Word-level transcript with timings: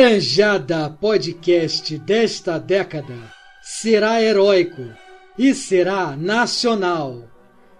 Laranjada 0.00 0.88
Podcast 0.98 1.98
desta 1.98 2.58
década 2.58 3.14
será 3.60 4.22
heróico 4.22 4.82
e 5.36 5.54
será 5.54 6.16
nacional. 6.16 7.24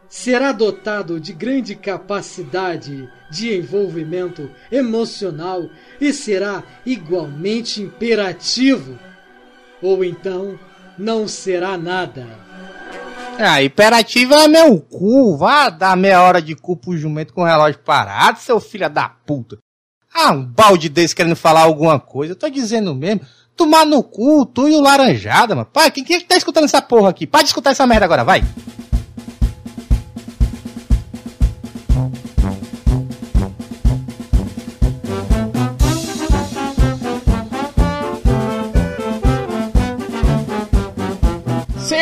Será 0.06 0.52
dotado 0.52 1.18
de 1.18 1.32
grande 1.32 1.74
capacidade 1.74 3.08
de 3.30 3.56
envolvimento 3.56 4.50
emocional 4.70 5.62
e 5.98 6.12
será 6.12 6.62
igualmente 6.84 7.80
imperativo. 7.80 8.98
Ou 9.80 10.04
então 10.04 10.60
não 10.98 11.26
será 11.26 11.78
nada. 11.78 12.26
Ah, 13.38 13.62
imperativo 13.62 14.34
é 14.34 14.46
meu 14.46 14.78
cu. 14.78 15.38
Vá 15.38 15.70
dar 15.70 15.96
meia 15.96 16.22
hora 16.22 16.42
de 16.42 16.54
cu 16.54 16.76
pro 16.76 16.98
jumento 16.98 17.32
com 17.32 17.40
o 17.40 17.46
relógio 17.46 17.80
parado, 17.80 18.38
seu 18.40 18.60
filho 18.60 18.90
da 18.90 19.08
puta. 19.08 19.56
Ah, 20.22 20.32
um 20.32 20.44
balde 20.44 20.90
desse 20.90 21.16
querendo 21.16 21.34
falar 21.34 21.62
alguma 21.62 21.98
coisa. 21.98 22.32
Eu 22.32 22.36
tô 22.36 22.48
dizendo 22.50 22.94
mesmo. 22.94 23.22
Tomar 23.56 23.86
no 23.86 24.02
cu, 24.02 24.44
tu 24.44 24.68
e 24.68 24.74
o 24.74 24.80
laranjada, 24.80 25.54
mano. 25.54 25.68
Pai, 25.72 25.90
quem, 25.90 26.04
quem 26.04 26.16
é 26.16 26.20
tá 26.20 26.36
escutando 26.36 26.64
essa 26.64 26.82
porra 26.82 27.08
aqui? 27.08 27.26
Pode 27.26 27.46
escutar 27.46 27.70
essa 27.70 27.86
merda 27.86 28.04
agora, 28.04 28.22
vai. 28.22 28.42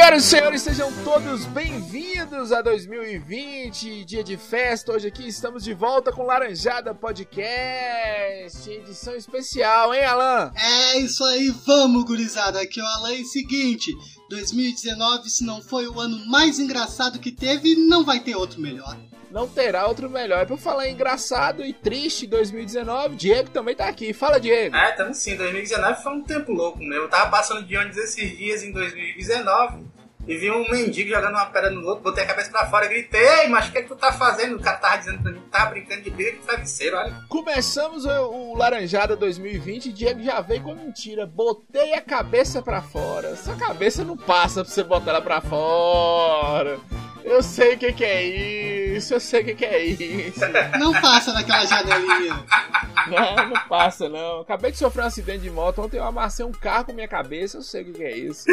Senhoras 0.09 0.25
e 0.25 0.31
senhores, 0.31 0.63
sejam 0.63 1.05
todos 1.05 1.45
bem-vindos 1.45 2.51
a 2.51 2.63
2020, 2.63 4.07
dia 4.07 4.25
de 4.25 4.39
festa. 4.39 4.93
Hoje 4.93 5.09
aqui 5.09 5.29
estamos 5.29 5.63
de 5.63 5.75
volta 5.75 6.11
com 6.11 6.23
Laranjada 6.23 6.95
Podcast, 6.95 8.71
edição 8.71 9.15
especial, 9.15 9.93
hein, 9.93 10.05
Alan? 10.05 10.51
É 10.57 10.99
isso 10.99 11.23
aí, 11.25 11.51
vamos, 11.67 12.05
gurizada. 12.05 12.59
Aqui 12.59 12.81
é 12.81 12.83
o 12.83 12.87
Alan. 12.87 13.13
E 13.13 13.25
seguinte, 13.27 13.93
2019, 14.31 15.29
se 15.29 15.45
não 15.45 15.61
foi 15.61 15.87
o 15.87 16.01
ano 16.01 16.25
mais 16.25 16.59
engraçado 16.59 17.19
que 17.19 17.31
teve, 17.31 17.77
não 17.77 18.03
vai 18.03 18.19
ter 18.19 18.35
outro 18.35 18.63
melhor. 18.63 18.97
Não 19.31 19.47
terá 19.47 19.87
outro 19.87 20.09
melhor. 20.09 20.41
É 20.41 20.47
por 20.47 20.59
falar 20.59 20.89
engraçado 20.89 21.63
e 21.63 21.75
triste 21.75 22.27
2019, 22.27 23.15
Diego 23.15 23.51
também 23.51 23.75
tá 23.75 23.87
aqui. 23.87 24.15
Fala, 24.15 24.41
Diego. 24.41 24.75
É, 24.75 24.91
tamo 24.93 25.13
sim. 25.13 25.37
2019 25.37 26.03
foi 26.03 26.13
um 26.13 26.23
tempo 26.23 26.51
louco 26.51 26.79
mesmo. 26.79 26.95
Eu 26.95 27.09
tava 27.11 27.31
passando 27.31 27.63
de 27.63 27.77
ônibus 27.77 27.99
esses 27.99 28.39
dias 28.39 28.63
em 28.63 28.73
2019 28.73 29.98
e 30.29 30.37
vi 30.37 30.51
um 30.51 30.71
mendigo 30.71 31.09
jogando 31.09 31.31
uma 31.35 31.47
pedra 31.47 31.71
no 31.71 31.87
outro, 31.87 32.05
botei 32.05 32.23
a 32.23 32.27
cabeça 32.27 32.51
pra 32.51 32.67
fora 32.67 32.85
e 32.85 32.89
gritei, 32.91 33.27
ei, 33.27 33.49
mas 33.49 33.67
o 33.67 33.73
que, 33.73 33.79
é 33.79 33.83
que 33.83 33.89
tu 33.89 33.97
tá 33.97 34.13
fazendo? 34.13 34.57
O 34.57 34.61
cara 34.61 34.77
tava 34.77 34.99
dizendo 34.99 35.23
pra 35.23 35.33
mim 35.33 35.41
que 35.41 35.49
tava 35.49 35.71
brincando 35.71 36.03
de 36.03 36.11
briga 36.11 36.33
de 36.33 36.39
travesseiro, 36.39 36.99
olha. 36.99 37.15
Começamos 37.31 38.05
o, 38.05 38.11
o 38.11 38.55
Laranjada 38.55 39.17
2020 39.17 39.87
e 39.87 39.93
Diego 39.93 40.23
já 40.23 40.43
veio 40.43 40.63
com 40.63 40.75
mentira. 40.75 41.27
Botei 41.27 41.95
a 41.95 42.03
cabeça 42.03 42.61
pra 42.61 42.83
fora. 42.83 43.35
Sua 43.37 43.57
cabeça 43.57 44.05
não 44.05 44.19
passa 44.19 44.63
pra 44.63 44.71
você 44.71 44.85
botar 44.85 45.13
ela 45.13 45.23
pra 45.23 45.41
fora. 45.41 46.79
Eu 47.25 47.43
sei 47.43 47.75
o 47.75 47.79
que, 47.79 47.93
que 47.93 48.05
é 48.05 48.25
isso, 48.97 49.15
eu 49.15 49.21
sei 49.21 49.43
o 49.43 49.45
que, 49.45 49.55
que 49.55 49.65
é 49.65 49.85
isso. 49.85 50.41
Não 50.79 50.93
passa 50.93 51.33
naquela 51.33 51.65
janelinha. 51.67 52.45
Não, 53.09 53.49
não 53.49 53.69
passa 53.69 54.09
não. 54.09 54.41
Acabei 54.41 54.71
de 54.71 54.79
sofrer 54.79 55.03
um 55.03 55.07
acidente 55.07 55.41
de 55.41 55.51
moto. 55.51 55.83
Ontem 55.83 55.99
eu 55.99 56.05
amassei 56.05 56.45
um 56.45 56.53
carro 56.53 56.87
com 56.87 56.93
minha 56.93 57.09
cabeça, 57.09 57.59
eu 57.59 57.63
sei 57.63 57.83
o 57.83 57.85
que, 57.87 57.93
que 57.93 58.05
é 58.05 58.17
isso. 58.17 58.45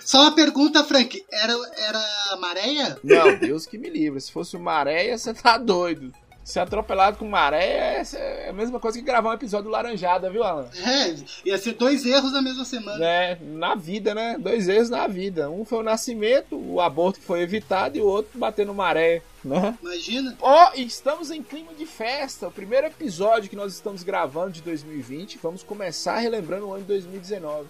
Só 0.00 0.22
uma 0.22 0.34
pergunta, 0.34 0.84
Frank. 0.84 1.24
Era, 1.30 1.52
era 1.78 2.36
maréia? 2.40 2.98
Não, 3.02 3.36
Deus 3.36 3.66
que 3.66 3.78
me 3.78 3.88
livre. 3.88 4.20
Se 4.20 4.32
fosse 4.32 4.56
uma 4.56 4.72
areia, 4.72 5.16
você 5.16 5.34
tá 5.34 5.58
doido. 5.58 6.12
Ser 6.46 6.60
atropelado 6.60 7.18
com 7.18 7.28
maré 7.28 8.04
é 8.14 8.50
a 8.50 8.52
mesma 8.52 8.78
coisa 8.78 8.96
que 8.96 9.04
gravar 9.04 9.30
um 9.30 9.32
episódio 9.32 9.68
Laranjada, 9.68 10.30
viu, 10.30 10.44
Alan? 10.44 10.68
É, 10.76 11.16
ia 11.44 11.58
ser 11.58 11.72
dois 11.72 12.06
erros 12.06 12.30
na 12.30 12.40
mesma 12.40 12.64
semana. 12.64 13.04
É, 13.04 13.36
na 13.40 13.74
vida, 13.74 14.14
né? 14.14 14.36
Dois 14.38 14.68
erros 14.68 14.88
na 14.88 15.08
vida. 15.08 15.50
Um 15.50 15.64
foi 15.64 15.78
o 15.78 15.82
nascimento, 15.82 16.56
o 16.56 16.80
aborto 16.80 17.18
que 17.18 17.26
foi 17.26 17.40
evitado, 17.40 17.98
e 17.98 18.00
o 18.00 18.06
outro 18.06 18.38
bater 18.38 18.64
no 18.64 18.72
maré, 18.72 19.22
né? 19.44 19.76
Imagina. 19.82 20.36
Ó, 20.40 20.68
oh, 20.68 20.78
estamos 20.78 21.32
em 21.32 21.42
clima 21.42 21.74
de 21.74 21.84
festa. 21.84 22.46
O 22.46 22.52
primeiro 22.52 22.86
episódio 22.86 23.50
que 23.50 23.56
nós 23.56 23.74
estamos 23.74 24.04
gravando 24.04 24.52
de 24.52 24.62
2020. 24.62 25.40
Vamos 25.42 25.64
começar 25.64 26.18
relembrando 26.18 26.68
o 26.68 26.72
ano 26.72 26.82
de 26.82 26.88
2019. 26.88 27.66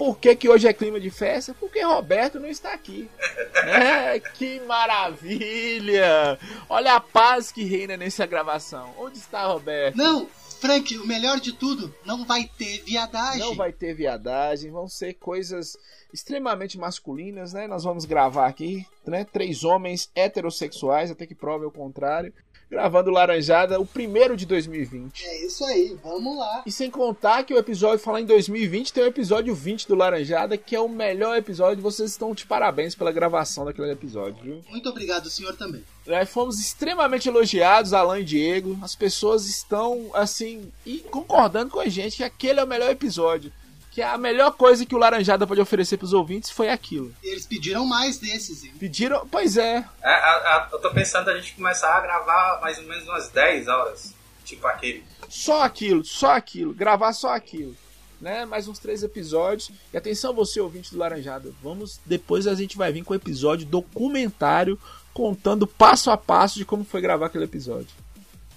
Por 0.00 0.16
que, 0.18 0.34
que 0.34 0.48
hoje 0.48 0.66
é 0.66 0.72
clima 0.72 0.98
de 0.98 1.10
festa? 1.10 1.54
Porque 1.60 1.82
Roberto 1.82 2.40
não 2.40 2.48
está 2.48 2.72
aqui. 2.72 3.06
É, 3.62 4.18
que 4.18 4.58
maravilha! 4.60 6.38
Olha 6.66 6.94
a 6.94 7.00
paz 7.00 7.52
que 7.52 7.62
reina 7.62 7.94
nessa 7.94 8.24
gravação. 8.24 8.94
Onde 8.98 9.18
está 9.18 9.46
Roberto? 9.46 9.96
Não, 9.96 10.26
Frank, 10.58 10.96
o 10.96 11.06
melhor 11.06 11.38
de 11.38 11.52
tudo, 11.52 11.94
não 12.06 12.24
vai 12.24 12.50
ter 12.56 12.82
viadagem. 12.82 13.40
Não 13.40 13.54
vai 13.54 13.70
ter 13.70 13.92
viadagem, 13.92 14.70
vão 14.70 14.88
ser 14.88 15.14
coisas 15.14 15.76
extremamente 16.10 16.78
masculinas, 16.78 17.52
né? 17.52 17.68
Nós 17.68 17.84
vamos 17.84 18.06
gravar 18.06 18.46
aqui, 18.46 18.86
né? 19.06 19.26
Três 19.30 19.62
homens 19.62 20.10
heterossexuais, 20.14 21.10
até 21.10 21.26
que 21.26 21.34
prove 21.34 21.66
o 21.66 21.70
contrário 21.70 22.32
gravando 22.70 23.10
Laranjada, 23.10 23.80
o 23.80 23.84
primeiro 23.84 24.36
de 24.36 24.46
2020. 24.46 25.26
É 25.26 25.44
isso 25.44 25.64
aí, 25.64 25.98
vamos 26.02 26.38
lá. 26.38 26.62
E 26.64 26.70
sem 26.70 26.88
contar 26.90 27.42
que 27.42 27.52
o 27.52 27.58
episódio 27.58 27.98
falar 27.98 28.20
em 28.20 28.26
2020 28.26 28.92
tem 28.92 29.02
o 29.02 29.08
episódio 29.08 29.54
20 29.54 29.88
do 29.88 29.96
Laranjada, 29.96 30.56
que 30.56 30.76
é 30.76 30.80
o 30.80 30.88
melhor 30.88 31.36
episódio. 31.36 31.82
Vocês 31.82 32.12
estão 32.12 32.32
de 32.32 32.46
parabéns 32.46 32.94
pela 32.94 33.10
gravação 33.10 33.64
daquele 33.64 33.90
episódio, 33.90 34.42
viu? 34.42 34.60
Muito 34.70 34.88
obrigado, 34.88 35.28
senhor 35.28 35.56
também. 35.56 35.82
É, 36.06 36.24
fomos 36.24 36.60
extremamente 36.60 37.28
elogiados, 37.28 37.92
Alan 37.92 38.20
e 38.20 38.24
Diego. 38.24 38.78
As 38.82 38.94
pessoas 38.94 39.48
estão, 39.48 40.10
assim, 40.14 40.70
e 40.86 40.98
concordando 40.98 41.70
com 41.70 41.80
a 41.80 41.88
gente 41.88 42.18
que 42.18 42.24
aquele 42.24 42.60
é 42.60 42.64
o 42.64 42.68
melhor 42.68 42.90
episódio 42.90 43.52
que 43.90 44.00
a 44.00 44.16
melhor 44.16 44.52
coisa 44.52 44.86
que 44.86 44.94
o 44.94 44.98
Laranjada 44.98 45.46
pode 45.46 45.60
oferecer 45.60 45.96
pros 45.96 46.12
ouvintes 46.12 46.50
foi 46.50 46.68
aquilo. 46.68 47.12
E 47.22 47.28
eles 47.28 47.46
pediram 47.46 47.84
mais 47.84 48.18
desses, 48.18 48.62
hein? 48.62 48.72
Pediram, 48.78 49.26
pois 49.28 49.56
é. 49.56 49.84
é 50.02 50.08
a, 50.08 50.12
a, 50.12 50.68
eu 50.72 50.78
tô 50.78 50.90
pensando 50.92 51.28
a 51.28 51.36
gente 51.36 51.54
começar 51.54 51.96
a 51.96 52.00
gravar 52.00 52.60
mais 52.62 52.78
ou 52.78 52.84
menos 52.84 53.04
umas 53.08 53.28
10 53.30 53.66
horas, 53.66 54.14
tipo 54.44 54.66
aquele. 54.66 55.02
Só 55.28 55.62
aquilo, 55.62 56.04
só 56.04 56.32
aquilo, 56.32 56.72
gravar 56.72 57.12
só 57.12 57.34
aquilo. 57.34 57.76
Né? 58.20 58.44
Mais 58.44 58.68
uns 58.68 58.78
três 58.78 59.02
episódios. 59.02 59.70
E 59.92 59.96
atenção, 59.96 60.34
você 60.34 60.60
ouvinte 60.60 60.92
do 60.92 60.98
Laranjada, 60.98 61.52
vamos. 61.62 61.98
Depois 62.04 62.46
a 62.46 62.54
gente 62.54 62.76
vai 62.76 62.92
vir 62.92 63.02
com 63.02 63.14
o 63.14 63.16
episódio 63.16 63.66
documentário 63.66 64.78
contando 65.12 65.66
passo 65.66 66.10
a 66.10 66.16
passo 66.16 66.58
de 66.58 66.64
como 66.64 66.84
foi 66.84 67.00
gravar 67.00 67.26
aquele 67.26 67.44
episódio. 67.44 67.88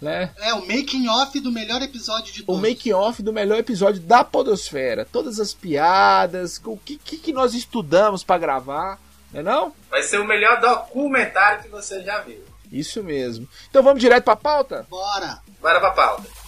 Né? 0.03 0.31
É, 0.37 0.53
o 0.53 0.59
making 0.67 1.07
off 1.07 1.39
do 1.39 1.51
melhor 1.51 1.81
episódio 1.81 2.33
de 2.33 2.43
todos. 2.43 2.59
O 2.59 2.61
making 2.61 2.91
off 2.91 3.23
do 3.23 3.31
melhor 3.31 3.57
episódio 3.57 4.01
da 4.01 4.23
Podosfera. 4.23 5.07
Todas 5.09 5.39
as 5.39 5.53
piadas, 5.53 6.59
o 6.65 6.77
que, 6.77 6.97
que, 6.97 7.17
que 7.17 7.31
nós 7.31 7.53
estudamos 7.53 8.23
para 8.23 8.37
gravar, 8.37 8.99
não 9.31 9.39
é 9.39 9.43
não? 9.43 9.73
Vai 9.89 10.03
ser 10.03 10.19
o 10.19 10.25
melhor 10.25 10.59
documentário 10.59 11.63
que 11.63 11.69
você 11.69 12.03
já 12.03 12.19
viu. 12.19 12.43
Isso 12.69 13.01
mesmo. 13.01 13.47
Então 13.69 13.81
vamos 13.81 14.01
direto 14.01 14.25
pra 14.25 14.35
pauta? 14.35 14.85
Bora! 14.89 15.39
Bora 15.61 15.79
pra 15.79 15.91
pauta. 15.91 16.42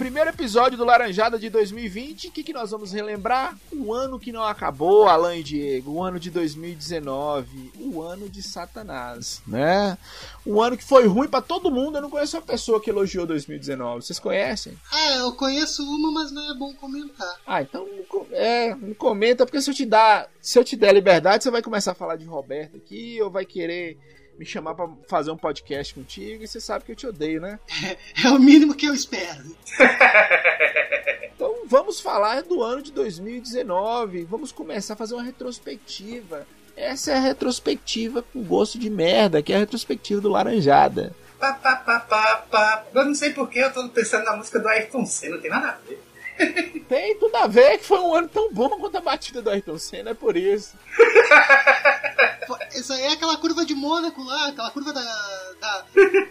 Primeiro 0.00 0.30
episódio 0.30 0.78
do 0.78 0.84
Laranjada 0.86 1.38
de 1.38 1.50
2020, 1.50 2.28
o 2.28 2.32
que, 2.32 2.42
que 2.42 2.54
nós 2.54 2.70
vamos 2.70 2.90
relembrar? 2.90 3.54
O 3.70 3.92
ano 3.92 4.18
que 4.18 4.32
não 4.32 4.42
acabou, 4.42 5.06
Alan 5.06 5.36
e 5.36 5.42
Diego, 5.42 5.90
o 5.90 6.02
ano 6.02 6.18
de 6.18 6.30
2019, 6.30 7.70
o 7.78 8.00
ano 8.00 8.26
de 8.26 8.42
Satanás, 8.42 9.42
né? 9.46 9.98
Um 10.46 10.58
ano 10.62 10.78
que 10.78 10.84
foi 10.84 11.06
ruim 11.06 11.28
para 11.28 11.42
todo 11.42 11.70
mundo, 11.70 11.98
eu 11.98 12.00
não 12.00 12.08
conheço 12.08 12.38
uma 12.38 12.42
pessoa 12.42 12.80
que 12.80 12.88
elogiou 12.88 13.26
2019, 13.26 14.06
vocês 14.06 14.18
conhecem? 14.18 14.72
É, 14.90 15.18
eu 15.18 15.34
conheço 15.34 15.82
uma, 15.82 16.10
mas 16.10 16.32
não 16.32 16.50
é 16.50 16.54
bom 16.54 16.74
comentar. 16.76 17.36
Ah, 17.46 17.60
então 17.60 17.86
é, 18.30 18.74
não 18.74 18.94
comenta, 18.94 19.44
porque 19.44 19.60
se 19.60 19.68
eu 19.68 19.74
te 19.74 19.84
dar, 19.84 20.30
se 20.40 20.58
eu 20.58 20.64
te 20.64 20.76
der 20.76 20.94
liberdade, 20.94 21.44
você 21.44 21.50
vai 21.50 21.60
começar 21.60 21.92
a 21.92 21.94
falar 21.94 22.16
de 22.16 22.24
Roberto 22.24 22.78
aqui, 22.78 23.20
ou 23.20 23.30
vai 23.30 23.44
querer 23.44 23.98
me 24.40 24.46
chamar 24.46 24.74
para 24.74 24.88
fazer 25.06 25.30
um 25.30 25.36
podcast 25.36 25.92
contigo 25.92 26.42
e 26.42 26.48
você 26.48 26.58
sabe 26.58 26.86
que 26.86 26.92
eu 26.92 26.96
te 26.96 27.06
odeio, 27.06 27.42
né? 27.42 27.60
É, 27.84 28.26
é 28.26 28.30
o 28.30 28.38
mínimo 28.38 28.74
que 28.74 28.86
eu 28.86 28.94
espero. 28.94 29.44
então 31.36 31.66
vamos 31.66 32.00
falar 32.00 32.42
do 32.44 32.62
ano 32.62 32.80
de 32.80 32.90
2019. 32.90 34.24
Vamos 34.24 34.50
começar 34.50 34.94
a 34.94 34.96
fazer 34.96 35.12
uma 35.12 35.22
retrospectiva. 35.22 36.46
Essa 36.74 37.12
é 37.12 37.16
a 37.16 37.20
retrospectiva 37.20 38.22
com 38.22 38.42
gosto 38.42 38.78
de 38.78 38.88
merda, 38.88 39.42
que 39.42 39.52
é 39.52 39.56
a 39.56 39.60
retrospectiva 39.60 40.22
do 40.22 40.30
Laranjada. 40.30 41.14
Pá, 41.38 41.52
pá, 41.52 41.76
pá, 41.76 42.00
pá, 42.00 42.36
pá. 42.50 42.84
Eu 42.94 43.04
não 43.04 43.14
sei 43.14 43.34
porque 43.34 43.58
eu 43.58 43.70
tô 43.70 43.86
pensando 43.90 44.24
na 44.24 44.38
música 44.38 44.58
do 44.58 44.68
Ayrton 44.68 45.04
Senna, 45.04 45.34
não 45.34 45.42
tem 45.42 45.50
nada 45.50 45.68
a 45.68 45.86
ver. 45.86 46.02
Tem 46.88 47.16
tudo 47.18 47.36
a 47.36 47.46
ver 47.46 47.78
que 47.78 47.84
foi 47.84 47.98
um 48.00 48.14
ano 48.14 48.28
tão 48.28 48.52
bom 48.52 48.68
quanto 48.70 48.96
a 48.96 49.00
batida 49.00 49.40
do 49.40 49.50
Ayrton 49.50 49.78
Senna, 49.78 50.10
é 50.10 50.14
por 50.14 50.36
isso. 50.36 50.76
Isso 52.74 52.92
aí 52.92 53.02
é 53.02 53.12
aquela 53.12 53.36
curva 53.36 53.64
de 53.64 53.74
Mônaco 53.74 54.22
lá, 54.22 54.48
aquela 54.48 54.70
curva 54.70 54.92
da. 54.92 55.02
da 55.60 55.84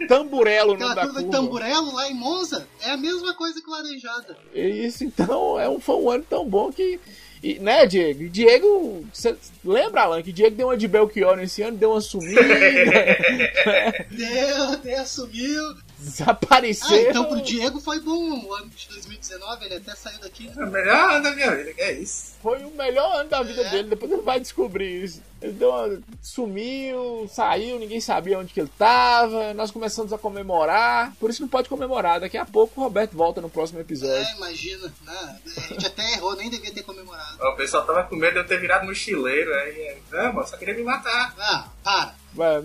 tamburelo, 0.08 0.74
aquela 0.74 0.96
da 0.96 1.02
curva, 1.02 1.20
curva 1.20 1.24
de 1.24 1.32
Tamburelo 1.32 1.94
lá 1.94 2.10
em 2.10 2.14
Monza. 2.14 2.68
É 2.82 2.92
a 2.92 2.98
mesma 2.98 3.34
coisa 3.34 3.62
que 3.62 3.70
Laranjada. 3.70 4.38
Isso, 4.54 5.04
então, 5.04 5.60
é 5.60 5.70
um, 5.70 5.80
foi 5.80 5.96
um 5.96 6.10
ano 6.10 6.26
tão 6.30 6.46
bom 6.48 6.72
que. 6.72 7.00
E, 7.42 7.58
né, 7.60 7.86
Diego? 7.86 8.28
Diego, 8.30 9.06
você 9.14 9.38
lembra, 9.64 10.02
Alan, 10.02 10.22
que 10.22 10.34
Diego 10.34 10.58
deu 10.58 10.68
uma 10.68 10.78
de 10.78 10.88
Belchior 10.90 11.38
nesse 11.38 11.62
ano, 11.62 11.78
deu 11.78 11.92
uma 11.92 12.02
sumida. 12.02 12.42
deu, 14.12 14.78
deu, 14.78 15.06
sumiu. 15.06 15.64
Desapareceram. 16.00 16.96
Ah, 17.08 17.10
então 17.10 17.26
pro 17.26 17.42
Diego 17.42 17.80
foi 17.80 18.00
bom 18.00 18.46
o 18.46 18.54
ano 18.54 18.70
de 18.70 18.88
2019, 18.90 19.66
ele 19.66 19.76
até 19.76 19.96
saiu 19.96 20.20
daqui. 20.20 20.48
né? 20.48 20.54
É 20.58 20.64
o 20.64 20.72
melhor 20.72 21.12
ano 21.12 21.24
da 21.24 21.36
minha 21.36 21.56
vida, 21.56 21.74
que 21.74 21.82
é 21.82 21.92
isso. 21.94 22.34
Foi 22.42 22.64
o 22.64 22.72
melhor 22.72 23.18
ano 23.22 23.30
da 23.30 23.44
vida 23.44 23.62
É. 23.62 23.70
dele, 23.70 23.90
depois 23.90 24.12
ele 24.12 24.22
vai 24.22 24.40
descobrir 24.40 25.04
isso. 25.04 25.22
Ele 25.42 25.54
deu 25.54 25.70
uma- 25.70 26.00
sumiu, 26.22 27.30
saiu, 27.34 27.80
ninguém 27.80 28.02
sabia 28.02 28.38
onde 28.38 28.54
que 28.54 28.60
ele 28.60 28.72
tava, 28.78 29.54
nós 29.54 29.72
começamos 29.72 30.12
a 30.12 30.18
comemorar, 30.18 31.14
por 31.20 31.30
isso 31.30 31.42
não 31.42 31.48
pode 31.48 31.70
comemorar, 31.70 32.20
daqui 32.20 32.38
a 32.38 32.46
pouco 32.46 32.80
o 32.80 32.84
Roberto 32.84 33.16
volta 33.16 33.40
no 33.42 33.50
próximo 33.50 33.80
episódio. 33.80 34.16
É, 34.16 34.36
imagina. 34.36 34.94
né? 35.06 35.40
A 35.58 35.62
gente 35.74 35.88
até 35.88 36.14
errou, 36.14 36.36
nem 36.36 36.50
devia 36.50 36.74
ter 36.74 36.84
comemorado. 36.84 37.38
O 37.42 37.56
pessoal 37.56 37.86
tava 37.86 38.04
com 38.04 38.16
medo 38.16 38.34
de 38.34 38.40
eu 38.40 38.48
ter 38.48 38.60
virado 38.60 38.86
mochileiro. 38.86 39.54
Aí, 39.54 39.98
não, 40.12 40.34
mano, 40.34 40.48
só 40.48 40.58
queria 40.58 40.74
me 40.74 40.84
matar. 40.84 41.34
Ah, 41.40 41.68
para. 41.84 42.16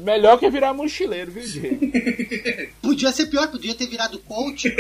Melhor 0.00 0.38
que 0.38 0.49
virar 0.50 0.75
mochileiro, 0.75 1.32
viu, 1.32 1.43
Diego? 1.43 1.81
Podia 2.82 3.12
ser 3.12 3.26
pior, 3.26 3.49
podia 3.49 3.75
ter 3.75 3.87
virado 3.87 4.19
coach. 4.20 4.75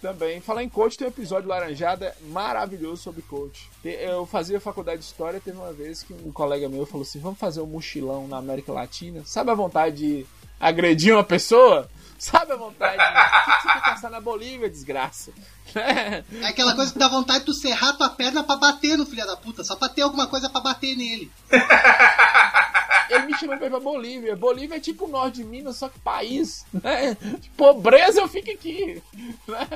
Também. 0.00 0.40
Falar 0.40 0.62
em 0.62 0.68
coach, 0.68 0.98
tem 0.98 1.06
um 1.06 1.10
episódio 1.10 1.48
Laranjada 1.48 2.14
maravilhoso 2.28 3.02
sobre 3.02 3.22
coach. 3.22 3.68
Eu 3.84 4.26
fazia 4.26 4.60
faculdade 4.60 4.98
de 4.98 5.06
história, 5.06 5.40
teve 5.40 5.56
uma 5.56 5.72
vez 5.72 6.02
que 6.02 6.12
um 6.12 6.30
colega 6.30 6.68
meu 6.68 6.84
falou 6.86 7.02
assim: 7.02 7.20
vamos 7.20 7.38
fazer 7.38 7.60
um 7.60 7.66
mochilão 7.66 8.28
na 8.28 8.36
América 8.36 8.72
Latina. 8.72 9.22
Sabe 9.24 9.50
a 9.50 9.54
vontade 9.54 9.96
de 9.96 10.26
agredir 10.60 11.14
uma 11.14 11.24
pessoa? 11.24 11.88
Sabe 12.18 12.52
a 12.52 12.56
vontade 12.56 12.96
de. 12.96 13.02
O 13.02 13.56
que 13.56 13.62
você 13.62 13.72
quer 13.72 13.82
caçar 13.82 14.10
na 14.10 14.20
Bolívia, 14.20 14.70
desgraça? 14.70 15.32
É 15.74 16.22
aquela 16.46 16.74
coisa 16.74 16.92
que 16.92 16.98
dá 16.98 17.08
vontade 17.08 17.40
de 17.40 17.46
tu 17.46 17.54
serrar 17.54 17.96
tua 17.96 18.10
perna 18.10 18.44
pra 18.44 18.56
bater 18.56 18.96
no 18.96 19.06
filho 19.06 19.26
da 19.26 19.36
puta, 19.36 19.64
só 19.64 19.74
pra 19.74 19.88
ter 19.88 20.02
alguma 20.02 20.26
coisa 20.26 20.48
pra 20.48 20.60
bater 20.60 20.96
nele. 20.96 21.30
Ele 23.14 23.26
me 23.26 23.36
chamou 23.38 23.56
pra 23.56 23.66
ir 23.66 23.70
pra 23.70 23.80
Bolívia. 23.80 24.34
Bolívia 24.36 24.76
é 24.76 24.80
tipo 24.80 25.04
o 25.04 25.08
norte 25.08 25.36
de 25.36 25.44
Minas, 25.44 25.76
só 25.76 25.88
que 25.88 25.98
país. 25.98 26.64
Né? 26.72 27.16
Pobreza 27.56 28.20
eu 28.20 28.28
fico 28.28 28.50
aqui. 28.50 29.02
Né? 29.46 29.68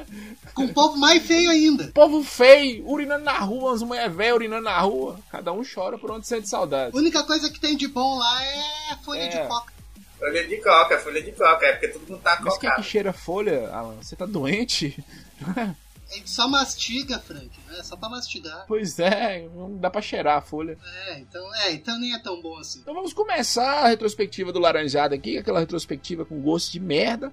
Com 0.55 0.65
o 0.65 0.73
povo 0.75 0.97
mais 0.97 1.23
feio 1.25 1.51
ainda. 1.51 1.89
Povo 1.95 2.23
feio, 2.23 2.89
urinando 2.89 3.25
na 3.25 3.39
rua, 3.39 3.71
umas 3.71 3.83
mulheres 3.83 4.15
velhas 4.17 4.35
urinando 4.37 4.65
na 4.65 4.79
rua. 4.81 5.19
Cada 5.31 5.53
um 5.53 5.63
chora 5.65 5.99
por 5.99 6.11
onde 6.11 6.27
sente 6.27 6.49
saudade. 6.49 6.97
A 6.97 6.99
única 6.99 7.23
coisa 7.25 7.51
que 7.51 7.61
tem 7.61 7.77
de 7.77 7.89
bom 7.89 8.19
lá 8.19 8.45
é 8.45 8.97
folha 9.05 9.21
É. 9.21 9.29
de 9.29 9.49
coca. 9.49 9.73
Folha 10.19 10.49
de 10.49 10.57
coca, 10.57 10.99
folha 10.99 11.23
de 11.23 11.33
coca, 11.33 11.67
é 11.67 11.73
porque 11.73 11.89
todo 11.89 12.09
mundo 12.09 12.21
tá 12.23 12.39
Mas 12.43 12.57
quem 12.57 12.71
é 12.71 12.75
que 12.75 12.83
cheira 12.83 13.13
folha, 13.13 13.69
Alan? 13.71 13.97
Você 14.01 14.17
tá 14.17 14.25
doente? 14.25 14.99
Gente 16.09 16.31
só 16.31 16.47
mastiga, 16.49 17.19
Frank, 17.19 17.51
né? 17.69 17.83
Só 17.83 17.97
pra 17.97 18.09
mastigar. 18.09 18.65
Pois 18.69 18.99
é, 18.99 19.49
não 19.55 19.77
dá 19.77 19.91
pra 19.91 20.01
cheirar 20.01 20.39
a 20.39 20.41
folha. 20.41 20.79
É, 21.09 21.19
então, 21.19 21.55
é, 21.57 21.73
então 21.73 21.99
nem 21.99 22.15
é 22.15 22.19
tão 22.19 22.41
bom 22.41 22.57
assim. 22.59 22.79
Então 22.81 22.95
vamos 22.95 23.13
começar 23.13 23.85
a 23.85 23.89
retrospectiva 23.89 24.53
do 24.53 24.61
Laranjada 24.61 25.15
aqui, 25.15 25.37
aquela 25.37 25.61
retrospectiva 25.61 26.25
com 26.25 26.41
gosto 26.41 26.73
de 26.73 26.81
merda, 26.81 27.33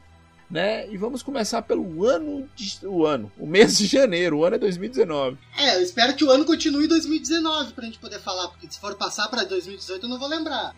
né? 0.53 0.87
E 0.89 0.95
vamos 0.97 1.23
começar 1.23 1.63
pelo 1.63 2.05
ano, 2.05 2.47
de, 2.55 2.77
o 2.85 3.05
ano, 3.07 3.31
o 3.39 3.47
mês 3.47 3.75
de 3.75 3.87
janeiro, 3.87 4.37
o 4.37 4.45
ano 4.45 4.55
é 4.55 4.59
2019. 4.59 5.35
É, 5.57 5.75
eu 5.77 5.81
espero 5.81 6.13
que 6.13 6.23
o 6.23 6.29
ano 6.29 6.45
continue 6.45 6.85
em 6.85 6.87
2019 6.87 7.73
pra 7.73 7.85
gente 7.85 7.97
poder 7.97 8.19
falar, 8.19 8.47
porque 8.49 8.67
se 8.71 8.79
for 8.79 8.93
passar 8.95 9.27
pra 9.29 9.43
2018 9.43 10.05
eu 10.05 10.09
não 10.09 10.19
vou 10.19 10.27
lembrar. 10.29 10.73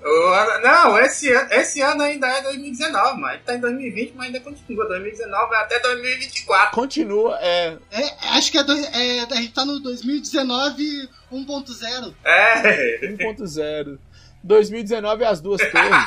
Não, 0.63 0.97
esse 0.99 1.29
ano, 1.31 1.51
esse 1.51 1.81
ano 1.81 2.01
ainda 2.01 2.25
é 2.27 2.41
2019, 2.41 3.19
mas 3.19 3.41
tá 3.43 3.53
em 3.55 3.59
2020, 3.59 4.13
mas 4.15 4.27
ainda 4.27 4.39
continua. 4.39 4.87
2019 4.87 5.49
vai 5.49 5.61
até 5.63 5.79
2024. 5.79 6.71
Continua, 6.73 7.37
é, 7.41 7.77
É, 7.91 8.09
acho 8.29 8.51
que 8.51 8.57
é, 8.57 8.63
dois- 8.63 8.85
é, 8.93 9.19
a 9.21 9.35
gente 9.35 9.51
tá 9.53 9.65
no 9.65 9.79
2019 9.81 11.09
1.0. 11.31 12.13
É. 12.23 12.99
1.0. 13.11 13.97
2019 14.45 15.23
é 15.23 15.27
as 15.27 15.41
duas 15.41 15.59
torres. 15.59 16.05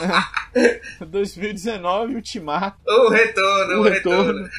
né? 0.00 0.78
2019 1.06 2.14
Ultimato. 2.14 2.78
O 2.86 3.08
retorno, 3.10 3.74
O 3.74 3.80
o, 3.80 3.82
retorno. 3.82 4.48
retorno. 4.48 4.50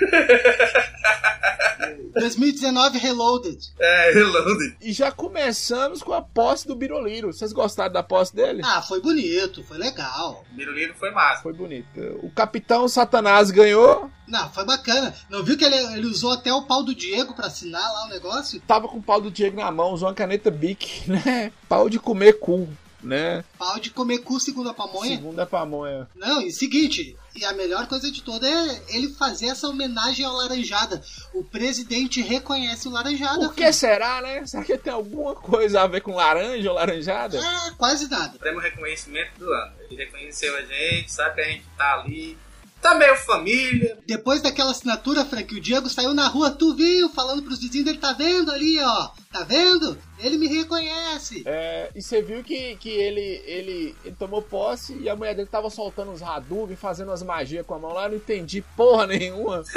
2019 2.16 2.98
Reloaded. 2.98 3.58
É, 3.80 4.12
reloaded. 4.14 4.76
E 4.82 4.92
já 4.94 5.12
começamos 5.12 6.02
com 6.04 6.14
a 6.14 6.22
posse 6.22 6.68
do 6.68 6.76
Biroliro. 6.76 7.32
Vocês 7.32 7.52
gostaram 7.54 7.92
da 7.94 8.04
posse 8.04 8.36
dele? 8.36 8.62
Ah, 8.66 8.82
foi 8.82 9.02
bonito, 9.02 9.64
foi 9.64 9.78
legal. 9.78 10.44
Biruliro 10.52 10.94
foi 10.96 11.12
massa. 11.12 11.42
Foi 11.44 11.54
bonito. 11.54 11.88
O 12.22 12.30
Capitão 12.32 12.88
Satanás 12.88 13.50
ganhou. 13.52 14.10
Não, 14.28 14.50
foi 14.52 14.66
bacana. 14.66 15.14
Não 15.30 15.44
viu 15.44 15.58
que 15.58 15.64
ele, 15.66 15.76
ele 15.76 16.08
usou 16.08 16.32
até 16.34 16.54
o 16.54 16.64
pau 16.64 16.84
do 16.84 16.96
Diego 16.96 17.34
pra 17.34 17.48
assinar 17.48 17.82
lá 17.82 18.06
o 18.06 18.10
negócio? 18.10 18.60
Tava 18.62 18.88
com 18.88 18.98
o 18.98 19.04
pau 19.04 19.22
do 19.22 19.32
Diego 19.32 19.58
na 19.58 19.72
mão, 19.72 19.92
usou 19.94 20.08
uma 20.10 20.16
caneta 20.16 20.50
Bic, 20.52 21.04
né? 21.10 21.52
Pau 21.70 21.90
de 21.90 22.00
comer 22.00 22.34
cu, 22.40 22.68
né? 23.06 23.44
Pau 23.58 23.80
de 23.80 23.90
comer 23.90 24.20
cu 24.20 24.40
segundo 24.40 24.70
a 24.70 24.74
pamonha? 24.74 25.16
Segunda 25.16 25.46
pamonha. 25.46 26.08
Não, 26.16 26.42
e 26.42 26.52
seguinte, 26.52 27.16
e 27.36 27.46
a 27.46 27.54
melhor 27.54 27.88
coisa 27.88 28.12
de 28.12 28.22
toda 28.22 28.48
é 28.48 28.82
ele 28.90 29.10
fazer 29.10 29.48
essa 29.48 29.68
homenagem 29.68 30.26
ao 30.26 30.34
Laranjada. 30.34 31.04
O 31.34 31.44
presidente 31.44 32.22
reconhece 32.22 32.88
o 32.88 32.92
Laranjada. 32.92 33.48
Por 33.48 33.56
que 33.56 33.72
será, 33.74 34.22
né? 34.22 34.46
Será 34.46 34.64
que 34.64 34.78
tem 34.78 34.94
alguma 34.94 35.36
coisa 35.36 35.82
a 35.82 35.88
ver 35.88 36.02
com 36.02 36.16
laranja 36.16 36.70
ou 36.70 36.76
laranjada? 36.76 37.40
Ah, 37.44 37.72
quase 37.78 38.10
nada. 38.10 38.38
Prêmio 38.40 38.62
reconhecimento 38.62 39.38
do 39.38 39.52
ano. 39.52 39.74
Ele 39.90 40.04
reconheceu 40.04 40.56
a 40.58 40.62
gente, 40.62 41.12
sabe 41.12 41.36
que 41.36 41.42
a 41.42 41.46
gente 41.46 41.66
tá 41.78 41.94
ali. 42.00 42.38
Também 42.86 43.12
o 43.12 43.16
família. 43.16 43.98
Depois 44.06 44.44
daquela 44.44 44.70
assinatura, 44.70 45.26
Frank, 45.26 45.56
o 45.56 45.60
Diego 45.60 45.90
saiu 45.90 46.14
na 46.14 46.28
rua, 46.28 46.52
tu 46.52 46.76
viu, 46.76 47.10
falando 47.10 47.42
pros 47.42 47.60
vizinhos 47.60 47.84
dele, 47.84 47.98
tá 47.98 48.14
vendo 48.14 48.52
ali, 48.52 48.80
ó. 48.80 49.10
Tá 49.32 49.44
vendo? 49.44 49.98
Ele 50.20 50.38
me 50.38 50.46
reconhece. 50.48 51.42
É, 51.48 51.90
e 51.96 52.00
você 52.00 52.22
viu 52.22 52.44
que, 52.44 52.76
que 52.76 52.90
ele, 52.90 53.42
ele, 53.48 53.96
ele 54.06 54.16
tomou 54.20 54.40
posse 54.40 54.96
e 55.00 55.10
a 55.10 55.16
mulher 55.16 55.34
dele 55.34 55.50
tava 55.50 55.68
soltando 55.72 56.12
uns 56.12 56.22
Hadouken, 56.22 56.76
fazendo 56.76 57.08
umas 57.08 57.24
magias 57.24 57.66
com 57.66 57.74
a 57.74 57.80
mão 57.80 57.92
lá, 57.92 58.08
não 58.08 58.18
entendi 58.18 58.64
porra 58.78 59.08
nenhuma. 59.08 59.64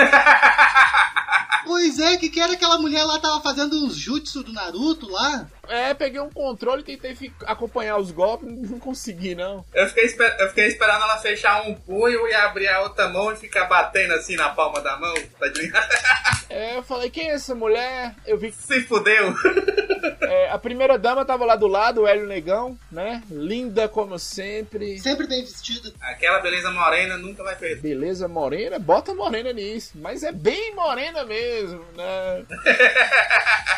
Pois 1.65 1.99
é, 1.99 2.17
que 2.17 2.31
que 2.31 2.41
era 2.41 2.55
aquela 2.55 2.79
mulher 2.79 3.05
lá 3.05 3.19
tava 3.19 3.43
fazendo 3.43 3.85
uns 3.85 3.95
jutsu 3.95 4.43
do 4.43 4.55
Naruto 4.55 5.07
lá? 5.07 5.47
É, 5.69 5.95
peguei 5.95 6.21
um 6.21 6.31
controle 6.31 6.83
e 6.87 6.97
tentei 6.97 7.33
acompanhar 7.47 7.97
os 7.99 8.11
golpes, 8.11 8.49
não 8.49 8.79
consegui 8.79 9.35
não. 9.35 9.65
Eu 9.75 9.87
fiquei, 9.89 10.05
esper- 10.05 10.37
eu 10.41 10.49
fiquei 10.49 10.67
esperando 10.67 11.03
ela 11.03 11.19
fechar 11.19 11.63
um 11.67 11.75
punho 11.75 12.27
e 12.27 12.35
abrir 12.35 12.69
a 12.69 12.81
outra 12.83 13.09
mão 13.09 13.33
e 13.33 13.37
ficar 13.37 13.65
batendo 13.67 14.15
assim 14.15 14.37
na 14.37 14.49
palma 14.51 14.81
da 14.81 14.97
mão. 14.97 15.15
Tá 15.39 15.47
ligado? 15.47 15.89
É, 16.51 16.79
eu 16.79 16.83
falei, 16.83 17.11
quem 17.11 17.29
é 17.31 17.35
essa 17.35 17.55
mulher? 17.55 18.15
Eu 18.27 18.39
vi 18.39 18.51
que 18.51 18.57
Se 18.57 18.81
fudeu. 18.81 19.35
é, 20.23 20.49
a 20.49 20.59
primeira 20.59 20.99
dama 20.99 21.23
tava 21.23 21.45
lá 21.45 21.55
do 21.55 21.67
lado, 21.67 22.01
o 22.01 22.07
Hélio 22.07 22.27
Negão, 22.27 22.77
né? 22.91 23.23
Linda 23.31 23.87
como 23.87 24.19
sempre. 24.19 24.99
Sempre 24.99 25.27
bem 25.27 25.45
vestida. 25.45 25.93
Aquela 26.01 26.39
beleza 26.41 26.71
morena 26.71 27.19
nunca 27.19 27.45
vai 27.45 27.55
perder. 27.55 27.83
Beleza 27.83 28.27
morena, 28.29 28.79
bota 28.79 29.13
morena 29.13 29.53
nisso. 29.53 29.93
Mas 29.97 30.23
é 30.23 30.33
bem 30.33 30.75
morena 30.75 31.23
mesmo, 31.23 31.85
né? 31.95 32.47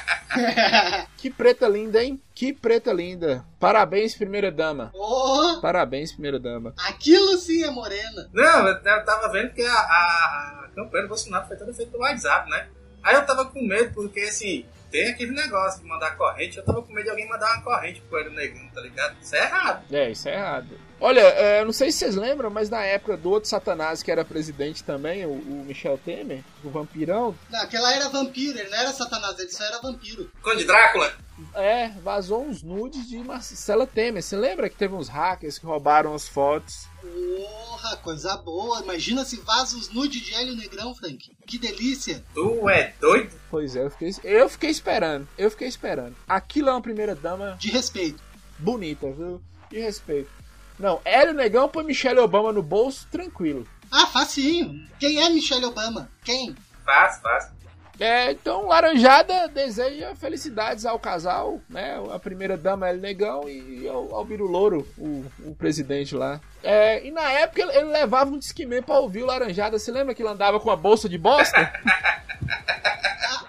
Que 1.16 1.28
preta 1.28 1.66
linda, 1.68 1.79
hein? 1.88 2.20
Que 2.34 2.52
preta 2.52 2.92
linda. 2.92 3.44
Parabéns, 3.58 4.14
primeira 4.14 4.50
dama. 4.50 4.90
oh, 4.94 5.58
Parabéns, 5.60 6.12
primeira 6.12 6.38
dama. 6.38 6.74
aquilo 6.88 7.36
sim 7.38 7.62
é 7.62 7.70
morena. 7.70 8.28
Não, 8.32 8.66
eu 8.68 8.74
eu 8.74 9.04
tava 9.04 9.30
vendo 9.32 9.52
que 9.52 9.62
a, 9.62 9.72
a, 9.72 10.64
a 10.64 10.68
campanha 10.74 11.04
do 11.04 11.08
Bolsonaro 11.08 11.46
foi 11.46 11.56
toda 11.56 11.72
feita 11.72 11.90
pelo 11.90 12.02
WhatsApp, 12.02 12.48
né? 12.50 12.68
Aí 13.02 13.14
eu 13.14 13.24
tava 13.24 13.46
com 13.46 13.62
medo, 13.62 13.94
porque 13.94 14.20
assim, 14.20 14.64
tem 14.90 15.08
aquele 15.08 15.32
negócio 15.32 15.80
de 15.80 15.88
mandar 15.88 16.16
corrente, 16.16 16.58
eu 16.58 16.64
tava 16.64 16.82
com 16.82 16.92
medo 16.92 17.04
de 17.04 17.10
alguém 17.10 17.28
mandar 17.28 17.54
uma 17.54 17.62
corrente 17.62 18.00
pro 18.02 18.18
Hélio 18.18 18.32
Negão, 18.32 18.68
tá 18.74 18.80
ligado? 18.82 19.16
Isso 19.22 19.34
é 19.36 19.42
errado. 19.44 19.84
É, 19.94 20.10
isso 20.10 20.28
é 20.28 20.34
errado. 20.34 20.78
Olha, 21.00 21.20
é, 21.20 21.64
não 21.64 21.72
sei 21.72 21.90
se 21.90 21.98
vocês 22.00 22.14
lembram, 22.14 22.50
mas 22.50 22.68
na 22.68 22.82
época 22.84 23.16
do 23.16 23.30
outro 23.30 23.48
Satanás 23.48 24.02
que 24.02 24.10
era 24.12 24.22
presidente 24.22 24.84
também, 24.84 25.24
o, 25.24 25.30
o 25.30 25.64
Michel 25.66 25.96
Temer, 25.96 26.42
o 26.62 26.68
vampirão, 26.68 27.34
Não, 27.48 27.62
aquela 27.62 27.90
era 27.94 28.10
vampiro, 28.10 28.58
ele 28.58 28.68
não 28.68 28.76
era 28.78 28.92
satanás, 28.92 29.38
ele 29.38 29.50
só 29.50 29.64
era 29.64 29.80
vampiro. 29.80 30.30
Conde 30.42 30.64
Drácula. 30.64 31.10
É, 31.54 31.88
vazou 32.02 32.44
uns 32.44 32.62
nudes 32.62 33.08
de 33.08 33.18
Marcela 33.18 33.86
Temer. 33.86 34.22
Você 34.22 34.36
lembra 34.36 34.68
que 34.68 34.76
teve 34.76 34.94
uns 34.94 35.08
hackers 35.08 35.58
que 35.58 35.66
roubaram 35.66 36.14
as 36.14 36.28
fotos? 36.28 36.86
Porra, 37.00 37.96
coisa 37.98 38.36
boa. 38.38 38.80
Imagina 38.82 39.24
se 39.24 39.36
vaza 39.40 39.76
os 39.76 39.90
nudes 39.92 40.20
de 40.22 40.34
Hélio 40.34 40.56
Negrão, 40.56 40.94
Frank. 40.94 41.30
Que 41.46 41.58
delícia. 41.58 42.24
Tu 42.34 42.68
é 42.68 42.94
doido? 43.00 43.34
Pois 43.50 43.74
é, 43.76 43.84
eu 43.84 43.90
fiquei, 43.90 44.12
eu 44.24 44.48
fiquei 44.48 44.70
esperando. 44.70 45.28
Eu 45.38 45.50
fiquei 45.50 45.68
esperando. 45.68 46.16
Aquilo 46.28 46.68
é 46.68 46.72
uma 46.72 46.82
primeira 46.82 47.14
dama 47.14 47.56
De 47.58 47.70
respeito. 47.70 48.20
bonita, 48.58 49.10
viu? 49.12 49.40
De 49.70 49.78
respeito. 49.78 50.30
Não, 50.78 51.00
Hélio 51.04 51.34
Negão 51.34 51.68
põe 51.68 51.84
Michelle 51.84 52.20
Obama 52.20 52.52
no 52.52 52.62
bolso, 52.62 53.06
tranquilo. 53.10 53.66
Ah, 53.90 54.06
facinho. 54.06 54.86
Quem 54.98 55.20
é 55.22 55.28
Michelle 55.28 55.64
Obama? 55.66 56.10
Quem? 56.24 56.54
Fácil, 56.84 57.22
fácil. 57.22 57.52
É, 58.00 58.30
então, 58.32 58.66
Laranjada 58.66 59.46
deseja 59.48 60.14
felicidades 60.14 60.86
ao 60.86 60.98
casal, 60.98 61.60
né? 61.68 62.02
A 62.10 62.18
primeira 62.18 62.56
dama 62.56 62.88
Hélio 62.88 63.02
Negão 63.02 63.46
e 63.46 63.86
ao, 63.86 64.14
ao 64.14 64.24
Biro 64.24 64.46
Louro, 64.46 64.88
o, 64.96 65.22
o 65.44 65.54
presidente 65.54 66.14
lá. 66.14 66.40
É, 66.62 67.06
e 67.06 67.10
na 67.10 67.30
época 67.30 67.60
ele, 67.60 67.72
ele 67.76 67.90
levava 67.90 68.30
um 68.30 68.38
disquimento 68.38 68.86
pra 68.86 68.98
ouvir 68.98 69.22
o 69.22 69.26
Laranjada. 69.26 69.78
Você 69.78 69.92
lembra 69.92 70.14
que 70.14 70.22
ele 70.22 70.30
andava 70.30 70.58
com 70.58 70.70
a 70.70 70.76
bolsa 70.76 71.10
de 71.10 71.18
bosta? 71.18 71.70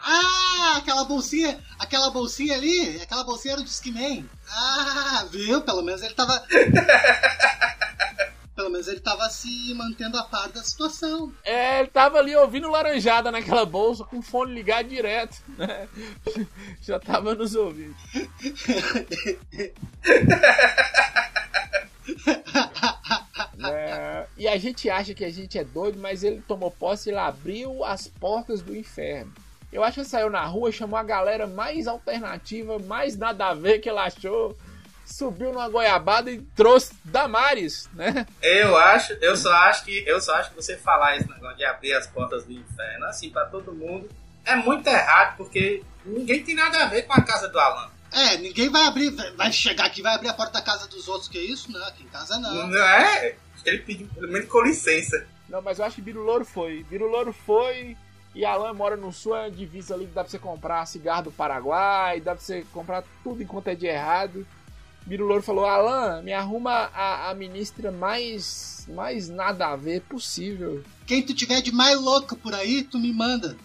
Ah, 0.03 0.73
ah, 0.73 0.77
aquela 0.77 1.05
bolsinha, 1.05 1.57
aquela 1.79 2.09
bolsinha 2.11 2.55
ali, 2.55 2.99
aquela 3.01 3.23
bolsinha 3.23 3.53
era 3.53 3.61
o 3.61 3.63
Discman. 3.63 4.25
Ah, 4.49 5.25
viu? 5.31 5.61
Pelo 5.61 5.81
menos 5.81 6.01
ele 6.01 6.13
tava. 6.13 6.43
pelo 8.55 8.69
menos 8.69 8.87
ele 8.87 8.99
tava 8.99 9.29
se 9.29 9.73
mantendo 9.73 10.17
a 10.17 10.23
par 10.23 10.49
da 10.49 10.61
situação. 10.63 11.33
É, 11.43 11.79
ele 11.79 11.89
tava 11.89 12.17
ali 12.17 12.35
ouvindo 12.35 12.69
laranjada 12.69 13.31
naquela 13.31 13.65
bolsa, 13.65 14.03
com 14.03 14.19
o 14.19 14.21
fone 14.21 14.53
ligado 14.53 14.89
direto, 14.89 15.41
né? 15.57 15.87
Já 16.81 16.99
tava 16.99 17.33
nos 17.35 17.55
ouvindo. 17.55 17.95
É, 23.63 24.25
e 24.37 24.47
a 24.47 24.57
gente 24.57 24.89
acha 24.89 25.13
que 25.13 25.23
a 25.23 25.29
gente 25.29 25.57
é 25.57 25.63
doido, 25.63 25.99
mas 25.99 26.23
ele 26.23 26.41
tomou 26.47 26.71
posse 26.71 27.09
e 27.09 27.11
ele 27.11 27.19
abriu 27.19 27.83
as 27.83 28.07
portas 28.07 28.61
do 28.61 28.75
inferno. 28.75 29.31
Eu 29.71 29.83
acho 29.83 29.95
que 29.95 29.99
ele 30.01 30.09
saiu 30.09 30.29
na 30.29 30.43
rua, 30.45 30.71
chamou 30.71 30.97
a 30.97 31.03
galera 31.03 31.47
mais 31.47 31.87
alternativa, 31.87 32.77
mais 32.79 33.15
nada 33.15 33.47
a 33.47 33.53
ver 33.53 33.79
que 33.79 33.89
ele 33.89 33.99
achou. 33.99 34.57
Subiu 35.11 35.51
numa 35.51 35.69
goiabada 35.69 36.31
e 36.31 36.41
trouxe 36.55 36.93
Damares, 37.03 37.89
né? 37.93 38.25
Eu 38.41 38.77
acho, 38.77 39.13
eu 39.13 39.35
só 39.35 39.51
acho 39.53 39.83
que 39.83 40.03
eu 40.07 40.19
só 40.21 40.35
acho 40.35 40.49
que 40.49 40.55
você 40.55 40.77
falar 40.77 41.17
esse 41.17 41.29
negócio 41.29 41.57
de 41.57 41.65
abrir 41.65 41.93
as 41.93 42.07
portas 42.07 42.45
do 42.45 42.53
inferno 42.53 43.05
assim 43.05 43.29
para 43.29 43.45
todo 43.45 43.73
mundo 43.73 44.09
é 44.45 44.55
muito 44.55 44.87
errado, 44.87 45.37
porque 45.37 45.83
ninguém 46.05 46.43
tem 46.43 46.55
nada 46.55 46.83
a 46.83 46.87
ver 46.87 47.03
com 47.03 47.13
a 47.13 47.21
casa 47.21 47.47
do 47.47 47.59
Alan. 47.59 47.89
É, 48.11 48.37
ninguém 48.37 48.69
vai 48.69 48.85
abrir, 48.85 49.11
vai 49.35 49.51
chegar 49.51 49.85
aqui 49.85 50.01
e 50.01 50.03
vai 50.03 50.15
abrir 50.15 50.29
a 50.29 50.33
porta 50.33 50.53
da 50.53 50.61
casa 50.61 50.87
dos 50.87 51.07
outros, 51.07 51.29
que 51.29 51.37
é 51.37 51.41
isso? 51.41 51.71
Não, 51.71 51.83
aqui 51.85 52.03
em 52.03 52.07
casa 52.07 52.37
não. 52.39 52.67
Não 52.67 52.83
é? 52.83 53.35
Ele 53.65 53.79
pediu 53.79 54.07
pelo 54.07 54.27
menos 54.27 54.49
com 54.49 54.61
licença. 54.61 55.25
Não, 55.47 55.61
mas 55.61 55.79
eu 55.79 55.85
acho 55.85 55.95
que 55.95 56.01
Biro 56.01 56.23
Louro 56.23 56.43
foi. 56.43 56.83
Biro 56.89 57.07
Louro 57.07 57.31
foi 57.31 57.95
e 58.33 58.45
Alan 58.45 58.73
mora 58.73 58.97
no 58.97 59.11
sul, 59.11 59.35
é 59.35 59.41
uma 59.41 59.51
divisa 59.51 59.93
ali 59.93 60.05
que 60.05 60.13
dá 60.13 60.23
pra 60.23 60.31
você 60.31 60.39
comprar 60.39 60.85
cigarro 60.85 61.23
do 61.23 61.31
Paraguai, 61.31 62.19
dá 62.19 62.33
pra 62.33 62.43
você 62.43 62.65
comprar 62.73 63.03
tudo 63.23 63.43
enquanto 63.43 63.67
é 63.67 63.75
de 63.75 63.85
errado. 63.85 64.45
Biro 65.11 65.25
Louro 65.25 65.43
falou, 65.43 65.65
Alan, 65.65 66.21
me 66.21 66.31
arruma 66.31 66.89
a, 66.93 67.31
a 67.31 67.33
ministra 67.35 67.91
mais, 67.91 68.87
mais 68.87 69.27
nada 69.27 69.67
a 69.67 69.75
ver 69.75 69.99
possível. 70.03 70.81
Quem 71.05 71.21
tu 71.21 71.33
tiver 71.33 71.59
de 71.59 71.69
mais 71.69 71.99
louca 71.99 72.33
por 72.33 72.55
aí, 72.55 72.81
tu 72.81 72.97
me 72.97 73.11
manda. 73.11 73.57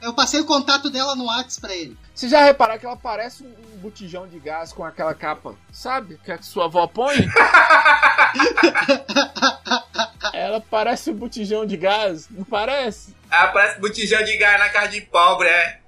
Eu 0.00 0.14
passei 0.14 0.40
o 0.40 0.46
contato 0.46 0.88
dela 0.88 1.14
no 1.14 1.26
WhatsApp 1.26 1.60
pra 1.60 1.76
ele. 1.76 1.94
Você 2.14 2.26
já 2.26 2.42
reparou 2.42 2.78
que 2.78 2.86
ela 2.86 2.96
parece 2.96 3.44
um 3.44 3.76
botijão 3.80 4.26
de 4.26 4.38
gás 4.38 4.72
com 4.72 4.82
aquela 4.82 5.12
capa, 5.12 5.54
sabe? 5.70 6.18
Que 6.24 6.32
a 6.32 6.40
sua 6.40 6.64
avó 6.64 6.86
põe? 6.86 7.16
ela 10.32 10.58
parece 10.58 11.10
um 11.10 11.14
botijão 11.16 11.66
de 11.66 11.76
gás, 11.76 12.30
não 12.30 12.44
parece? 12.44 13.14
Ah, 13.30 13.48
parece 13.48 13.78
botijão 13.78 14.24
de 14.24 14.38
gás 14.38 14.58
na 14.58 14.70
casa 14.70 14.88
de 14.88 15.02
pobre, 15.02 15.48
é. 15.48 15.80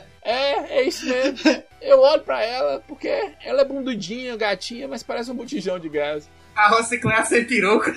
É, 0.26 0.78
é 0.78 0.82
isso 0.82 1.06
mesmo. 1.06 1.38
Eu 1.80 2.00
olho 2.00 2.22
pra 2.22 2.42
ela 2.42 2.82
porque 2.88 3.08
ela 3.44 3.60
é 3.60 3.64
bundudinha, 3.64 4.36
gatinha, 4.36 4.88
mas 4.88 5.04
parece 5.04 5.30
um 5.30 5.36
botijão 5.36 5.78
de 5.78 5.88
gás. 5.88 6.28
A 6.56 6.68
Rociclé 6.68 7.24
sem 7.24 7.44
peruca. 7.44 7.94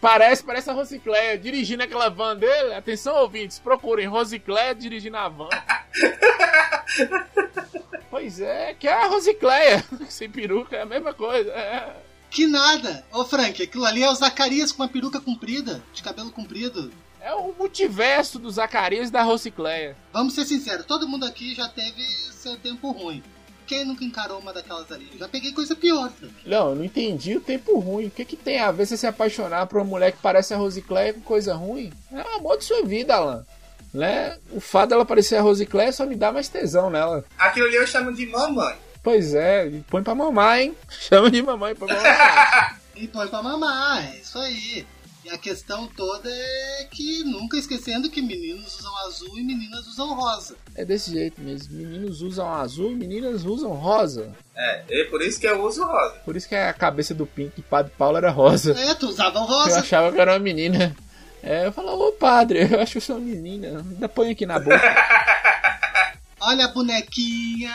Parece, 0.00 0.44
parece 0.44 0.70
a 0.70 0.74
Rosicléia 0.74 1.38
dirigindo 1.38 1.82
aquela 1.82 2.10
van 2.10 2.36
dele. 2.36 2.74
Atenção, 2.74 3.16
ouvintes, 3.16 3.58
procurem 3.58 4.06
Rosicléia 4.06 4.74
dirigindo 4.74 5.16
a 5.16 5.28
van. 5.28 5.48
pois 8.10 8.38
é, 8.38 8.74
que 8.74 8.86
é 8.86 8.92
a 8.92 9.06
Rosicléia. 9.06 9.82
Sem 10.10 10.30
peruca, 10.30 10.76
é 10.76 10.82
a 10.82 10.86
mesma 10.86 11.14
coisa. 11.14 11.50
É. 11.50 11.96
Que 12.30 12.46
nada! 12.46 13.04
Ô 13.10 13.24
Frank, 13.24 13.62
aquilo 13.62 13.86
ali 13.86 14.02
é 14.02 14.10
o 14.10 14.14
Zacarias 14.14 14.70
com 14.70 14.82
uma 14.82 14.88
peruca 14.90 15.18
comprida, 15.20 15.82
de 15.94 16.02
cabelo 16.02 16.30
comprido. 16.30 16.92
É 17.24 17.32
o 17.34 17.54
multiverso 17.58 18.38
do 18.38 18.50
Zacarias 18.50 19.08
e 19.08 19.12
da 19.12 19.22
Rosicléia. 19.22 19.96
Vamos 20.12 20.34
ser 20.34 20.44
sinceros, 20.44 20.84
todo 20.84 21.08
mundo 21.08 21.24
aqui 21.24 21.54
já 21.54 21.66
teve 21.66 22.02
seu 22.32 22.54
tempo 22.58 22.90
ruim. 22.90 23.22
Quem 23.66 23.82
nunca 23.82 24.04
encarou 24.04 24.38
uma 24.38 24.52
daquelas 24.52 24.92
ali? 24.92 25.08
Eu 25.10 25.20
já 25.20 25.26
peguei 25.26 25.50
coisa 25.50 25.74
pior, 25.74 26.12
Frank. 26.12 26.34
Não, 26.44 26.68
eu 26.68 26.74
não 26.74 26.84
entendi 26.84 27.34
o 27.34 27.40
tempo 27.40 27.78
ruim. 27.78 28.08
O 28.08 28.10
que, 28.10 28.26
que 28.26 28.36
tem 28.36 28.60
a 28.60 28.70
ver 28.70 28.86
você 28.86 28.98
se 28.98 29.06
apaixonar 29.06 29.66
por 29.66 29.78
uma 29.78 29.86
mulher 29.86 30.12
que 30.12 30.18
parece 30.18 30.52
a 30.52 30.58
Rosicléia 30.58 31.14
com 31.14 31.22
coisa 31.22 31.54
ruim? 31.54 31.90
É 32.12 32.20
o 32.20 32.36
amor 32.36 32.58
de 32.58 32.64
sua 32.64 32.82
vida, 32.82 33.14
Alan. 33.14 33.46
Né? 33.94 34.36
O 34.50 34.60
fato 34.60 34.90
dela 34.90 35.06
parecer 35.06 35.36
a 35.36 35.40
Rosicléia 35.40 35.92
só 35.92 36.04
me 36.04 36.16
dá 36.16 36.30
mais 36.30 36.50
tesão 36.50 36.90
nela. 36.90 37.24
Aquilo 37.38 37.68
ali 37.68 37.76
eu 37.76 37.86
chamo 37.86 38.12
de 38.12 38.26
mamãe. 38.26 38.76
Pois 39.02 39.34
é, 39.34 39.66
e 39.66 39.80
põe 39.88 40.02
pra 40.02 40.14
mamar, 40.14 40.60
hein? 40.60 40.76
Chama 40.90 41.30
de 41.30 41.40
mamãe 41.40 41.74
pra 41.74 41.86
mamar. 41.86 42.80
E 42.94 43.08
põe 43.08 43.28
pra 43.28 43.42
mamar, 43.42 44.14
é 44.14 44.18
isso 44.18 44.38
aí. 44.38 44.86
E 45.24 45.30
a 45.30 45.38
questão 45.38 45.86
toda 45.86 46.28
é 46.30 46.86
que 46.90 47.24
nunca 47.24 47.56
esquecendo 47.56 48.10
que 48.10 48.20
meninos 48.20 48.78
usam 48.78 48.94
azul 49.06 49.38
e 49.38 49.42
meninas 49.42 49.86
usam 49.86 50.14
rosa. 50.14 50.54
é 50.76 50.84
desse 50.84 51.12
jeito 51.12 51.40
mesmo. 51.40 51.74
Meninos 51.78 52.20
usam 52.20 52.46
azul 52.52 52.92
e 52.92 52.94
meninas 52.94 53.42
usam 53.44 53.70
rosa. 53.70 54.36
É, 54.54 54.84
é 55.00 55.04
por 55.04 55.22
isso 55.22 55.40
que 55.40 55.46
eu 55.46 55.62
uso 55.64 55.82
rosa. 55.82 56.14
Por 56.26 56.36
isso 56.36 56.46
que 56.46 56.54
a 56.54 56.72
cabeça 56.74 57.14
do 57.14 57.26
Pink 57.26 57.62
Padre 57.62 57.90
Paulo 57.96 58.18
era 58.18 58.30
rosa. 58.30 58.78
É, 58.78 58.94
tu 58.94 59.08
usava 59.08 59.38
Eu 59.38 59.44
rosa. 59.44 59.80
achava 59.80 60.12
que 60.12 60.20
era 60.20 60.32
uma 60.32 60.38
menina. 60.38 60.94
É, 61.42 61.66
eu 61.66 61.72
falava, 61.72 61.96
ô 61.96 62.12
padre, 62.12 62.68
eu 62.70 62.80
acho 62.80 62.92
que 62.92 62.98
eu 62.98 63.02
sou 63.02 63.16
uma 63.16 63.24
menina. 63.24 63.78
Ainda 63.78 64.08
põe 64.08 64.30
aqui 64.30 64.44
na 64.44 64.58
boca. 64.58 64.78
Olha 66.40 66.66
a 66.66 66.68
bonequinha. 66.68 67.74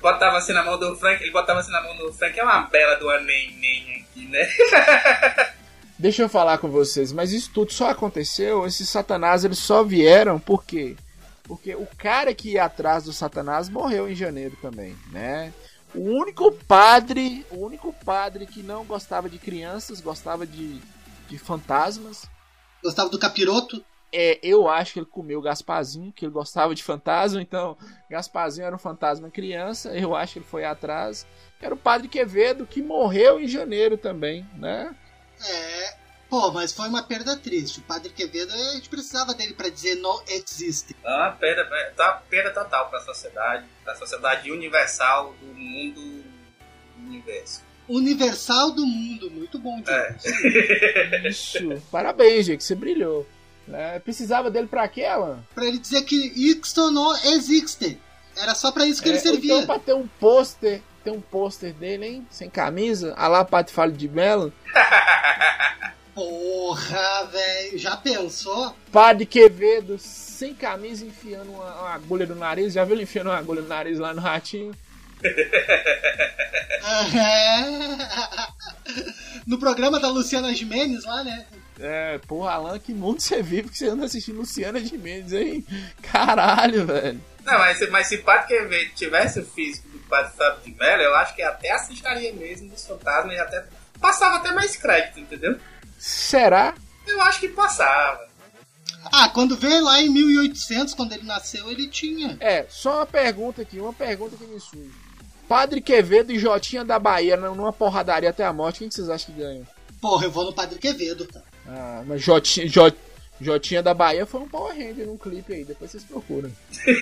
Botava 0.00 0.38
assim 0.38 0.52
na 0.54 0.62
mão 0.62 0.78
do 0.78 0.94
Frank, 0.96 1.22
ele 1.22 1.32
botava 1.32 1.60
assim 1.60 1.72
na 1.72 1.82
mão 1.82 1.96
do 1.96 2.12
Frank, 2.12 2.38
é 2.38 2.42
uma 2.42 2.62
bela 2.62 2.94
do 2.96 3.06
neném 3.24 4.04
aqui, 4.12 4.26
né? 4.28 4.46
Deixa 5.98 6.22
eu 6.22 6.28
falar 6.28 6.58
com 6.58 6.68
vocês, 6.68 7.12
mas 7.12 7.32
isso 7.32 7.50
tudo 7.52 7.72
só 7.72 7.90
aconteceu, 7.90 8.66
esses 8.66 8.88
satanás 8.88 9.44
eles 9.44 9.58
só 9.58 9.82
vieram 9.82 10.38
por 10.38 10.64
quê? 10.64 10.96
Porque 11.44 11.74
o 11.74 11.86
cara 11.96 12.34
que 12.34 12.52
ia 12.52 12.64
atrás 12.64 13.04
do 13.04 13.12
satanás 13.12 13.68
morreu 13.68 14.10
em 14.10 14.14
janeiro 14.14 14.56
também, 14.60 14.96
né? 15.10 15.52
O 15.94 16.00
único 16.00 16.52
padre, 16.52 17.46
o 17.50 17.64
único 17.64 17.92
padre 18.04 18.46
que 18.46 18.62
não 18.62 18.84
gostava 18.84 19.30
de 19.30 19.38
crianças, 19.38 20.00
gostava 20.00 20.46
de, 20.46 20.78
de 21.28 21.38
fantasmas, 21.38 22.28
Gostava 22.82 23.08
do 23.08 23.18
capiroto? 23.18 23.84
é, 24.12 24.38
eu 24.42 24.68
acho 24.68 24.92
que 24.92 24.98
ele 25.00 25.06
comeu 25.06 25.42
Gasparzinho, 25.42 26.12
que 26.12 26.24
ele 26.24 26.32
gostava 26.32 26.74
de 26.74 26.82
fantasma, 26.82 27.42
então 27.42 27.76
Gasparzinho 28.08 28.66
era 28.66 28.76
um 28.76 28.78
fantasma 28.78 29.28
criança, 29.30 29.90
eu 29.96 30.14
acho 30.14 30.34
que 30.34 30.38
ele 30.38 30.46
foi 30.46 30.64
atrás. 30.64 31.26
Era 31.60 31.74
o 31.74 31.78
Padre 31.78 32.06
Quevedo, 32.06 32.66
que 32.66 32.82
morreu 32.82 33.40
em 33.40 33.48
janeiro 33.48 33.98
também, 33.98 34.46
né? 34.54 34.94
É. 35.44 35.94
Pô, 36.28 36.50
mas 36.50 36.72
foi 36.72 36.88
uma 36.88 37.02
perda 37.04 37.36
triste. 37.36 37.78
O 37.78 37.82
Padre 37.82 38.10
Quevedo, 38.10 38.52
a 38.52 38.74
gente 38.74 38.88
precisava 38.88 39.32
dele 39.32 39.54
pra 39.54 39.68
dizer 39.68 39.94
no 39.96 40.20
existe. 40.26 40.96
É 41.04 41.08
uma 41.08 41.30
perda, 41.32 41.64
tá 41.96 42.22
perda 42.28 42.50
total 42.50 42.90
pra 42.90 43.00
sociedade, 43.00 43.64
pra 43.84 43.94
sociedade 43.94 44.50
universal 44.50 45.34
do 45.40 45.46
mundo 45.46 46.00
do 46.96 47.06
universo. 47.06 47.62
Universal 47.88 48.72
do 48.72 48.84
mundo. 48.84 49.30
Muito 49.30 49.56
bom, 49.58 49.80
Diogo. 49.80 49.90
É. 49.92 51.28
Isso, 51.30 51.58
parabéns, 51.92 52.46
gente, 52.46 52.64
você 52.64 52.74
brilhou. 52.74 53.24
né? 53.68 54.00
precisava 54.00 54.50
dele 54.50 54.66
pra 54.66 54.88
quê, 54.88 55.04
Alan? 55.04 55.44
Pra 55.54 55.64
ele 55.64 55.78
dizer 55.78 56.02
que 56.02 56.16
Ixton 56.16 56.90
não 56.90 57.16
existe. 57.34 58.00
Era 58.36 58.54
só 58.54 58.70
pra 58.72 58.84
isso 58.84 59.00
que 59.00 59.08
ele 59.08 59.16
É, 59.18 59.20
servia. 59.20 59.54
Então, 59.54 59.66
pra 59.66 59.78
ter 59.78 59.94
um 59.94 60.06
pôster, 60.20 60.82
ter 61.06 61.12
um 61.12 61.20
pôster 61.20 61.72
dele, 61.72 62.04
hein? 62.04 62.26
Sem 62.28 62.50
camisa, 62.50 63.14
a 63.16 63.28
lá 63.28 63.44
Padre 63.44 63.72
Falho 63.72 63.92
de 63.92 64.08
Melo. 64.08 64.52
Porra, 66.12 67.28
velho. 67.30 67.78
Já 67.78 67.96
pensou? 67.96 68.74
Padre 68.90 69.24
Quevedo 69.24 69.98
sem 69.98 70.52
camisa 70.54 71.04
enfiando 71.04 71.52
uma, 71.52 71.74
uma 71.80 71.90
agulha 71.90 72.26
no 72.26 72.34
nariz. 72.34 72.72
Já 72.72 72.84
viu 72.84 72.94
ele 72.96 73.04
enfiando 73.04 73.28
uma 73.28 73.38
agulha 73.38 73.62
no 73.62 73.68
nariz 73.68 73.98
lá 73.98 74.12
no 74.12 74.20
ratinho? 74.20 74.74
No 79.46 79.58
programa 79.58 80.00
da 80.00 80.08
Luciana 80.08 80.52
Gimenez 80.52 81.04
lá, 81.04 81.22
né? 81.22 81.46
É, 81.78 82.18
porra, 82.26 82.52
Alan, 82.52 82.78
que 82.78 82.92
mundo 82.94 83.20
você 83.20 83.42
vive 83.42 83.68
que 83.68 83.76
você 83.76 83.88
anda 83.88 84.06
assistindo 84.06 84.38
Luciana 84.38 84.80
de 84.80 84.96
Mendes, 84.96 85.32
hein? 85.32 85.64
Caralho, 86.02 86.86
velho. 86.86 87.20
Não, 87.44 87.58
mas, 87.58 87.78
se- 87.78 87.86
mas 87.88 88.06
se 88.08 88.18
Padre 88.18 88.46
Quevedo 88.48 88.90
tivesse 88.94 89.40
o 89.40 89.44
físico 89.44 89.86
do 89.90 89.98
Padre 90.00 90.32
Fábio 90.36 90.60
de 90.64 90.70
Mello, 90.78 91.02
eu 91.02 91.14
acho 91.16 91.34
que 91.34 91.42
até 91.42 91.70
assistaria 91.72 92.32
mesmo 92.32 92.68
dos 92.70 92.86
fantasmas 92.86 93.34
e 93.34 93.38
até 93.38 93.64
passava 94.00 94.36
até 94.36 94.52
mais 94.52 94.74
crédito, 94.76 95.20
entendeu? 95.20 95.58
Será? 95.98 96.74
Eu 97.06 97.20
acho 97.22 97.40
que 97.40 97.48
passava. 97.48 98.26
Ah, 99.12 99.28
quando 99.28 99.56
veio 99.56 99.84
lá 99.84 100.00
em 100.00 100.08
1800, 100.08 100.94
quando 100.94 101.12
ele 101.12 101.22
nasceu, 101.24 101.70
ele 101.70 101.86
tinha. 101.88 102.36
É, 102.40 102.66
só 102.68 102.96
uma 102.96 103.06
pergunta 103.06 103.62
aqui, 103.62 103.78
uma 103.78 103.92
pergunta 103.92 104.36
que 104.36 104.44
me 104.44 104.58
surge. 104.58 104.90
Padre 105.48 105.80
Quevedo 105.80 106.32
e 106.32 106.38
Jotinha 106.40 106.84
da 106.84 106.98
Bahia 106.98 107.36
numa 107.36 107.72
porradaria 107.72 108.30
até 108.30 108.44
a 108.44 108.52
morte, 108.52 108.80
quem 108.80 108.88
que 108.88 108.94
vocês 108.94 109.08
acham 109.08 109.32
que 109.32 109.40
ganham? 109.40 109.64
Porra, 110.00 110.24
eu 110.26 110.30
vou 110.30 110.44
no 110.46 110.52
Padre 110.52 110.78
Quevedo, 110.80 111.24
tá? 111.26 111.40
Ah, 111.68 112.02
mas 112.06 112.22
Jotinha, 112.22 112.68
Jot- 112.68 112.96
Jotinha 113.40 113.82
da 113.82 113.92
Bahia 113.94 114.24
foi 114.26 114.40
um 114.40 114.48
Power 114.48 114.72
Ranger 114.72 115.06
num 115.06 115.16
clipe 115.16 115.52
aí, 115.52 115.64
depois 115.64 115.90
vocês 115.90 116.04
procuram. 116.04 116.50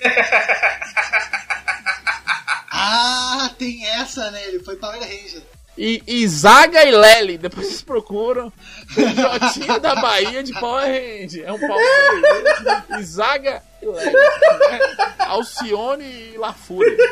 Ah, 2.77 3.49
tem 3.57 3.85
essa, 3.87 4.29
né? 4.31 4.47
Ele 4.47 4.59
foi 4.63 4.75
Power 4.75 4.99
Ranger. 4.99 5.41
E, 5.77 6.03
e 6.05 6.27
Zaga 6.27 6.83
e 6.85 6.91
Lely, 6.91 7.37
depois 7.37 7.67
vocês 7.67 7.81
procuram. 7.81 8.51
Jotinha 8.89 9.79
da 9.79 9.95
Bahia 9.95 10.43
de 10.43 10.51
Power 10.59 10.83
Hand. 10.85 11.39
É 11.41 11.51
um 11.51 11.59
Power 11.59 11.85
Hand. 11.85 12.83
E 12.99 13.03
Zaga 13.03 13.63
e 13.81 13.85
Lely. 13.85 14.13
Né? 14.13 14.79
Alcione 15.19 16.31
e 16.33 16.37
Lafúria. 16.37 16.97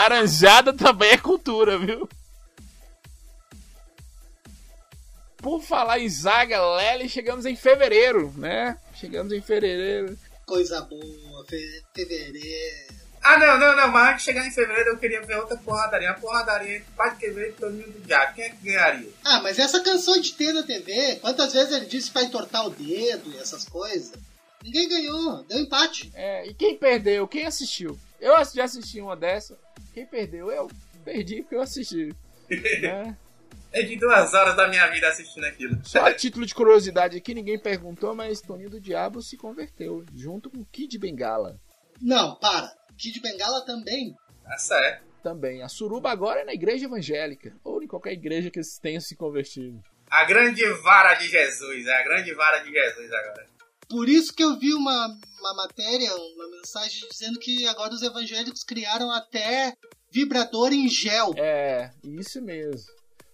Laranjada 0.00 0.72
também 0.72 1.10
é 1.10 1.18
cultura, 1.18 1.78
viu? 1.78 2.08
Por 5.36 5.62
falar 5.62 5.98
em 5.98 6.08
Zaga, 6.08 6.58
Lely, 6.76 7.08
chegamos 7.08 7.44
em 7.46 7.54
fevereiro, 7.56 8.32
né? 8.36 8.78
Chegamos 8.94 9.32
em 9.32 9.40
fevereiro. 9.42 10.16
Coisa 10.46 10.80
boa, 10.82 11.44
fe- 11.46 11.82
fevereiro. 11.94 12.94
Ah, 13.22 13.38
não, 13.38 13.58
não, 13.58 13.76
não, 13.76 13.88
mas 13.88 14.08
antes 14.12 14.24
de 14.24 14.32
chegar 14.32 14.46
em 14.46 14.50
fevereiro 14.50 14.90
eu 14.90 14.98
queria 14.98 15.20
ver 15.22 15.36
outra 15.36 15.56
porradaria. 15.58 16.08
Uma 16.10 16.18
porradaria 16.18 16.76
entre 16.78 16.92
Padre 16.96 17.18
Quevedo 17.18 17.48
e 17.48 17.52
Toninho 17.52 17.90
do 17.92 18.00
Diabo. 18.00 18.34
Quem 18.34 18.44
é 18.44 18.50
que 18.50 18.64
ganharia? 18.64 19.10
Ah, 19.24 19.40
mas 19.42 19.58
essa 19.58 19.80
cansou 19.82 20.18
de 20.20 20.32
ter 20.32 20.52
na 20.54 20.62
TV. 20.62 21.16
Quantas 21.16 21.52
vezes 21.52 21.72
ele 21.74 21.86
disse 21.86 22.10
pra 22.10 22.22
entortar 22.22 22.66
o 22.66 22.70
dedo 22.70 23.30
e 23.30 23.38
essas 23.38 23.66
coisas? 23.66 24.12
Ninguém 24.62 24.88
ganhou, 24.88 25.42
deu 25.44 25.58
empate. 25.60 26.10
É, 26.14 26.46
e 26.46 26.54
quem 26.54 26.76
perdeu? 26.78 27.28
Quem 27.28 27.44
assistiu? 27.46 27.98
Eu 28.20 28.44
já 28.54 28.64
assisti 28.64 29.00
uma 29.00 29.16
dessa. 29.16 29.58
Quem 29.94 30.06
perdeu? 30.06 30.50
Eu 30.50 30.68
perdi 31.04 31.42
porque 31.42 31.54
eu 31.54 31.62
assisti. 31.62 32.14
né? 32.82 33.16
Perdi 33.70 33.96
duas 33.96 34.34
horas 34.34 34.56
da 34.56 34.68
minha 34.68 34.86
vida 34.88 35.08
assistindo 35.08 35.44
aquilo. 35.44 35.78
Só 35.84 36.04
a 36.04 36.12
título 36.12 36.44
de 36.44 36.54
curiosidade 36.54 37.16
aqui, 37.16 37.32
ninguém 37.32 37.58
perguntou, 37.58 38.14
mas 38.14 38.40
Toninho 38.40 38.68
do 38.68 38.80
Diabo 38.80 39.22
se 39.22 39.36
converteu, 39.36 40.04
junto 40.14 40.50
com 40.50 40.64
Kid 40.64 40.98
Bengala. 40.98 41.58
Não, 42.00 42.34
para. 42.34 42.72
Kid 42.98 43.20
Bengala 43.20 43.64
também. 43.64 44.16
Tá 44.44 44.58
certo. 44.58 45.04
Também. 45.22 45.62
A 45.62 45.68
suruba 45.68 46.10
agora 46.10 46.40
é 46.40 46.44
na 46.44 46.52
igreja 46.52 46.86
evangélica. 46.86 47.54
Ou 47.62 47.82
em 47.82 47.86
qualquer 47.86 48.12
igreja 48.12 48.50
que 48.50 48.58
eles 48.58 48.78
tenham 48.78 49.00
se 49.00 49.14
convertido. 49.14 49.82
A 50.10 50.24
grande 50.24 50.66
vara 50.82 51.14
de 51.14 51.28
Jesus, 51.28 51.86
é 51.86 51.94
a 51.94 52.02
grande 52.02 52.34
vara 52.34 52.58
de 52.58 52.72
Jesus 52.72 53.12
agora. 53.12 53.46
Por 53.90 54.08
isso 54.08 54.32
que 54.32 54.44
eu 54.44 54.56
vi 54.56 54.72
uma, 54.72 55.18
uma 55.40 55.54
matéria, 55.54 56.14
uma 56.14 56.48
mensagem 56.48 57.08
dizendo 57.10 57.40
que 57.40 57.66
agora 57.66 57.92
os 57.92 58.02
evangélicos 58.02 58.62
criaram 58.62 59.10
até 59.10 59.74
vibrador 60.12 60.72
em 60.72 60.88
gel. 60.88 61.34
É, 61.36 61.90
isso 62.04 62.40
mesmo. 62.40 62.88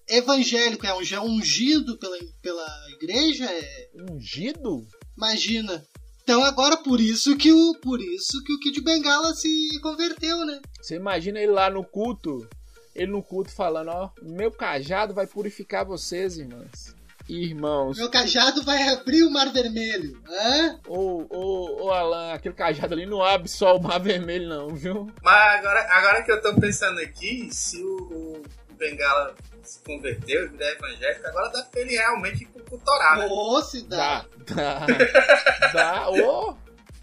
Evangélico 0.09 0.87
é 0.87 0.95
um 0.95 1.05
gel 1.05 1.25
ungido 1.25 1.99
pela, 1.99 2.17
pela 2.41 2.67
igreja, 2.95 3.45
é, 3.45 3.91
Ungido? 4.11 4.87
imagina. 5.15 5.85
Então 6.23 6.43
agora 6.43 6.77
por 6.79 7.01
isso 7.01 7.37
que 7.37 7.53
o 7.53 7.75
por 7.81 8.01
isso 8.01 8.43
que 8.43 8.53
o 8.53 8.59
Kid 8.59 8.81
Bengala 8.81 9.35
se 9.35 9.49
converteu, 9.81 10.45
né? 10.47 10.61
Você 10.81 10.97
imagina 10.97 11.39
ele 11.39 11.53
lá 11.53 11.69
no 11.69 11.85
culto, 11.85 12.49
ele 12.95 13.13
no 13.13 13.23
culto 13.23 13.51
falando, 13.51 13.91
ó, 13.91 14.11
meu 14.23 14.51
cajado 14.51 15.13
vai 15.13 15.27
purificar 15.27 15.85
vocês, 15.85 16.39
irmãs. 16.39 16.96
Irmãos. 17.29 17.99
Meu 17.99 18.09
cajado 18.09 18.63
vai 18.63 18.89
abrir 18.89 19.25
o 19.25 19.31
mar 19.31 19.53
vermelho. 19.53 20.23
Hã? 20.29 20.79
Ô, 20.87 21.27
ô, 21.29 21.85
ô, 21.85 21.93
Alan, 21.93 22.33
aquele 22.33 22.55
cajado 22.55 22.95
ali 22.95 23.05
não 23.05 23.23
abre 23.23 23.49
só 23.49 23.77
o 23.77 23.83
mar 23.83 23.99
vermelho, 23.99 24.49
não, 24.49 24.69
viu? 24.69 25.13
Mas 25.23 25.59
agora, 25.59 25.81
agora 25.91 26.23
que 26.23 26.31
eu 26.31 26.41
tô 26.41 26.55
pensando 26.55 27.01
aqui, 27.01 27.49
se 27.53 27.83
o, 27.83 27.97
o 27.97 28.43
Bengala 28.75 29.35
se 29.63 29.83
converteu 29.83 30.45
e 30.45 30.49
virar 30.49 30.71
evangélico, 30.71 31.27
agora 31.27 31.49
dá 31.51 31.63
pra 31.65 31.81
ele 31.81 31.97
realmente 31.97 32.45
ir 32.45 32.47
pro 32.47 32.65
cultorar, 32.65 33.19
né? 33.19 33.27
Ô, 33.29 33.61
se 33.61 33.83
dá. 33.83 34.25
Dá, 34.55 34.87
dá, 34.87 35.73
dá. 35.73 36.11
Ô, 36.11 36.57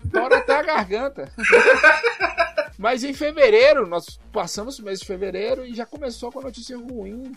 tora 0.10 0.38
até 0.38 0.56
a 0.56 0.64
garganta. 0.64 1.32
Mas 2.78 3.04
em 3.04 3.14
fevereiro, 3.14 3.86
nós 3.86 4.20
passamos 4.32 4.80
o 4.80 4.84
mês 4.84 5.00
de 5.00 5.06
fevereiro 5.06 5.66
e 5.66 5.74
já 5.74 5.86
começou 5.86 6.32
com 6.32 6.40
a 6.40 6.44
notícia 6.44 6.78
ruim, 6.78 7.34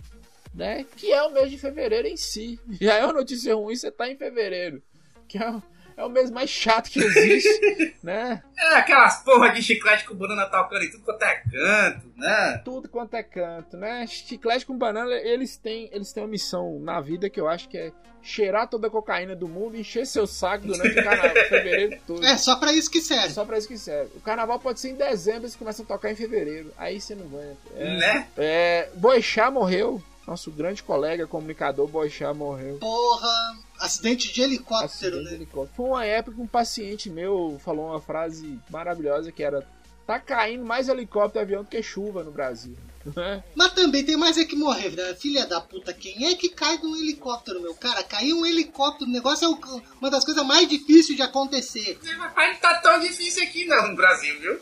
né? 0.55 0.85
Que 0.97 1.13
é 1.13 1.23
o 1.23 1.33
mês 1.33 1.51
de 1.51 1.59
fevereiro 1.59 2.07
em 2.09 2.17
si. 2.17 2.59
Já 2.81 2.95
é 2.97 3.05
uma 3.05 3.13
notícia 3.15 3.55
ruim, 3.55 3.75
você 3.77 3.91
tá 3.91 4.09
em 4.09 4.17
fevereiro. 4.17 4.83
Que 5.29 5.39
é, 5.39 5.51
o- 5.51 5.63
é 5.97 6.05
o 6.05 6.09
mês 6.09 6.31
mais 6.31 6.49
chato 6.51 6.89
que 6.91 7.01
existe, 7.01 7.95
né? 8.03 8.43
É 8.59 8.75
aquelas 8.77 9.23
porra 9.25 9.51
de 9.51 9.63
chiclete 9.63 10.05
com 10.05 10.15
banana 10.15 10.47
tocando 10.47 10.85
em 10.85 10.91
tudo 10.91 11.03
quanto 11.05 11.23
é 11.23 11.35
canto, 11.51 12.13
né? 12.17 12.63
Tudo 12.65 12.89
quanto 12.89 13.15
é 13.15 13.23
canto, 13.23 13.77
né? 13.77 14.07
Chiclete 14.07 14.65
com 14.67 14.77
banana, 14.79 15.13
eles 15.15 15.57
têm, 15.57 15.89
eles 15.93 16.13
têm 16.13 16.23
uma 16.23 16.29
missão 16.29 16.79
na 16.81 17.01
vida 17.01 17.29
que 17.29 17.41
eu 17.41 17.49
acho 17.49 17.69
que 17.69 17.77
é 17.79 17.93
cheirar 18.23 18.69
toda 18.69 18.89
a 18.89 18.91
cocaína 18.91 19.37
do 19.37 19.47
mundo 19.49 19.77
e 19.77 19.81
encher 19.81 20.05
seu 20.07 20.27
saco 20.27 20.67
durante 20.67 20.99
o 20.99 21.05
carnaval, 21.05 21.31
fevereiro 21.49 21.97
todo. 22.07 22.25
É 22.27 22.37
só 22.37 22.57
pra 22.57 22.73
isso 22.73 22.91
que 22.91 23.01
serve. 23.01 23.31
Só 23.31 23.45
pra 23.45 23.57
isso 23.59 23.69
que 23.69 23.79
serve. 23.79 24.11
O 24.17 24.21
carnaval 24.21 24.59
pode 24.59 24.81
ser 24.81 24.91
em 24.91 24.95
dezembro, 24.97 25.43
eles 25.43 25.55
começam 25.57 25.85
a 25.85 25.89
tocar 25.89 26.11
em 26.11 26.17
fevereiro. 26.17 26.73
Aí 26.77 27.01
você 27.01 27.15
não 27.15 27.27
aguenta. 27.27 27.57
É, 27.77 27.97
Né? 27.99 28.29
é, 28.37 28.89
Boixá 28.95 29.49
morreu. 29.51 30.03
Nosso 30.27 30.51
grande 30.51 30.83
colega 30.83 31.27
comunicador 31.27 31.87
Boixá 31.87 32.35
morreu. 32.35 32.79
Porra, 32.79 33.59
acidente 33.79 34.33
de 34.33 34.43
helicóptero, 34.43 34.85
Acidente 34.87 35.19
de 35.19 35.31
né? 35.31 35.35
helicóptero. 35.37 35.77
Foi 35.77 35.87
uma 35.87 36.05
época 36.05 36.37
que 36.37 36.43
um 36.43 36.47
paciente 36.47 37.09
meu 37.09 37.59
falou 37.65 37.87
uma 37.91 38.01
frase 38.01 38.59
maravilhosa 38.69 39.31
que 39.31 39.43
era 39.43 39.67
Tá 40.07 40.21
caindo 40.21 40.65
mais 40.65 40.89
helicóptero 40.89 41.43
e 41.43 41.45
avião 41.45 41.65
do 41.65 41.69
que 41.69 41.83
chuva 41.83 42.23
no 42.23 42.31
Brasil. 42.31 42.77
Né? 43.15 43.43
Mas 43.55 43.73
também 43.73 44.05
tem 44.05 44.17
mais 44.17 44.37
é 44.39 44.45
que 44.45 44.57
morrer, 44.57 44.91
né? 44.91 45.15
Filha 45.15 45.47
da 45.47 45.61
puta, 45.61 45.93
quem 45.93 46.27
é 46.29 46.35
que 46.35 46.49
cai 46.49 46.79
de 46.79 46.87
um 46.87 46.97
helicóptero, 46.97 47.61
meu? 47.61 47.75
Cara, 47.75 48.03
cair 48.03 48.33
um 48.33 48.45
helicóptero, 48.47 49.09
o 49.11 49.13
negócio 49.13 49.45
é 49.45 49.49
o- 49.49 49.83
uma 50.01 50.11
das 50.11 50.25
coisas 50.25 50.45
mais 50.47 50.69
difíceis 50.69 51.17
de 51.17 51.23
acontecer. 51.23 51.99
Mas 52.35 52.53
não 52.55 52.61
tá 52.61 52.75
tão 52.81 52.99
difícil 53.01 53.43
aqui 53.43 53.65
não 53.67 53.89
no 53.89 53.97
Brasil, 53.97 54.41
viu? 54.41 54.61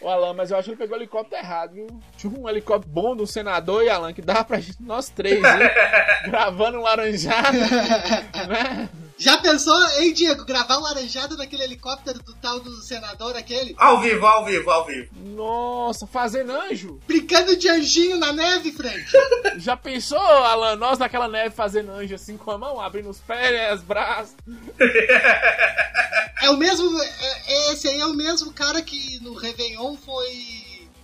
O 0.00 0.08
Alan, 0.08 0.34
mas 0.34 0.50
eu 0.50 0.56
acho 0.56 0.64
que 0.66 0.70
ele 0.72 0.78
pegou 0.78 0.96
o 0.96 1.00
helicóptero 1.00 1.42
errado, 1.42 1.74
viu? 1.74 1.86
Tinha 2.16 2.32
um 2.38 2.48
helicóptero 2.48 2.92
bom 2.92 3.14
do 3.16 3.26
senador 3.26 3.82
e 3.84 3.88
Alan, 3.88 4.12
que 4.12 4.22
dava 4.22 4.44
pra 4.44 4.60
gente, 4.60 4.82
nós 4.82 5.08
três, 5.08 5.40
viu? 5.40 5.50
Gravando 6.30 6.78
um 6.78 6.82
laranjado, 6.82 7.56
né? 8.48 8.88
Já 9.20 9.36
pensou, 9.36 9.78
hein, 9.98 10.14
Diego, 10.14 10.46
gravar 10.46 10.78
um 10.78 10.82
laranjado 10.82 11.36
naquele 11.36 11.62
helicóptero 11.64 12.22
do 12.22 12.32
tal 12.36 12.58
do 12.58 12.80
senador 12.80 13.36
aquele? 13.36 13.74
Ao 13.76 14.00
vivo, 14.00 14.24
ao 14.26 14.46
vivo, 14.46 14.70
ao 14.70 14.86
vivo. 14.86 15.10
Nossa, 15.14 16.06
fazendo 16.06 16.52
anjo? 16.52 16.98
Brincando 17.06 17.54
de 17.54 17.68
anjinho 17.68 18.16
na 18.16 18.32
neve, 18.32 18.72
Frank? 18.72 19.04
Já 19.60 19.76
pensou, 19.76 20.18
Alan, 20.18 20.74
nós 20.76 20.98
naquela 20.98 21.28
neve 21.28 21.54
fazendo 21.54 21.92
anjo 21.92 22.14
assim 22.14 22.38
com 22.38 22.50
a 22.50 22.56
mão, 22.56 22.80
abrindo 22.80 23.10
os 23.10 23.18
pés, 23.18 23.78
os 23.80 23.84
braços? 23.84 24.34
É 26.40 26.48
o 26.48 26.56
mesmo. 26.56 26.90
é- 27.02 27.72
esse 27.74 27.88
aí 27.88 28.00
é 28.00 28.06
o 28.06 28.14
mesmo 28.14 28.50
cara 28.54 28.80
que 28.80 29.18
no 29.22 29.34
Réveillon 29.34 29.96
foi. 29.98 30.59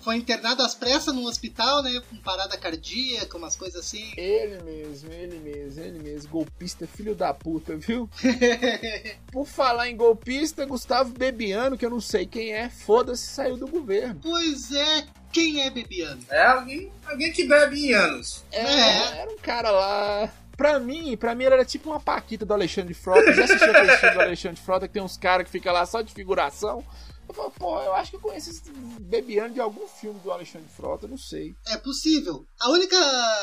Foi 0.06 0.14
internado 0.14 0.62
às 0.62 0.72
pressas 0.72 1.12
num 1.12 1.26
hospital, 1.26 1.82
né? 1.82 2.00
Com 2.08 2.16
parada 2.18 2.56
cardíaca, 2.56 3.36
umas 3.36 3.56
coisas 3.56 3.84
assim. 3.84 4.12
Ele 4.16 4.62
mesmo, 4.62 5.12
ele 5.12 5.36
mesmo, 5.40 5.82
ele 5.82 5.98
mesmo. 5.98 6.30
Golpista, 6.30 6.86
filho 6.86 7.12
da 7.12 7.34
puta, 7.34 7.76
viu? 7.76 8.08
Por 9.32 9.44
falar 9.44 9.88
em 9.90 9.96
golpista, 9.96 10.64
Gustavo 10.64 11.10
Bebiano, 11.10 11.76
que 11.76 11.84
eu 11.84 11.90
não 11.90 12.00
sei 12.00 12.24
quem 12.24 12.52
é, 12.52 12.70
foda-se, 12.70 13.26
saiu 13.26 13.56
do 13.56 13.66
governo. 13.66 14.20
Pois 14.22 14.70
é, 14.70 15.08
quem 15.32 15.62
é 15.62 15.70
Bebiano? 15.70 16.22
É 16.30 16.46
alguém, 16.46 16.88
alguém 17.04 17.32
que 17.32 17.44
bebe 17.44 17.86
em 17.88 17.92
anos. 17.92 18.44
É, 18.52 18.62
É. 18.62 19.18
Era 19.22 19.32
um 19.32 19.38
cara 19.38 19.72
lá. 19.72 20.32
Pra 20.56 20.78
mim, 20.78 21.16
pra 21.16 21.34
mim 21.34 21.46
ele 21.46 21.54
era 21.54 21.64
tipo 21.64 21.90
uma 21.90 21.98
paquita 21.98 22.46
do 22.46 22.54
Alexandre 22.54 22.94
Frota. 22.94 23.32
Já 23.32 23.42
assistiu 23.42 23.72
aquele 23.72 23.96
filme 23.96 24.14
do 24.14 24.20
Alexandre 24.20 24.60
Frota 24.60 24.86
que 24.86 24.94
tem 24.94 25.02
uns 25.02 25.16
caras 25.16 25.46
que 25.46 25.50
ficam 25.50 25.72
lá 25.72 25.84
só 25.84 26.00
de 26.00 26.14
figuração? 26.14 26.84
Eu 27.28 27.34
falo, 27.34 27.50
pô, 27.50 27.82
eu 27.82 27.94
acho 27.94 28.10
que 28.10 28.16
eu 28.16 28.20
conheço 28.20 28.50
esse 28.50 28.70
Bebiano 29.00 29.54
de 29.54 29.60
algum 29.60 29.86
filme 29.86 30.18
do 30.20 30.30
Alexandre 30.30 30.68
Frota, 30.68 31.06
não 31.06 31.18
sei. 31.18 31.54
É 31.68 31.76
possível. 31.76 32.46
A 32.60 32.70
única 32.70 32.96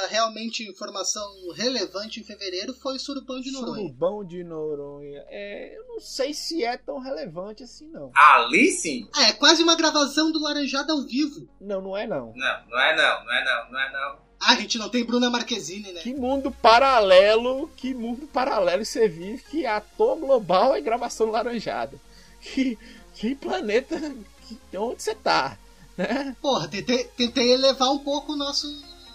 realmente 0.07 0.67
informação 0.69 1.25
relevante 1.55 2.19
em 2.19 2.23
fevereiro 2.23 2.73
foi 2.73 2.95
o 2.95 2.99
Surupão 2.99 3.39
de 3.39 3.51
Noronha. 3.51 3.83
Surubão 3.83 4.25
de 4.25 4.43
Noronha. 4.43 5.23
É, 5.27 5.77
eu 5.77 5.87
não 5.87 5.99
sei 5.99 6.33
se 6.33 6.63
é 6.63 6.77
tão 6.77 6.99
relevante 6.99 7.63
assim, 7.63 7.87
não. 7.87 8.11
Ali 8.15 8.71
sim? 8.71 9.07
Ah, 9.15 9.29
é 9.29 9.33
quase 9.33 9.63
uma 9.63 9.75
gravação 9.75 10.31
do 10.31 10.41
Laranjada 10.41 10.93
ao 10.93 11.01
vivo. 11.01 11.47
Não, 11.59 11.81
não 11.81 11.95
é 11.97 12.07
não. 12.07 12.33
Não, 12.35 12.67
não 12.69 12.79
é 12.79 12.95
não, 12.95 13.25
não 13.25 13.33
é 13.33 13.45
não, 13.45 13.71
não 13.71 13.79
é 13.79 13.91
não. 13.91 14.23
Ah, 14.45 14.51
a 14.51 14.55
gente 14.55 14.77
não 14.77 14.89
tem 14.89 15.05
Bruna 15.05 15.29
Marquezine, 15.29 15.93
né? 15.93 16.01
Que 16.01 16.13
mundo 16.13 16.51
paralelo, 16.51 17.69
que 17.77 17.93
mundo 17.93 18.27
paralelo 18.27 18.83
você 18.83 19.07
vive 19.07 19.41
que 19.43 19.65
ator 19.65 20.17
global 20.17 20.75
é 20.75 20.81
gravação 20.81 21.31
laranjada. 21.31 21.97
Que, 22.43 22.77
que 23.13 23.35
planeta, 23.35 23.99
que, 24.47 24.77
onde 24.77 25.03
você 25.03 25.15
tá, 25.15 25.57
né? 25.97 26.35
Porra, 26.41 26.67
tentei, 26.67 27.03
tentei 27.17 27.53
elevar 27.53 27.89
um 27.89 27.99
pouco 27.99 28.33
o 28.33 28.35
nosso, 28.35 28.67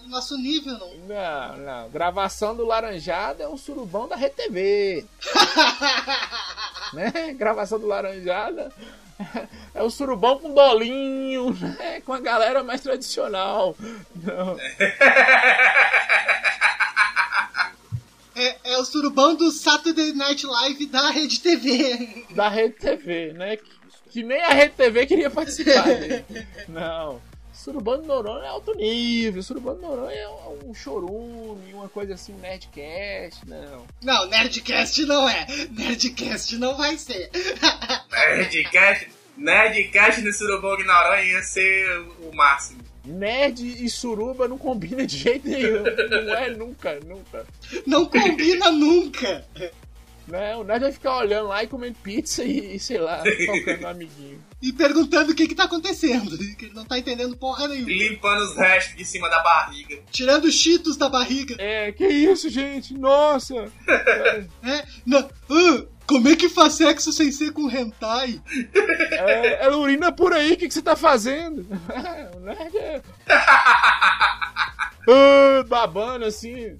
nosso 0.07 0.37
nível, 0.37 0.79
não? 0.79 0.95
Não, 1.07 1.57
não. 1.59 1.91
Gravação 1.91 2.55
do 2.55 2.65
Laranjada 2.65 3.45
é 3.45 3.49
um 3.49 3.57
surubão 3.57 4.09
da 4.09 4.17
RTV, 4.17 5.05
né? 6.93 7.35
Gravação 7.35 7.79
do 7.79 7.87
Laranjada 7.87 8.73
é 9.75 9.83
o 9.83 9.91
surubão 9.91 10.39
com 10.39 10.55
dolinho, 10.55 11.53
né? 11.55 12.01
Com 12.03 12.13
a 12.13 12.21
galera 12.21 12.63
mais 12.63 12.81
tradicional. 12.81 13.77
Não. 14.15 14.57
É, 18.35 18.57
é 18.73 18.79
o 18.79 18.85
surubão 18.85 19.35
do 19.35 19.51
Saturday 19.51 20.13
Night 20.13 20.47
Live 20.47 20.87
da 20.87 21.11
Rede 21.11 21.41
TV. 21.41 22.25
Da 22.31 22.49
Rede 22.49 22.75
TV, 22.75 23.33
né? 23.33 23.59
Que 24.11 24.23
nem 24.23 24.41
a 24.43 24.53
Rede 24.53 24.75
TV 24.75 25.07
queria 25.07 25.31
participar 25.31 25.85
dele. 25.85 26.25
Não. 26.69 27.21
Surubando 27.53 28.07
Noronha 28.07 28.45
é 28.45 28.49
alto 28.49 28.73
nível. 28.75 29.43
Surubando 29.43 29.81
Noronha 29.81 30.17
é 30.17 30.29
um 30.65 30.73
chorume, 30.73 31.75
uma 31.75 31.89
coisa 31.89 32.15
assim, 32.15 32.33
um 32.33 32.39
Nerdcast, 32.39 33.47
não. 33.49 33.85
Não, 34.01 34.27
Nerdcast 34.29 35.05
não 35.07 35.29
é. 35.29 35.45
Nerdcast 35.71 36.57
não 36.57 36.77
vai 36.77 36.97
ser. 36.97 37.29
Nerdcast, 38.13 39.09
Nerdcast 39.37 40.23
no 40.23 40.33
Surubão 40.33 40.79
Noronha 40.79 41.23
ia 41.25 41.43
ser 41.43 42.01
o 42.23 42.33
máximo. 42.33 42.89
Nerd 43.09 43.63
e 43.63 43.89
suruba 43.89 44.47
não 44.47 44.59
combina 44.59 45.07
de 45.07 45.17
jeito 45.17 45.49
nenhum. 45.49 45.83
Não 45.83 46.35
é 46.35 46.51
nunca, 46.51 47.01
nunca. 47.01 47.47
Não 47.87 48.05
combina 48.05 48.71
nunca. 48.71 49.45
Não, 50.31 50.61
o 50.61 50.65
Nerd 50.65 50.81
vai 50.81 50.93
ficar 50.93 51.17
olhando 51.17 51.49
lá 51.49 51.65
e 51.65 51.67
comendo 51.67 51.97
pizza 52.03 52.45
e, 52.45 52.77
e 52.77 52.79
sei 52.79 52.99
lá, 52.99 53.23
tocando 53.47 53.85
um 53.85 53.89
amiguinho. 53.89 54.45
E 54.61 54.73
perguntando 54.73 55.33
o 55.33 55.35
que 55.35 55.49
que 55.49 55.55
tá 55.55 55.65
acontecendo. 55.65 56.37
Que 56.59 56.65
ele 56.65 56.75
não 56.75 56.85
tá 56.85 56.99
entendendo 56.99 57.37
porra 57.37 57.69
nenhuma. 57.69 57.89
Limpando 57.89 58.43
os 58.43 58.57
restos 58.57 58.97
de 58.97 59.05
cima 59.05 59.29
da 59.29 59.41
barriga. 59.41 60.01
Tirando 60.11 60.47
os 60.47 60.55
cheetos 60.55 60.97
da 60.97 61.09
barriga. 61.09 61.55
É, 61.59 61.93
que 61.93 62.07
isso, 62.07 62.49
gente? 62.49 62.95
Nossa! 62.95 63.55
É, 64.63 64.85
não, 65.07 65.19
ah, 65.21 65.85
como 66.07 66.29
é 66.29 66.37
que 66.37 66.49
faz 66.49 66.75
sexo 66.75 67.13
sem 67.13 67.31
ser 67.31 67.53
com 67.53 67.71
hentai? 67.71 68.41
É, 69.13 69.65
ela 69.65 69.77
urina 69.77 70.11
por 70.11 70.33
aí, 70.33 70.53
o 70.53 70.57
que, 70.57 70.67
que 70.67 70.75
você 70.75 70.83
tá 70.83 70.97
fazendo? 70.97 71.67
Ah, 75.11 75.63
babando 75.67 76.27
assim. 76.27 76.77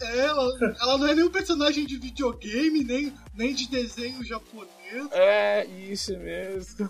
É, 0.00 0.18
ela, 0.18 0.74
ela 0.80 0.98
não 0.98 1.06
é 1.06 1.14
nem 1.14 1.24
um 1.24 1.30
personagem 1.30 1.86
de 1.86 1.98
videogame, 1.98 2.82
nem, 2.82 3.12
nem 3.34 3.54
de 3.54 3.68
desenho 3.68 4.24
japonês. 4.24 4.72
É, 5.12 5.66
isso 5.66 6.18
mesmo. 6.18 6.88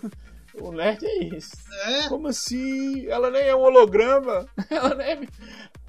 O 0.55 0.71
nerd 0.71 1.05
é 1.05 1.23
isso. 1.25 1.51
É, 1.83 2.07
Como 2.07 2.27
assim? 2.29 3.05
Ela 3.07 3.29
nem 3.29 3.43
é 3.43 3.55
um 3.55 3.59
holograma. 3.59 4.47
Ela 4.71 4.95
nem 4.95 5.11
é, 5.11 5.19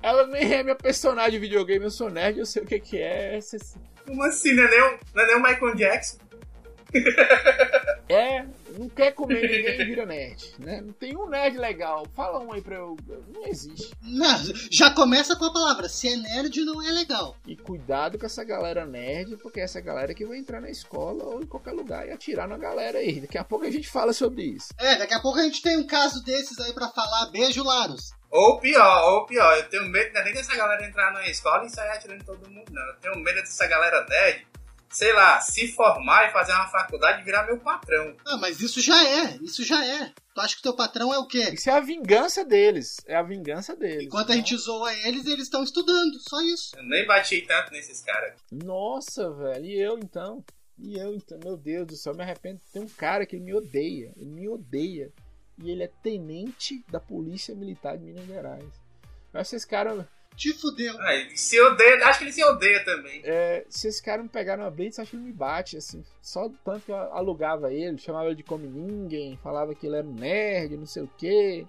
ela 0.02 0.26
nem 0.26 0.52
é 0.52 0.62
minha 0.62 0.76
personagem 0.76 1.32
de 1.32 1.38
videogame. 1.38 1.84
Eu 1.84 1.90
sou 1.90 2.10
nerd, 2.10 2.38
eu 2.38 2.46
sei 2.46 2.62
o 2.62 2.66
que, 2.66 2.78
que 2.78 2.98
é. 2.98 3.38
Como 4.04 4.22
assim? 4.24 4.52
Não 4.52 4.64
é 4.64 4.70
nem 4.70 4.80
o, 4.82 4.98
não 5.14 5.22
é 5.22 5.26
nem 5.26 5.36
o 5.36 5.42
Michael 5.42 5.74
Jackson? 5.76 6.18
É, 8.08 8.44
não 8.78 8.88
quer 8.88 9.12
comer 9.12 9.42
ninguém 9.42 9.80
e 9.80 9.84
vira 9.84 10.06
nerd. 10.06 10.54
Né? 10.58 10.80
Não 10.80 10.92
tem 10.92 11.16
um 11.16 11.28
nerd 11.28 11.58
legal. 11.58 12.06
Fala 12.14 12.38
um 12.38 12.52
aí 12.52 12.60
pra 12.60 12.76
eu. 12.76 12.96
Não 13.28 13.46
existe. 13.46 13.90
não, 14.02 14.36
já 14.70 14.90
começa 14.90 15.36
com 15.36 15.44
a 15.44 15.52
palavra. 15.52 15.88
Se 15.88 16.08
é 16.08 16.16
nerd, 16.16 16.64
não 16.64 16.82
é 16.82 16.90
legal. 16.90 17.36
E 17.46 17.56
cuidado 17.56 18.18
com 18.18 18.26
essa 18.26 18.44
galera 18.44 18.86
nerd, 18.86 19.36
porque 19.38 19.60
essa 19.60 19.80
galera 19.80 20.14
que 20.14 20.26
vai 20.26 20.38
entrar 20.38 20.60
na 20.60 20.70
escola 20.70 21.24
ou 21.24 21.42
em 21.42 21.46
qualquer 21.46 21.72
lugar 21.72 22.06
e 22.06 22.12
atirar 22.12 22.48
na 22.48 22.58
galera 22.58 22.98
aí. 22.98 23.20
Daqui 23.20 23.38
a 23.38 23.44
pouco 23.44 23.64
a 23.64 23.70
gente 23.70 23.88
fala 23.88 24.12
sobre 24.12 24.42
isso. 24.42 24.68
É, 24.78 24.96
daqui 24.96 25.14
a 25.14 25.20
pouco 25.20 25.38
a 25.38 25.42
gente 25.42 25.62
tem 25.62 25.76
um 25.76 25.86
caso 25.86 26.22
desses 26.22 26.58
aí 26.58 26.72
pra 26.72 26.88
falar. 26.88 27.30
Beijo, 27.30 27.64
Laros. 27.64 28.12
Ou 28.30 28.58
pior, 28.58 29.12
ou 29.12 29.26
pior, 29.26 29.56
eu 29.56 29.68
tenho 29.68 29.84
medo 29.84 30.12
não 30.12 30.20
é 30.20 30.24
nem 30.24 30.34
dessa 30.34 30.54
galera 30.54 30.84
entrar 30.84 31.12
na 31.12 31.26
escola 31.28 31.64
e 31.64 31.70
sair 31.70 31.90
atirando 31.90 32.22
em 32.22 32.26
todo 32.26 32.50
mundo, 32.50 32.70
não. 32.70 32.82
Eu 32.82 32.96
tenho 32.96 33.16
medo 33.16 33.40
dessa 33.40 33.66
galera 33.66 34.04
nerd, 34.08 34.46
sei 34.90 35.12
lá, 35.12 35.40
se 35.40 35.68
formar 35.68 36.28
e 36.28 36.32
fazer 36.32 36.52
uma 36.52 36.68
faculdade 36.68 37.20
e 37.20 37.24
virar 37.24 37.46
meu 37.46 37.58
patrão. 37.58 38.14
Ah, 38.26 38.36
mas 38.36 38.60
isso 38.60 38.80
já 38.80 39.02
é, 39.04 39.38
isso 39.42 39.64
já 39.64 39.84
é. 39.84 40.12
Tu 40.34 40.40
acha 40.40 40.56
que 40.56 40.62
teu 40.62 40.74
patrão 40.74 41.12
é 41.14 41.18
o 41.18 41.26
quê? 41.26 41.50
Isso 41.52 41.70
é 41.70 41.72
a 41.72 41.80
vingança 41.80 42.44
deles. 42.44 42.96
É 43.06 43.16
a 43.16 43.22
vingança 43.22 43.74
deles. 43.74 44.04
Enquanto 44.04 44.32
a 44.32 44.34
gente 44.34 44.56
zoa 44.56 44.92
eles, 44.92 45.26
eles 45.26 45.44
estão 45.44 45.64
estudando, 45.64 46.18
só 46.20 46.40
isso. 46.42 46.76
Eu 46.76 46.82
nem 46.84 47.06
bati 47.06 47.40
tanto 47.42 47.72
nesses 47.72 48.02
caras. 48.02 48.34
Nossa, 48.52 49.30
velho. 49.32 49.64
E 49.64 49.80
eu 49.80 49.98
então? 49.98 50.44
E 50.78 50.98
eu 50.98 51.14
então? 51.14 51.38
Meu 51.42 51.56
Deus 51.56 51.86
do 51.86 51.96
céu, 51.96 52.14
me 52.14 52.22
arrependo. 52.22 52.60
Tem 52.72 52.82
um 52.82 52.88
cara 52.88 53.24
que 53.24 53.36
ele 53.36 53.44
me 53.44 53.54
odeia. 53.54 54.12
Ele 54.16 54.30
me 54.30 54.48
odeia. 54.48 55.10
E 55.58 55.70
ele 55.70 55.82
é 55.82 55.90
tenente 56.02 56.84
da 56.90 57.00
Polícia 57.00 57.54
Militar 57.54 57.96
de 57.96 58.04
Minas 58.04 58.26
Gerais. 58.26 58.64
Eu 59.32 59.40
acho 59.40 59.50
que 59.50 59.56
esse 59.56 59.66
cara. 59.66 60.06
Te 60.36 60.52
fudeu. 60.52 60.94
Ah, 61.00 61.14
ele 61.14 61.36
se 61.36 61.58
odeia, 61.60 62.06
acho 62.06 62.18
que 62.18 62.24
ele 62.26 62.32
se 62.32 62.44
odeia 62.44 62.84
também. 62.84 63.22
É, 63.24 63.64
se 63.70 63.88
esse 63.88 64.02
cara 64.02 64.22
me 64.22 64.28
pegar 64.28 64.56
numa 64.56 64.70
blitz, 64.70 64.98
acho 64.98 65.10
que 65.12 65.16
ele 65.16 65.24
me 65.24 65.32
bate, 65.32 65.76
assim. 65.78 66.04
Só 66.20 66.46
do 66.48 66.56
tanto 66.64 66.84
que 66.84 66.92
eu 66.92 66.96
alugava 66.96 67.72
ele, 67.72 67.96
chamava 67.98 68.26
ele 68.26 68.34
de 68.36 68.42
come 68.42 68.66
ninguém, 68.68 69.38
falava 69.42 69.74
que 69.74 69.86
ele 69.86 69.96
era 69.96 70.06
um 70.06 70.12
nerd, 70.12 70.76
não 70.76 70.86
sei 70.86 71.02
o 71.04 71.10
quê. 71.16 71.64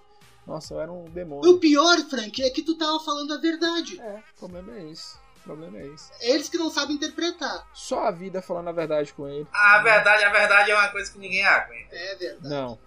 Nossa, 0.46 0.74
eu 0.74 0.80
era 0.80 0.92
um 0.92 1.04
O 1.04 1.08
demônio. 1.10 1.58
pior, 1.58 1.96
Frank, 2.08 2.42
é 2.42 2.50
que 2.50 2.62
tu 2.62 2.76
tava 2.76 2.98
falando 3.00 3.34
a 3.34 3.38
verdade. 3.40 4.00
É, 4.00 4.22
o 4.36 4.38
problema 4.38 4.76
é 4.78 4.90
esse. 4.90 5.16
O 5.16 5.40
problema 5.44 5.78
é 5.78 5.86
esse. 5.86 6.10
Eles 6.20 6.48
que 6.48 6.58
não 6.58 6.70
sabem 6.70 6.96
interpretar. 6.96 7.66
Só 7.72 8.04
a 8.04 8.10
vida 8.10 8.42
falando 8.42 8.68
a 8.68 8.72
verdade 8.72 9.12
com 9.14 9.26
ele. 9.28 9.46
A 9.52 9.82
verdade, 9.82 10.24
a 10.24 10.30
verdade 10.30 10.70
é 10.70 10.74
uma 10.74 10.88
coisa 10.88 11.10
que 11.10 11.18
ninguém 11.18 11.44
aguenta. 11.44 11.94
É 11.94 12.14
verdade. 12.16 12.48
Não. 12.48 12.78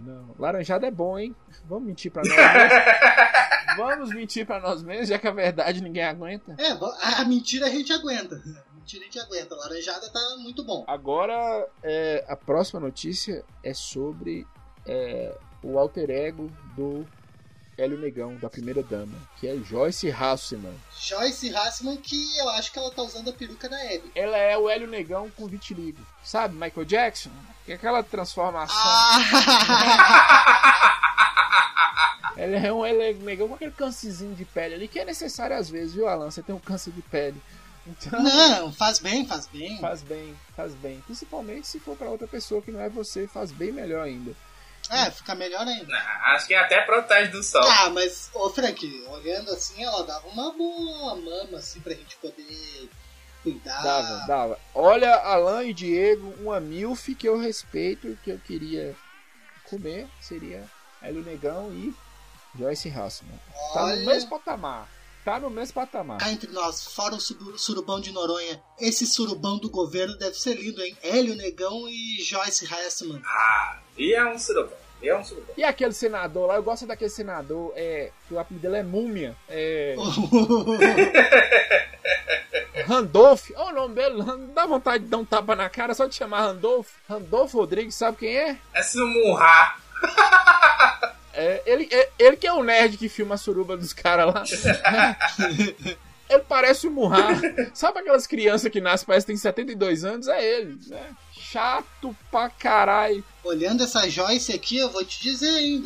Não. 0.00 0.34
Laranjada 0.38 0.86
é 0.86 0.90
bom, 0.90 1.18
hein? 1.18 1.34
Vamos 1.64 1.86
mentir 1.86 2.10
pra 2.10 2.22
nós 2.22 2.36
mesmos. 2.36 2.78
Vamos 3.76 4.10
mentir 4.10 4.46
pra 4.46 4.60
nós 4.60 4.82
mesmos, 4.82 5.08
já 5.08 5.18
que 5.18 5.28
a 5.28 5.32
verdade 5.32 5.80
ninguém 5.80 6.04
aguenta. 6.04 6.56
É, 6.58 6.70
a 7.20 7.24
mentira 7.24 7.66
a 7.66 7.70
gente 7.70 7.92
aguenta. 7.92 8.36
A 8.68 8.80
mentira 8.90 9.02
a 9.02 9.04
gente 9.04 9.20
aguenta. 9.20 9.54
A 9.54 9.58
laranjada 9.58 10.08
tá 10.08 10.36
muito 10.38 10.64
bom. 10.64 10.82
Agora, 10.86 11.68
é, 11.82 12.24
a 12.26 12.34
próxima 12.34 12.80
notícia 12.80 13.44
é 13.62 13.74
sobre 13.74 14.46
é, 14.86 15.36
o 15.62 15.78
alter 15.78 16.08
ego 16.08 16.50
do 16.74 17.06
Hélio 17.76 17.98
Negão, 17.98 18.34
da 18.36 18.50
primeira 18.50 18.82
dama, 18.82 19.14
que 19.38 19.46
é 19.46 19.56
Joyce 19.58 20.10
Hasselman. 20.10 20.74
Joyce 20.98 21.54
Hassman, 21.54 21.96
que 21.96 22.36
eu 22.38 22.48
acho 22.50 22.72
que 22.72 22.78
ela 22.78 22.90
tá 22.90 23.02
usando 23.02 23.30
a 23.30 23.32
peruca 23.32 23.68
da 23.68 23.76
Abby. 23.76 24.10
Ela 24.14 24.36
é 24.36 24.58
o 24.58 24.68
Hélio 24.68 24.88
Negão 24.88 25.30
com 25.30 25.46
vitiligo. 25.46 26.04
Sabe, 26.24 26.54
Michael 26.54 26.84
Jackson? 26.86 27.30
Que 27.68 27.72
é 27.72 27.74
aquela 27.74 28.02
transformação. 28.02 28.74
Ah! 28.74 29.18
Ela 32.34 32.56
é 32.56 32.72
um 32.72 32.82
Hélio 32.82 33.18
Negão 33.22 33.46
com 33.46 33.56
aquele 33.56 33.72
câncerzinho 33.72 34.34
de 34.34 34.46
pele 34.46 34.74
ali, 34.76 34.88
que 34.88 34.98
é 34.98 35.04
necessário 35.04 35.54
às 35.54 35.68
vezes, 35.68 35.92
viu, 35.92 36.08
Alan? 36.08 36.30
Você 36.30 36.42
tem 36.42 36.54
um 36.54 36.58
câncer 36.58 36.92
de 36.92 37.02
pele. 37.02 37.36
Então, 37.86 38.22
Não, 38.22 38.72
faz 38.72 38.98
bem, 39.00 39.26
faz 39.26 39.46
bem. 39.48 39.78
faz 39.80 40.00
bem, 40.02 40.34
faz 40.56 40.72
bem. 40.76 40.98
Principalmente 41.04 41.66
se 41.66 41.78
for 41.78 41.94
pra 41.94 42.08
outra 42.08 42.26
pessoa 42.26 42.62
que 42.62 42.70
não 42.70 42.80
é 42.80 42.88
você, 42.88 43.28
faz 43.28 43.52
bem 43.52 43.70
melhor 43.70 44.02
ainda. 44.06 44.32
É, 44.88 45.10
fica 45.10 45.34
melhor 45.34 45.66
ainda. 45.66 45.94
Ah, 45.94 46.36
Acho 46.36 46.46
que 46.46 46.54
até 46.54 46.80
protege 46.80 47.30
do 47.32 47.42
sol. 47.42 47.62
Ah, 47.62 47.90
mas, 47.90 48.30
ô 48.32 48.48
Frank, 48.48 49.04
olhando 49.10 49.50
assim, 49.50 49.84
ela 49.84 50.02
dava 50.04 50.26
uma 50.28 50.50
boa 50.54 51.16
mama, 51.16 51.58
assim, 51.58 51.80
pra 51.80 51.92
gente 51.92 52.16
poder 52.16 52.88
cuidar. 53.42 53.82
Dava, 53.82 54.26
dava. 54.26 54.58
Olha, 54.74 55.14
Alan 55.16 55.64
e 55.64 55.74
Diego, 55.74 56.32
uma 56.40 56.58
milf 56.60 57.08
que 57.14 57.28
eu 57.28 57.38
respeito, 57.38 58.16
que 58.24 58.30
eu 58.30 58.38
queria 58.38 58.94
comer, 59.64 60.06
seria 60.20 60.64
Hélio 61.02 61.22
Negão 61.22 61.70
e 61.72 61.94
Joyce 62.58 62.88
Hassman. 62.88 63.38
Tá 63.74 63.86
no 63.96 64.06
mesmo 64.06 64.30
patamar. 64.30 64.88
Tá 65.24 65.38
no 65.38 65.50
mesmo 65.50 65.74
patamar. 65.74 66.16
Cá 66.18 66.32
entre 66.32 66.50
nós, 66.52 66.86
fora 66.94 67.14
o 67.14 67.20
suru- 67.20 67.58
surubão 67.58 68.00
de 68.00 68.10
Noronha, 68.12 68.62
esse 68.80 69.06
surubão 69.06 69.58
do 69.58 69.68
governo 69.68 70.16
deve 70.16 70.34
ser 70.36 70.54
lindo, 70.54 70.80
hein? 70.82 70.96
Hélio 71.02 71.34
Negão 71.34 71.86
e 71.88 72.22
Joyce 72.22 72.66
Hassman. 72.72 73.20
Ah, 73.26 73.78
e 73.98 74.14
é 74.14 74.24
um 74.24 74.38
surubão. 74.38 74.72
E 75.02 75.08
é 75.08 75.16
um 75.18 75.22
surubão. 75.22 75.54
E 75.56 75.62
aquele 75.64 75.92
senador 75.92 76.46
lá, 76.46 76.54
eu 76.56 76.62
gosto 76.62 76.86
daquele 76.86 77.10
senador, 77.10 77.72
é, 77.76 78.10
que 78.26 78.32
o 78.34 78.38
apelido 78.38 78.62
dele 78.62 78.78
é 78.78 78.82
Múmia. 78.82 79.36
É. 79.50 79.94
Randolph, 82.88 83.50
olha 83.54 83.68
o 83.70 83.74
nome 83.88 83.94
dele, 83.94 84.22
dá 84.54 84.64
vontade 84.64 85.04
de 85.04 85.10
dar 85.10 85.18
um 85.18 85.24
tapa 85.24 85.54
na 85.54 85.68
cara 85.68 85.94
só 85.94 86.06
de 86.06 86.14
chamar 86.14 86.40
Randolph. 86.40 86.88
Randolph 87.08 87.52
Rodrigues, 87.52 87.94
sabe 87.94 88.16
quem 88.18 88.34
é? 88.36 88.56
É 88.72 88.82
Sumurra. 88.82 89.76
É, 91.34 91.62
ele, 91.66 91.88
é- 91.92 92.10
ele 92.18 92.36
que 92.36 92.46
é 92.46 92.52
o 92.52 92.62
nerd 92.62 92.96
que 92.96 93.08
filma 93.08 93.34
a 93.34 93.38
suruba 93.38 93.76
dos 93.76 93.92
caras 93.92 94.34
lá. 94.34 94.42
ele 96.28 96.42
parece 96.48 96.86
o 96.86 96.90
Murra. 96.90 97.18
Sabe 97.74 98.00
aquelas 98.00 98.26
crianças 98.26 98.70
que 98.72 98.80
nascem 98.80 99.06
parece 99.06 99.26
que 99.26 99.32
tem 99.32 99.36
72 99.36 100.04
anos? 100.04 100.26
É 100.28 100.42
ele, 100.44 100.78
né? 100.88 101.10
Chato 101.32 102.16
pra 102.30 102.48
caralho. 102.50 103.22
Olhando 103.44 103.84
essa 103.84 104.08
Joyce 104.08 104.52
aqui, 104.52 104.78
eu 104.78 104.90
vou 104.90 105.04
te 105.04 105.22
dizer, 105.22 105.58
hein? 105.58 105.82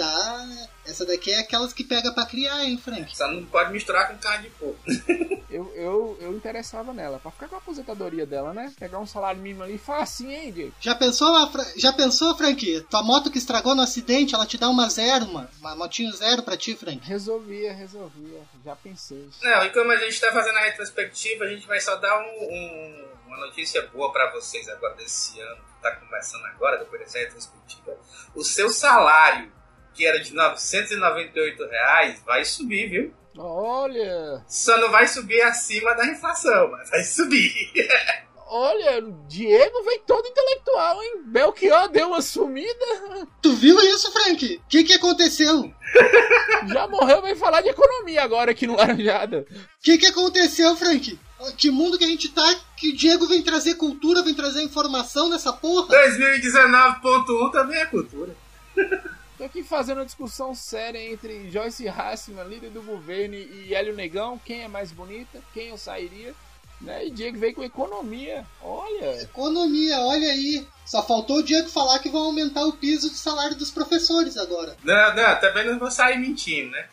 Essa 0.84 1.06
daqui 1.06 1.30
é 1.30 1.38
aquelas 1.38 1.72
que 1.72 1.84
pega 1.84 2.12
pra 2.12 2.26
criar, 2.26 2.64
hein, 2.64 2.76
Frank? 2.76 3.16
Só 3.16 3.28
não 3.28 3.44
pode 3.46 3.72
misturar 3.72 4.08
com 4.08 4.18
carne 4.18 4.48
de 4.48 4.54
porco. 4.56 4.80
Eu, 5.52 5.70
eu, 5.76 6.16
eu 6.18 6.32
interessava 6.34 6.94
nela, 6.94 7.18
pra 7.18 7.30
ficar 7.30 7.46
com 7.46 7.56
a 7.56 7.58
aposentadoria 7.58 8.24
dela, 8.24 8.54
né? 8.54 8.72
Pegar 8.80 8.98
um 8.98 9.06
salário 9.06 9.38
mínimo 9.38 9.62
ali, 9.62 9.76
facinho, 9.76 10.30
hein, 10.30 10.50
Diego? 10.50 10.72
Já 10.80 10.94
pensou, 10.94 11.28
já 11.76 11.92
pensou, 11.92 12.34
Frank? 12.38 12.80
Tua 12.88 13.02
moto 13.02 13.30
que 13.30 13.36
estragou 13.36 13.74
no 13.74 13.82
acidente, 13.82 14.34
ela 14.34 14.46
te 14.46 14.56
dá 14.56 14.70
uma 14.70 14.88
zero, 14.88 15.26
mano. 15.26 15.50
Uma 15.60 15.76
motinho 15.76 16.10
zero 16.12 16.42
pra 16.42 16.56
ti, 16.56 16.74
Frank. 16.74 17.06
Resolvia, 17.06 17.70
resolvia. 17.74 18.40
Já 18.64 18.74
pensei. 18.74 19.28
Não, 19.42 19.62
e 19.66 19.68
como 19.68 19.92
a 19.92 19.96
gente 19.96 20.18
tá 20.18 20.32
fazendo 20.32 20.56
a 20.56 20.62
retrospectiva, 20.62 21.44
a 21.44 21.48
gente 21.48 21.66
vai 21.66 21.78
só 21.82 21.96
dar 21.96 22.18
um- 22.18 22.44
um- 22.50 23.08
uma 23.26 23.36
notícia 23.36 23.86
boa 23.88 24.10
pra 24.10 24.32
vocês 24.32 24.66
agora 24.70 24.94
desse 24.94 25.38
ano 25.38 25.56
que 25.56 25.82
tá 25.82 25.94
começando 25.96 26.46
agora, 26.46 26.78
depois 26.78 27.02
dessa 27.02 27.18
retrospectiva. 27.18 27.94
O 28.34 28.42
seu 28.42 28.70
salário, 28.70 29.52
que 29.94 30.06
era 30.06 30.20
de 30.20 30.34
998 30.34 31.66
reais, 31.66 32.22
vai 32.24 32.44
subir, 32.44 32.88
viu? 32.88 33.14
Olha! 33.36 34.44
Só 34.46 34.78
não 34.78 34.90
vai 34.90 35.06
subir 35.06 35.40
acima 35.42 35.94
da 35.94 36.06
inflação, 36.06 36.70
mas 36.70 36.90
vai 36.90 37.02
subir. 37.02 37.52
Olha, 38.54 39.00
Diego 39.28 39.82
vem 39.82 40.00
todo 40.06 40.28
intelectual, 40.28 41.02
hein? 41.02 41.22
Belchior 41.24 41.88
deu 41.88 42.08
uma 42.08 42.20
sumida. 42.20 43.26
Tu 43.40 43.50
viu 43.54 43.80
isso, 43.80 44.12
Frank? 44.12 44.56
O 44.56 44.68
que, 44.68 44.84
que 44.84 44.92
aconteceu? 44.92 45.72
Já 46.70 46.86
morreu, 46.86 47.22
vem 47.22 47.34
falar 47.34 47.62
de 47.62 47.70
economia 47.70 48.22
agora 48.22 48.50
aqui 48.50 48.66
no 48.66 48.76
Laranjada. 48.76 49.46
O 49.50 49.82
que, 49.82 49.96
que 49.96 50.04
aconteceu, 50.04 50.76
Frank? 50.76 51.18
Que 51.56 51.70
mundo 51.70 51.96
que 51.96 52.04
a 52.04 52.08
gente 52.08 52.28
tá 52.28 52.54
que 52.76 52.90
o 52.90 52.96
Diego 52.96 53.26
vem 53.26 53.40
trazer 53.40 53.76
cultura, 53.76 54.22
vem 54.22 54.34
trazer 54.34 54.62
informação 54.62 55.30
nessa 55.30 55.50
porra? 55.54 55.88
2019.1 55.88 57.52
também 57.52 57.80
é 57.80 57.86
cultura. 57.86 58.36
Tô 59.42 59.46
aqui 59.46 59.64
fazendo 59.64 59.98
uma 59.98 60.06
discussão 60.06 60.54
séria 60.54 61.00
entre 61.00 61.50
Joyce 61.50 61.88
Hassman, 61.88 62.44
líder 62.44 62.70
do 62.70 62.80
governo, 62.80 63.34
e 63.34 63.74
Hélio 63.74 63.92
Negão. 63.92 64.38
Quem 64.44 64.62
é 64.62 64.68
mais 64.68 64.92
bonita? 64.92 65.42
Quem 65.52 65.70
eu 65.70 65.76
sairia? 65.76 66.32
Né? 66.80 67.06
E 67.06 67.10
Diego 67.10 67.40
veio 67.40 67.52
com 67.52 67.64
economia. 67.64 68.46
Olha. 68.62 69.20
Economia, 69.20 69.98
olha 69.98 70.30
aí. 70.30 70.64
Só 70.86 71.02
faltou 71.02 71.38
o 71.38 71.42
Diego 71.42 71.68
falar 71.68 71.98
que 71.98 72.08
vão 72.08 72.26
aumentar 72.26 72.64
o 72.66 72.74
piso 72.74 73.10
do 73.10 73.16
salário 73.16 73.56
dos 73.56 73.72
professores 73.72 74.36
agora. 74.36 74.76
Não, 74.84 75.16
não, 75.16 75.40
também 75.40 75.66
não 75.66 75.76
vou 75.76 75.90
sair 75.90 76.20
mentindo, 76.20 76.70
né? 76.70 76.86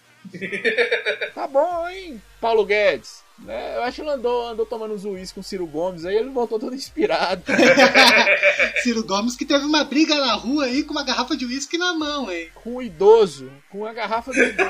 Tá 1.35 1.45
bom, 1.45 1.87
hein? 1.87 2.19
Paulo 2.41 2.65
Guedes. 2.65 3.23
Né? 3.41 3.77
Eu 3.77 3.83
acho 3.83 3.95
que 3.95 4.01
ele 4.01 4.11
andou, 4.11 4.47
andou 4.47 4.65
tomando 4.65 4.93
uns 4.93 5.05
uísque 5.05 5.35
com 5.35 5.41
o 5.41 5.43
Ciro 5.43 5.65
Gomes, 5.65 6.05
aí 6.05 6.15
ele 6.15 6.29
voltou 6.29 6.59
todo 6.59 6.75
inspirado. 6.75 7.41
Ciro 8.83 9.05
Gomes 9.05 9.35
que 9.35 9.45
teve 9.45 9.65
uma 9.65 9.83
briga 9.83 10.15
na 10.15 10.33
rua 10.33 10.65
aí 10.65 10.83
com 10.83 10.91
uma 10.91 11.03
garrafa 11.03 11.37
de 11.37 11.45
uísque 11.45 11.77
na 11.77 11.93
mão, 11.93 12.31
hein? 12.31 12.49
com 12.55 12.75
o 12.75 12.81
idoso, 12.81 13.51
com 13.69 13.85
a 13.85 13.93
garrafa 13.93 14.31
do 14.31 14.43
idoso. 14.43 14.69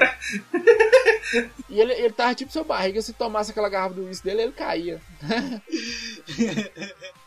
e 1.68 1.82
ele, 1.82 1.94
ele 1.94 2.14
tava 2.14 2.36
tipo 2.36 2.52
seu 2.52 2.64
barriga, 2.64 3.02
se 3.02 3.14
tomasse 3.14 3.52
aquela 3.52 3.70
garrafa 3.70 3.96
do 3.96 4.06
uísque 4.06 4.26
dele, 4.26 4.44
ele 4.44 4.52
caía. 4.52 5.02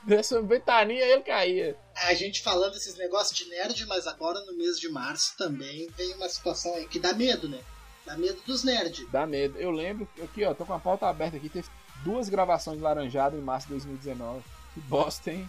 Dessa 0.04 0.40
ventania 0.42 1.04
ele 1.04 1.22
caía. 1.22 1.76
A 1.94 2.14
gente 2.14 2.42
falando 2.42 2.76
esses 2.76 2.96
negócios 2.96 3.36
de 3.36 3.48
nerd, 3.48 3.84
mas 3.86 4.06
agora 4.06 4.40
no 4.46 4.56
mês 4.56 4.78
de 4.78 4.88
março 4.88 5.36
também 5.36 5.88
veio 5.96 6.16
uma 6.16 6.28
situação 6.28 6.74
aí 6.74 6.86
que 6.86 6.98
dá 6.98 7.12
medo, 7.12 7.48
né? 7.48 7.58
Dá 8.04 8.16
medo 8.16 8.40
dos 8.46 8.64
nerds. 8.64 9.06
Dá 9.10 9.26
medo. 9.26 9.58
Eu 9.58 9.70
lembro, 9.70 10.08
aqui 10.22 10.44
ó, 10.44 10.54
tô 10.54 10.64
com 10.64 10.74
a 10.74 10.78
pauta 10.78 11.06
aberta 11.08 11.36
aqui, 11.36 11.48
teve 11.48 11.68
duas 12.04 12.28
gravações 12.28 12.78
de 12.78 12.82
Laranjada 12.82 13.36
em 13.36 13.40
março 13.40 13.68
de 13.68 13.74
2019. 13.74 14.42
Que 14.74 14.80
bosta, 14.80 15.30
hein? 15.30 15.48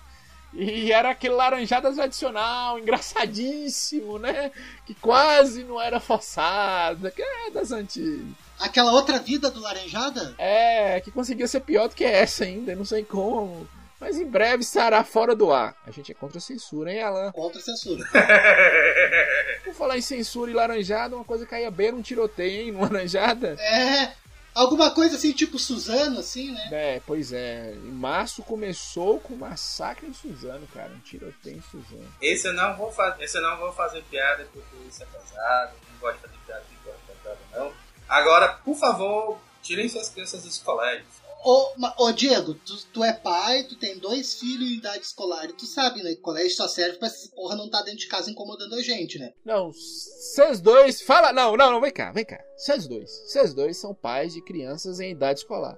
E 0.54 0.92
era 0.92 1.10
aquele 1.10 1.34
Laranjadas 1.34 1.98
adicional, 1.98 2.78
engraçadíssimo, 2.78 4.20
né? 4.20 4.52
Que 4.86 4.94
quase 4.94 5.64
não 5.64 5.82
era 5.82 6.00
forçado, 6.00 7.10
que 7.10 7.24
é 7.24 7.50
das 7.50 7.72
antigas. 7.72 8.36
Aquela 8.60 8.92
outra 8.92 9.18
vida 9.18 9.50
do 9.50 9.60
Laranjada? 9.60 10.36
É, 10.38 11.02
que 11.02 11.10
conseguia 11.10 11.48
ser 11.48 11.62
pior 11.62 11.90
do 11.90 11.96
que 11.96 12.04
essa 12.04 12.44
ainda, 12.44 12.76
não 12.76 12.86
sei 12.86 13.04
como. 13.04 13.68
Mas 14.04 14.20
em 14.20 14.26
breve 14.26 14.64
estará 14.64 15.02
fora 15.04 15.34
do 15.34 15.52
ar. 15.52 15.76
A 15.88 15.92
gente 15.92 16.12
é 16.12 16.16
contra 16.16 16.38
a 16.38 16.42
censura, 16.42 16.92
hein, 16.92 17.02
Alan? 17.02 17.32
Contra 17.32 17.58
a 17.60 17.64
censura. 17.64 18.04
Por 19.64 19.74
falar 19.74 19.98
em 19.98 20.02
censura 20.02 20.52
e 20.52 20.54
laranjada, 20.54 21.16
uma 21.16 21.24
coisa 21.24 21.46
caía 21.46 21.72
bem 21.72 21.94
um 21.94 22.02
tiroteio, 22.02 22.64
hein, 22.64 22.72
no 22.72 22.82
laranjada. 22.82 23.56
É. 23.60 24.14
Alguma 24.54 24.92
coisa 24.92 25.16
assim, 25.16 25.32
tipo 25.32 25.58
Suzano, 25.58 26.20
assim, 26.20 26.52
né? 26.52 26.70
É, 26.72 27.02
pois 27.08 27.32
é. 27.32 27.74
Em 27.74 27.92
março 27.92 28.44
começou 28.44 29.20
com 29.20 29.34
um 29.34 29.38
massacre 29.38 30.06
em 30.06 30.14
Suzano, 30.14 30.68
cara. 30.74 30.92
Um 30.92 31.00
tiroteio 31.00 31.58
em 31.58 31.62
Suzano. 31.62 32.14
Esse 32.22 32.48
eu 32.48 32.54
não 32.54 32.76
vou 32.76 32.92
fazer, 32.92 33.24
esse 33.24 33.38
eu 33.38 33.42
não 33.42 33.58
vou 33.58 33.72
fazer 33.72 34.04
piada 34.12 34.46
porque 34.54 34.76
isso 34.88 35.02
é 35.02 35.06
pesado, 35.06 35.74
não 35.92 36.00
gosto 36.00 36.16
de 36.18 36.22
fazer 36.28 36.38
piada 36.46 36.64
porque 36.68 36.90
gosto 36.90 37.00
de 37.00 37.20
pesado 37.20 37.40
não. 37.54 37.74
Agora, 38.08 38.50
por 38.64 38.76
favor, 38.76 39.40
tirem 39.64 39.90
suas 39.90 40.10
crianças 40.10 40.44
dos 40.44 40.60
colégios. 40.60 41.23
Ô, 41.44 41.72
ô, 41.98 42.12
Diego, 42.12 42.54
tu, 42.54 42.78
tu 42.94 43.04
é 43.04 43.12
pai, 43.12 43.64
tu 43.64 43.76
tem 43.76 43.98
dois 43.98 44.40
filhos 44.40 44.70
em 44.70 44.78
idade 44.78 45.04
escolar 45.04 45.46
e 45.46 45.54
tu 45.54 45.66
sabe, 45.66 46.02
né? 46.02 46.12
Que 46.12 46.22
colégio 46.22 46.56
só 46.56 46.68
serve 46.68 46.98
pra 46.98 47.08
essa 47.08 47.28
porra 47.36 47.56
não 47.56 47.70
tá 47.70 47.82
dentro 47.82 48.00
de 48.00 48.08
casa 48.08 48.32
incomodando 48.32 48.76
a 48.76 48.82
gente, 48.82 49.20
né? 49.20 49.34
Não, 49.44 49.72
vocês 49.72 50.62
dois. 50.62 51.02
Fala. 51.02 51.34
Não, 51.34 51.58
não, 51.58 51.72
não, 51.72 51.82
vem 51.82 51.92
cá, 51.92 52.12
vem 52.12 52.24
cá. 52.24 52.42
Vocês 52.56 52.88
dois. 52.88 53.12
Vocês 53.26 53.54
dois 53.54 53.76
são 53.78 53.94
pais 53.94 54.34
de 54.34 54.42
crianças 54.42 55.02
em 55.02 55.12
idade 55.12 55.40
escolar. 55.40 55.78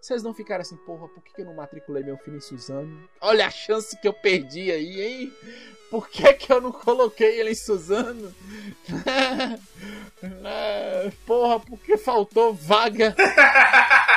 Vocês 0.00 0.22
não 0.22 0.34
ficaram 0.34 0.62
assim, 0.62 0.76
porra, 0.76 1.08
por 1.08 1.22
que 1.24 1.34
que 1.34 1.40
eu 1.40 1.46
não 1.46 1.54
matriculei 1.54 2.04
meu 2.04 2.16
filho 2.18 2.36
em 2.36 2.40
Suzano? 2.40 3.08
Olha 3.20 3.46
a 3.46 3.50
chance 3.50 3.98
que 4.00 4.06
eu 4.06 4.12
perdi 4.12 4.70
aí, 4.70 5.00
hein? 5.00 5.32
Por 5.90 6.08
que, 6.08 6.34
que 6.34 6.52
eu 6.52 6.60
não 6.60 6.70
coloquei 6.70 7.40
ele 7.40 7.52
em 7.52 7.54
Suzano? 7.54 8.34
Ah, 10.44 11.10
porra, 11.26 11.60
porque 11.60 11.96
faltou 11.96 12.52
vaga. 12.52 13.16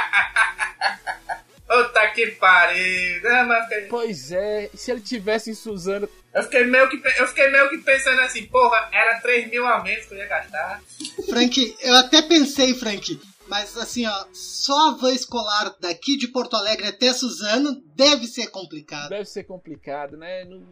Puta 1.71 2.07
que 2.11 2.27
pariu. 2.31 3.21
Não, 3.23 3.61
fiquei- 3.63 3.81
Pois 3.87 4.31
é, 4.31 4.69
e 4.73 4.77
se 4.77 4.91
ele 4.91 4.99
tivesse 5.01 5.51
em 5.51 5.53
Suzano. 5.53 6.09
eu, 6.33 6.43
fiquei 6.43 6.65
meio 6.65 6.89
que, 6.89 6.97
eu 7.17 7.27
fiquei 7.27 7.49
meio 7.49 7.69
que 7.69 7.77
pensando 7.79 8.19
assim, 8.21 8.45
porra, 8.47 8.89
era 8.91 9.19
3 9.21 9.49
mil 9.49 9.65
a 9.65 9.81
menos 9.81 10.05
que 10.05 10.13
eu 10.13 10.17
ia 10.17 10.27
gastar. 10.27 10.81
Frank, 11.29 11.75
eu 11.81 11.95
até 11.95 12.21
pensei, 12.21 12.73
Frank, 12.73 13.19
mas 13.47 13.77
assim, 13.77 14.05
ó, 14.05 14.25
só 14.33 14.89
a 14.89 14.97
van 14.97 15.13
escolar 15.13 15.73
daqui 15.79 16.17
de 16.17 16.27
Porto 16.27 16.55
Alegre 16.57 16.87
até 16.87 17.13
Suzano 17.13 17.81
deve 17.95 18.27
ser 18.27 18.47
complicado. 18.47 19.09
Deve 19.09 19.25
ser 19.25 19.43
complicado, 19.45 20.17
né? 20.17 20.43
Não- 20.45 20.63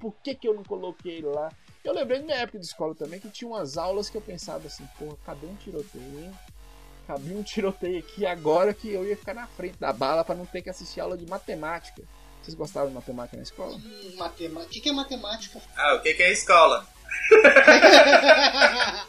Por 0.00 0.14
que, 0.22 0.34
que 0.34 0.46
eu 0.48 0.54
não 0.54 0.62
coloquei 0.62 1.18
ele 1.18 1.26
lá? 1.26 1.50
Eu 1.84 1.94
lembrei 1.94 2.18
da 2.18 2.24
minha 2.24 2.38
época 2.38 2.58
de 2.58 2.66
escola 2.66 2.94
também 2.94 3.18
que 3.20 3.28
tinha 3.30 3.48
umas 3.48 3.78
aulas 3.78 4.10
que 4.10 4.16
eu 4.16 4.20
pensava 4.20 4.66
assim, 4.66 4.86
porra, 4.98 5.16
cadê 5.24 5.46
um 5.46 5.54
tiroteio, 5.56 6.02
hein? 6.18 6.32
Cabia 7.06 7.36
um 7.36 7.42
tiroteio 7.42 7.98
aqui 8.00 8.26
agora 8.26 8.74
que 8.74 8.92
eu 8.92 9.06
ia 9.06 9.16
ficar 9.16 9.34
na 9.34 9.46
frente 9.46 9.78
da 9.78 9.92
bala 9.92 10.24
pra 10.24 10.34
não 10.34 10.44
ter 10.46 10.60
que 10.62 10.70
assistir 10.70 11.00
aula 11.00 11.16
de 11.16 11.24
matemática. 11.26 12.02
Vocês 12.42 12.54
gostavam 12.54 12.88
de 12.88 12.94
matemática 12.94 13.36
na 13.36 13.42
escola? 13.42 13.76
Hum, 13.76 14.12
matemática. 14.16 14.66
O 14.66 14.68
que, 14.70 14.80
que 14.80 14.88
é 14.88 14.92
matemática? 14.92 15.60
Ah, 15.76 15.94
o 15.94 16.00
que, 16.00 16.14
que 16.14 16.22
é 16.22 16.32
escola? 16.32 16.86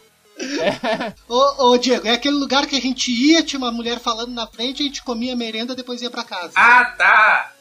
ô, 1.27 1.69
ô, 1.71 1.77
Diego, 1.77 2.07
é 2.07 2.12
aquele 2.12 2.36
lugar 2.36 2.67
que 2.67 2.75
a 2.75 2.81
gente 2.81 3.12
ia, 3.12 3.41
tinha 3.43 3.57
uma 3.60 3.71
mulher 3.71 3.99
falando 3.99 4.31
na 4.33 4.45
frente, 4.47 4.83
a 4.83 4.86
gente 4.86 5.03
comia 5.03 5.36
merenda 5.36 5.75
depois 5.75 6.01
ia 6.01 6.10
pra 6.12 6.23
casa. 6.23 6.53
Ah, 6.55 6.86
tá! 6.97 7.53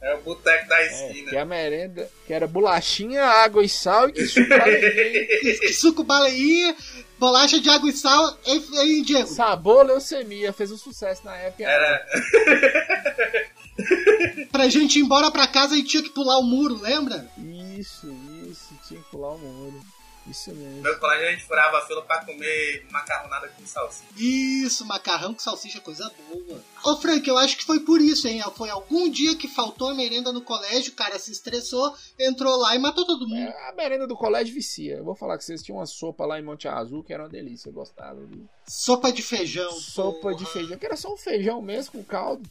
É 0.00 0.14
o 0.16 0.20
boteco 0.20 0.68
da 0.68 0.82
É, 0.82 0.86
esquina. 1.08 1.30
que 1.30 1.36
a 1.36 1.44
merenda, 1.46 2.10
que 2.26 2.32
era 2.34 2.46
bolachinha, 2.46 3.24
água 3.24 3.64
e 3.64 3.68
sal 3.68 4.08
e 4.08 4.12
que 4.12 4.26
suco 4.26 4.52
alegria. 4.52 5.26
Que, 5.40 5.52
que 5.60 5.72
suco 5.72 6.04
baleinha, 6.04 6.76
bolacha 7.18 7.60
de 7.60 7.68
água 7.68 7.88
e 7.88 7.92
sal. 7.92 8.38
Hein, 8.44 8.64
hein, 8.74 9.02
Diego? 9.02 9.28
Sabor 9.28 9.86
leucemia, 9.86 10.52
fez 10.52 10.70
um 10.70 10.78
sucesso 10.78 11.24
na 11.24 11.34
época. 11.36 11.64
Era. 11.64 12.06
Pra 14.52 14.68
gente 14.68 14.98
ir 14.98 15.02
embora 15.02 15.30
pra 15.32 15.48
casa, 15.48 15.74
a 15.74 15.76
gente 15.76 15.88
tinha 15.88 16.02
que 16.02 16.10
pular 16.10 16.38
o 16.38 16.44
muro, 16.44 16.80
lembra? 16.80 17.28
Isso, 17.76 18.06
isso, 18.48 18.72
tinha 18.86 19.00
que 19.00 19.10
pular 19.10 19.30
o 19.30 19.38
muro. 19.38 19.80
Isso 20.26 20.54
mesmo. 20.54 20.80
Meu 20.80 20.98
colégio 20.98 21.28
a 21.28 21.30
gente 21.32 21.44
furava 21.44 21.78
a 21.78 21.86
fila 21.86 22.02
pra 22.02 22.24
comer 22.24 22.86
macarronada 22.90 23.48
com 23.48 23.66
salsicha. 23.66 24.06
Isso, 24.16 24.86
macarrão 24.86 25.34
com 25.34 25.40
salsicha, 25.40 25.80
coisa 25.80 26.10
boa. 26.28 26.62
Ô, 26.84 26.96
Frank, 26.96 27.26
eu 27.28 27.38
acho 27.38 27.56
que 27.56 27.64
foi 27.64 27.80
por 27.80 28.00
isso, 28.00 28.28
hein? 28.28 28.42
Foi 28.56 28.68
algum 28.68 29.08
dia 29.08 29.34
que 29.36 29.48
faltou 29.48 29.88
a 29.88 29.94
merenda 29.94 30.32
no 30.32 30.42
colégio, 30.42 30.92
o 30.92 30.96
cara 30.96 31.18
se 31.18 31.32
estressou, 31.32 31.94
entrou 32.20 32.56
lá 32.58 32.74
e 32.74 32.78
matou 32.78 33.06
todo 33.06 33.26
mundo. 33.26 33.40
É, 33.48 33.68
a 33.70 33.72
merenda 33.74 34.06
do 34.06 34.14
colégio 34.14 34.52
vicia. 34.54 34.96
Eu 34.96 35.04
vou 35.04 35.14
falar 35.16 35.38
que 35.38 35.44
vocês 35.44 35.62
tinham 35.62 35.78
uma 35.78 35.86
sopa 35.86 36.26
lá 36.26 36.38
em 36.38 36.42
Monte 36.44 36.68
Azul 36.68 37.02
que 37.02 37.12
era 37.12 37.22
uma 37.22 37.28
delícia, 37.28 37.68
eu 37.68 37.72
gostava. 37.72 38.20
viu? 38.20 38.46
Sopa 38.68 39.10
de 39.12 39.22
feijão. 39.22 39.70
Sopa 39.72 40.20
porra. 40.20 40.36
de 40.36 40.46
feijão, 40.46 40.78
que 40.78 40.86
era 40.86 40.96
só 40.96 41.12
um 41.12 41.16
feijão 41.16 41.60
mesmo 41.62 41.92
com 41.92 42.04
caldo. 42.04 42.42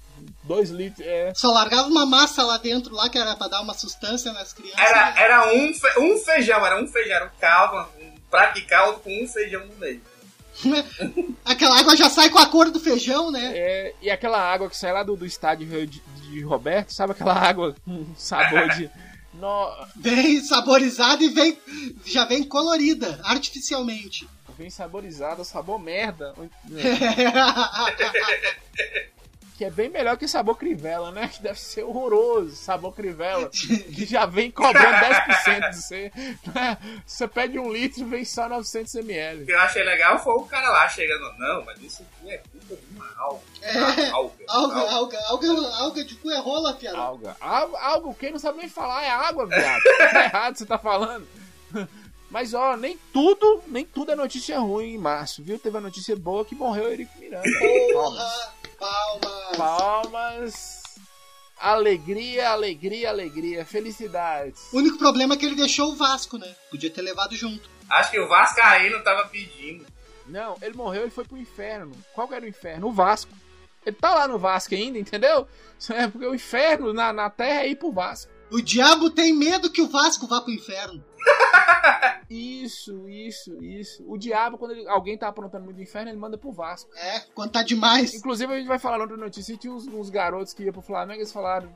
Dois 0.43 0.69
litros, 0.69 1.05
é. 1.05 1.33
Só 1.35 1.51
largava 1.51 1.87
uma 1.87 2.05
massa 2.05 2.43
lá 2.43 2.57
dentro, 2.57 2.93
lá, 2.95 3.09
que 3.09 3.17
era 3.17 3.35
pra 3.35 3.47
dar 3.47 3.61
uma 3.61 3.73
sustância 3.73 4.31
nas 4.33 4.51
crianças. 4.53 4.79
Era, 4.79 5.19
era 5.19 5.53
um, 5.53 5.73
fe- 5.73 5.99
um 5.99 6.17
feijão, 6.17 6.65
era 6.65 6.81
um 6.81 6.87
feijão, 6.87 7.15
era 7.15 7.25
um 7.25 7.39
caldo, 7.39 7.87
um 8.01 8.13
prato 8.31 8.55
de 8.55 8.65
caldo 8.65 8.99
com 8.99 9.23
um 9.23 9.27
feijão 9.27 9.65
no 9.67 9.75
meio. 9.75 10.01
Aquela 11.45 11.79
água 11.79 11.95
já 11.95 12.09
sai 12.09 12.29
com 12.29 12.39
a 12.39 12.45
cor 12.45 12.69
do 12.71 12.79
feijão, 12.79 13.31
né? 13.31 13.51
É, 13.55 13.93
e 14.01 14.09
aquela 14.09 14.39
água 14.39 14.69
que 14.69 14.77
sai 14.77 14.93
lá 14.93 15.03
do, 15.03 15.15
do 15.15 15.25
estádio 15.25 15.67
de, 15.87 16.01
de 16.29 16.41
Roberto, 16.41 16.93
sabe 16.93 17.11
aquela 17.13 17.33
água 17.33 17.75
com 17.85 18.05
sabor 18.15 18.69
de. 18.69 18.89
No, 19.33 19.67
Vem 19.95 20.41
saborizada 20.43 21.23
e 21.23 21.29
vem, 21.29 21.57
já 22.05 22.23
vem 22.23 22.43
colorida, 22.43 23.19
artificialmente. 23.23 24.29
vem 24.55 24.69
saborizada, 24.69 25.43
sabor 25.43 25.79
merda. 25.79 26.35
Que 29.55 29.65
é 29.65 29.69
bem 29.69 29.87
melhor 29.87 30.17
que 30.17 30.27
sabor 30.27 30.57
crivela, 30.57 31.11
né? 31.11 31.27
Que 31.27 31.41
deve 31.41 31.59
ser 31.59 31.83
horroroso, 31.83 32.55
sabor 32.55 32.91
crivela. 32.95 33.49
Que 33.49 34.03
já 34.05 34.25
vem 34.25 34.49
cobrando 34.49 34.97
10% 34.97 35.69
de 35.69 35.75
você. 35.77 36.11
né? 36.55 36.77
Você 37.05 37.27
pede 37.27 37.59
um 37.59 37.71
litro 37.71 38.03
vem 38.07 38.25
só 38.25 38.49
900 38.49 38.95
O 38.95 38.99
ml. 38.99 39.45
que 39.45 39.51
eu 39.51 39.59
achei 39.59 39.83
legal 39.83 40.17
foi 40.17 40.33
o 40.33 40.45
cara 40.45 40.69
lá 40.69 40.89
chegando, 40.89 41.31
não, 41.37 41.63
mas 41.65 41.79
isso 41.81 42.01
aqui 42.03 42.31
é 42.31 42.37
culpa 42.39 42.75
de 42.75 42.95
uma 42.95 43.07
alga. 43.15 43.41
Uma 43.75 44.11
alga. 44.11 44.43
alga, 44.47 44.79
alga. 44.79 44.89
alga, 44.89 45.19
alga, 45.27 45.75
alga 45.77 46.03
de 46.03 46.15
cu 46.15 46.31
é 46.31 46.39
rola, 46.39 46.75
fiado. 46.75 46.97
Alga. 46.97 47.37
Algo, 47.39 47.75
algo 47.77 48.15
quem 48.15 48.31
não 48.31 48.39
sabe 48.39 48.57
nem 48.57 48.69
falar 48.69 49.03
é 49.03 49.09
água, 49.11 49.45
viado. 49.45 49.83
Tá 49.83 50.23
errado 50.25 50.57
você 50.57 50.65
tá 50.65 50.79
falando. 50.79 51.27
Mas 52.31 52.55
ó, 52.55 52.75
nem 52.75 52.97
tudo, 53.13 53.61
nem 53.67 53.85
tudo 53.85 54.11
é 54.11 54.15
notícia 54.15 54.57
ruim 54.59 54.95
em 54.95 54.97
março, 54.97 55.43
viu? 55.43 55.59
Teve 55.59 55.77
a 55.77 55.81
notícia 55.81 56.15
boa 56.15 56.43
que 56.43 56.55
morreu 56.55 56.85
Eurico 56.89 57.15
Miranda. 57.19 57.43
Palmas. 57.93 57.93
Porra, 57.93 58.53
palmas. 58.83 59.57
Palmas. 59.57 60.83
Alegria, 61.57 62.49
alegria, 62.49 63.09
alegria. 63.09 63.65
Felicidades. 63.65 64.61
O 64.73 64.77
único 64.77 64.97
problema 64.97 65.35
é 65.35 65.37
que 65.37 65.45
ele 65.45 65.55
deixou 65.55 65.91
o 65.91 65.95
Vasco, 65.95 66.37
né? 66.37 66.53
Podia 66.69 66.89
ter 66.89 67.01
levado 67.01 67.35
junto. 67.35 67.69
Acho 67.89 68.11
que 68.11 68.19
o 68.19 68.27
Vascaíno 68.27 69.01
tava 69.03 69.27
pedindo. 69.27 69.85
Não, 70.25 70.57
ele 70.61 70.75
morreu, 70.75 71.03
ele 71.03 71.11
foi 71.11 71.23
pro 71.25 71.37
inferno. 71.37 71.95
Qual 72.13 72.27
que 72.27 72.33
era 72.35 72.45
o 72.45 72.49
inferno? 72.49 72.87
O 72.87 72.91
Vasco. 72.91 73.31
Ele 73.85 73.95
tá 73.95 74.13
lá 74.13 74.27
no 74.27 74.39
Vasco 74.39 74.73
ainda, 74.73 74.97
entendeu? 74.97 75.47
É 75.89 76.07
porque 76.07 76.25
o 76.25 76.35
inferno 76.35 76.93
na, 76.93 77.11
na 77.11 77.29
terra 77.29 77.63
é 77.63 77.69
ir 77.69 77.75
pro 77.75 77.91
Vasco. 77.91 78.31
O 78.49 78.61
diabo 78.61 79.09
tem 79.09 79.33
medo 79.33 79.69
que 79.69 79.81
o 79.81 79.89
Vasco 79.89 80.27
vá 80.27 80.41
pro 80.41 80.53
inferno. 80.53 81.03
Isso, 82.29 83.07
isso, 83.09 83.63
isso. 83.63 84.03
O 84.07 84.17
diabo, 84.17 84.57
quando 84.57 84.71
ele- 84.71 84.87
alguém 84.87 85.17
tá 85.17 85.27
aprontando 85.27 85.65
muito 85.65 85.81
inferno, 85.81 86.09
ele 86.09 86.17
manda 86.17 86.37
pro 86.37 86.51
Vasco. 86.51 86.89
É, 86.95 87.19
quando 87.35 87.51
tá 87.51 87.61
demais. 87.63 88.13
Inclusive, 88.13 88.51
a 88.53 88.57
gente 88.57 88.67
vai 88.67 88.79
falar 88.79 88.97
na 88.97 89.03
outra 89.03 89.17
notícia. 89.17 89.55
Tinha 89.57 89.73
uns, 89.73 89.87
uns 89.87 90.09
garotos 90.09 90.53
que 90.53 90.63
iam 90.63 90.73
pro 90.73 90.81
Flamengo 90.81 91.19
e 91.19 91.21
eles 91.21 91.31
falaram: 91.31 91.69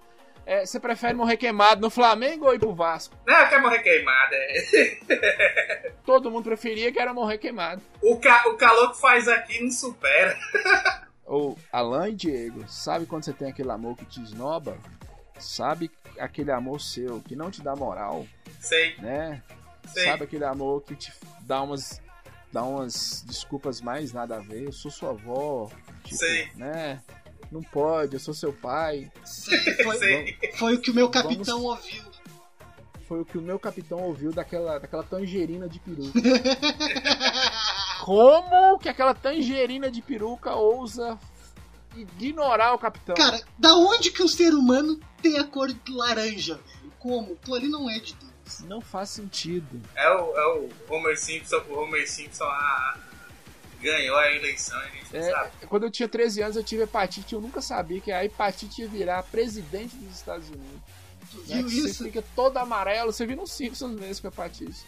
é, 0.46 0.66
Você 0.66 0.80
prefere 0.80 1.14
morrer 1.14 1.38
queimado 1.38 1.82
no 1.82 1.90
Flamengo 1.90 2.46
ou 2.46 2.56
ir 2.56 2.60
pro 2.60 2.74
Vasco? 2.74 3.16
Não, 3.28 3.50
quer 3.50 3.62
morrer 3.62 3.80
queimado. 3.80 4.34
É. 4.34 5.92
Todo 6.06 6.32
mundo 6.32 6.46
preferia 6.46 6.92
que 6.92 7.00
era 7.00 7.14
morrer 7.14 7.38
queimado. 7.38 7.82
O, 8.02 8.18
ca 8.18 8.48
o 8.48 8.56
calor 8.58 8.94
que 8.94 9.00
faz 9.02 9.28
aqui 9.28 9.62
não 9.62 9.72
supera. 9.72 10.36
Ou 11.26 11.58
Alain 11.74 12.14
e 12.14 12.16
Diego, 12.16 12.66
sabe 12.70 13.06
quando 13.06 13.26
você 13.26 13.34
tem 13.34 13.50
aquele 13.50 13.70
amor 13.70 13.98
que 13.98 14.06
te 14.06 14.24
esnoba? 14.24 14.78
Sabe 15.38 15.92
aquele 16.18 16.52
amor 16.52 16.80
seu 16.80 17.20
que 17.20 17.36
não 17.36 17.52
te 17.52 17.62
dá 17.62 17.76
moral, 17.76 18.26
Sei, 18.62 18.96
né? 19.00 19.44
Sei. 19.88 20.06
Sabe 20.06 20.24
aquele 20.24 20.46
amor 20.46 20.82
que 20.84 20.96
te 20.96 21.12
dá 21.42 21.62
umas 21.62 22.02
dá 22.52 22.64
umas 22.64 23.24
desculpas 23.28 23.82
mais 23.82 24.14
nada 24.14 24.38
a 24.38 24.40
ver. 24.40 24.64
Eu 24.64 24.72
sou 24.72 24.90
sua 24.92 25.10
avó, 25.12 25.70
tipo, 26.04 26.18
Sei. 26.18 26.50
né? 26.56 27.02
Não 27.52 27.62
pode, 27.62 28.16
eu 28.16 28.20
sou 28.20 28.34
seu 28.34 28.52
pai. 28.52 29.12
Foi, 29.84 29.98
Sei. 29.98 30.38
foi 30.56 30.76
o 30.76 30.82
que 30.82 30.92
o 30.92 30.94
meu 30.94 31.10
capitão 31.10 31.64
ouviu. 31.64 32.04
Foi 33.08 33.22
o 33.22 33.26
que 33.26 33.38
o 33.38 33.42
meu 33.42 33.58
capitão 33.58 34.00
ouviu 34.00 34.34
daquela, 34.34 34.80
daquela 34.80 35.04
tangerina 35.04 35.70
de 35.70 35.80
peruca. 35.80 36.20
Como 38.04 38.78
que 38.80 38.90
aquela 38.90 39.14
tangerina 39.14 39.90
de 39.90 40.02
peruca 40.02 40.56
ousa 40.56 41.18
ignorar 41.96 42.74
o 42.74 42.78
capitão? 42.78 43.16
Cara, 43.16 43.42
da 43.58 43.76
onde 43.76 44.12
que 44.12 44.22
um 44.22 44.28
ser 44.28 44.54
humano 44.54 45.00
tem 45.22 45.38
a 45.38 45.46
cor 45.46 45.72
de 45.72 45.92
laranja, 45.92 46.56
velho? 46.56 46.92
Como? 47.00 47.34
Aquilo 47.34 47.56
ali 47.56 47.70
não 47.70 47.90
é 47.90 47.98
de 48.00 48.14
Deus. 48.14 48.27
Não 48.66 48.82
faz 48.82 49.10
sentido. 49.10 49.82
É 49.96 50.10
o, 50.10 50.36
é 50.38 50.48
o 50.58 50.70
Homer 50.90 51.18
Simpson. 51.20 51.58
O 51.70 51.80
Homer 51.80 52.10
Simpson 52.10 52.46
ah, 52.46 52.98
ganhou 53.82 54.18
a 54.18 54.32
eleição, 54.32 54.78
a 54.80 54.86
gente 54.88 55.16
É, 55.16 55.32
sabe. 55.32 55.52
quando 55.68 55.84
eu 55.84 55.92
tinha 55.92 56.08
13 56.10 56.42
anos 56.42 56.56
eu 56.58 56.64
tive 56.64 56.84
hepatite, 56.84 57.34
eu 57.34 57.42
nunca 57.42 57.62
sabia 57.62 58.02
que 58.02 58.12
a 58.12 58.24
hepatite 58.26 58.82
ia 58.82 58.88
virar 58.88 59.24
presidente 59.24 59.96
dos 59.96 60.16
Estados 60.16 60.48
Unidos. 60.50 60.82
Né? 61.48 61.62
Você 61.64 61.88
isso? 61.90 62.04
fica 62.04 62.24
todo 62.36 62.58
amarelo, 62.58 63.12
você 63.12 63.26
viu 63.26 63.36
nos 63.38 63.52
Simpsons 63.52 64.00
mesmo 64.00 64.22
com 64.22 64.28
hepatite. 64.30 64.86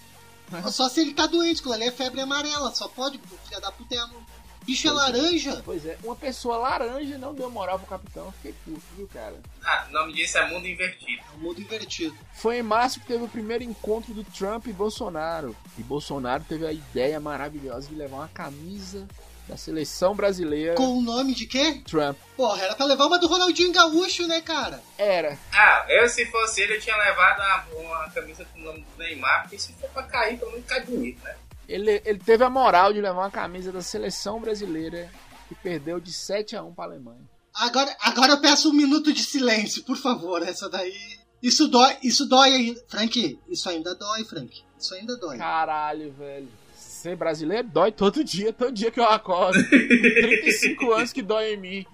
Só 0.71 0.89
se 0.89 1.01
ele 1.01 1.13
tá 1.13 1.27
doente, 1.27 1.59
aquilo 1.59 1.75
ali 1.75 1.83
é 1.83 1.91
febre 1.91 2.21
amarela. 2.21 2.73
Só 2.73 2.87
pode, 2.87 3.19
filha 3.47 3.61
da 3.61 3.71
puta, 3.71 3.93
é 3.93 4.03
um 4.05 4.23
bicho 4.69 4.87
é 4.87 4.91
laranja. 4.91 5.61
Pois 5.65 5.85
é, 5.85 5.97
uma 6.03 6.15
pessoa 6.15 6.57
laranja 6.57 7.17
não 7.17 7.33
deu 7.33 7.49
moral 7.49 7.79
pro 7.79 7.87
capitão, 7.87 8.25
eu 8.25 8.31
fiquei 8.33 8.53
puto, 8.63 8.81
viu, 8.95 9.07
cara? 9.11 9.35
Ah, 9.63 9.87
o 9.89 9.93
nome 9.93 10.13
disso 10.13 10.37
é 10.37 10.47
Mundo 10.47 10.67
Invertido. 10.67 11.21
É 11.33 11.37
mundo 11.37 11.61
invertido. 11.61 12.15
Foi 12.33 12.59
em 12.59 12.63
março 12.63 12.99
que 12.99 13.07
teve 13.07 13.23
o 13.23 13.27
primeiro 13.27 13.63
encontro 13.63 14.13
do 14.13 14.23
Trump 14.23 14.67
e 14.67 14.73
Bolsonaro. 14.73 15.55
E 15.77 15.83
Bolsonaro 15.83 16.43
teve 16.47 16.65
a 16.65 16.71
ideia 16.71 17.19
maravilhosa 17.19 17.87
de 17.87 17.95
levar 17.95 18.17
uma 18.17 18.27
camisa 18.27 19.07
da 19.47 19.57
seleção 19.57 20.15
brasileira. 20.15 20.75
Com 20.75 20.99
o 20.99 21.01
nome 21.01 21.33
de 21.33 21.47
quê? 21.47 21.81
Trump. 21.85 22.17
Porra, 22.37 22.63
era 22.63 22.75
pra 22.75 22.85
levar 22.85 23.07
uma 23.07 23.17
do 23.17 23.27
Ronaldinho 23.27 23.71
Gaúcho, 23.73 24.27
né, 24.27 24.41
cara? 24.41 24.81
Era. 24.97 25.37
Ah, 25.51 25.85
eu 25.89 26.07
se 26.07 26.25
fosse 26.27 26.61
ele, 26.61 26.75
eu 26.75 26.79
tinha 26.79 26.95
levado 26.95 27.39
uma, 27.39 27.81
uma 27.81 28.09
camisa 28.11 28.45
com 28.45 28.59
o 28.59 28.63
nome 28.63 28.81
do 28.81 29.03
Neymar, 29.03 29.41
porque 29.41 29.57
se 29.57 29.73
for 29.73 29.89
pra 29.89 30.03
cair, 30.03 30.37
pelo 30.37 30.51
menos 30.51 30.67
cai 30.67 30.81
bonito, 30.81 31.23
né? 31.23 31.35
Ele, 31.69 32.01
ele 32.03 32.19
teve 32.19 32.43
a 32.43 32.49
moral 32.49 32.91
de 32.91 32.99
levar 32.99 33.19
uma 33.21 33.31
camisa 33.31 33.71
da 33.71 33.81
seleção 33.81 34.39
brasileira 34.41 35.09
que 35.47 35.55
perdeu 35.55 35.99
de 35.99 36.11
7 36.11 36.55
a 36.55 36.63
1 36.63 36.73
pra 36.73 36.85
Alemanha. 36.85 37.21
Agora, 37.53 37.95
agora 38.01 38.33
eu 38.33 38.41
peço 38.41 38.69
um 38.69 38.73
minuto 38.73 39.11
de 39.13 39.21
silêncio, 39.23 39.83
por 39.83 39.97
favor. 39.97 40.41
Essa 40.41 40.69
daí. 40.69 40.93
Isso 41.41 41.67
dói, 41.67 41.97
isso 42.03 42.25
dói 42.27 42.53
ainda. 42.53 42.81
Frank, 42.87 43.39
isso 43.47 43.69
ainda 43.69 43.95
dói, 43.95 44.23
Frank. 44.25 44.61
Isso 44.79 44.93
ainda 44.95 45.15
dói. 45.17 45.37
Caralho, 45.37 46.11
velho. 46.13 46.47
Ser 46.73 47.15
brasileiro 47.15 47.67
dói 47.67 47.91
todo 47.91 48.23
dia, 48.23 48.51
todo 48.51 48.71
dia 48.71 48.91
que 48.91 48.99
eu 48.99 49.05
acordo. 49.05 49.57
35 49.69 50.91
anos 50.91 51.13
que 51.13 51.21
dói 51.21 51.53
em 51.53 51.57
mim. 51.57 51.85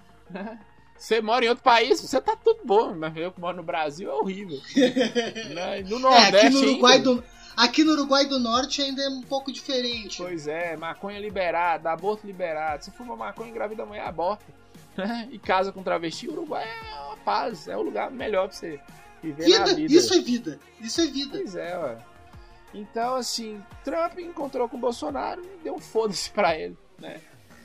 Você 0.97 1.21
mora 1.21 1.45
em 1.45 1.49
outro 1.49 1.63
país, 1.63 1.99
você 2.01 2.19
tá 2.21 2.35
tudo 2.35 2.61
bom, 2.65 2.95
mas 2.95 3.15
eu 3.17 3.31
que 3.31 3.39
moro 3.39 3.57
no 3.57 3.63
Brasil 3.63 4.09
é 4.09 4.13
horrível. 4.13 4.59
Né? 5.53 5.81
No 5.83 5.97
É, 5.97 5.99
Nordeste 5.99 6.37
aqui 6.47 6.49
no 6.55 6.61
Uruguai 6.61 6.93
ainda- 6.97 7.03
do. 7.15 7.23
Aqui 7.55 7.83
no 7.83 7.93
Uruguai 7.93 8.25
do 8.25 8.37
Norte 8.39 8.81
ainda 8.81 9.01
é 9.01 9.09
um 9.09 9.21
pouco 9.21 9.51
diferente. 9.51 10.17
Pois 10.17 10.47
é, 10.47 10.75
maconha 10.75 11.19
liberada, 11.19 11.91
aborto 11.91 12.27
liberado. 12.27 12.83
Se 12.83 12.91
fuma 12.91 13.15
maconha, 13.15 13.49
engravida 13.49 13.83
a 13.83 13.85
mulher, 13.85 14.05
aborta. 14.05 14.43
né? 14.97 15.27
E 15.31 15.39
casa 15.39 15.71
com 15.71 15.81
travesti, 15.83 16.27
o 16.27 16.33
Uruguai 16.33 16.65
é 16.67 16.99
uma 17.07 17.17
paz, 17.17 17.67
é 17.67 17.75
o 17.77 17.81
lugar 17.81 18.11
melhor 18.11 18.47
pra 18.49 18.57
você 18.57 18.79
viver 19.23 19.47
na 19.47 19.65
Vida, 19.65 19.75
vida. 19.75 19.93
isso 19.93 20.13
é 20.13 20.19
vida. 20.19 20.59
Isso 20.81 21.01
é 21.01 21.05
vida. 21.07 21.37
Pois 21.37 21.55
é, 21.55 21.77
ué. 21.77 21.97
Então, 22.73 23.15
assim, 23.15 23.61
Trump 23.85 24.19
encontrou 24.19 24.67
com 24.67 24.75
o 24.75 24.79
Bolsonaro 24.79 25.41
e 25.41 25.63
deu 25.63 25.75
um 25.75 25.79
foda-se 25.79 26.29
pra 26.29 26.57
ele, 26.59 26.77
né? 26.99 27.21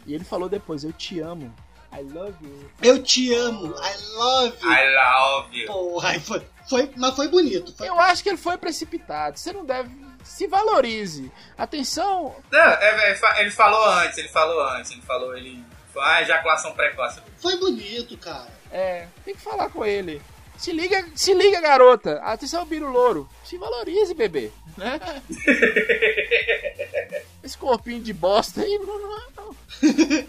E 0.07 0.15
ele 0.15 0.23
falou 0.25 0.49
depois, 0.49 0.85
eu 0.85 0.93
te 0.93 1.19
amo. 1.21 1.53
I 1.93 2.03
love 2.03 2.35
you. 2.43 2.71
Eu 2.83 3.03
te 3.03 3.35
amo. 3.35 3.75
I 3.77 4.17
love 4.17 4.57
you. 4.63 4.71
I 4.73 4.95
love 4.95 5.59
you. 5.59 5.67
Porra, 5.67 6.21
foi, 6.21 6.43
foi, 6.69 6.91
mas 6.97 7.15
foi 7.17 7.29
bonito. 7.29 7.75
Foi, 7.77 7.89
Eu 7.89 7.99
acho 7.99 8.23
que 8.23 8.29
ele 8.29 8.39
foi 8.39 8.57
precipitado. 8.57 9.39
Você 9.39 9.53
não 9.53 9.65
deve... 9.65 9.91
Se 10.23 10.47
valorize. 10.47 11.31
Atenção, 11.59 12.37
Não, 12.53 12.59
é, 12.61 13.11
é, 13.13 13.41
ele 13.41 13.51
falou 13.51 13.85
antes, 13.91 14.19
ele 14.19 14.29
falou 14.29 14.63
antes, 14.69 14.91
ele 14.93 15.01
falou, 15.03 15.37
ele. 15.37 15.65
Ah, 15.99 16.23
ejaculação 16.23 16.73
precoce. 16.73 17.21
foi 17.39 17.57
bonito, 17.59 18.17
cara. 18.19 18.47
É, 18.71 19.07
tem 19.25 19.35
que 19.35 19.41
falar 19.41 19.71
com 19.71 19.85
ele. 19.85 20.23
Se 20.57 20.73
liga, 20.73 21.05
se 21.17 21.33
liga, 21.33 21.59
garota. 21.61 22.21
Atenção, 22.23 22.67
Biro 22.67 22.93
Louro. 22.93 23.27
Se 23.45 23.57
valorize, 23.57 24.13
bebê. 24.13 24.53
Né? 24.77 25.01
Esse 27.43 27.57
corpinho 27.57 28.03
de 28.03 28.13
bosta 28.13 28.61
aí 28.61 28.79
não, 28.79 28.99
não, 28.99 29.21
não. 29.37 29.57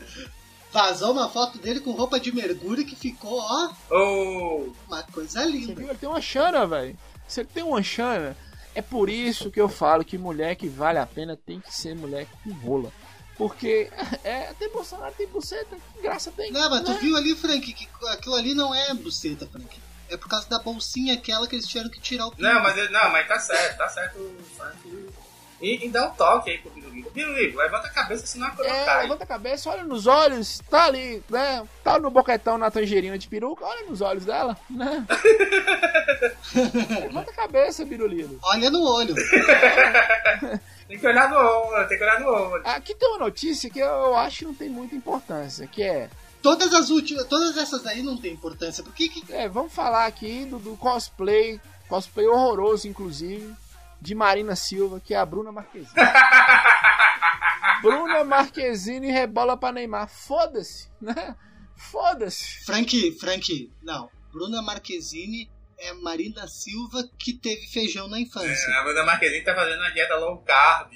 Vazou 0.71 1.11
uma 1.11 1.29
foto 1.29 1.57
dele 1.57 1.79
com 1.81 1.91
roupa 1.91 2.19
de 2.19 2.31
mergulho 2.33 2.85
que 2.85 2.95
ficou, 2.95 3.39
ó, 3.39 3.69
Ô, 3.89 4.73
uma 4.87 5.03
coisa 5.03 5.41
Você 5.41 5.49
linda. 5.49 5.75
viu? 5.75 5.89
Ele 5.89 5.97
tem 5.97 6.07
uma 6.09 6.21
chana, 6.21 6.65
velho. 6.65 6.97
Se 7.27 7.41
ele 7.41 7.49
tem 7.53 7.63
uma 7.63 7.83
chana, 7.83 8.37
é 8.73 8.81
por 8.81 9.09
isso 9.09 9.51
que 9.51 9.59
eu 9.59 9.67
falo 9.67 10.05
que 10.05 10.17
mulher 10.17 10.55
que 10.55 10.69
vale 10.69 10.97
a 10.97 11.05
pena 11.05 11.35
tem 11.35 11.59
que 11.59 11.73
ser 11.75 11.93
mulher 11.95 12.25
com 12.43 12.51
rola. 12.53 12.91
Porque 13.37 13.89
é, 14.23 14.49
até 14.49 14.69
Bolsonaro 14.69 15.13
tem 15.17 15.27
buceta, 15.27 15.75
que 15.95 16.01
graça 16.01 16.31
tem. 16.31 16.51
Não, 16.51 16.69
mas 16.69 16.83
tu 16.83 16.91
né? 16.91 16.99
viu 16.99 17.17
ali, 17.17 17.35
Frank, 17.35 17.73
que 17.73 17.87
aquilo 18.07 18.35
ali 18.35 18.53
não 18.53 18.73
é 18.73 18.93
buceta, 18.93 19.45
Frank. 19.47 19.79
É 20.09 20.17
por 20.17 20.27
causa 20.27 20.47
da 20.49 20.59
bolsinha 20.59 21.13
aquela 21.13 21.47
que 21.47 21.55
eles 21.55 21.65
tiveram 21.65 21.89
que 21.89 21.99
tirar 21.99 22.27
o 22.27 22.33
Não, 22.37 22.61
mas, 22.61 22.91
não, 22.91 23.11
mas 23.11 23.27
tá 23.27 23.39
certo, 23.39 23.77
tá 23.77 23.89
certo. 23.89 24.17
o 24.19 24.43
Frank. 24.57 24.77
E, 25.61 25.85
e 25.85 25.89
dá 25.89 26.07
um 26.07 26.11
toque 26.15 26.49
aí 26.49 26.57
pro 26.57 26.71
Biruligo. 26.71 27.11
Biruligo, 27.11 27.57
levanta 27.57 27.87
a 27.87 27.91
cabeça, 27.91 28.25
senão 28.25 28.47
a 28.47 28.51
coroa 28.51 28.71
É, 28.73 28.85
cai. 28.85 29.01
levanta 29.03 29.23
a 29.23 29.27
cabeça, 29.27 29.69
olha 29.69 29.83
nos 29.83 30.07
olhos, 30.07 30.59
tá 30.69 30.85
ali, 30.85 31.23
né? 31.29 31.63
Tá 31.83 31.99
no 31.99 32.09
boquetão 32.09 32.57
na 32.57 32.71
tangerina 32.71 33.17
de 33.17 33.27
peruca, 33.27 33.65
olha 33.65 33.85
nos 33.87 34.01
olhos 34.01 34.25
dela, 34.25 34.57
né? 34.69 35.05
levanta 37.01 37.31
a 37.31 37.33
cabeça, 37.33 37.85
Birulino. 37.85 38.39
Olha 38.43 38.69
no 38.69 38.81
olho. 38.83 39.15
Tem 40.87 40.99
que 40.99 41.07
olhar 41.07 41.29
no 41.29 41.37
olho, 41.37 41.87
tem 41.87 41.97
que 41.97 42.03
olhar 42.03 42.19
no 42.19 42.27
olho. 42.27 42.63
Aqui 42.67 42.93
tem 42.93 43.07
uma 43.07 43.19
notícia 43.19 43.69
que 43.69 43.79
eu 43.79 44.13
acho 44.17 44.39
que 44.39 44.45
não 44.45 44.53
tem 44.53 44.67
muita 44.67 44.93
importância, 44.93 45.65
que 45.65 45.81
é, 45.81 46.09
Todas 46.41 46.73
as 46.73 46.89
últimas, 46.89 47.23
todas 47.27 47.55
essas 47.55 47.85
aí 47.85 48.01
não 48.03 48.17
tem 48.17 48.33
importância. 48.33 48.83
Por 48.83 48.93
que 48.93 49.07
que 49.07 49.31
é 49.31 49.47
vamos 49.47 49.71
falar 49.71 50.05
aqui 50.05 50.43
do, 50.43 50.59
do 50.59 50.75
cosplay, 50.75 51.61
cosplay 51.87 52.27
horroroso, 52.27 52.89
inclusive, 52.89 53.53
de 54.01 54.15
Marina 54.15 54.55
Silva, 54.55 54.99
que 54.99 55.13
é 55.13 55.17
a 55.17 55.25
Bruna 55.25 55.51
Marquezine. 55.51 55.93
Bruna 57.81 58.23
Marquezine 58.23 59.11
rebola 59.11 59.55
pra 59.55 59.71
Neymar. 59.71 60.09
Foda-se, 60.09 60.89
né? 60.99 61.35
Foda-se. 61.75 62.65
Frank, 62.65 63.19
Frank, 63.19 63.71
não. 63.81 64.09
Bruna 64.31 64.61
Marquezine 64.61 65.49
é 65.77 65.93
Marina 65.93 66.47
Silva 66.47 67.07
que 67.19 67.33
teve 67.33 67.67
feijão 67.67 68.07
na 68.07 68.19
infância. 68.19 68.73
A 68.79 68.83
Bruna 68.83 69.03
Marquezine 69.03 69.43
tá 69.43 69.53
fazendo 69.53 69.79
uma 69.79 69.91
dieta 69.91 70.15
low 70.15 70.37
carb, 70.39 70.93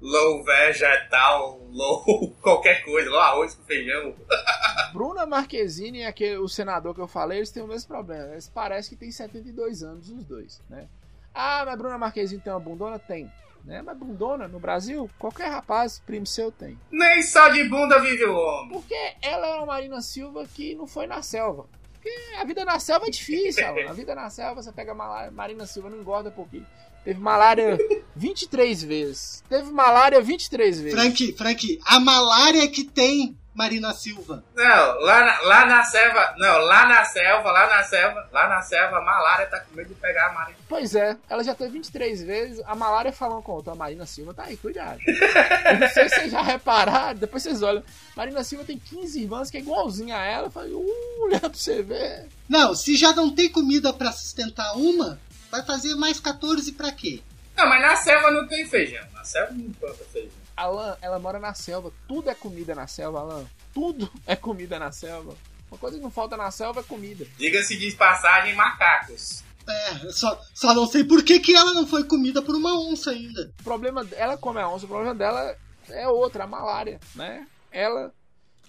low 0.00 0.44
vegetal, 0.44 1.60
low 1.70 2.30
qualquer 2.40 2.82
coisa, 2.84 3.10
low 3.10 3.20
arroz 3.20 3.54
com 3.54 3.64
feijão. 3.64 4.14
Bruna 4.92 5.26
Marquezine 5.26 6.00
e 6.00 6.04
aquele, 6.04 6.38
o 6.38 6.48
senador 6.48 6.94
que 6.94 7.00
eu 7.00 7.08
falei, 7.08 7.38
eles 7.38 7.50
têm 7.50 7.62
o 7.62 7.68
mesmo 7.68 7.88
problema. 7.88 8.32
Eles 8.32 8.48
parecem 8.48 8.90
que 8.90 8.96
têm 8.96 9.10
72 9.10 9.82
anos, 9.82 10.08
os 10.08 10.24
dois, 10.24 10.62
né? 10.68 10.88
Ah, 11.34 11.64
mas 11.66 11.78
Bruna 11.78 11.98
Marquezine 11.98 12.40
tem 12.40 12.52
uma 12.52 12.60
bundona? 12.60 12.98
Tem. 12.98 13.30
Né? 13.64 13.82
Mas 13.82 13.96
bundona, 13.96 14.48
no 14.48 14.58
Brasil, 14.58 15.10
qualquer 15.18 15.48
rapaz, 15.48 16.00
primo 16.04 16.26
seu, 16.26 16.50
tem. 16.50 16.78
Nem 16.90 17.22
só 17.22 17.48
de 17.50 17.64
bunda 17.64 17.98
vive 18.00 18.24
o 18.24 18.34
homem. 18.34 18.72
Porque 18.72 18.96
ela 19.20 19.46
é 19.46 19.54
uma 19.56 19.66
Marina 19.66 20.00
Silva 20.00 20.46
que 20.54 20.74
não 20.74 20.86
foi 20.86 21.06
na 21.06 21.22
selva. 21.22 21.66
Porque 21.92 22.10
a 22.38 22.44
vida 22.44 22.64
na 22.64 22.78
selva 22.78 23.06
é 23.06 23.10
difícil. 23.10 23.66
A 23.66 23.92
vida 23.92 24.14
na 24.14 24.30
selva, 24.30 24.62
você 24.62 24.72
pega 24.72 24.94
malária, 24.94 25.30
Marina 25.30 25.66
Silva 25.66 25.90
não 25.90 25.98
engorda 25.98 26.30
pouquinho. 26.30 26.66
Teve 27.04 27.20
malária 27.20 27.76
23 28.16 28.82
vezes. 28.82 29.44
Teve 29.48 29.70
malária 29.70 30.20
23 30.20 30.80
vezes. 30.80 30.98
Frank, 30.98 31.32
Frank, 31.34 31.80
a 31.84 32.00
malária 32.00 32.66
que 32.68 32.84
tem 32.84 33.36
Marina 33.58 33.92
Silva. 33.92 34.44
Não, 34.54 35.00
lá 35.00 35.24
na, 35.24 35.40
lá 35.40 35.66
na 35.66 35.82
selva, 35.82 36.32
não, 36.38 36.58
lá 36.58 36.86
na 36.86 37.04
selva, 37.04 37.50
lá 37.50 37.66
na 37.66 37.82
selva, 37.82 38.28
lá 38.30 38.48
na 38.48 38.62
selva, 38.62 38.98
a 38.98 39.02
malária 39.02 39.46
tá 39.46 39.58
com 39.58 39.74
medo 39.74 39.88
de 39.88 39.96
pegar 39.96 40.28
a 40.28 40.32
Marina. 40.32 40.58
Pois 40.68 40.94
é, 40.94 41.16
ela 41.28 41.42
já 41.42 41.56
teve 41.56 41.72
23 41.72 42.22
vezes, 42.22 42.62
a 42.64 42.76
malária 42.76 43.12
falando 43.12 43.42
com 43.42 43.50
outra, 43.50 43.72
a 43.72 43.74
Marina 43.74 44.06
Silva 44.06 44.32
tá 44.32 44.44
aí, 44.44 44.56
cuidado. 44.56 45.00
Eu 45.04 45.80
não 45.80 45.88
sei 45.88 46.08
se 46.08 46.14
vocês 46.14 46.30
já 46.30 46.40
repararam, 46.40 47.18
depois 47.18 47.42
vocês 47.42 47.60
olham. 47.60 47.82
Marina 48.16 48.44
Silva 48.44 48.64
tem 48.64 48.78
15 48.78 49.22
irmãs 49.22 49.50
que 49.50 49.56
é 49.56 49.60
igualzinha 49.60 50.16
a 50.16 50.24
ela, 50.24 50.48
fala, 50.48 50.68
uh, 50.68 51.22
olha 51.22 51.40
pra 51.40 51.48
você 51.48 51.82
ver. 51.82 52.28
Não, 52.48 52.76
se 52.76 52.96
já 52.96 53.12
não 53.12 53.34
tem 53.34 53.48
comida 53.48 53.92
pra 53.92 54.12
sustentar 54.12 54.76
uma, 54.76 55.18
vai 55.50 55.64
fazer 55.64 55.96
mais 55.96 56.20
14 56.20 56.70
pra 56.74 56.92
quê? 56.92 57.20
Não, 57.56 57.68
mas 57.68 57.82
na 57.82 57.96
selva 57.96 58.30
não 58.30 58.46
tem 58.46 58.64
feijão. 58.68 59.04
Na 59.12 59.24
selva 59.24 59.52
não 59.52 59.72
planta 59.72 60.04
feijão. 60.12 60.37
Alan, 60.58 60.96
ela 61.00 61.18
mora 61.18 61.38
na 61.38 61.54
selva, 61.54 61.92
tudo 62.06 62.28
é 62.30 62.34
comida 62.34 62.74
na 62.74 62.86
selva, 62.86 63.20
Alan. 63.20 63.46
Tudo 63.72 64.10
é 64.26 64.34
comida 64.36 64.78
na 64.78 64.90
selva. 64.92 65.34
Uma 65.70 65.78
coisa 65.78 65.96
que 65.98 66.02
não 66.02 66.10
falta 66.10 66.36
na 66.36 66.50
selva 66.50 66.80
é 66.80 66.82
comida. 66.82 67.26
Diga-se 67.36 67.76
de 67.76 67.90
passagem, 67.92 68.54
macacos. 68.54 69.44
É, 69.68 70.10
só, 70.12 70.40
só 70.54 70.72
não 70.74 70.86
sei 70.86 71.04
por 71.04 71.22
que, 71.22 71.38
que 71.40 71.54
ela 71.54 71.74
não 71.74 71.86
foi 71.86 72.02
comida 72.04 72.40
por 72.40 72.54
uma 72.54 72.72
onça 72.80 73.10
ainda. 73.10 73.52
O 73.60 73.62
problema, 73.62 74.06
ela 74.16 74.36
come 74.38 74.60
a 74.60 74.68
onça, 74.68 74.86
o 74.86 74.88
problema 74.88 75.14
dela 75.14 75.54
é 75.90 76.08
outra, 76.08 76.44
a 76.44 76.46
malária, 76.46 76.98
né? 77.14 77.46
Ela. 77.70 78.10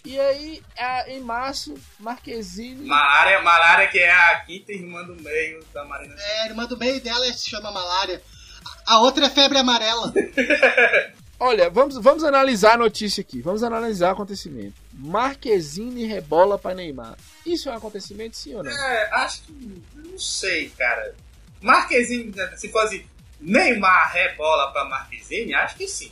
E 0.03 0.19
aí, 0.19 0.61
a- 0.77 1.09
em 1.09 1.21
março, 1.21 1.73
Marquezine. 1.99 2.85
Malária, 2.85 3.41
malária 3.41 3.87
que 3.87 3.99
é 3.99 4.11
a 4.11 4.39
quinta 4.41 4.71
irmã 4.73 5.03
do 5.03 5.15
meio 5.21 5.63
da 5.73 5.85
Marina. 5.85 6.15
É, 6.17 6.41
a 6.41 6.45
irmã 6.47 6.65
do 6.65 6.77
meio 6.77 7.01
dela 7.01 7.25
se 7.33 7.49
chama 7.49 7.71
malária. 7.71 8.21
A 8.85 8.99
outra 8.99 9.25
é 9.27 9.29
febre 9.29 9.57
amarela. 9.57 10.11
Olha, 11.39 11.69
vamos, 11.69 11.97
vamos 11.97 12.23
analisar 12.23 12.73
a 12.73 12.77
notícia 12.77 13.21
aqui. 13.21 13.41
Vamos 13.41 13.63
analisar 13.63 14.09
o 14.09 14.13
acontecimento. 14.13 14.73
Marquezine 14.93 16.05
rebola 16.05 16.59
para 16.59 16.75
Neymar. 16.75 17.17
Isso 17.45 17.69
é 17.69 17.71
um 17.71 17.77
acontecimento, 17.77 18.35
sim 18.35 18.55
ou 18.55 18.63
não? 18.63 18.71
É, 18.71 19.09
acho 19.13 19.43
que. 19.43 19.83
Não 19.95 20.19
sei, 20.19 20.69
cara. 20.71 21.15
Marquezine, 21.61 22.33
se 22.57 22.69
fosse 22.69 23.05
Neymar 23.39 24.11
rebola 24.13 24.71
pra 24.73 24.83
Marquezine, 24.85 25.53
acho 25.53 25.75
que 25.77 25.87
sim. 25.87 26.11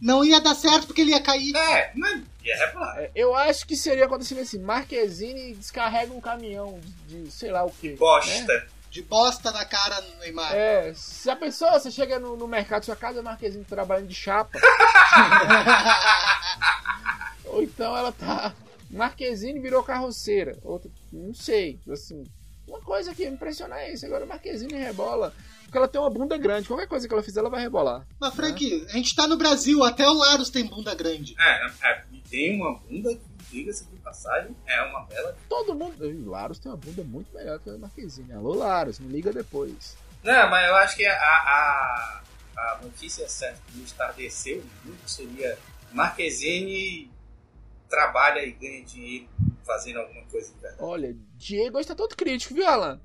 Não 0.00 0.24
ia 0.24 0.40
dar 0.40 0.54
certo 0.54 0.88
porque 0.88 1.00
ele 1.02 1.12
ia 1.12 1.22
cair. 1.22 1.54
É, 1.56 1.92
mas 1.94 2.20
ia 2.42 2.56
rebolar. 2.56 2.98
É, 2.98 3.10
Eu 3.14 3.34
acho 3.34 3.64
que 3.66 3.76
seria 3.76 4.02
um 4.02 4.06
acontecimento 4.06 4.46
assim. 4.48 4.58
Marquezine 4.58 5.54
descarrega 5.54 6.12
um 6.12 6.20
caminhão 6.20 6.80
de, 7.06 7.22
de 7.22 7.30
sei 7.30 7.50
lá 7.50 7.64
o 7.64 7.70
que. 7.70 7.90
Bosta. 7.90 8.66
De 8.94 9.02
bosta 9.02 9.50
na 9.50 9.64
cara 9.64 10.00
no 10.02 10.20
Neymar. 10.20 10.54
É, 10.54 10.94
se 10.94 11.28
a 11.28 11.34
pessoa, 11.34 11.80
você 11.80 11.90
chega 11.90 12.20
no, 12.20 12.36
no 12.36 12.46
mercado 12.46 12.82
da 12.82 12.84
sua 12.84 12.94
casa, 12.94 13.20
Marquezine 13.20 13.64
trabalhando 13.64 14.06
de 14.06 14.14
chapa. 14.14 14.56
Ou 17.46 17.60
então 17.60 17.96
ela 17.96 18.12
tá. 18.12 18.54
Marquezine 18.88 19.58
virou 19.58 19.82
carroceira. 19.82 20.56
Outra, 20.62 20.88
não 21.12 21.34
sei. 21.34 21.80
Assim, 21.90 22.24
uma 22.68 22.80
coisa 22.82 23.12
que 23.12 23.28
me 23.28 23.34
impressiona 23.34 23.80
é 23.80 23.92
isso. 23.92 24.06
Agora 24.06 24.24
Marquezine 24.26 24.74
rebola. 24.74 25.34
Porque 25.64 25.76
ela 25.76 25.88
tem 25.88 26.00
uma 26.00 26.08
bunda 26.08 26.38
grande. 26.38 26.68
Qualquer 26.68 26.86
coisa 26.86 27.08
que 27.08 27.12
ela 27.12 27.22
fizer, 27.24 27.40
ela 27.40 27.50
vai 27.50 27.62
rebolar. 27.62 28.06
Mas, 28.20 28.32
Frank, 28.32 28.86
a 28.88 28.92
gente 28.92 29.16
tá 29.16 29.26
no 29.26 29.36
Brasil, 29.36 29.82
até 29.82 30.08
o 30.08 30.12
Laros 30.12 30.50
tem 30.50 30.66
bunda 30.66 30.94
grande. 30.94 31.34
É, 31.36 31.66
é, 31.82 32.04
tem 32.30 32.54
uma 32.54 32.78
bunda 32.78 33.10
diga-se 33.54 33.84
de 33.84 33.96
passagem, 34.00 34.56
é 34.66 34.82
uma 34.82 35.04
bela. 35.06 35.36
Todo 35.48 35.74
mundo. 35.74 36.04
E 36.04 36.12
o 36.12 36.30
Laros 36.30 36.58
tem 36.58 36.70
uma 36.70 36.76
bunda 36.76 37.04
muito 37.04 37.32
melhor 37.32 37.60
que 37.60 37.70
a 37.70 37.78
Marquezine. 37.78 38.32
Alô, 38.32 38.52
Laros, 38.54 38.98
me 38.98 39.08
liga 39.08 39.32
depois. 39.32 39.96
Não, 40.24 40.50
mas 40.50 40.68
eu 40.68 40.74
acho 40.76 40.96
que 40.96 41.06
a, 41.06 41.14
a, 41.14 42.22
a 42.56 42.78
notícia 42.82 43.28
certa 43.28 43.60
que 43.68 43.78
nos 43.78 43.90
estableceu 43.90 44.62
muito 44.84 45.08
seria 45.08 45.56
Marquezine 45.92 47.08
trabalha 47.88 48.44
e 48.44 48.50
ganha 48.50 48.82
dinheiro 48.82 49.28
fazendo 49.64 50.00
alguma 50.00 50.24
coisa 50.24 50.52
de 50.52 50.60
verdade. 50.60 50.82
Olha, 50.82 51.16
Diego 51.36 51.78
hoje 51.78 51.88
tá 51.88 51.94
todo 51.94 52.16
crítico, 52.16 52.54
viu, 52.54 52.66
Alan? 52.66 53.00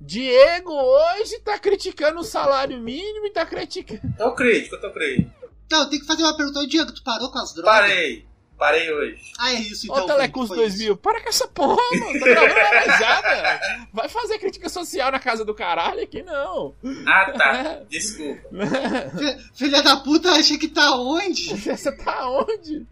Diego 0.00 0.72
hoje 0.72 1.38
tá 1.38 1.56
criticando 1.56 2.18
o 2.18 2.24
salário 2.24 2.80
mínimo 2.80 3.26
e 3.26 3.30
tá 3.30 3.46
criticando. 3.46 4.12
Tô 4.18 4.34
crítico, 4.34 4.76
tô 4.80 4.90
crítico. 4.90 5.30
Não, 5.70 5.88
tem 5.88 6.00
que 6.00 6.06
fazer 6.06 6.24
uma 6.24 6.36
pergunta. 6.36 6.58
Ô, 6.58 6.66
Diego, 6.66 6.92
tu 6.92 7.02
parou 7.04 7.30
com 7.30 7.38
as 7.38 7.54
drogas? 7.54 7.72
Parei, 7.72 8.26
parei 8.58 8.92
hoje. 8.92 9.20
Ah, 9.38 9.50
é 9.52 9.54
isso, 9.54 9.86
Ó, 9.90 9.94
então. 9.94 10.04
o 10.04 10.08
Telecurso 10.08 10.54
Frank, 10.54 10.60
foi 10.68 10.76
2000, 10.76 10.96
para 10.96 11.20
com 11.22 11.28
essa 11.28 11.48
porra, 11.48 11.82
mano. 11.98 12.18
Tô 12.18 12.24
gravando. 12.24 13.88
Vai 13.92 14.08
fazer 14.08 14.38
crítica 14.38 14.68
social 14.68 15.10
na 15.12 15.18
casa 15.18 15.44
do 15.44 15.54
caralho 15.54 16.02
aqui, 16.02 16.22
não. 16.22 16.74
Ah, 17.06 17.32
tá, 17.32 17.80
desculpa. 17.90 18.40
isso. 18.50 19.18
Fi- 19.18 19.50
Filha 19.54 19.82
da 19.82 19.96
puta, 19.98 20.30
acha 20.32 20.56
que 20.58 20.68
tá 20.68 20.92
onde? 20.96 21.54
Você 21.56 21.92
tá 21.92 22.28
onde? 22.28 22.86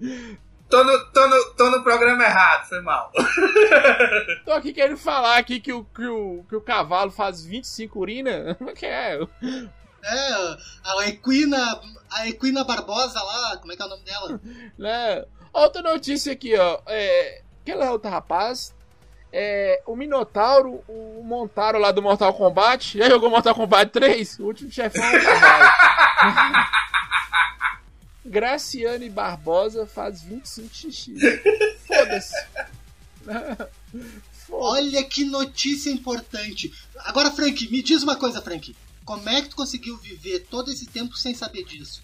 Tô 0.69 0.83
no, 0.85 0.99
tô, 1.13 1.29
no, 1.29 1.45
tô 1.55 1.71
no 1.71 1.83
programa 1.83 2.25
errado, 2.25 2.67
foi 2.67 2.81
mal. 2.81 3.13
Tô 4.47 4.53
aqui 4.53 4.73
querendo 4.73 4.97
falar 4.97 5.37
aqui 5.37 5.61
que 5.61 5.71
o, 5.73 5.85
que 5.85 6.07
o, 6.07 6.45
que 6.49 6.57
o 6.57 6.63
cavalo 6.63 7.11
faz 7.11 7.45
25 7.45 7.99
urina. 8.01 8.55
Como 8.55 8.71
é 8.71 8.73
que 8.75 8.87
é? 8.87 9.21
É, 10.03 10.33
a 10.83 11.09
Equina, 11.09 11.79
a 12.11 12.27
Equina 12.27 12.65
Barbosa 12.65 13.23
lá, 13.23 13.59
como 13.59 13.71
é 13.73 13.77
que 13.77 13.83
é 13.83 13.85
o 13.85 13.89
nome 13.89 14.03
dela? 14.05 14.41
Né? 14.79 15.25
Outra 15.53 15.83
notícia 15.83 16.33
aqui, 16.33 16.57
ó. 16.57 16.81
É, 16.87 17.43
aquele 17.61 17.85
outro 17.87 18.11
rapaz. 18.11 18.75
É, 19.33 19.83
o 19.87 19.97
Minotauro, 19.97 20.85
o 20.89 21.23
Montaro 21.25 21.79
lá 21.79 21.91
do 21.91 22.03
Mortal 22.03 22.35
Kombat. 22.35 22.99
Já 22.99 23.09
jogou 23.09 23.31
Mortal 23.31 23.55
Kombat 23.55 23.91
3? 23.91 24.39
O 24.41 24.45
último 24.45 24.71
chefão 24.71 25.03
o 25.03 25.23
cavalo. 25.23 25.71
Graciane 28.25 29.09
Barbosa 29.09 29.87
faz 29.87 30.23
25 30.23 30.75
xixi. 30.75 31.15
Foda-se. 31.87 32.35
Foda-se. 33.27 34.23
Olha 34.51 35.03
que 35.05 35.25
notícia 35.25 35.91
importante. 35.91 36.73
Agora, 36.99 37.31
Frank, 37.31 37.69
me 37.71 37.83
diz 37.83 38.03
uma 38.03 38.17
coisa, 38.17 38.43
Frank. 38.43 38.77
Como 39.05 39.29
é 39.29 39.43
que 39.43 39.49
tu 39.49 39.57
conseguiu 39.57 39.97
viver 39.97 40.41
todo 40.51 40.71
esse 40.71 40.87
tempo 40.87 41.17
sem 41.17 41.35
saber 41.35 41.65
disso? 41.65 42.03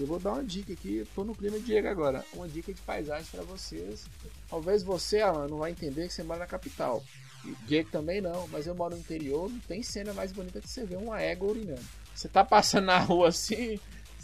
Eu 0.00 0.06
vou 0.06 0.18
dar 0.18 0.32
uma 0.32 0.42
dica 0.42 0.72
aqui, 0.72 1.06
tô 1.14 1.24
no 1.24 1.34
clima 1.34 1.58
de 1.58 1.66
Diego 1.66 1.86
agora. 1.86 2.24
Uma 2.32 2.48
dica 2.48 2.72
de 2.72 2.80
paisagem 2.80 3.26
pra 3.30 3.42
vocês. 3.42 4.06
Talvez 4.48 4.82
você, 4.82 5.20
Alan, 5.20 5.46
não 5.46 5.58
vai 5.58 5.72
entender 5.72 6.08
que 6.08 6.14
você 6.14 6.22
mora 6.22 6.40
na 6.40 6.46
capital. 6.46 7.04
E 7.44 7.54
Diego 7.66 7.90
também 7.90 8.18
não, 8.20 8.48
mas 8.48 8.66
eu 8.66 8.74
moro 8.74 8.94
no 8.94 9.00
interior, 9.00 9.50
não 9.50 9.60
tem 9.60 9.82
cena 9.82 10.14
mais 10.14 10.32
bonita 10.32 10.58
que 10.58 10.68
você 10.68 10.84
ver 10.86 10.96
uma 10.96 11.20
égua 11.20 11.50
urinando. 11.50 11.84
Você 12.14 12.28
tá 12.28 12.42
passando 12.42 12.86
na 12.86 12.98
rua 12.98 13.28
assim, 13.28 13.78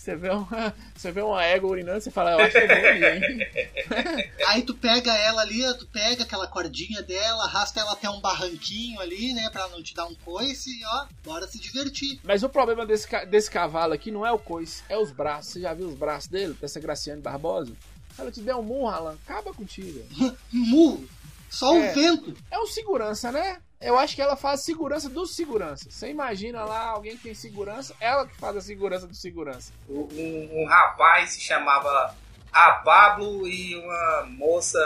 você 0.06 0.16
vê 0.16 0.30
uma, 0.30 0.74
você 0.96 1.10
vê 1.12 1.20
uma 1.20 1.44
égua 1.44 1.70
urinando, 1.70 2.00
você 2.00 2.10
fala, 2.10 2.30
eu 2.32 2.38
acho 2.40 2.52
que 2.52 2.58
eu 2.58 2.68
vou 2.68 2.86
ali, 2.86 3.04
hein? 3.04 4.30
Aí 4.48 4.62
tu 4.62 4.74
pega 4.74 5.12
ela 5.16 5.42
ali, 5.42 5.62
tu 5.78 5.86
pega 5.88 6.22
aquela 6.22 6.46
cordinha 6.46 7.02
dela, 7.02 7.44
arrasta 7.44 7.80
ela 7.80 7.92
até 7.92 8.08
um 8.08 8.20
barranquinho 8.20 9.00
ali, 9.00 9.32
né, 9.34 9.50
pra 9.50 9.68
não 9.68 9.82
te 9.82 9.94
dar 9.94 10.06
um 10.06 10.14
coice 10.14 10.70
e 10.70 10.84
ó, 10.84 11.06
bora 11.24 11.46
se 11.48 11.58
divertir. 11.58 12.20
Mas 12.22 12.42
o 12.42 12.48
problema 12.48 12.86
desse, 12.86 13.08
desse 13.26 13.50
cavalo 13.50 13.92
aqui 13.92 14.10
não 14.10 14.24
é 14.24 14.30
o 14.30 14.38
coice, 14.38 14.82
é 14.88 14.96
os 14.96 15.10
braços. 15.10 15.52
Você 15.52 15.60
já 15.60 15.74
viu 15.74 15.88
os 15.88 15.94
braços 15.98 16.28
dele, 16.28 16.56
dessa 16.60 16.78
Graciane 16.78 17.20
Barbosa? 17.20 17.72
Ela 18.18 18.30
te 18.30 18.40
der 18.40 18.54
um 18.54 18.62
murro, 18.62 18.88
Alan, 18.88 19.16
acaba 19.26 19.52
contigo. 19.52 20.02
Murro, 20.52 21.04
só 21.50 21.74
o 21.74 21.82
É. 21.82 21.92
vento. 21.92 22.34
É 22.50 22.58
um 22.58 22.66
segurança, 22.66 23.30
né? 23.32 23.58
Eu 23.80 23.98
acho 23.98 24.14
que 24.14 24.22
ela 24.22 24.36
faz 24.36 24.62
segurança 24.62 25.08
dos 25.08 25.34
seguranças. 25.36 25.92
Você 25.92 26.08
imagina 26.08 26.64
lá 26.64 26.86
alguém 26.88 27.16
que 27.16 27.24
tem 27.24 27.34
segurança, 27.34 27.94
ela 28.00 28.26
que 28.26 28.34
faz 28.36 28.56
a 28.56 28.60
segurança 28.60 29.06
do 29.06 29.14
segurança. 29.14 29.72
Um, 29.88 30.08
um- 30.12 30.62
um 30.62 30.66
rapaz 30.66 31.30
se 31.32 31.40
chamava 31.40 32.14
a 32.52 32.72
Pablo 32.72 33.46
e 33.46 33.76
uma 33.76 34.26
moça 34.30 34.78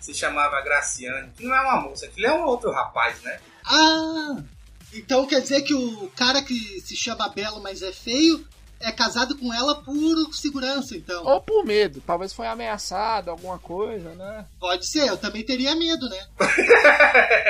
se 0.00 0.12
chamava 0.14 0.60
Graciane. 0.62 1.30
Que 1.36 1.44
não 1.44 1.54
é 1.54 1.60
uma 1.60 1.80
moça, 1.80 2.06
aquilo 2.06 2.26
é 2.26 2.32
um 2.34 2.44
outro 2.44 2.72
rapaz, 2.72 3.20
né? 3.22 3.38
Ah, 3.64 4.42
então 4.92 5.24
quer 5.26 5.40
dizer 5.40 5.62
que 5.62 5.74
o 5.74 6.10
cara 6.16 6.42
que 6.42 6.80
se 6.80 6.96
chama 6.96 7.28
Belo, 7.28 7.60
mas 7.62 7.82
é 7.82 7.92
feio, 7.92 8.44
é 8.80 8.92
casado 8.92 9.36
com 9.36 9.52
ela 9.52 9.82
por 9.82 9.94
segurança, 10.34 10.96
então. 10.96 11.24
Ou 11.24 11.40
por 11.40 11.64
medo, 11.64 12.00
talvez 12.06 12.32
foi 12.32 12.46
ameaçado, 12.46 13.30
alguma 13.30 13.58
coisa, 13.58 14.14
né? 14.14 14.46
Pode 14.60 14.88
ser, 14.88 15.08
eu 15.08 15.16
também 15.16 15.44
teria 15.44 15.74
medo, 15.74 16.08
né? 16.08 16.26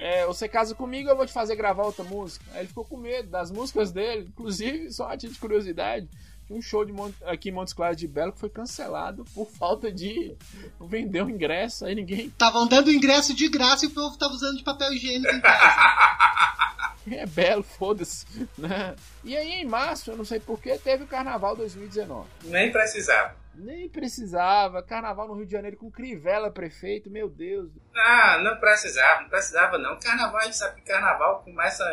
É, 0.00 0.24
você 0.26 0.48
casa 0.48 0.76
comigo, 0.76 1.10
eu 1.10 1.16
vou 1.16 1.26
te 1.26 1.32
fazer 1.32 1.56
gravar 1.56 1.82
outra 1.84 2.04
música. 2.04 2.44
Aí 2.52 2.60
ele 2.60 2.68
ficou 2.68 2.84
com 2.84 2.96
medo 2.96 3.28
das 3.30 3.50
músicas 3.50 3.90
dele, 3.90 4.26
inclusive, 4.28 4.92
só 4.92 5.08
a 5.08 5.16
título 5.16 5.32
de 5.34 5.40
curiosidade. 5.40 6.08
Um 6.48 6.62
show 6.62 6.84
de 6.84 6.92
Mon- 6.92 7.10
aqui 7.26 7.48
em 7.48 7.52
Montes 7.52 7.74
Claros 7.74 7.96
de 7.96 8.06
Belo 8.06 8.32
que 8.32 8.38
foi 8.38 8.48
cancelado 8.48 9.24
por 9.34 9.50
falta 9.50 9.90
de 9.92 10.34
vender 10.80 11.22
o 11.24 11.28
ingresso, 11.28 11.84
aí 11.84 11.94
ninguém 11.96 12.28
Estavam 12.28 12.66
dando 12.68 12.92
ingresso 12.92 13.34
de 13.34 13.48
graça 13.48 13.84
e 13.84 13.88
o 13.88 13.90
povo 13.90 14.16
tava 14.16 14.32
usando 14.32 14.56
de 14.56 14.62
papel 14.62 14.92
higiênico 14.94 15.34
em 15.34 15.40
casa. 15.40 15.76
É 17.18 17.26
belo, 17.26 17.62
foda-se, 17.62 18.26
né? 18.56 18.94
E 19.24 19.36
aí 19.36 19.52
em 19.52 19.64
março, 19.64 20.10
eu 20.10 20.16
não 20.16 20.24
sei 20.24 20.40
porquê, 20.40 20.78
teve 20.78 21.04
o 21.04 21.06
Carnaval 21.06 21.56
2019. 21.56 22.28
Nem 22.44 22.70
precisava. 22.70 23.34
Nem 23.54 23.88
precisava. 23.88 24.82
Carnaval 24.82 25.26
no 25.26 25.34
Rio 25.34 25.46
de 25.46 25.52
Janeiro 25.52 25.76
com 25.76 25.90
Crivella 25.90 26.50
prefeito, 26.50 27.10
meu 27.10 27.28
Deus. 27.28 27.70
Ah, 27.94 28.38
não 28.42 28.56
precisava, 28.56 29.22
não 29.22 29.28
precisava 29.28 29.78
não. 29.78 29.98
Carnaval, 29.98 30.40
a 30.40 30.44
gente 30.44 30.56
sabe 30.56 30.80
que 30.80 30.86
carnaval 30.86 31.42
começa 31.42 31.84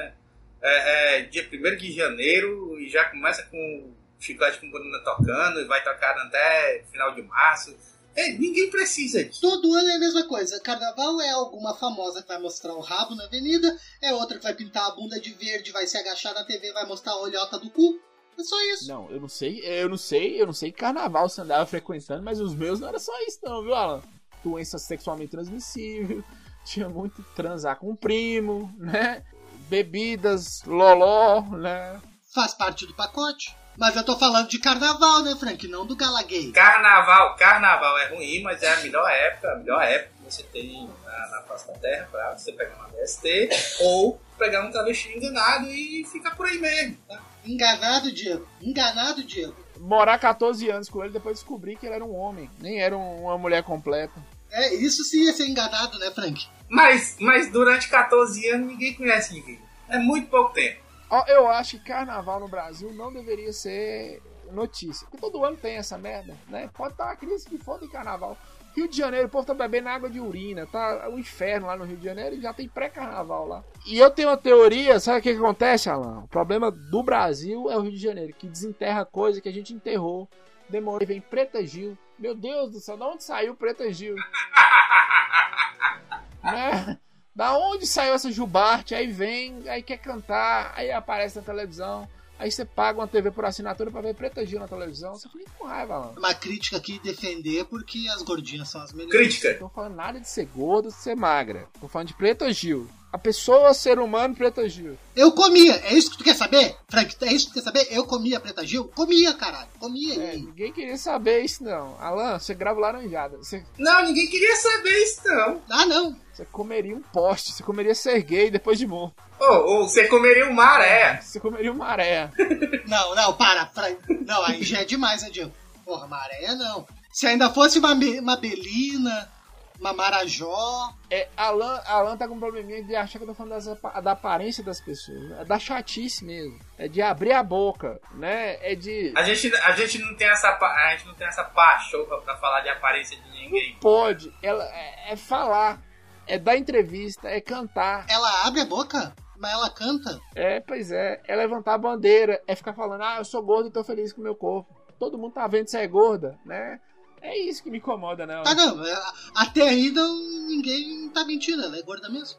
é, 0.62 1.20
é, 1.20 1.22
dia 1.24 1.48
1 1.52 1.78
de 1.78 1.92
janeiro 1.92 2.80
e 2.80 2.88
já 2.88 3.06
começa 3.06 3.44
com 3.44 3.94
chiclete 4.20 4.60
com 4.60 4.72
banana 4.72 5.04
tocando 5.04 5.60
e 5.60 5.66
vai 5.66 5.84
tocar 5.84 6.16
até 6.18 6.84
final 6.92 7.14
de 7.14 7.22
março. 7.24 7.76
É, 8.16 8.32
ninguém 8.32 8.70
precisa 8.70 9.24
disso. 9.24 9.42
Todo 9.42 9.74
ano 9.74 9.90
é 9.90 9.96
a 9.96 10.00
mesma 10.00 10.24
coisa. 10.24 10.60
Carnaval 10.62 11.20
é 11.20 11.32
alguma 11.32 11.76
famosa 11.76 12.22
que 12.22 12.28
vai 12.30 12.40
mostrar 12.40 12.74
o 12.74 12.80
rabo 12.80 13.14
na 13.14 13.26
avenida, 13.26 13.78
é 14.02 14.14
outra 14.14 14.38
que 14.38 14.44
vai 14.44 14.54
pintar 14.54 14.88
a 14.88 14.96
bunda 14.96 15.20
de 15.20 15.34
verde, 15.34 15.72
vai 15.72 15.86
se 15.86 15.98
agachar 15.98 16.34
na 16.34 16.46
TV, 16.46 16.72
vai 16.72 16.86
mostrar 16.86 17.12
a 17.14 17.22
olhota 17.22 17.60
do 17.60 17.70
cu. 17.70 18.00
É 18.38 18.44
só 18.44 18.62
isso. 18.74 18.88
Não, 18.88 19.10
eu 19.12 19.20
não 19.20 19.28
sei, 19.28 19.60
eu 19.64 19.90
não 19.90 19.98
sei, 19.98 20.42
eu 20.42 20.46
não 20.46 20.54
sei 20.54 20.72
que 20.72 20.80
carnaval 20.80 21.28
você 21.28 21.42
andava 21.42 21.66
frequentando, 21.66 22.24
mas 22.24 22.40
os 22.40 22.56
meus 22.56 22.80
não 22.80 22.88
era 22.88 23.00
só 23.00 23.14
isso 23.24 23.40
não, 23.44 23.64
viu, 23.64 23.74
Alan? 23.74 24.02
Doença 24.44 24.78
sexualmente 24.78 25.32
transmissível, 25.32 26.24
tinha 26.66 26.88
muito 26.88 27.24
transar 27.36 27.78
com 27.78 27.92
o 27.92 27.98
primo, 27.98 28.74
né? 28.78 29.24
Bebidas, 29.70 30.62
loló, 30.64 31.42
né? 31.42 32.02
Faz 32.34 32.54
parte 32.54 32.86
do 32.86 32.94
pacote. 32.94 33.56
Mas 33.78 33.96
eu 33.96 34.04
tô 34.04 34.18
falando 34.18 34.48
de 34.48 34.58
carnaval, 34.60 35.22
né, 35.24 35.36
Frank? 35.40 35.68
Não 35.68 35.86
do 35.86 35.96
gala 35.96 36.24
gay. 36.24 36.52
Carnaval, 36.52 37.36
carnaval 37.36 37.98
é 38.00 38.08
ruim, 38.16 38.42
mas 38.42 38.64
é 38.64 38.74
a 38.74 38.78
melhor 38.82 39.10
época, 39.10 39.52
a 39.52 39.56
melhor 39.58 39.82
época 39.84 40.12
que 40.18 40.32
você 40.34 40.44
tem 40.44 40.90
na, 41.06 41.28
na 41.30 41.42
face 41.44 41.68
da 41.68 41.74
terra 41.74 42.08
pra 42.12 42.36
você 42.38 42.52
pegar 42.54 42.76
uma 42.76 42.90
DST 42.90 43.50
ou 43.82 44.20
pegar 44.38 44.66
um 44.66 44.72
travesti 44.72 45.10
enganado 45.16 45.68
e 45.70 46.06
ficar 46.12 46.36
por 46.36 46.46
aí 46.48 46.58
mesmo, 46.58 46.98
tá? 47.08 47.22
Enganado, 47.46 48.12
Diego. 48.12 48.48
Enganado, 48.62 49.24
Diego. 49.24 49.56
Morar 49.78 50.18
14 50.18 50.70
anos 50.70 50.90
com 50.90 51.04
ele, 51.04 51.14
depois 51.14 51.38
descobri 51.38 51.76
que 51.76 51.86
ele 51.86 51.96
era 51.96 52.04
um 52.06 52.16
homem, 52.16 52.50
nem 52.60 52.82
era 52.82 52.98
um- 52.98 53.24
uma 53.26 53.38
mulher 53.38 53.62
completa. 53.64 54.14
É, 54.52 54.74
isso 54.76 55.04
sim 55.04 55.26
ia 55.26 55.34
ser 55.34 55.46
enganado, 55.48 56.00
né, 56.00 56.10
Frank? 56.12 56.48
Mas, 56.70 57.18
mas 57.20 57.52
durante 57.52 57.90
14 57.90 58.50
anos 58.50 58.68
ninguém 58.68 58.94
conhece 58.96 59.34
ninguém. 59.34 59.60
É 59.90 60.00
muito 60.00 60.30
pouco 60.30 60.54
tempo. 60.54 60.82
Eu 61.28 61.48
acho 61.48 61.80
que 61.80 61.86
carnaval 61.86 62.40
no 62.40 62.48
Brasil 62.48 62.92
não 62.94 63.14
deveria 63.14 63.54
ser 63.54 64.22
notícia. 64.52 65.08
Porque 65.10 65.22
todo 65.22 65.44
ano 65.44 65.58
tem 65.58 65.76
essa 65.76 65.98
merda, 65.98 66.36
né? 66.48 66.70
Pode 66.74 66.94
estar 66.94 67.06
uma 67.06 67.16
crise 67.16 67.48
que 67.48 67.58
for 67.58 67.80
de 67.80 67.88
carnaval. 67.88 68.38
Rio 68.76 68.90
de 68.90 68.98
Janeiro, 68.98 69.28
o 69.28 69.30
povo 69.30 69.46
tá 69.46 69.54
bebendo 69.54 69.88
água 69.88 70.10
de 70.10 70.20
urina, 70.20 70.68
tá 70.68 71.08
o 71.08 71.18
inferno 71.18 71.68
lá 71.68 71.78
no 71.78 71.86
Rio 71.86 71.96
de 71.96 72.04
Janeiro 72.04 72.36
e 72.36 72.42
já 72.42 72.54
tem 72.54 72.68
pré-carnaval 72.68 73.48
lá. 73.48 73.64
E 73.86 73.98
eu 73.98 74.12
tenho 74.12 74.28
uma 74.28 74.36
teoria, 74.36 75.00
sabe 75.00 75.20
o 75.20 75.22
que, 75.22 75.32
que 75.32 75.40
acontece, 75.40 75.90
Alan? 75.90 76.26
O 76.26 76.28
problema 76.28 76.70
do 76.70 77.02
Brasil 77.02 77.72
é 77.72 77.78
o 77.78 77.82
Rio 77.82 77.94
de 77.94 77.98
Janeiro, 77.98 78.34
que 78.34 78.50
desenterra 78.50 79.06
coisa 79.06 79.40
que 79.40 79.48
a 79.48 79.54
gente 79.54 79.74
enterrou. 79.74 80.28
Demorou, 80.68 81.04
e 81.04 81.06
vem 81.06 81.22
Preta 81.22 81.66
Gil. 81.66 81.98
Meu 82.20 82.36
Deus 82.36 82.72
do 82.72 82.80
céu, 82.80 82.98
da 82.98 83.08
onde 83.08 83.24
saiu 83.24 83.56
Preta 83.56 83.90
Gil? 83.94 84.16
né? 86.44 87.00
Da 87.36 87.58
onde 87.58 87.86
saiu 87.86 88.14
essa 88.14 88.32
jubarte? 88.32 88.96
Aí 88.96 89.12
vem, 89.12 89.68
aí 89.68 89.84
quer 89.84 89.98
cantar, 89.98 90.74
aí 90.76 90.90
aparece 90.90 91.36
na 91.36 91.42
televisão. 91.42 92.08
Aí 92.40 92.52
você 92.52 92.66
paga 92.66 93.00
uma 93.00 93.08
TV 93.08 93.32
por 93.32 93.46
assinatura 93.46 93.92
pra 93.92 94.02
ver 94.02 94.14
Preta 94.14 94.46
Gil 94.46 94.60
na 94.60 94.68
televisão. 94.68 95.14
Você 95.14 95.28
fica 95.30 95.52
com 95.58 95.66
raiva, 95.66 96.00
mano. 96.00 96.20
Uma 96.20 96.34
crítica 96.34 96.78
aqui 96.78 97.00
defender 97.00 97.66
porque 97.66 98.08
as 98.10 98.22
gordinhas 98.22 98.70
são 98.70 98.82
as 98.82 98.94
melhores. 98.94 99.18
Crítica. 99.18 99.54
Não 99.54 99.68
tô 99.68 99.70
falando 99.70 99.96
nada 99.96 100.20
de 100.20 100.28
ser 100.28 100.46
gordo, 100.46 100.90
de 100.90 100.96
ser 100.96 101.16
magra. 101.16 101.68
Tô 101.80 101.88
falando 101.88 102.10
de 102.10 102.14
Preta 102.14 102.52
Gil. 102.52 102.88
A 103.16 103.18
pessoa, 103.18 103.74
ser 103.74 103.98
humano, 103.98 104.36
Preta 104.36 104.68
Gil. 104.68 104.98
Eu 105.16 105.32
comia, 105.32 105.74
é 105.86 105.94
isso 105.94 106.12
que 106.12 106.18
tu 106.18 106.24
quer 106.26 106.36
saber? 106.36 106.76
Frank, 106.90 107.16
é 107.22 107.32
isso 107.32 107.46
que 107.48 107.52
tu 107.54 107.54
quer 107.54 107.62
saber? 107.64 107.88
Eu 107.90 108.06
comia 108.06 108.42
Preta 108.42 108.68
Gil? 108.68 108.90
Comia, 108.94 109.34
caralho. 109.34 109.70
Comia. 109.80 110.22
É, 110.22 110.36
e- 110.36 110.42
ninguém 110.42 110.74
queria 110.74 110.98
saber 110.98 111.40
isso, 111.40 111.64
não. 111.64 111.96
Alan, 112.02 112.38
você 112.38 112.54
grava 112.54 112.78
laranjada. 112.82 113.38
Você, 113.38 113.64
Não, 113.80 114.04
ninguém 114.04 114.28
queria 114.28 114.54
saber 114.58 115.02
isso 115.02 115.22
não. 115.24 115.62
Ah, 115.70 115.86
não. 115.86 116.14
você 116.34 116.44
comeria 116.44 116.94
um 116.94 117.02
poste, 117.02 117.54
você 117.54 117.64
comeria 117.64 117.96
ser 117.96 118.22
gay 118.22 118.52
depois 118.52 118.78
de 118.78 118.86
morto. 118.86 119.16
Ou, 119.40 119.66
ou 119.66 119.88
você 119.88 120.08
comeria 120.10 120.44
uma 120.48 120.54
maré. 120.54 121.22
Você 121.22 121.40
comeria 121.40 121.72
uma 121.72 121.86
maré. 121.86 122.30
Não, 122.86 123.16
não, 123.16 123.34
para. 123.38 123.66
Frank. 123.68 123.98
Não, 124.28 124.44
aí 124.44 124.62
já 124.62 124.82
é 124.82 124.84
demais, 124.84 125.22
né, 125.24 125.30
Diego? 125.30 125.54
Porra, 125.86 126.06
maré 126.06 126.54
não. 126.56 126.86
Se 127.14 127.26
ainda 127.26 127.50
fosse 127.50 127.80
uma, 127.80 127.94
uma 127.94 128.36
belina, 128.36 129.32
uma 129.80 129.94
marajó. 129.94 130.94
É, 131.10 131.28
Alan, 131.36 131.82
Alan 131.86 132.18
tá 132.18 132.28
com 132.28 132.36
um 132.36 132.40
probleminha 132.40 132.84
de 132.84 132.96
achar 132.96 133.20
que 133.20 133.24
eu 133.24 133.28
tô 133.30 133.34
falando 133.34 133.52
das 133.54 134.04
da 134.04 134.12
aparência 134.12 134.64
das 134.64 134.80
pessoas. 134.80 135.32
É 135.40 135.46
da 135.46 135.60
chatice 135.60 136.24
mesmo. 136.26 136.60
É 136.78 136.88
de 136.88 137.02
abrir 137.02 137.34
a 137.34 137.44
boca, 137.44 138.00
né? 138.14 138.58
É 138.62 138.76
de. 138.76 139.14
A 139.16 139.24
gente, 139.24 139.54
a 139.56 139.72
gente 139.72 140.00
não 140.00 140.16
tem 140.16 140.28
essa 140.28 140.52
pa- 140.54 140.74
a 140.74 140.92
gente 140.96 141.08
não 141.08 141.14
tem 141.16 141.28
essa 141.28 141.44
pachorra 141.44 142.22
pra 142.22 142.36
falar 142.38 142.62
de 142.62 142.70
aparência 142.70 143.18
de 143.20 143.30
ninguém. 143.32 143.76
Pode. 143.80 144.34
Ela, 144.42 144.64
é, 144.66 145.14
é 145.14 145.16
falar. 145.16 145.82
É 146.28 146.40
dar 146.40 146.58
entrevista. 146.58 147.28
É 147.30 147.40
cantar. 147.40 148.06
Ela 148.10 148.48
abre 148.48 148.62
a 148.62 148.66
boca, 148.66 149.14
mas 149.38 149.52
ela 149.54 149.70
canta. 149.70 150.20
É, 150.34 150.60
pois 150.60 150.92
é. 150.92 151.22
É 151.28 151.36
levantar 151.36 151.76
a 151.76 151.78
bandeira. 151.78 152.42
É 152.48 152.56
ficar 152.56 152.74
falando, 152.74 153.04
ah, 153.04 153.18
eu 153.20 153.26
sou 153.26 153.44
gordo 153.44 153.70
e 153.70 153.72
tô 153.72 153.84
feliz 153.84 154.12
com 154.12 154.22
o 154.22 154.24
meu 154.24 154.36
corpo. 154.36 154.74
Todo 154.98 155.18
mundo 155.18 155.34
tá 155.34 155.46
vendo 155.46 155.66
que 155.66 155.72
você 155.72 155.80
é 155.80 155.88
gorda, 155.88 156.40
né? 156.46 156.80
É 157.28 157.38
isso 157.40 157.64
que 157.64 157.70
me 157.72 157.78
incomoda, 157.78 158.26
né? 158.26 158.42
Ah, 158.46 158.54
não. 158.54 158.86
é, 158.86 159.04
Até 159.36 159.62
aí 159.64 159.90
não, 159.92 160.16
ninguém 160.48 161.10
tá 161.10 161.26
mentindo. 161.26 161.64
Ela 161.64 161.78
é 161.78 161.82
gorda 161.82 162.08
mesmo. 162.10 162.38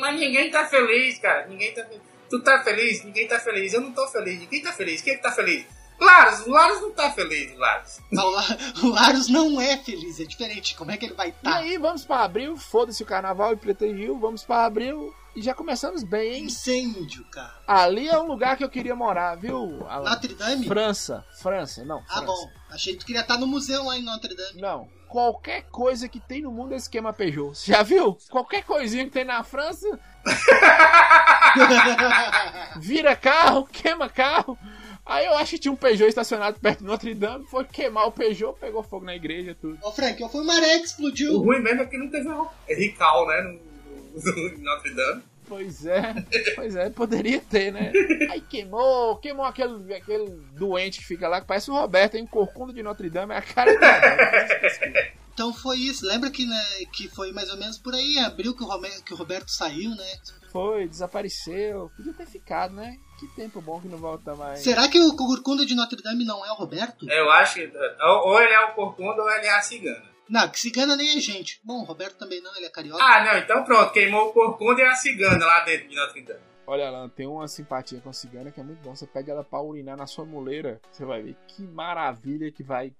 Mas 0.00 0.18
ninguém 0.18 0.50
tá 0.50 0.66
feliz, 0.66 1.18
cara. 1.18 1.46
Ninguém 1.46 1.72
tá 1.74 1.84
feliz. 1.84 2.02
Tu 2.30 2.42
tá 2.42 2.62
feliz? 2.64 3.04
Ninguém 3.04 3.28
tá 3.28 3.38
feliz. 3.38 3.72
Eu 3.74 3.80
não 3.80 3.92
tô 3.92 4.06
feliz. 4.08 4.40
Ninguém 4.40 4.62
tá 4.62 4.72
feliz. 4.72 5.00
Quem 5.02 5.12
é 5.12 5.16
que 5.16 5.22
tá 5.22 5.30
feliz? 5.32 5.66
Laros, 6.00 6.40
o 6.46 6.50
Laros 6.50 6.80
não 6.80 6.90
tá 6.90 7.12
feliz, 7.12 7.56
Laros. 7.56 8.00
Não, 8.10 8.26
o 8.26 8.30
La- 8.32 8.58
o 8.82 8.88
Laros 8.88 9.28
não 9.28 9.60
é 9.60 9.76
feliz, 9.76 10.18
é 10.18 10.24
diferente. 10.24 10.74
Como 10.74 10.90
é 10.90 10.96
que 10.96 11.04
ele 11.06 11.14
vai 11.14 11.28
E 11.28 11.30
estar? 11.30 11.54
aí, 11.58 11.78
vamos 11.78 12.04
pra 12.04 12.24
abril, 12.24 12.56
foda-se 12.56 13.00
o 13.02 13.06
carnaval 13.06 13.52
e 13.52 13.56
Preta 13.56 13.86
Rio, 13.86 14.18
vamos 14.18 14.42
pra 14.42 14.64
abril 14.64 15.14
e 15.34 15.42
já 15.42 15.54
começamos 15.54 16.02
bem, 16.02 16.34
hein? 16.34 16.44
Incêndio, 16.44 17.24
cara. 17.30 17.54
Ali 17.66 18.08
é 18.08 18.18
um 18.18 18.26
lugar 18.26 18.56
que 18.56 18.64
eu 18.64 18.68
queria 18.70 18.94
morar, 18.94 19.34
viu? 19.36 19.78
Notre 20.02 20.34
Dame? 20.34 20.66
França, 20.66 21.24
França, 21.40 21.84
não. 21.84 21.98
Ah, 22.08 22.18
França. 22.18 22.26
bom. 22.26 22.50
Achei 22.70 22.92
que 22.94 23.00
tu 23.00 23.06
queria 23.06 23.22
estar 23.22 23.38
no 23.38 23.46
museu 23.46 23.84
lá 23.84 23.96
em 23.98 24.02
Notre 24.02 24.34
Dame. 24.34 24.60
Não. 24.60 24.88
Qualquer 25.08 25.62
coisa 25.70 26.08
que 26.08 26.18
tem 26.18 26.42
no 26.42 26.50
mundo 26.50 26.74
é 26.74 26.76
esquema 26.76 27.12
Peugeot. 27.12 27.54
Você 27.54 27.70
já 27.72 27.82
viu? 27.84 28.18
Qualquer 28.30 28.64
coisinha 28.64 29.04
que 29.04 29.10
tem 29.12 29.24
na 29.24 29.44
França, 29.44 29.86
vira 32.80 33.14
carro, 33.14 33.64
queima 33.66 34.08
carro. 34.08 34.58
Aí 35.06 35.26
eu 35.26 35.36
acho 35.36 35.50
que 35.52 35.58
tinha 35.58 35.72
um 35.72 35.76
Peugeot 35.76 36.08
estacionado 36.08 36.58
perto 36.58 36.78
de 36.80 36.86
Notre 36.86 37.14
Dame, 37.14 37.44
foi 37.46 37.64
queimar 37.64 38.06
o 38.06 38.12
Peugeot, 38.12 38.58
pegou 38.58 38.82
fogo 38.82 39.04
na 39.04 39.14
igreja, 39.14 39.54
tudo. 39.60 39.78
Ô, 39.82 39.92
Frank, 39.92 40.20
eu 40.20 40.28
fui 40.30 40.42
maré 40.44 40.76
que 40.78 40.82
O 40.82 40.84
explodiu. 40.86 41.38
ruim 41.38 41.60
mesmo 41.60 41.82
é 41.82 41.86
que 41.86 41.98
não 41.98 42.08
teve 42.08 42.28
um 42.28 42.46
Rical, 42.68 43.26
né? 43.28 43.40
No, 43.42 43.73
no- 44.14 44.50
no 44.52 44.58
Notre 44.58 44.94
Dame. 44.94 45.22
Pois 45.46 45.84
é, 45.84 46.14
pois 46.56 46.74
é, 46.74 46.88
poderia 46.88 47.38
ter, 47.38 47.70
né? 47.70 47.92
Aí 48.30 48.40
queimou, 48.40 49.16
queimou 49.18 49.44
aquele, 49.44 49.94
aquele 49.94 50.30
doente 50.56 51.00
que 51.00 51.04
fica 51.04 51.28
lá, 51.28 51.38
que 51.40 51.46
parece 51.46 51.70
o 51.70 51.74
Roberto, 51.74 52.14
hein? 52.16 52.26
Corcunda 52.26 52.72
de 52.72 52.82
Notre 52.82 53.10
Dame, 53.10 53.34
é 53.34 53.36
a 53.38 53.42
cara 53.42 53.70
dele. 53.76 55.12
Então 55.34 55.52
foi 55.52 55.78
isso. 55.78 56.06
Lembra 56.06 56.30
que, 56.30 56.46
né, 56.46 56.64
que 56.92 57.08
foi 57.08 57.30
mais 57.32 57.50
ou 57.50 57.58
menos 57.58 57.76
por 57.76 57.92
aí, 57.94 58.14
em 58.14 58.20
abril, 58.24 58.54
que 58.56 58.62
o, 58.62 58.66
Rome- 58.66 59.02
que 59.04 59.12
o 59.12 59.16
Roberto 59.16 59.50
saiu, 59.50 59.90
né? 59.90 60.06
Foi, 60.50 60.86
desapareceu. 60.88 61.90
Podia 61.96 62.14
ter 62.14 62.26
ficado, 62.26 62.72
né? 62.74 62.96
Que 63.18 63.26
tempo 63.34 63.60
bom 63.60 63.80
que 63.80 63.88
não 63.88 63.98
volta 63.98 64.34
mais. 64.36 64.60
Será 64.60 64.88
que 64.88 64.98
o 64.98 65.14
Corcunda 65.16 65.66
de 65.66 65.74
Notre 65.74 66.00
Dame 66.02 66.24
não 66.24 66.46
é 66.46 66.52
o 66.52 66.54
Roberto? 66.54 67.10
Eu 67.10 67.30
acho 67.32 67.54
que 67.56 67.72
ou, 68.00 68.28
ou 68.28 68.40
ele 68.40 68.52
é 68.52 68.60
o 68.60 68.72
Corcunda 68.74 69.20
ou 69.22 69.30
ele 69.30 69.46
é 69.46 69.52
a 69.54 69.60
Cigana. 69.60 70.13
Não, 70.28 70.48
que 70.48 70.58
cigana 70.58 70.96
nem 70.96 71.16
é 71.16 71.20
gente. 71.20 71.60
Bom, 71.62 71.82
o 71.82 71.84
Roberto 71.84 72.16
também 72.16 72.40
não, 72.40 72.54
ele 72.56 72.66
é 72.66 72.70
carioca. 72.70 73.02
Ah, 73.02 73.24
não, 73.24 73.38
então 73.38 73.64
pronto. 73.64 73.92
Queimou 73.92 74.28
o 74.28 74.32
Corcunda 74.32 74.80
e 74.80 74.84
a 74.84 74.94
Cigana 74.94 75.44
lá 75.44 75.60
dentro 75.64 75.88
de 75.88 75.94
Notre 75.96 76.22
Dame. 76.22 76.40
Olha 76.66 76.88
lá, 76.90 77.08
tem 77.10 77.26
uma 77.26 77.46
simpatia 77.46 78.00
com 78.00 78.08
a 78.08 78.12
cigana 78.12 78.50
que 78.50 78.58
é 78.58 78.64
muito 78.64 78.80
bom. 78.80 78.96
Você 78.96 79.06
pede 79.06 79.30
ela 79.30 79.44
pra 79.44 79.60
urinar 79.60 79.98
na 79.98 80.06
sua 80.06 80.24
muleira, 80.24 80.80
você 80.90 81.04
vai 81.04 81.22
ver 81.22 81.36
que 81.46 81.62
maravilha 81.62 82.50
que 82.50 82.62
vai 82.62 82.90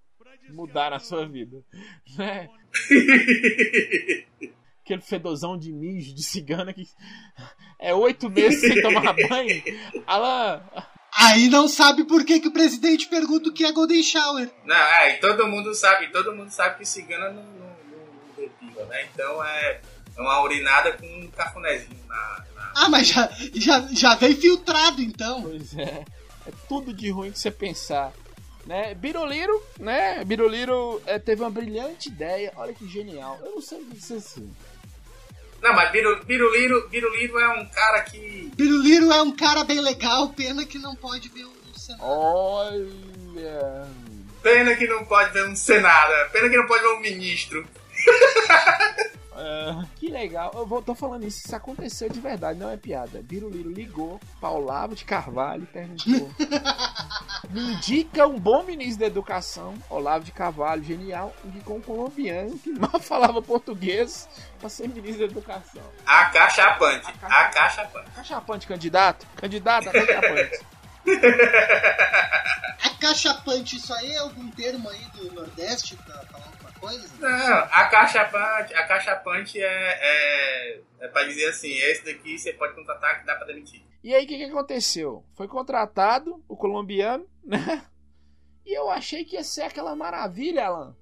mudar 0.51 0.91
na 0.91 0.99
sua 0.99 1.27
vida. 1.27 1.65
Né? 2.19 2.51
Aquele 4.85 5.01
fedozão 5.01 5.57
de 5.57 5.73
mijo 5.73 6.15
de 6.15 6.23
cigana 6.23 6.75
que 6.75 6.87
é 7.81 7.95
oito 7.95 8.29
meses 8.29 8.61
sem 8.61 8.83
tomar 8.83 9.15
banho. 9.29 9.63
Alan, 10.07 10.63
Aí 11.17 11.49
não 11.49 11.69
sabe 11.69 12.05
por 12.05 12.25
que, 12.25 12.41
que 12.41 12.49
o 12.49 12.53
presidente 12.53 13.07
pergunta 13.07 13.49
o 13.49 13.53
que 13.53 13.65
é 13.65 13.71
Golden 13.73 14.03
Shower. 14.03 14.51
Não, 14.65 14.75
é, 14.77 15.15
e 15.15 15.21
todo 15.21 15.47
mundo 15.47 15.75
sabe, 15.75 16.09
todo 16.11 16.35
mundo 16.35 16.51
sabe 16.51 16.79
que 16.79 16.85
cigana 16.85 17.31
não, 17.31 17.43
não, 17.43 17.67
não, 17.69 18.37
depila, 18.37 18.85
né? 18.87 19.07
Então 19.13 19.45
é, 19.45 19.81
é 20.17 20.21
uma 20.21 20.43
urinada 20.43 20.93
com 20.93 21.07
um 21.07 21.29
cafunézinho 21.31 22.01
na. 22.09 22.45
na- 22.57 22.73
Ah, 22.77 22.89
mas 22.89 23.07
já, 23.09 23.31
já, 23.55 23.81
já 23.93 24.15
veio 24.17 24.37
filtrado 24.37 25.01
então. 25.01 25.43
Pois 25.43 25.77
é. 25.79 26.05
É 26.47 26.53
tudo 26.69 26.93
de 26.93 27.11
ruim 27.11 27.31
que 27.33 27.39
você 27.39 27.51
pensar. 27.51 28.13
Né? 28.67 28.95
Biruliro, 28.95 29.63
né? 29.79 30.25
Biruliro 30.25 31.01
é, 31.07 31.19
teve 31.19 31.43
uma 31.43 31.51
brilhante 31.51 32.09
ideia. 32.09 32.53
Olha 32.57 32.73
que 32.75 32.89
genial. 32.89 33.39
Eu 33.45 33.53
não 33.53 33.61
sei 33.63 33.79
o 33.79 33.85
que 33.85 33.95
dizer 33.97 34.17
assim. 34.17 34.51
Não, 35.65 35.73
mas 35.73 35.91
Biru- 35.91 36.23
Biruliro, 36.27 36.89
Biruliro 36.91 37.39
é 37.39 37.49
um 37.59 37.65
cara 37.65 38.03
que. 38.03 38.51
Biruliro 38.55 39.11
é 39.11 39.23
um 39.23 39.35
cara 39.35 39.65
bem 39.65 39.81
legal, 39.81 40.29
pena 40.29 40.63
que 40.67 40.79
não 40.79 40.95
pode 40.95 41.31
ver 41.31 41.45
o 41.47 41.79
cenário. 41.79 42.05
Olha. 42.07 43.87
Pena 44.43 44.75
que 44.77 44.87
não 44.87 45.07
pode 45.07 45.33
ver 45.33 45.49
um 45.49 45.57
Senado. 45.57 46.13
Pena 46.33 46.51
que 46.51 46.57
não 46.59 46.67
pode 46.67 46.83
ver 46.83 46.91
um 46.91 47.01
ministro. 47.01 47.67
Ah, 49.37 49.85
que 49.97 50.09
legal. 50.09 50.53
Eu 50.55 50.67
vou, 50.67 50.81
tô 50.81 50.95
falando 50.95 51.25
isso, 51.25 51.45
isso 51.45 51.57
aconteceu 51.57 52.09
de 52.09 52.21
verdade, 52.21 52.59
não 52.59 52.71
é 52.71 52.77
piada. 52.77 53.21
Biruliro 53.23 53.71
ligou 53.71 54.21
para 54.41 54.51
Olavo 54.51 54.95
de 54.95 55.05
Carvalho 55.05 55.65
e 55.65 55.67
perguntou: 55.67 56.31
Me 57.51 57.75
indica 57.75 58.27
um 58.27 58.39
bom 58.39 58.63
ministro 58.63 59.01
da 59.01 59.07
educação. 59.07 59.75
Olavo 59.91 60.25
de 60.25 60.33
Carvalho, 60.33 60.83
genial, 60.83 61.35
indicou 61.45 61.77
um 61.77 61.81
colombiano 61.81 62.57
que 62.59 62.71
mal 62.71 62.99
falava 63.01 63.43
português 63.43 64.29
para 64.59 64.69
ser 64.69 64.89
ministro 64.89 65.27
da 65.27 65.33
educação. 65.33 65.83
Acachapante. 66.07 67.13
Acachapante. 67.23 68.09
Acachapante, 68.09 68.67
candidato? 68.67 69.27
Candidato, 69.37 69.89
acachapante. 69.89 70.61
Acachapante, 72.83 73.77
isso 73.77 73.93
aí 73.95 74.13
é 74.13 74.19
algum 74.19 74.51
termo 74.51 74.89
aí 74.89 75.05
do 75.15 75.33
Nordeste 75.33 75.97
pra 75.97 76.19
falar 76.27 76.47
alguma 76.47 76.73
coisa? 76.73 77.09
Não, 77.19 77.59
acachapante, 77.71 78.75
acachapante 78.75 79.61
é, 79.61 79.67
é, 79.67 80.81
é 81.01 81.09
pra 81.09 81.25
dizer 81.25 81.49
assim, 81.49 81.73
esse 81.73 82.05
daqui 82.05 82.39
você 82.39 82.53
pode 82.53 82.75
contratar 82.75 83.21
que 83.21 83.27
dá 83.27 83.35
pra 83.35 83.47
demitir. 83.47 83.83
E 84.03 84.15
aí, 84.15 84.25
o 84.25 84.29
que, 84.29 84.37
que 84.37 84.45
aconteceu? 84.45 85.25
Foi 85.35 85.49
contratado 85.49 86.45
o 86.47 86.57
colombiano, 86.57 87.27
né? 87.45 87.85
E 88.67 88.77
eu 88.79 88.91
achei 88.91 89.25
que 89.25 89.37
ia 89.37 89.45
ser 89.45 89.63
aquela 89.63 89.95
maravilha, 89.97 90.67
Alan. 90.67 90.97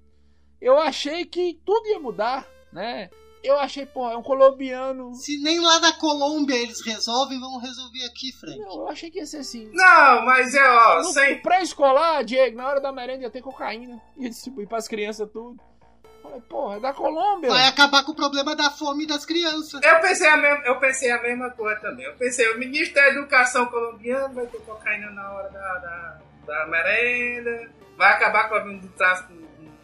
Eu 0.61 0.78
achei 0.78 1.24
que 1.24 1.61
tudo 1.64 1.88
ia 1.88 1.98
mudar, 1.98 2.46
né? 2.72 3.11
Eu 3.43 3.59
achei, 3.59 3.84
pô, 3.84 4.09
é 4.09 4.16
um 4.16 4.22
colombiano. 4.22 5.14
Se 5.14 5.36
nem 5.43 5.61
lá 5.61 5.78
da 5.80 5.93
Colômbia 5.93 6.55
eles 6.55 6.80
resolvem, 6.84 7.40
vamos 7.40 7.61
resolver 7.61 8.05
aqui, 8.05 8.32
Frank. 8.32 8.59
Não, 8.59 8.82
eu 8.82 8.88
achei 8.88 9.11
que 9.11 9.18
ia 9.18 9.26
ser 9.26 9.38
assim. 9.38 9.68
Não, 9.72 10.24
mas 10.24 10.55
é, 10.55 10.62
ó, 10.62 10.99
No 10.99 11.05
sem... 11.05 11.40
pré-escolar, 11.43 12.24
Diego, 12.24 12.57
na 12.57 12.68
hora 12.68 12.80
da 12.80 12.93
merenda 12.93 13.24
ia 13.24 13.30
ter 13.30 13.43
cocaína. 13.43 14.01
Ia 14.16 14.30
distribuir 14.30 14.68
pras 14.68 14.86
crianças 14.86 15.28
tudo. 15.32 15.61
Falei, 16.22 16.40
porra, 16.43 16.76
é 16.76 16.80
da 16.80 16.95
Colômbia. 16.95 17.51
Vai 17.51 17.66
acabar 17.66 18.05
com 18.05 18.12
o 18.12 18.16
problema 18.16 18.55
da 18.55 18.70
fome 18.70 19.07
das 19.07 19.26
crianças. 19.26 19.80
Eu 19.82 20.01
pensei, 20.01 20.28
a 20.28 20.36
mesma, 20.36 20.64
eu 20.64 20.78
pensei 20.78 21.11
a 21.11 21.20
mesma 21.20 21.51
coisa 21.51 21.80
também. 21.80 22.07
Eu 22.07 22.14
pensei, 22.14 22.49
o 22.53 22.59
ministro 22.59 22.95
da 22.95 23.09
Educação 23.09 23.66
colombiano 23.66 24.32
vai 24.34 24.47
ter 24.47 24.61
cocaína 24.61 25.11
na 25.11 25.32
hora 25.32 25.51
da, 25.51 25.78
da, 25.78 26.20
da 26.47 26.66
merenda, 26.68 27.68
vai 27.97 28.12
acabar 28.12 28.49
com 28.49 28.55
a 28.55 28.61
do 28.61 28.88
tráfico 28.90 29.32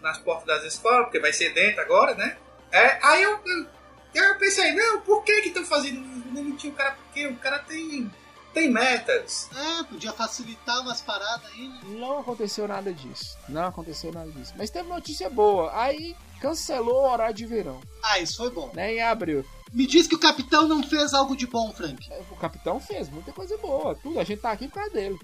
nas 0.01 0.17
portas 0.19 0.47
das 0.47 0.73
escolas, 0.73 1.07
porque 1.07 1.19
vai 1.19 1.33
ser 1.33 1.53
dentro 1.53 1.81
agora, 1.81 2.15
né? 2.15 2.37
É, 2.73 2.99
aí 3.07 3.23
eu, 3.23 3.39
eu, 3.45 3.67
eu 4.15 4.39
pensei, 4.39 4.73
não, 4.73 5.01
por 5.01 5.23
que 5.25 5.41
que 5.43 5.49
estão 5.49 5.65
fazendo 5.65 6.01
isso? 6.01 6.29
Demitir 6.29 6.71
o 6.71 6.75
cara, 6.75 6.93
porque 6.93 7.27
o 7.27 7.37
cara 7.37 7.59
tem, 7.61 8.11
tem 8.53 8.71
metas. 8.71 9.49
É, 9.57 9.83
podia 9.85 10.13
facilitar 10.13 10.81
umas 10.81 11.01
paradas 11.01 11.47
aí, 11.53 11.69
né? 11.69 11.81
Não 11.85 12.19
aconteceu 12.21 12.69
nada 12.69 12.93
disso. 12.93 13.37
Não 13.49 13.67
aconteceu 13.67 14.13
nada 14.13 14.31
disso. 14.31 14.53
Mas 14.57 14.71
teve 14.71 14.89
notícia 14.89 15.31
boa. 15.31 15.73
Aí 15.75 16.15
cancelou 16.41 17.03
o 17.03 17.11
horário 17.11 17.35
de 17.35 17.47
verão, 17.47 17.81
Ah, 18.03 18.19
isso 18.21 18.37
foi 18.37 18.51
bom. 18.51 18.71
né? 18.75 18.95
Em 18.95 19.03
abril. 19.03 19.45
Me 19.73 19.87
diz 19.87 20.07
que 20.07 20.15
o 20.15 20.19
capitão 20.21 20.67
não 20.69 20.83
fez 20.83 21.13
algo 21.13 21.37
de 21.37 21.47
bom, 21.47 21.73
Frank. 21.73 22.09
O 22.31 22.37
capitão 22.37 22.79
fez 22.81 23.09
muita 23.09 23.33
coisa 23.33 23.57
boa. 23.59 23.95
Tudo. 23.97 24.19
A 24.21 24.25
gente 24.25 24.41
tá 24.41 24.51
aqui 24.53 24.67
por 24.69 24.75
causa 24.75 24.91
dele. 24.91 25.19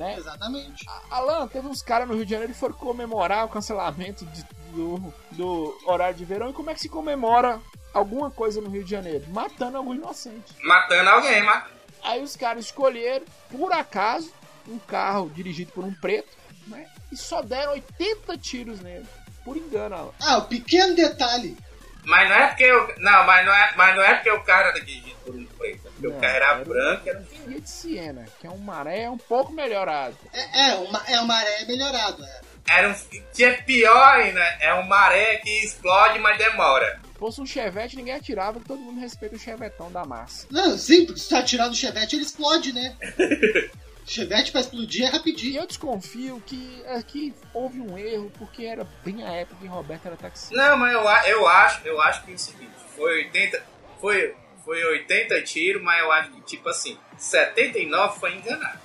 Né? 0.00 0.16
Exatamente. 0.16 0.86
Alan, 1.10 1.46
teve 1.46 1.68
uns 1.68 1.82
caras 1.82 2.08
no 2.08 2.14
Rio 2.14 2.24
de 2.24 2.30
Janeiro 2.30 2.52
que 2.54 2.58
foram 2.58 2.74
comemorar 2.74 3.44
o 3.44 3.48
cancelamento 3.50 4.24
de- 4.24 4.44
do, 4.72 5.12
do 5.32 5.78
horário 5.84 6.16
de 6.16 6.24
verão. 6.24 6.48
E 6.48 6.52
como 6.54 6.70
é 6.70 6.74
que 6.74 6.80
se 6.80 6.88
comemora 6.88 7.60
alguma 7.92 8.30
coisa 8.30 8.62
no 8.62 8.70
Rio 8.70 8.82
de 8.82 8.90
Janeiro? 8.90 9.24
Matando 9.28 9.76
algum 9.76 9.94
inocente. 9.94 10.54
Matando 10.62 11.10
alguém, 11.10 11.42
matando. 11.42 11.74
Aí 12.02 12.22
os 12.22 12.34
caras 12.34 12.64
escolheram, 12.64 13.26
por 13.50 13.72
acaso, 13.74 14.32
um 14.66 14.78
carro 14.78 15.28
dirigido 15.34 15.70
por 15.72 15.84
um 15.84 15.92
preto, 15.92 16.34
né? 16.66 16.86
E 17.12 17.16
só 17.16 17.42
deram 17.42 17.72
80 17.72 18.38
tiros 18.38 18.80
nele. 18.80 19.06
Por 19.44 19.56
engano, 19.58 19.94
Alan. 19.94 20.10
Ah, 20.22 20.38
o 20.38 20.46
pequeno 20.46 20.94
detalhe. 20.96 21.58
Mas 22.04 22.26
não 22.28 22.36
é 22.36 22.46
porque 22.46 22.62
eu, 22.64 22.94
não, 23.00 23.26
mas 23.26 23.44
não 23.44 23.52
é, 23.52 23.72
mas 23.76 23.96
não 23.96 24.02
é 24.02 24.14
porque 24.14 24.30
o 24.30 24.42
cara 24.44 24.72
dirigido 24.72 25.09
por 25.24 25.34
um 25.34 25.44
preto, 25.46 25.86
é 25.86 25.90
porque 25.90 26.06
Não, 26.08 26.16
o 26.16 26.20
cara 26.20 26.32
era 26.34 26.46
era- 26.46 26.64
branco, 26.64 27.08
era 27.08 27.18
um 27.46 27.50
de 27.60 27.70
Siena, 27.70 28.24
que 28.40 28.46
é 28.46 28.50
um 28.50 28.58
maré 28.58 29.08
um 29.10 29.18
pouco 29.18 29.52
melhorado. 29.52 30.16
É, 30.32 30.70
é, 30.70 30.74
uma, 30.74 31.02
é 31.06 31.16
uma 31.18 31.26
maré 31.26 31.64
melhorado. 31.66 32.24
É. 32.24 32.40
Era 32.68 32.88
um. 32.90 32.94
Que 33.34 33.44
é 33.44 33.52
pior 33.62 34.16
ainda, 34.16 34.40
é 34.60 34.72
um 34.74 34.82
maré 34.86 35.36
que 35.38 35.50
explode, 35.64 36.18
mas 36.18 36.38
demora. 36.38 37.00
Se 37.12 37.18
fosse 37.18 37.40
um 37.40 37.46
chevette, 37.46 37.96
ninguém 37.96 38.14
atirava, 38.14 38.60
todo 38.60 38.78
mundo 38.80 39.00
respeita 39.00 39.36
o 39.36 39.38
chevetão 39.38 39.90
da 39.92 40.04
massa. 40.04 40.46
Não, 40.50 40.76
sim, 40.78 41.04
porque 41.04 41.20
se 41.20 41.28
tu 41.28 41.36
atirar 41.36 41.68
no 41.68 41.74
chevette, 41.74 42.16
ele 42.16 42.22
explode, 42.22 42.72
né? 42.72 42.96
chevette 44.06 44.50
pra 44.52 44.60
explodir 44.60 45.04
é 45.04 45.08
E 45.08 45.10
rapidinho. 45.12 45.60
eu 45.60 45.66
desconfio 45.66 46.42
que 46.46 46.82
aqui 46.88 47.34
houve 47.54 47.80
um 47.80 47.96
erro, 47.98 48.30
porque 48.38 48.64
era 48.64 48.86
bem 49.04 49.22
a 49.24 49.32
época 49.32 49.56
que 49.60 49.66
Roberto 49.66 50.06
era 50.06 50.16
taxista. 50.16 50.54
Não, 50.54 50.76
mas 50.76 50.92
eu, 50.92 51.00
eu 51.30 51.46
acho, 51.48 51.86
eu 51.86 52.00
acho 52.00 52.24
que 52.24 52.32
é 52.32 52.34
o 52.34 52.38
seguinte, 52.38 52.72
foi 52.96 53.24
80. 53.24 53.62
Foi, 54.00 54.34
foi 54.70 54.84
80 54.84 55.42
tiros, 55.42 55.82
mas 55.82 55.98
eu 55.98 56.12
acho 56.12 56.30
que 56.30 56.40
tipo 56.42 56.68
assim, 56.68 56.96
79 57.18 58.20
foi 58.20 58.36
enganado. 58.36 58.78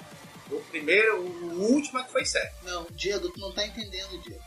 O 0.49 0.59
primeiro, 0.61 1.19
o 1.21 1.71
último 1.73 1.99
é 1.99 2.03
que 2.03 2.11
foi 2.11 2.25
certo. 2.25 2.55
Não, 2.63 2.87
Diego, 2.89 3.29
tu 3.29 3.39
não 3.39 3.51
tá 3.51 3.63
entendendo, 3.67 4.19
Diego. 4.23 4.43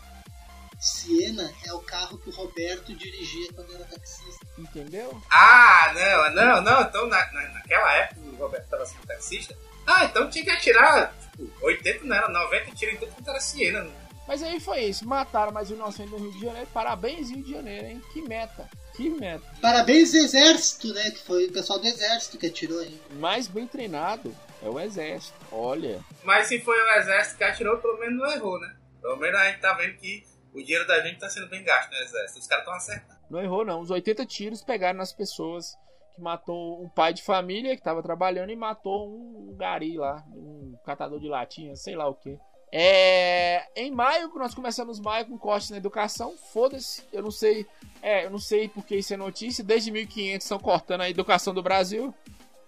Siena 0.80 1.52
é 1.64 1.72
o 1.72 1.78
carro 1.80 2.18
que 2.18 2.28
o 2.28 2.32
Roberto 2.32 2.92
dirigia 2.94 3.52
quando 3.52 3.72
era 3.74 3.84
taxista. 3.84 4.46
Entendeu? 4.58 5.20
Ah, 5.30 5.92
não, 5.94 6.34
não, 6.34 6.60
não. 6.62 6.80
Então 6.82 7.06
na, 7.06 7.32
na- 7.32 7.48
naquela 7.50 7.92
época 7.94 8.20
o 8.20 8.36
Roberto 8.36 8.64
estava 8.64 8.86
sendo 8.86 9.06
taxista. 9.06 9.56
Ah, 9.86 10.04
então 10.04 10.28
tinha 10.30 10.44
que 10.44 10.50
atirar, 10.50 11.14
tipo, 11.36 11.50
80 11.64 12.04
não 12.04 12.16
era, 12.16 12.28
90 12.28 12.72
tiros 12.76 12.94
em 12.94 12.98
tudo 12.98 13.12
quanto 13.12 13.30
era 13.30 13.40
Siena. 13.40 13.86
Mas 14.26 14.42
aí 14.42 14.58
foi 14.60 14.80
isso, 14.84 15.06
mataram 15.08 15.52
mais 15.52 15.70
um 15.70 15.74
inocente 15.74 16.10
no 16.10 16.18
Rio 16.18 16.32
de 16.32 16.40
Janeiro. 16.40 16.68
Parabéns, 16.74 17.30
Rio 17.30 17.42
de 17.42 17.50
Janeiro, 17.52 17.86
hein? 17.86 18.02
Que 18.12 18.20
meta, 18.22 18.68
que 18.98 19.08
meta. 19.10 19.44
Parabéns 19.62 20.12
exército, 20.12 20.92
né? 20.92 21.12
Que 21.12 21.18
foi 21.22 21.46
o 21.46 21.52
pessoal 21.52 21.78
do 21.78 21.86
exército 21.86 22.36
que 22.36 22.46
atirou 22.48 22.80
aí. 22.80 23.00
Mais 23.12 23.46
bem 23.46 23.64
treinado 23.66 24.34
é 24.60 24.68
o 24.68 24.78
exército. 24.80 25.38
Olha, 25.52 26.00
Mas 26.24 26.48
se 26.48 26.58
foi 26.58 26.76
o 26.76 26.90
exército 26.98 27.38
que 27.38 27.44
atirou, 27.44 27.78
pelo 27.78 27.96
menos 27.98 28.18
não 28.18 28.32
errou, 28.32 28.60
né? 28.60 28.74
Pelo 29.00 29.16
menos 29.16 29.38
a 29.38 29.50
gente 29.50 29.60
tá 29.60 29.72
vendo 29.74 29.96
que 29.98 30.24
o 30.52 30.58
dinheiro 30.60 30.84
da 30.88 31.00
gente 31.00 31.20
tá 31.20 31.30
sendo 31.30 31.48
bem 31.48 31.62
gasto 31.62 31.90
no 31.92 31.96
exército. 31.98 32.40
Os 32.40 32.46
caras 32.48 32.64
estão 32.64 32.74
acertando. 32.74 33.20
não 33.30 33.40
errou 33.40 33.64
não. 33.64 33.80
Os 33.80 33.90
80 33.90 34.26
tiros 34.26 34.62
pegaram 34.64 34.98
nas 34.98 35.12
pessoas 35.12 35.76
que 36.16 36.20
matou 36.20 36.82
um 36.82 36.88
pai 36.88 37.14
de 37.14 37.22
família 37.22 37.76
que 37.76 37.82
tava 37.82 38.02
trabalhando 38.02 38.50
e 38.50 38.56
matou 38.56 39.08
um 39.08 39.54
gari 39.56 39.96
lá, 39.96 40.24
um 40.34 40.74
catador 40.84 41.20
de 41.20 41.28
latinha, 41.28 41.76
sei 41.76 41.94
lá 41.94 42.08
o 42.08 42.14
que. 42.14 42.36
É, 42.70 43.66
em 43.74 43.90
maio, 43.90 44.30
nós 44.34 44.54
começamos 44.54 45.00
maio 45.00 45.26
com 45.26 45.38
cortes 45.38 45.70
na 45.70 45.76
educação. 45.76 46.34
Foda-se, 46.52 47.02
eu 47.12 47.22
não 47.22 47.30
sei, 47.30 47.66
é, 48.02 48.26
eu 48.26 48.30
não 48.30 48.38
sei 48.38 48.68
porque 48.68 48.96
isso 48.96 49.14
é 49.14 49.16
notícia. 49.16 49.64
Desde 49.64 49.90
1500 49.90 50.44
estão 50.44 50.58
cortando 50.58 51.00
a 51.02 51.10
educação 51.10 51.54
do 51.54 51.62
Brasil, 51.62 52.14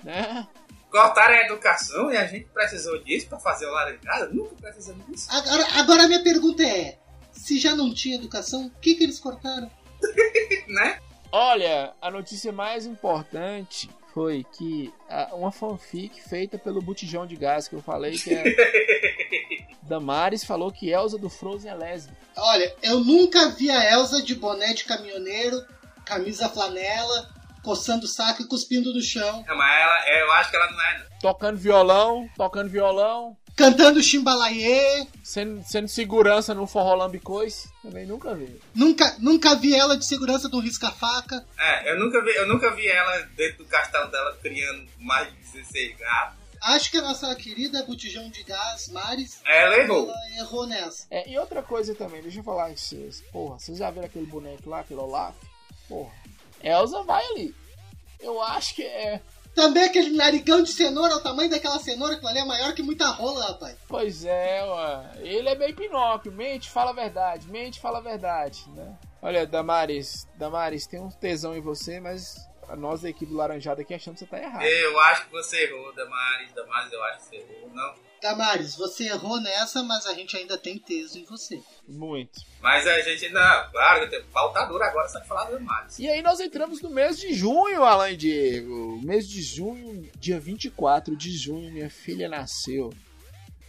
né? 0.02 0.46
Cortaram 0.90 1.34
a 1.34 1.42
educação 1.42 2.10
e 2.10 2.16
a 2.16 2.26
gente 2.26 2.46
precisou 2.46 2.98
disso 3.02 3.28
pra 3.28 3.38
fazer 3.38 3.66
o 3.66 4.00
casa? 4.00 4.28
Nunca 4.30 4.56
precisamos 4.56 5.06
disso. 5.06 5.28
Agora, 5.30 5.66
agora 5.78 6.02
a 6.04 6.08
minha 6.08 6.22
pergunta 6.22 6.62
é: 6.64 6.98
se 7.30 7.58
já 7.58 7.76
não 7.76 7.94
tinha 7.94 8.16
educação, 8.16 8.66
o 8.66 8.70
que, 8.80 8.94
que 8.94 9.04
eles 9.04 9.18
cortaram? 9.18 9.70
Né? 10.68 11.00
Olha, 11.32 11.94
a 12.00 12.12
notícia 12.12 12.52
mais 12.52 12.86
importante 12.86 13.90
foi 14.12 14.44
que 14.52 14.92
ah, 15.08 15.30
uma 15.32 15.50
fanfic 15.50 16.20
feita 16.20 16.58
pelo 16.58 16.80
botijão 16.80 17.26
de 17.26 17.36
gás 17.36 17.66
que 17.68 17.74
eu 17.74 17.82
falei 17.82 18.16
que 18.16 18.34
é 18.34 18.44
Damares 19.90 20.44
falou 20.44 20.70
que 20.70 20.88
Elsa 20.88 21.18
do 21.18 21.28
Frozen 21.28 21.68
é 21.68 21.74
lésbica. 21.74 22.16
Olha, 22.36 22.72
eu 22.80 23.00
nunca 23.00 23.48
vi 23.48 23.68
a 23.70 23.92
Elsa 23.92 24.22
de 24.22 24.36
boné 24.36 24.72
de 24.72 24.84
caminhoneiro, 24.84 25.60
camisa 26.04 26.48
flanela, 26.48 27.28
coçando 27.60 28.04
o 28.04 28.08
saco 28.08 28.40
e 28.40 28.46
cuspindo 28.46 28.94
no 28.94 29.02
chão, 29.02 29.44
Não, 29.48 29.56
mas 29.56 29.80
ela, 29.80 30.20
eu 30.20 30.32
acho 30.32 30.50
que 30.50 30.56
ela 30.56 30.70
não 30.70 30.80
é. 30.80 31.06
Tocando 31.20 31.58
violão, 31.58 32.28
tocando 32.36 32.70
violão, 32.70 33.36
cantando 33.56 34.00
chimbalaie. 34.00 35.08
sendo, 35.24 35.62
sendo 35.66 35.88
segurança 35.88 36.54
no 36.54 36.68
forró 36.68 36.94
lambicois. 36.94 37.68
Também 37.82 38.06
nunca 38.06 38.32
vi. 38.34 38.60
Nunca, 38.72 39.16
nunca 39.18 39.56
vi 39.56 39.74
ela 39.74 39.96
de 39.98 40.06
segurança 40.06 40.48
do 40.48 40.60
risca-faca. 40.60 41.44
É, 41.58 41.92
eu 41.92 41.98
nunca, 41.98 42.22
vi, 42.22 42.30
eu 42.36 42.46
nunca 42.46 42.70
vi 42.70 42.86
ela 42.86 43.22
dentro 43.36 43.64
do 43.64 43.66
castelo 43.66 44.08
dela 44.10 44.38
criando 44.40 44.88
mais 44.98 45.28
de 45.28 45.36
16 45.52 45.98
gatos. 45.98 46.39
Acho 46.62 46.90
que 46.90 46.98
a 46.98 47.02
nossa 47.02 47.34
querida 47.34 47.82
botijão 47.84 48.28
de 48.28 48.42
gás, 48.42 48.88
Maris, 48.88 49.40
Ela 49.46 49.78
errou. 49.78 50.10
ela 50.10 50.38
errou 50.38 50.66
nessa. 50.66 51.06
É, 51.10 51.28
e 51.30 51.38
outra 51.38 51.62
coisa 51.62 51.94
também, 51.94 52.20
deixa 52.22 52.40
eu 52.40 52.44
falar 52.44 52.68
com 52.70 52.76
vocês. 52.76 53.22
Porra, 53.32 53.58
vocês 53.58 53.78
já 53.78 53.90
viram 53.90 54.06
aquele 54.06 54.26
boneco 54.26 54.68
lá, 54.68 54.80
aquele 54.80 55.00
Olaf? 55.00 55.34
Porra. 55.88 56.12
Elsa 56.62 57.02
vai 57.04 57.24
ali. 57.26 57.54
Eu 58.20 58.40
acho 58.42 58.74
que 58.74 58.82
é. 58.82 59.20
Também 59.54 59.82
aquele 59.84 60.10
narigão 60.16 60.62
de 60.62 60.70
cenoura, 60.70 61.16
o 61.16 61.20
tamanho 61.20 61.50
daquela 61.50 61.78
cenoura, 61.80 62.16
que 62.16 62.26
ali 62.26 62.38
é 62.38 62.44
maior 62.44 62.72
que 62.72 62.82
muita 62.82 63.08
rola, 63.08 63.46
rapaz. 63.46 63.76
Pois 63.88 64.24
é, 64.24 64.62
ué. 64.64 65.10
Ele 65.22 65.48
é 65.48 65.56
bem 65.56 65.74
Pinóquio. 65.74 66.30
Mente, 66.30 66.70
fala 66.70 66.90
a 66.90 66.94
verdade. 66.94 67.48
Mente, 67.48 67.80
fala 67.80 67.98
a 67.98 68.02
verdade, 68.02 68.62
né? 68.70 68.96
Olha, 69.20 69.46
Damares, 69.46 70.28
Damares, 70.36 70.86
tem 70.86 71.00
um 71.00 71.08
tesão 71.10 71.56
em 71.56 71.60
você, 71.60 71.98
mas 71.98 72.48
nós 72.76 73.02
da 73.02 73.10
equipe 73.10 73.30
do 73.30 73.36
Laranjada 73.36 73.82
aqui 73.82 73.94
achando 73.94 74.14
que 74.14 74.20
você 74.20 74.26
tá 74.26 74.38
errado. 74.38 74.62
Eu 74.62 74.98
acho 75.00 75.26
que 75.26 75.32
você 75.32 75.64
errou, 75.64 75.92
Damares. 75.94 76.52
Damares, 76.52 76.92
eu 76.92 77.04
acho 77.04 77.18
que 77.18 77.24
você 77.24 77.36
errou. 77.36 77.70
Não, 77.74 77.94
Damares, 78.20 78.76
você 78.76 79.04
errou 79.04 79.40
nessa, 79.40 79.82
mas 79.82 80.06
a 80.06 80.12
gente 80.12 80.36
ainda 80.36 80.58
tem 80.58 80.78
teso 80.78 81.18
em 81.18 81.24
você. 81.24 81.60
Muito. 81.88 82.40
Mas 82.60 82.86
a 82.86 83.00
gente 83.00 83.30
não, 83.30 83.70
claro, 83.70 84.08
tem 84.10 84.22
pauta 84.24 84.64
dura 84.66 84.86
agora 84.86 85.08
só 85.08 85.18
de 85.18 85.26
falar 85.26 85.44
do 85.44 85.52
Damares. 85.52 85.98
E 85.98 86.08
aí 86.08 86.20
nós 86.20 86.38
entramos 86.38 86.82
no 86.82 86.90
mês 86.90 87.18
de 87.18 87.32
junho, 87.32 87.82
Alan 87.82 88.10
e 88.10 88.16
Diego. 88.16 89.00
Mês 89.02 89.26
de 89.26 89.42
junho, 89.42 90.10
dia 90.18 90.38
24 90.38 91.16
de 91.16 91.36
junho, 91.36 91.72
minha 91.72 91.90
filha 91.90 92.28
nasceu. 92.28 92.92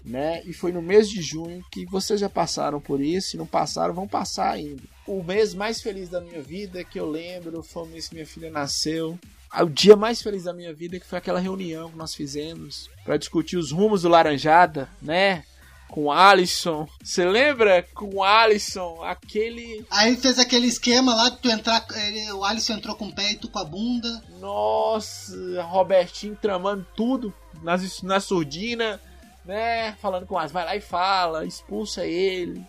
Né? 0.04 0.42
E 0.46 0.54
foi 0.54 0.72
no 0.72 0.82
mês 0.82 1.08
de 1.08 1.22
junho 1.22 1.64
que 1.72 1.86
vocês 1.86 2.20
já 2.20 2.30
passaram 2.30 2.82
por 2.82 3.00
isso, 3.00 3.30
se 3.30 3.38
não 3.38 3.46
passaram, 3.46 3.94
vão 3.94 4.08
passar 4.08 4.52
ainda. 4.52 4.82
O 5.12 5.22
mês 5.22 5.54
mais 5.54 5.82
feliz 5.82 6.08
da 6.08 6.22
minha 6.22 6.42
vida 6.42 6.86
que 6.86 6.98
eu 6.98 7.06
lembro 7.10 7.62
foi 7.62 7.84
o 7.84 7.86
mês 7.86 8.08
que 8.08 8.16
minha 8.16 8.26
filha 8.26 8.50
nasceu. 8.50 9.20
O 9.60 9.66
dia 9.66 9.98
mais 9.98 10.22
feliz 10.22 10.46
da 10.46 10.54
minha 10.54 10.74
vida 10.74 10.98
que 10.98 11.06
foi 11.06 11.18
aquela 11.18 11.38
reunião 11.40 11.90
que 11.90 11.98
nós 11.98 12.16
fizemos 12.16 12.90
para 13.04 13.18
discutir 13.18 13.58
os 13.58 13.72
rumos 13.74 14.04
do 14.04 14.08
Laranjada, 14.08 14.88
né? 15.02 15.44
Com 15.90 16.06
o 16.06 16.12
Alisson. 16.14 16.88
Você 17.04 17.26
lembra? 17.26 17.86
Com 17.94 18.16
o 18.16 18.24
Alisson, 18.24 19.04
aquele. 19.04 19.86
Aí 19.92 20.16
fez 20.16 20.40
aquele 20.40 20.68
esquema 20.68 21.14
lá 21.14 21.30
que 21.30 21.42
tu 21.42 21.50
entrar. 21.50 21.86
ele- 22.08 22.32
o 22.32 22.46
Alisson 22.46 22.76
entrou 22.76 22.96
com 22.96 23.08
o 23.08 23.14
pé 23.14 23.34
e 23.34 23.36
tu 23.36 23.50
com 23.50 23.60
a 23.60 23.66
bunda. 23.66 24.24
Nossa, 24.40 25.36
Robertinho 25.64 26.38
tramando 26.42 26.88
tudo 26.96 27.34
nas, 27.62 28.02
na 28.02 28.22
surdina, 28.22 29.02
né? 29.44 29.92
Falando 30.02 30.26
com 30.26 30.38
as, 30.38 30.54
vai 30.54 30.64
lá 30.64 30.74
e 30.78 30.80
fala, 30.82 31.46
expulsa 31.46 32.06
ele. 32.06 32.64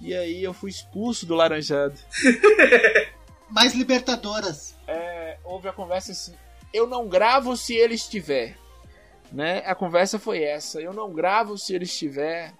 E 0.00 0.14
aí 0.14 0.42
eu 0.42 0.52
fui 0.52 0.70
expulso 0.70 1.26
do 1.26 1.34
Laranjado. 1.34 1.98
Mais 3.50 3.74
Libertadoras. 3.74 4.76
É, 4.86 5.38
houve 5.44 5.68
a 5.68 5.72
conversa 5.72 6.12
assim: 6.12 6.34
eu 6.72 6.86
não 6.86 7.08
gravo 7.08 7.56
se 7.56 7.74
ele 7.74 7.94
estiver. 7.94 8.56
Né? 9.32 9.62
A 9.64 9.74
conversa 9.74 10.18
foi 10.18 10.42
essa: 10.42 10.80
eu 10.80 10.92
não 10.92 11.12
gravo 11.12 11.56
se 11.56 11.74
ele 11.74 11.84
estiver. 11.84 12.52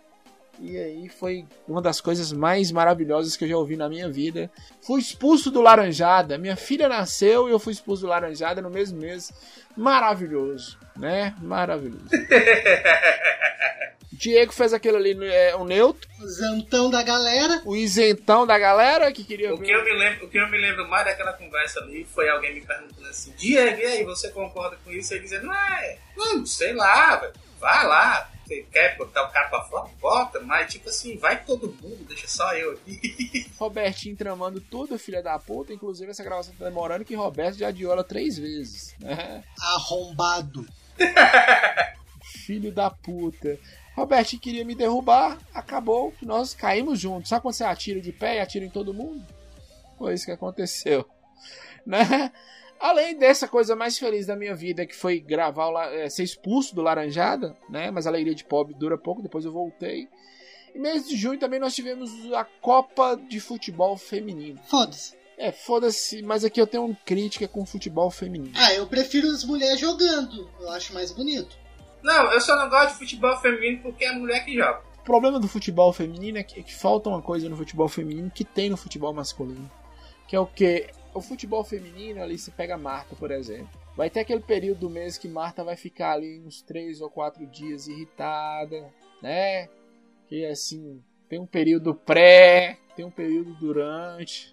E 0.60 0.76
aí 0.78 1.08
foi 1.08 1.44
uma 1.66 1.82
das 1.82 2.00
coisas 2.00 2.32
mais 2.32 2.70
maravilhosas 2.70 3.36
que 3.36 3.44
eu 3.44 3.48
já 3.48 3.56
ouvi 3.56 3.76
na 3.76 3.88
minha 3.88 4.08
vida. 4.08 4.50
Fui 4.82 5.00
expulso 5.00 5.50
do 5.50 5.60
Laranjada. 5.60 6.38
Minha 6.38 6.56
filha 6.56 6.88
nasceu 6.88 7.48
e 7.48 7.52
eu 7.52 7.58
fui 7.58 7.72
expulso 7.72 8.02
do 8.02 8.08
Laranjada 8.08 8.62
no 8.62 8.70
mesmo 8.70 9.00
mês. 9.00 9.32
Maravilhoso, 9.76 10.78
né? 10.96 11.34
Maravilhoso. 11.42 12.06
Diego 14.12 14.52
fez 14.52 14.72
aquele 14.72 14.96
ali, 14.96 15.26
é, 15.28 15.56
o 15.56 15.64
neutro, 15.64 16.08
O 16.22 16.26
zantão 16.28 16.88
da 16.88 17.02
galera. 17.02 17.60
o 17.64 17.74
isentão 17.74 18.46
da 18.46 18.56
galera 18.56 19.10
que 19.12 19.24
queria 19.24 19.52
O 19.52 19.56
ver. 19.58 19.66
que, 19.66 19.72
eu 19.72 19.84
me 19.84 19.92
lembro, 19.92 20.26
o 20.26 20.28
que 20.30 20.38
eu 20.38 20.48
me 20.48 20.56
lembro 20.56 20.88
mais 20.88 21.04
daquela 21.04 21.32
conversa 21.32 21.80
ali 21.80 22.06
foi 22.14 22.28
alguém 22.28 22.54
me 22.54 22.60
perguntando 22.60 23.08
assim, 23.08 23.32
Diego, 23.36 23.80
e 23.80 23.84
aí, 23.84 24.04
você 24.04 24.30
concorda 24.30 24.76
com 24.84 24.90
isso? 24.92 25.12
Ele 25.12 25.24
dizendo, 25.24 25.46
não 25.46 25.54
é, 25.54 25.98
não, 26.16 26.46
sei 26.46 26.72
lá, 26.74 27.16
velho, 27.16 27.32
vai 27.60 27.86
lá, 27.88 28.30
você 28.46 28.66
quer 28.70 28.96
botar 28.96 29.24
o 29.24 29.32
cara 29.32 29.48
pra 29.48 29.62
fora, 29.64 29.90
bota, 30.00 30.40
mas 30.40 30.72
tipo 30.72 30.88
assim, 30.88 31.16
vai 31.16 31.42
todo 31.44 31.68
mundo, 31.82 32.04
deixa 32.06 32.28
só 32.28 32.54
eu 32.54 32.72
aqui. 32.72 33.50
Robertinho 33.58 34.16
tramando 34.16 34.60
tudo, 34.60 34.98
filha 34.98 35.22
da 35.22 35.38
puta. 35.38 35.72
Inclusive, 35.72 36.10
essa 36.10 36.22
gravação 36.24 36.54
tá 36.58 36.64
demorando 36.66 37.04
que 37.04 37.14
Roberto 37.14 37.58
já 37.58 37.68
adiou 37.68 37.92
ela 37.92 38.04
três 38.04 38.38
vezes. 38.38 38.94
né? 39.00 39.42
Arrombado. 39.60 40.66
Filho 42.22 42.72
da 42.72 42.90
puta. 42.90 43.58
Robertinho 43.96 44.42
queria 44.42 44.64
me 44.64 44.74
derrubar, 44.74 45.38
acabou 45.52 46.10
que 46.12 46.26
nós 46.26 46.52
caímos 46.54 46.98
juntos. 46.98 47.28
Sabe 47.28 47.42
quando 47.42 47.54
você 47.54 47.64
atira 47.64 48.00
de 48.00 48.12
pé 48.12 48.36
e 48.36 48.40
atira 48.40 48.64
em 48.64 48.70
todo 48.70 48.92
mundo? 48.94 49.24
Foi 49.98 50.14
isso 50.14 50.24
que 50.26 50.32
aconteceu. 50.32 51.08
Né? 51.86 52.32
Além 52.84 53.16
dessa 53.16 53.48
coisa 53.48 53.74
mais 53.74 53.96
feliz 53.96 54.26
da 54.26 54.36
minha 54.36 54.54
vida, 54.54 54.84
que 54.84 54.94
foi 54.94 55.18
gravar, 55.18 55.70
o 55.70 55.78
é, 55.78 56.10
ser 56.10 56.22
expulso 56.22 56.74
do 56.74 56.82
Laranjada, 56.82 57.56
né? 57.66 57.90
Mas 57.90 58.06
a 58.06 58.10
alegria 58.10 58.34
de 58.34 58.44
pobre 58.44 58.74
dura 58.74 58.98
pouco, 58.98 59.22
depois 59.22 59.46
eu 59.46 59.50
voltei. 59.50 60.06
E 60.74 60.78
mês 60.78 61.08
de 61.08 61.16
junho 61.16 61.38
também 61.38 61.58
nós 61.58 61.74
tivemos 61.74 62.10
a 62.34 62.44
Copa 62.44 63.16
de 63.16 63.40
Futebol 63.40 63.96
Feminino. 63.96 64.60
Foda-se. 64.64 65.14
É, 65.38 65.50
foda-se, 65.50 66.20
mas 66.20 66.44
aqui 66.44 66.60
eu 66.60 66.66
tenho 66.66 66.84
uma 66.84 66.98
crítica 67.06 67.48
com 67.48 67.62
o 67.62 67.66
futebol 67.66 68.10
feminino. 68.10 68.52
Ah, 68.54 68.74
eu 68.74 68.86
prefiro 68.86 69.28
as 69.28 69.44
mulheres 69.44 69.80
jogando. 69.80 70.46
Eu 70.60 70.68
acho 70.68 70.92
mais 70.92 71.10
bonito. 71.10 71.56
Não, 72.02 72.30
eu 72.34 72.40
só 72.42 72.54
não 72.54 72.68
gosto 72.68 72.92
de 72.92 72.98
futebol 72.98 73.34
feminino 73.38 73.80
porque 73.82 74.04
é 74.04 74.08
a 74.08 74.12
mulher 74.12 74.44
que 74.44 74.54
joga. 74.54 74.82
O 75.00 75.04
problema 75.04 75.40
do 75.40 75.48
futebol 75.48 75.90
feminino 75.90 76.36
é 76.36 76.42
que, 76.42 76.60
é 76.60 76.62
que 76.62 76.74
falta 76.74 77.08
uma 77.08 77.22
coisa 77.22 77.48
no 77.48 77.56
futebol 77.56 77.88
feminino 77.88 78.30
que 78.30 78.44
tem 78.44 78.68
no 78.68 78.76
futebol 78.76 79.14
masculino. 79.14 79.70
Que 80.28 80.36
é 80.36 80.38
o 80.38 80.44
que? 80.46 80.90
O 81.14 81.20
futebol 81.20 81.62
feminino 81.62 82.20
ali, 82.20 82.36
você 82.36 82.50
pega 82.50 82.76
Marta, 82.76 83.14
por 83.14 83.30
exemplo. 83.30 83.70
Vai 83.96 84.10
ter 84.10 84.20
aquele 84.20 84.40
período 84.40 84.80
do 84.80 84.90
mês 84.90 85.16
que 85.16 85.28
Marta 85.28 85.62
vai 85.62 85.76
ficar 85.76 86.12
ali 86.12 86.40
uns 86.40 86.60
3 86.62 87.00
ou 87.00 87.08
4 87.08 87.46
dias 87.46 87.86
irritada, 87.86 88.92
né? 89.22 89.68
Que 90.28 90.44
assim, 90.44 91.00
tem 91.28 91.38
um 91.38 91.46
período 91.46 91.94
pré, 91.94 92.78
tem 92.96 93.04
um 93.04 93.10
período 93.10 93.54
durante. 93.54 94.52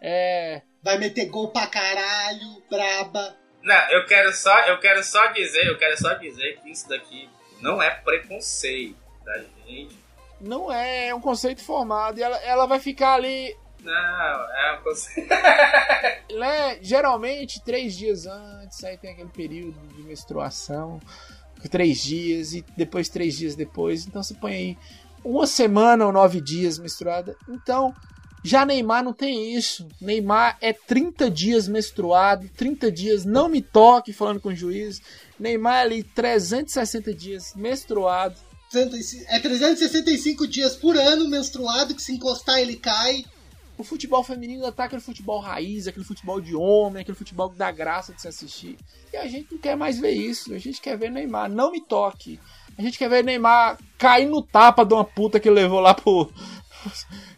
É. 0.00 0.62
Vai 0.82 0.98
meter 0.98 1.26
gol 1.26 1.48
pra 1.48 1.66
caralho, 1.66 2.62
braba. 2.70 3.36
Não, 3.62 3.90
eu 3.90 4.06
quero 4.06 4.32
só, 4.32 4.58
eu 4.66 4.80
quero 4.80 5.04
só 5.04 5.26
dizer, 5.28 5.66
eu 5.66 5.78
quero 5.78 5.96
só 5.96 6.14
dizer 6.14 6.58
que 6.60 6.70
isso 6.70 6.88
daqui 6.88 7.28
não 7.60 7.80
é 7.80 7.90
preconceito 7.90 8.96
da 9.24 9.38
gente. 9.66 9.96
Não 10.40 10.72
é, 10.72 11.08
é 11.08 11.14
um 11.14 11.20
conceito 11.20 11.62
formado. 11.62 12.18
E 12.18 12.22
ela, 12.22 12.36
ela 12.38 12.66
vai 12.66 12.80
ficar 12.80 13.14
ali 13.14 13.56
Não, 13.82 13.92
é 13.92 14.78
um 14.78 14.82
conceito. 14.84 15.28
né, 16.38 16.78
geralmente 16.80 17.62
três 17.64 17.96
dias 17.96 18.26
antes, 18.26 18.82
aí 18.84 18.96
tem 18.96 19.12
aquele 19.12 19.30
período 19.30 19.78
de 19.94 20.02
menstruação, 20.02 21.00
três 21.70 22.02
dias, 22.02 22.54
e 22.54 22.64
depois 22.76 23.08
três 23.08 23.36
dias 23.36 23.54
depois. 23.54 24.06
Então 24.06 24.22
você 24.22 24.34
põe 24.34 24.52
aí 24.52 24.78
uma 25.24 25.46
semana 25.46 26.06
ou 26.06 26.12
nove 26.12 26.40
dias 26.40 26.78
menstruada. 26.78 27.36
Então, 27.48 27.94
já 28.44 28.66
Neymar 28.66 29.04
não 29.04 29.12
tem 29.12 29.54
isso. 29.54 29.86
Neymar 30.00 30.58
é 30.60 30.72
30 30.72 31.30
dias 31.30 31.68
menstruado, 31.68 32.48
30 32.56 32.90
dias 32.90 33.24
não 33.24 33.48
me 33.48 33.62
toque, 33.62 34.12
falando 34.12 34.40
com 34.40 34.48
o 34.48 34.54
juiz. 34.54 35.00
Neymar 35.38 35.76
é 35.76 35.80
ali 35.82 36.02
360 36.02 37.14
dias 37.14 37.52
menstruado. 37.54 38.36
É 39.28 39.38
365 39.38 40.46
dias 40.46 40.74
por 40.74 40.96
ano 40.96 41.28
menstruado, 41.28 41.94
que 41.94 42.02
se 42.02 42.12
encostar 42.12 42.58
ele 42.58 42.76
cai. 42.76 43.24
O 43.82 43.84
futebol 43.84 44.22
feminino 44.22 44.70
tá 44.70 44.84
aquele 44.84 45.02
futebol 45.02 45.40
raiz, 45.40 45.88
aquele 45.88 46.04
futebol 46.04 46.40
de 46.40 46.54
homem, 46.54 47.02
aquele 47.02 47.18
futebol 47.18 47.50
que 47.50 47.58
dá 47.58 47.72
graça 47.72 48.14
de 48.14 48.22
se 48.22 48.28
assistir. 48.28 48.78
E 49.12 49.16
a 49.16 49.26
gente 49.26 49.50
não 49.50 49.58
quer 49.58 49.76
mais 49.76 49.98
ver 49.98 50.12
isso. 50.12 50.54
A 50.54 50.58
gente 50.58 50.80
quer 50.80 50.96
ver 50.96 51.10
Neymar. 51.10 51.50
Não 51.50 51.72
me 51.72 51.80
toque. 51.80 52.38
A 52.78 52.82
gente 52.82 52.96
quer 52.96 53.10
ver 53.10 53.24
Neymar 53.24 53.76
cair 53.98 54.26
no 54.26 54.40
tapa 54.40 54.84
de 54.84 54.94
uma 54.94 55.04
puta 55.04 55.40
que 55.40 55.50
levou 55.50 55.80
lá 55.80 55.94
pro. 55.94 56.32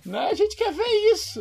Né? 0.05 0.19
A 0.19 0.35
gente 0.35 0.55
quer 0.55 0.71
ver 0.71 1.13
isso. 1.13 1.41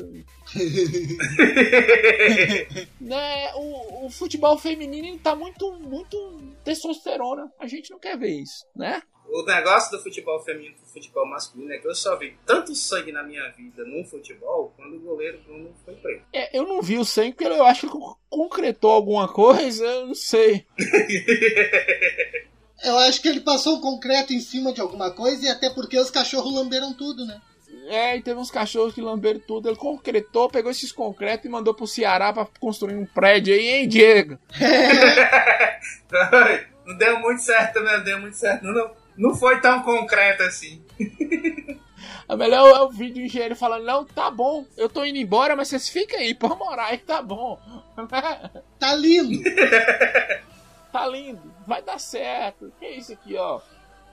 né? 2.99 3.54
o, 3.56 4.06
o 4.06 4.10
futebol 4.10 4.58
feminino 4.58 5.20
tá 5.20 5.36
muito, 5.36 5.74
muito 5.74 6.41
testosterona. 6.64 7.51
A 7.60 7.68
gente 7.68 7.91
não 7.91 7.99
quer 7.99 8.18
ver 8.18 8.41
isso, 8.41 8.66
né? 8.74 9.01
O 9.28 9.43
negócio 9.43 9.91
do 9.91 10.03
futebol 10.03 10.39
feminino 10.39 10.76
pro 10.76 10.86
futebol 10.86 11.28
masculino 11.28 11.74
é 11.74 11.78
que 11.80 11.88
eu 11.88 11.95
só 11.95 12.15
vi 12.17 12.38
tanto 12.45 12.76
sangue 12.76 13.11
na 13.11 13.24
minha 13.24 13.49
vida 13.49 13.84
num 13.84 14.05
futebol 14.05 14.74
quando 14.76 14.95
o 14.95 14.99
goleiro 14.99 15.39
Bruno 15.45 15.74
foi 15.84 15.95
preso. 15.95 16.21
É, 16.32 16.55
eu 16.57 16.67
não 16.67 16.82
vi 16.82 16.97
o 16.97 17.05
sangue 17.05 17.32
porque 17.32 17.45
eu 17.45 17.65
acho 17.65 17.89
que 17.89 17.97
concretou 18.30 18.91
alguma 18.91 19.28
coisa, 19.28 19.84
eu 19.84 20.07
não 20.07 20.15
sei. 20.15 20.65
Eu 22.84 22.97
acho 22.97 23.21
que 23.21 23.30
ele 23.30 23.39
passou 23.39 23.78
um 23.78 23.82
concreto 23.82 24.34
em 24.34 24.41
cima 24.41 24.74
de 24.74 24.82
alguma 24.82 25.09
coisa 25.09 25.45
e 25.45 25.49
até 25.49 25.69
porque 25.69 25.97
os 25.97 26.11
cachorros 26.11 26.53
lamberam 26.53 26.93
tudo, 26.93 27.26
né? 27.26 27.39
É, 27.88 28.17
e 28.17 28.21
teve 28.21 28.38
uns 28.38 28.51
cachorros 28.51 28.93
que 28.93 29.01
lamberam 29.01 29.39
tudo. 29.39 29.69
Ele 29.69 29.78
concretou, 29.78 30.49
pegou 30.49 30.69
esses 30.69 30.91
concretos 30.91 31.45
e 31.45 31.49
mandou 31.49 31.74
pro 31.74 31.88
Ceará 31.88 32.34
pra 32.34 32.45
construir 32.59 32.95
um 32.95 33.05
prédio 33.05 33.53
aí, 33.53 33.67
hein, 33.67 33.88
Diego? 33.88 34.38
não 36.86 36.97
deu 36.97 37.19
muito 37.19 37.41
certo? 37.41 37.80
Não 37.80 38.03
deu 38.03 38.19
muito 38.19 38.36
certo. 38.36 38.63
Não, 38.63 38.74
não, 38.74 38.91
não 39.18 39.36
foi 39.36 39.59
tão 39.61 39.82
concreto 39.82 40.43
assim. 40.43 40.84
A 42.28 42.36
melhor 42.36 42.68
é 42.68 42.82
o 42.82 42.89
vídeo 42.89 43.16
do 43.16 43.22
engenheiro 43.22 43.55
falando: 43.55 43.86
Não, 43.86 44.05
tá 44.05 44.30
bom, 44.30 44.66
eu 44.78 44.89
tô 44.89 45.05
indo 45.05 45.18
embora, 45.18 45.55
mas 45.55 45.68
vocês 45.68 45.89
ficam 45.89 46.20
aí, 46.20 46.34
pode 46.34 46.57
morar 46.57 46.88
aí, 46.88 46.97
tá 46.97 47.22
bom. 47.22 47.59
Tá 48.80 48.95
lindo. 48.95 49.43
tá 50.91 51.05
lindo, 51.07 51.53
vai 51.66 51.82
dar 51.82 51.99
certo. 51.99 52.74
Que 52.80 52.88
isso 52.88 53.14
aqui, 53.14 53.36
ó. 53.38 53.61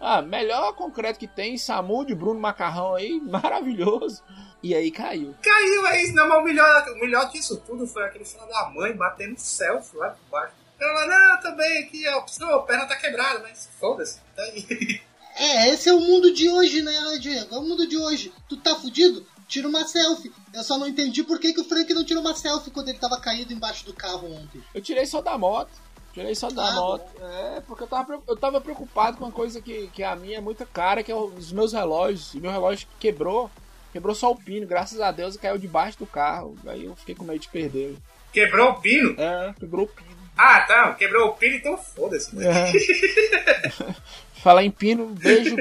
Ah, 0.01 0.22
melhor 0.22 0.74
concreto 0.74 1.18
que 1.18 1.26
tem, 1.26 1.59
Samu 1.59 2.07
de 2.07 2.14
Bruno 2.14 2.40
Macarrão 2.40 2.94
aí, 2.94 3.20
maravilhoso. 3.24 4.22
E 4.62 4.74
aí 4.74 4.90
caiu. 4.90 5.34
Caiu, 5.42 5.86
é 5.86 6.03
isso. 6.03 6.14
Não, 6.14 6.28
mas 6.28 6.38
o 6.38 6.42
melhor, 6.42 6.88
o 6.88 7.01
melhor 7.01 7.30
disso 7.30 7.62
tudo 7.66 7.86
foi 7.86 8.05
aquele 8.05 8.24
filho 8.24 8.46
da 8.46 8.70
mãe 8.70 8.94
batendo 8.94 9.38
selfie 9.38 9.96
lá 9.96 10.11
por 10.11 10.30
baixo. 10.30 10.55
Ela, 10.80 11.06
não, 11.06 11.40
também 11.40 11.82
aqui, 11.84 12.04
ó, 12.08 12.24
a 12.54 12.58
perna 12.62 12.86
tá 12.86 12.96
quebrada, 12.96 13.40
mas 13.40 13.68
foda-se, 13.78 14.18
tá 14.34 14.42
aí. 14.42 15.00
É, 15.36 15.68
esse 15.70 15.88
é 15.88 15.92
o 15.92 16.00
mundo 16.00 16.32
de 16.32 16.48
hoje, 16.48 16.82
né, 16.82 16.92
Diego? 17.20 17.54
É 17.54 17.58
o 17.58 17.62
mundo 17.62 17.86
de 17.86 17.96
hoje. 17.96 18.32
Tu 18.48 18.56
tá 18.56 18.74
fudido? 18.74 19.24
Tira 19.46 19.68
uma 19.68 19.86
selfie. 19.86 20.32
Eu 20.52 20.62
só 20.62 20.78
não 20.78 20.86
entendi 20.88 21.22
por 21.22 21.38
que, 21.38 21.52
que 21.52 21.60
o 21.60 21.64
Frank 21.64 21.92
não 21.94 22.04
tirou 22.04 22.22
uma 22.22 22.34
selfie 22.34 22.70
quando 22.70 22.88
ele 22.88 22.98
tava 22.98 23.20
caído 23.20 23.52
embaixo 23.52 23.84
do 23.84 23.92
carro 23.92 24.32
ontem. 24.32 24.62
Eu 24.74 24.80
tirei 24.82 25.06
só 25.06 25.20
da 25.20 25.36
moto. 25.38 25.70
Tirei 26.12 26.34
só 26.34 26.50
da 26.50 26.68
Ah, 26.68 26.72
nota. 26.72 27.10
É, 27.24 27.60
porque 27.60 27.84
eu 27.84 27.86
tava, 27.88 28.20
eu 28.26 28.36
tava 28.36 28.60
preocupado 28.60 29.16
com 29.16 29.24
uma 29.24 29.32
coisa 29.32 29.60
que, 29.60 29.88
que 29.94 30.02
a 30.02 30.16
minha 30.16 30.38
é 30.38 30.40
muito 30.40 30.66
cara, 30.66 31.02
que 31.04 31.12
é 31.12 31.14
os 31.14 31.52
meus 31.52 31.72
relógios. 31.72 32.34
E 32.34 32.40
meu 32.40 32.50
relógio 32.50 32.88
quebrou. 32.98 33.50
Quebrou 33.92 34.14
só 34.14 34.30
o 34.30 34.36
pino, 34.36 34.66
graças 34.66 35.00
a 35.00 35.10
Deus, 35.12 35.34
e 35.34 35.38
caiu 35.38 35.58
debaixo 35.58 35.98
do 35.98 36.06
carro. 36.06 36.56
Aí 36.66 36.84
eu 36.84 36.94
fiquei 36.96 37.14
com 37.14 37.24
medo 37.24 37.38
de 37.40 37.48
perder. 37.48 37.96
Quebrou 38.32 38.70
o 38.70 38.80
pino? 38.80 39.14
É, 39.20 39.54
quebrou 39.58 39.84
o 39.84 39.88
pino. 39.88 40.09
Ah, 40.43 40.61
tá. 40.62 40.93
Quebrou 40.95 41.28
o 41.28 41.32
pino, 41.34 41.57
então 41.57 41.76
foda-se. 41.76 42.30
É. 42.43 42.72
Falar 44.43 44.64
em 44.64 44.70
pino, 44.70 45.07
beijo 45.07 45.57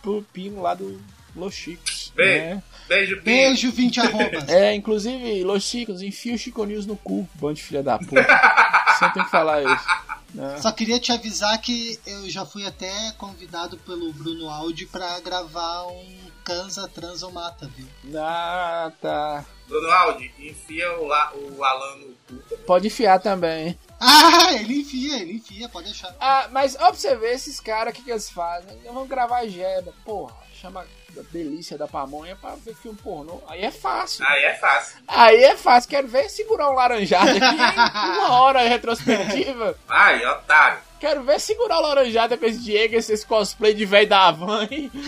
pro 0.00 0.22
pino 0.32 0.62
lá 0.62 0.74
do 0.74 1.00
Los 1.36 1.54
Chicos. 1.54 2.12
Beijo. 2.14 2.44
né? 2.44 2.62
Beijo, 2.88 3.10
pino. 3.16 3.24
Beijo, 3.24 3.70
20 3.72 4.00
arrobas. 4.00 4.48
É, 4.48 4.74
inclusive, 4.74 5.44
Los 5.44 5.64
Chicos, 5.64 6.02
enfia 6.02 6.34
o 6.34 6.38
Chico 6.38 6.64
News 6.64 6.86
no 6.86 6.96
cu, 6.96 7.28
bando 7.34 7.54
de 7.54 7.62
filha 7.62 7.82
da 7.82 7.98
puta. 7.98 8.22
Sempre 8.98 9.14
tem 9.14 9.24
que 9.24 9.30
falar 9.30 9.62
isso. 9.62 9.86
né? 10.34 10.58
Só 10.60 10.72
queria 10.72 10.98
te 10.98 11.12
avisar 11.12 11.60
que 11.60 11.98
eu 12.06 12.28
já 12.30 12.44
fui 12.46 12.66
até 12.66 12.90
convidado 13.18 13.76
pelo 13.78 14.12
Bruno 14.12 14.48
Aldi 14.48 14.86
pra 14.86 15.20
gravar 15.20 15.86
um 15.88 16.16
Cansa 16.44 16.88
Transa 16.88 17.26
ou 17.26 17.32
Mata, 17.32 17.70
viu? 17.76 17.86
Ah, 18.18 18.90
tá. 19.00 19.44
Bruno 19.68 19.90
Aldi, 19.90 20.32
enfia 20.40 20.90
o, 20.98 21.06
o 21.08 21.64
Alan 21.64 21.96
no. 21.96 22.21
Pode 22.66 22.86
enfiar 22.86 23.20
também. 23.20 23.78
Ah, 24.00 24.52
ele 24.54 24.80
enfia, 24.80 25.20
ele 25.20 25.34
enfia, 25.34 25.68
pode 25.68 25.86
deixar. 25.86 26.14
Ah, 26.20 26.48
mas 26.50 26.74
ó 26.74 26.86
pra 26.86 26.94
você 26.94 27.14
ver, 27.16 27.34
esses 27.34 27.60
caras, 27.60 27.92
o 27.92 27.96
que, 27.96 28.02
que 28.02 28.10
eles 28.10 28.28
fazem? 28.30 28.76
Eles 28.78 28.92
vão 28.92 29.06
gravar 29.06 29.46
jeba. 29.46 29.92
Porra, 30.04 30.34
chama 30.60 30.84
da 31.10 31.22
delícia 31.30 31.76
da 31.78 31.86
pamonha 31.86 32.34
pra 32.34 32.54
ver 32.56 32.74
filme 32.74 32.98
pornô. 33.02 33.40
Aí 33.46 33.62
é 33.62 33.70
fácil. 33.70 34.26
Aí 34.26 34.42
é 34.44 34.54
fácil. 34.54 34.96
Aí 35.06 35.44
é 35.44 35.56
fácil. 35.56 35.90
Quero 35.90 36.08
ver 36.08 36.28
segurar 36.30 36.70
um 36.70 36.74
laranjado 36.74 37.30
aqui 37.30 37.38
uma 38.18 38.40
hora 38.40 38.60
retrospectiva. 38.68 39.76
Ai, 39.88 40.24
otário. 40.26 40.78
Quero 40.98 41.22
ver 41.24 41.40
segurar 41.40 41.78
o 41.78 41.82
laranjada 41.82 42.38
com 42.38 42.46
esse 42.46 42.60
Diego, 42.60 42.94
esse 42.94 43.26
cosplay 43.26 43.74
de 43.74 43.84
velho 43.84 44.08
da 44.08 44.28
Havan. 44.28 44.68
hein? 44.70 44.90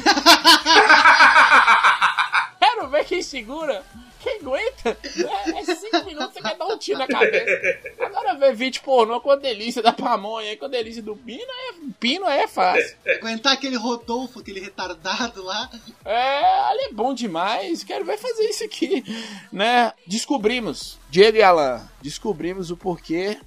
Quero 2.58 2.88
ver 2.88 3.04
quem 3.04 3.22
segura. 3.22 3.82
Quem 4.24 4.40
aguenta? 4.40 4.96
É, 5.44 5.50
é 5.50 5.74
cinco 5.74 6.06
minutos 6.06 6.32
você 6.32 6.40
quer 6.40 6.56
dar 6.56 6.66
um 6.66 6.78
tiro 6.78 6.98
na 6.98 7.06
cabeça. 7.06 7.78
Agora 8.00 8.34
ver 8.34 8.54
vídeo 8.54 8.80
pornô 8.82 9.20
com 9.20 9.30
a 9.30 9.36
delícia 9.36 9.82
da 9.82 9.92
pamonha 9.92 10.56
com 10.56 10.64
a 10.64 10.68
delícia 10.68 11.02
do 11.02 11.14
pino 11.14 11.42
é, 11.42 11.74
pino 12.00 12.26
é 12.26 12.48
fácil. 12.48 12.96
Aguentar 13.06 13.52
aquele 13.52 13.76
Rodolfo, 13.76 14.40
aquele 14.40 14.60
retardado 14.60 15.44
lá. 15.44 15.70
É, 16.06 16.60
ali 16.70 16.84
é 16.84 16.92
bom 16.92 17.12
demais. 17.12 17.84
Quero 17.84 18.06
ver 18.06 18.16
fazer 18.16 18.44
isso 18.44 18.64
aqui, 18.64 19.04
né? 19.52 19.92
Descobrimos, 20.06 20.98
Diego 21.10 21.36
e 21.36 21.42
Alan, 21.42 21.86
descobrimos 22.00 22.70
o 22.70 22.78
porquê 22.78 23.38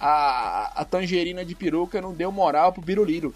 a, 0.00 0.72
a 0.80 0.84
tangerina 0.84 1.44
de 1.44 1.54
peruca 1.54 2.02
não 2.02 2.12
deu 2.12 2.32
moral 2.32 2.72
pro 2.72 2.82
Biruliro. 2.82 3.32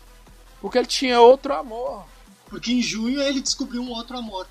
Porque 0.60 0.76
ele 0.76 0.88
tinha 0.88 1.20
outro 1.20 1.54
amor. 1.54 2.04
Porque 2.48 2.72
em 2.72 2.82
junho 2.82 3.22
ele 3.22 3.40
descobriu 3.40 3.80
um 3.80 3.90
outro 3.90 4.18
amor. 4.18 4.48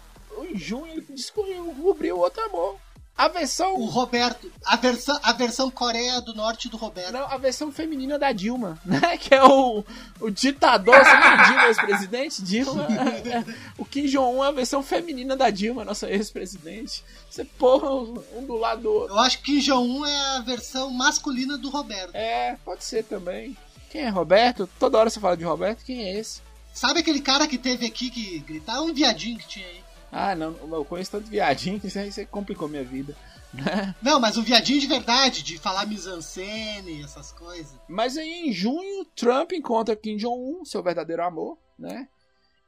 Em 0.49 0.57
junho 0.57 0.87
ele 0.87 1.05
descobriu, 1.09 1.65
descobriu 1.73 2.17
outro 2.19 2.43
amor. 2.45 2.77
A 3.17 3.27
versão. 3.27 3.75
O 3.75 3.85
Roberto, 3.85 4.49
a 4.65 4.77
versão, 4.77 5.19
a 5.21 5.33
versão 5.33 5.69
Coreia 5.69 6.21
do 6.21 6.33
Norte 6.33 6.69
do 6.69 6.77
Roberto. 6.77 7.11
Não, 7.11 7.25
a 7.25 7.35
versão 7.35 7.69
feminina 7.69 8.17
da 8.17 8.31
Dilma, 8.31 8.79
né? 8.85 9.17
Que 9.17 9.35
é 9.35 9.43
o, 9.43 9.83
o 10.21 10.29
ditador, 10.31 10.95
você 10.97 11.11
lembra 11.11 11.43
Dilma, 11.47 11.65
ex-presidente? 11.67 12.41
Dilma. 12.41 12.87
é- 13.25 13.29
é- 13.39 13.45
o 13.77 13.83
Kim 13.83 14.05
Jong-un 14.05 14.41
é 14.45 14.47
a 14.47 14.51
versão 14.51 14.81
feminina 14.81 15.35
da 15.35 15.49
Dilma, 15.49 15.83
nossa 15.83 16.09
ex-presidente. 16.09 17.03
Você 17.29 17.43
porra 17.43 17.91
um 17.93 18.45
do 18.45 18.55
lado 18.55 18.83
do 18.83 18.89
outro. 18.89 19.13
Eu 19.15 19.19
acho 19.19 19.39
que 19.39 19.51
Kim 19.51 19.59
Jong-un 19.59 20.05
é 20.05 20.37
a 20.37 20.39
versão 20.39 20.89
masculina 20.89 21.57
do 21.57 21.69
Roberto. 21.69 22.15
É, 22.15 22.55
pode 22.63 22.85
ser 22.85 23.03
também. 23.03 23.57
Quem 23.91 24.01
é 24.01 24.09
Roberto? 24.09 24.69
Toda 24.79 24.97
hora 24.97 25.09
você 25.09 25.19
fala 25.19 25.35
de 25.35 25.43
Roberto, 25.43 25.83
quem 25.83 26.03
é 26.03 26.17
esse? 26.17 26.41
Sabe 26.73 27.01
aquele 27.01 27.19
cara 27.19 27.47
que 27.47 27.57
teve 27.57 27.85
aqui 27.85 28.09
que 28.09 28.39
gritava? 28.39 28.81
Um 28.81 28.93
viadinho 28.93 29.37
que 29.37 29.47
tinha 29.47 29.67
aí. 29.67 29.81
Ah, 30.11 30.35
não, 30.35 30.55
eu 30.71 30.85
conheço 30.85 31.11
tanto 31.11 31.29
viadinho 31.29 31.79
que 31.79 31.87
isso 31.87 31.99
aí 31.99 32.11
você 32.11 32.25
complicou 32.25 32.67
minha 32.67 32.83
vida. 32.83 33.15
né? 33.53 33.95
Não, 34.01 34.19
mas 34.19 34.37
um 34.37 34.43
viadinho 34.43 34.79
de 34.79 34.87
verdade, 34.87 35.43
de 35.43 35.57
falar 35.57 35.85
mise-en-scène, 35.85 37.03
essas 37.03 37.31
coisas. 37.31 37.75
Mas 37.87 38.17
aí 38.17 38.47
em 38.47 38.51
junho, 38.51 39.05
Trump 39.15 39.51
encontra 39.53 39.95
Kim 39.95 40.17
Jong-un, 40.17 40.65
seu 40.65 40.81
verdadeiro 40.83 41.23
amor, 41.23 41.57
né? 41.77 42.07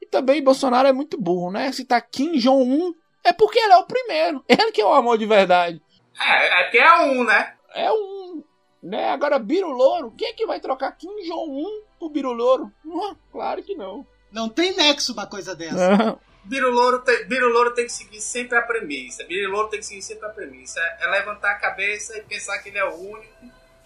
E 0.00 0.06
também 0.06 0.42
Bolsonaro 0.42 0.88
é 0.88 0.92
muito 0.92 1.20
burro, 1.20 1.50
né? 1.50 1.70
Se 1.72 1.84
tá 1.84 2.00
Kim 2.00 2.36
Jong-un, 2.38 2.92
é 3.24 3.32
porque 3.32 3.58
ele 3.58 3.72
é 3.72 3.76
o 3.76 3.86
primeiro. 3.86 4.44
Ele 4.48 4.72
que 4.72 4.80
é 4.80 4.86
o 4.86 4.92
amor 4.92 5.16
de 5.18 5.26
verdade. 5.26 5.80
É, 6.20 6.60
é 6.60 6.64
porque 6.64 6.78
é 6.78 7.00
um, 7.02 7.24
né? 7.24 7.54
É 7.74 7.92
um. 7.92 8.42
Né? 8.82 9.10
Agora, 9.10 9.38
Birulouro, 9.38 10.12
quem 10.16 10.28
é 10.28 10.32
que 10.32 10.46
vai 10.46 10.58
trocar 10.58 10.90
Kim 10.92 11.22
Jong-un 11.22 11.82
por 12.00 12.10
Birulouro? 12.10 12.72
Hum, 12.84 13.14
claro 13.30 13.62
que 13.62 13.76
não. 13.76 14.04
Não 14.32 14.48
tem 14.48 14.74
nexo 14.76 15.12
uma 15.12 15.26
coisa 15.26 15.54
dessa. 15.54 16.18
Birulouro 16.44 17.00
tem, 17.00 17.24
Birulouro 17.26 17.72
tem 17.72 17.86
que 17.86 17.92
seguir 17.92 18.20
sempre 18.20 18.58
a 18.58 18.62
premissa. 18.62 19.24
Birulouro 19.24 19.68
tem 19.68 19.80
que 19.80 19.86
seguir 19.86 20.02
sempre 20.02 20.26
a 20.26 20.30
premissa. 20.30 20.80
É, 20.80 21.04
é 21.04 21.06
levantar 21.08 21.52
a 21.52 21.58
cabeça 21.58 22.16
e 22.18 22.22
pensar 22.22 22.58
que 22.58 22.68
ele 22.68 22.78
é 22.78 22.84
o 22.84 22.94
único. 22.94 23.32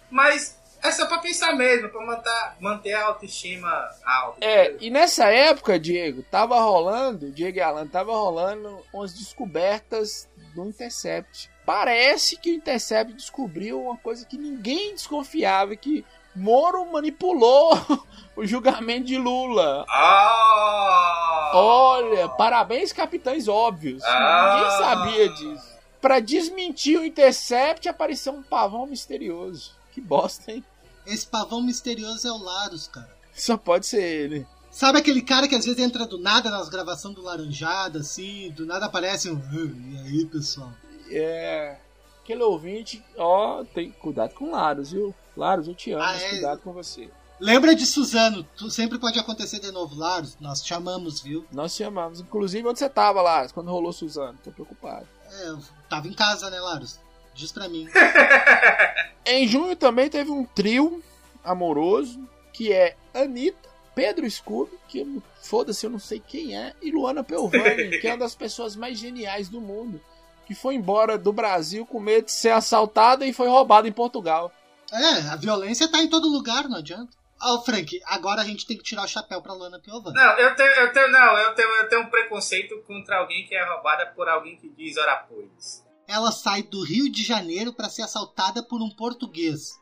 Mas 0.09 0.57
é 0.81 0.91
só 0.91 1.05
pra 1.05 1.19
pensar 1.19 1.53
mesmo, 1.55 1.89
pra 1.89 2.05
manter, 2.05 2.51
manter 2.59 2.93
a 2.93 3.05
autoestima 3.05 3.69
alta. 4.05 4.43
É, 4.45 4.75
e 4.79 4.89
nessa 4.89 5.25
época, 5.25 5.79
Diego, 5.79 6.23
tava 6.23 6.59
rolando, 6.59 7.31
Diego 7.31 7.57
e 7.57 7.61
Alan, 7.61 7.87
tava 7.87 8.11
rolando 8.11 8.83
umas 8.93 9.13
descobertas 9.13 10.29
do 10.55 10.65
Intercept. 10.65 11.49
Parece 11.65 12.37
que 12.37 12.51
o 12.51 12.53
Intercept 12.53 13.13
descobriu 13.13 13.81
uma 13.81 13.97
coisa 13.97 14.25
que 14.25 14.37
ninguém 14.37 14.93
desconfiava, 14.93 15.75
que 15.75 16.05
Moro 16.37 16.85
manipulou 16.91 17.71
o 18.35 18.45
julgamento 18.45 19.05
de 19.07 19.17
Lula. 19.17 19.85
Ah! 19.89 21.51
Olha, 21.53 22.29
parabéns, 22.29 22.91
capitães 22.93 23.47
óbvios. 23.47 24.03
Ah. 24.03 24.55
Ninguém 24.55 24.77
sabia 24.77 25.29
disso. 25.29 25.77
Pra 26.01 26.19
desmentir 26.19 26.99
o 26.99 27.05
Intercept, 27.05 27.89
apareceu 27.89 28.33
um 28.33 28.43
pavão 28.43 28.85
misterioso. 28.85 29.71
Que 29.91 29.99
bosta, 29.99 30.51
hein? 30.51 30.63
Esse 31.05 31.25
pavão 31.25 31.61
misterioso 31.61 32.27
é 32.27 32.31
o 32.31 32.37
Larus, 32.37 32.87
cara. 32.87 33.09
Só 33.33 33.57
pode 33.57 33.87
ser 33.87 34.03
ele. 34.03 34.45
Sabe 34.69 34.99
aquele 34.99 35.21
cara 35.21 35.47
que 35.47 35.55
às 35.55 35.65
vezes 35.65 35.81
entra 35.83 36.05
do 36.05 36.19
nada 36.19 36.51
nas 36.51 36.69
gravações 36.69 37.15
do 37.15 37.21
Laranjada, 37.23 37.99
assim, 37.99 38.51
do 38.51 38.65
nada 38.65 38.85
aparece 38.85 39.29
um. 39.31 39.37
"Ah, 39.37 39.55
E 39.55 39.97
aí, 40.19 40.25
pessoal? 40.25 40.69
É. 41.09 41.77
Aquele 42.21 42.43
ouvinte, 42.43 43.03
ó, 43.17 43.63
tem 43.73 43.89
cuidado 43.91 44.33
com 44.33 44.51
Laros, 44.51 44.91
viu? 44.91 45.15
Laros, 45.37 45.67
eu 45.67 45.75
te 45.75 45.91
amo, 45.91 46.03
Ah, 46.03 46.07
mas 46.13 46.23
é? 46.23 46.29
cuidado 46.29 46.61
com 46.61 46.73
você. 46.73 47.09
Lembra 47.39 47.75
de 47.75 47.85
Suzano, 47.85 48.43
tu 48.57 48.69
sempre 48.71 48.97
pode 48.97 49.19
acontecer 49.19 49.59
de 49.59 49.71
novo, 49.71 49.95
Larus. 49.95 50.35
Nós 50.39 50.59
te 50.61 50.73
amamos, 50.73 51.21
viu? 51.21 51.45
Nós 51.51 51.75
te 51.75 51.83
amamos. 51.83 52.19
Inclusive, 52.19 52.67
onde 52.67 52.79
você 52.79 52.89
tava, 52.89 53.21
Laros, 53.21 53.51
quando 53.51 53.69
rolou 53.69 53.93
Suzano? 53.93 54.37
Tô 54.43 54.49
preocupado. 54.51 55.07
É, 55.31 55.49
eu 55.49 55.59
tava 55.87 56.07
em 56.07 56.13
casa, 56.13 56.49
né, 56.49 56.59
Larus? 56.59 56.99
Diz 57.35 57.51
pra 57.51 57.69
mim. 57.69 57.87
Em 59.25 59.47
junho 59.47 59.75
também 59.75 60.09
teve 60.09 60.31
um 60.31 60.45
trio 60.45 61.03
amoroso, 61.43 62.19
que 62.53 62.71
é 62.73 62.95
Anitta, 63.13 63.69
Pedro 63.93 64.29
Scooby, 64.29 64.71
que 64.87 65.21
foda-se, 65.41 65.85
eu 65.85 65.89
não 65.89 65.99
sei 65.99 66.19
quem 66.25 66.57
é, 66.57 66.73
e 66.81 66.91
Luana 66.91 67.23
Pelvani, 67.23 67.99
que 68.01 68.07
é 68.07 68.11
uma 68.11 68.17
das 68.19 68.35
pessoas 68.35 68.75
mais 68.75 68.97
geniais 68.97 69.49
do 69.49 69.59
mundo, 69.61 69.99
que 70.45 70.55
foi 70.55 70.75
embora 70.75 71.17
do 71.17 71.31
Brasil 71.33 71.85
com 71.85 71.99
medo 71.99 72.25
de 72.25 72.31
ser 72.31 72.49
assaltada 72.51 73.25
e 73.25 73.33
foi 73.33 73.47
roubada 73.47 73.87
em 73.87 73.91
Portugal. 73.91 74.51
É, 74.91 75.29
a 75.29 75.35
violência 75.35 75.87
tá 75.89 75.99
em 75.99 76.09
todo 76.09 76.27
lugar, 76.27 76.67
não 76.69 76.77
adianta. 76.77 77.11
Ó, 77.41 77.61
Frank, 77.61 77.99
agora 78.05 78.41
a 78.41 78.45
gente 78.45 78.65
tem 78.65 78.77
que 78.77 78.83
tirar 78.83 79.03
o 79.03 79.07
chapéu 79.07 79.41
pra 79.41 79.53
Luana 79.53 79.79
Piovani. 79.79 80.15
Não, 80.15 80.37
eu 80.39 80.55
tenho, 80.55 80.69
eu 80.71 80.91
tenho, 80.91 81.11
não, 81.11 81.37
eu 81.37 81.53
tenho, 81.53 81.69
eu 81.69 81.89
tenho 81.89 82.01
um 82.01 82.09
preconceito 82.09 82.81
contra 82.87 83.17
alguém 83.19 83.45
que 83.45 83.53
é 83.55 83.63
roubada 83.63 84.07
por 84.15 84.27
alguém 84.27 84.57
que 84.57 84.69
diz 84.69 84.97
ora 84.97 85.17
pois. 85.29 85.85
Ela 86.07 86.31
sai 86.31 86.63
do 86.63 86.83
Rio 86.83 87.11
de 87.11 87.23
Janeiro 87.23 87.73
pra 87.73 87.89
ser 87.89 88.01
assaltada 88.01 88.63
por 88.63 88.81
um 88.81 88.89
português. 88.89 89.77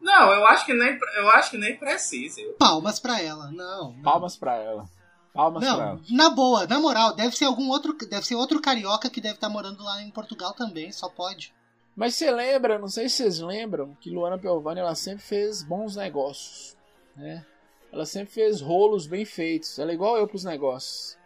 Não, 0.00 0.32
eu 0.32 0.46
acho 0.46 0.64
que 0.64 0.72
nem, 0.72 0.98
eu 1.16 1.30
acho 1.30 1.50
que 1.50 1.58
nem 1.58 1.76
precisa. 1.76 2.40
Palmas 2.58 3.00
pra 3.00 3.20
ela. 3.20 3.50
Não. 3.50 3.92
não. 3.92 4.02
Palmas 4.02 4.36
pra 4.36 4.54
ela. 4.56 4.84
Palmas 5.32 5.64
pra 5.64 5.72
Não, 5.72 5.80
ela. 5.82 6.00
na 6.10 6.30
boa, 6.30 6.66
na 6.66 6.78
moral, 6.78 7.14
deve 7.14 7.36
ser 7.36 7.44
algum 7.46 7.68
outro, 7.68 7.92
deve 7.94 8.24
ser 8.24 8.36
outro 8.36 8.62
carioca 8.62 9.10
que 9.10 9.20
deve 9.20 9.34
estar 9.34 9.48
morando 9.48 9.82
lá 9.82 10.00
em 10.00 10.10
Portugal 10.10 10.54
também, 10.54 10.92
só 10.92 11.08
pode. 11.08 11.52
Mas 11.96 12.14
você 12.14 12.30
lembra, 12.30 12.78
não 12.78 12.88
sei 12.88 13.08
se 13.08 13.16
vocês 13.16 13.38
lembram, 13.38 13.96
que 14.00 14.10
Luana 14.10 14.38
Piovani 14.38 14.80
ela 14.80 14.94
sempre 14.94 15.22
fez 15.22 15.62
bons 15.62 15.94
negócios, 15.94 16.76
né? 17.16 17.44
Ela 17.92 18.04
sempre 18.04 18.34
fez 18.34 18.60
rolos 18.60 19.06
bem 19.06 19.24
feitos. 19.24 19.78
Ela 19.78 19.92
é 19.92 19.94
igual 19.94 20.16
eu 20.16 20.26
pros 20.26 20.42
negócios, 20.42 21.16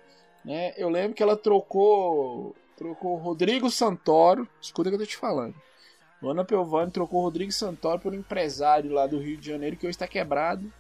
né? 0.45 0.75
Eu 0.77 0.91
lembro 0.91 1.15
que 1.15 1.23
ela 1.23 1.37
trocou 1.37 2.55
trocou 2.77 3.17
Rodrigo 3.17 3.71
Santoro, 3.71 4.49
escuta 4.61 4.89
o 4.89 4.93
que 4.93 4.97
eu 4.97 5.01
tô 5.01 5.07
te 5.07 5.17
falando. 5.17 5.55
Luana 6.23 6.45
Piovani 6.45 6.91
trocou 6.91 7.23
Rodrigo 7.23 7.51
Santoro 7.51 8.01
por 8.01 8.13
um 8.13 8.17
empresário 8.17 8.93
lá 8.93 9.07
do 9.07 9.19
Rio 9.19 9.37
de 9.37 9.49
Janeiro 9.49 9.77
que 9.77 9.87
hoje 9.87 9.97
está 9.97 10.07
quebrado. 10.07 10.73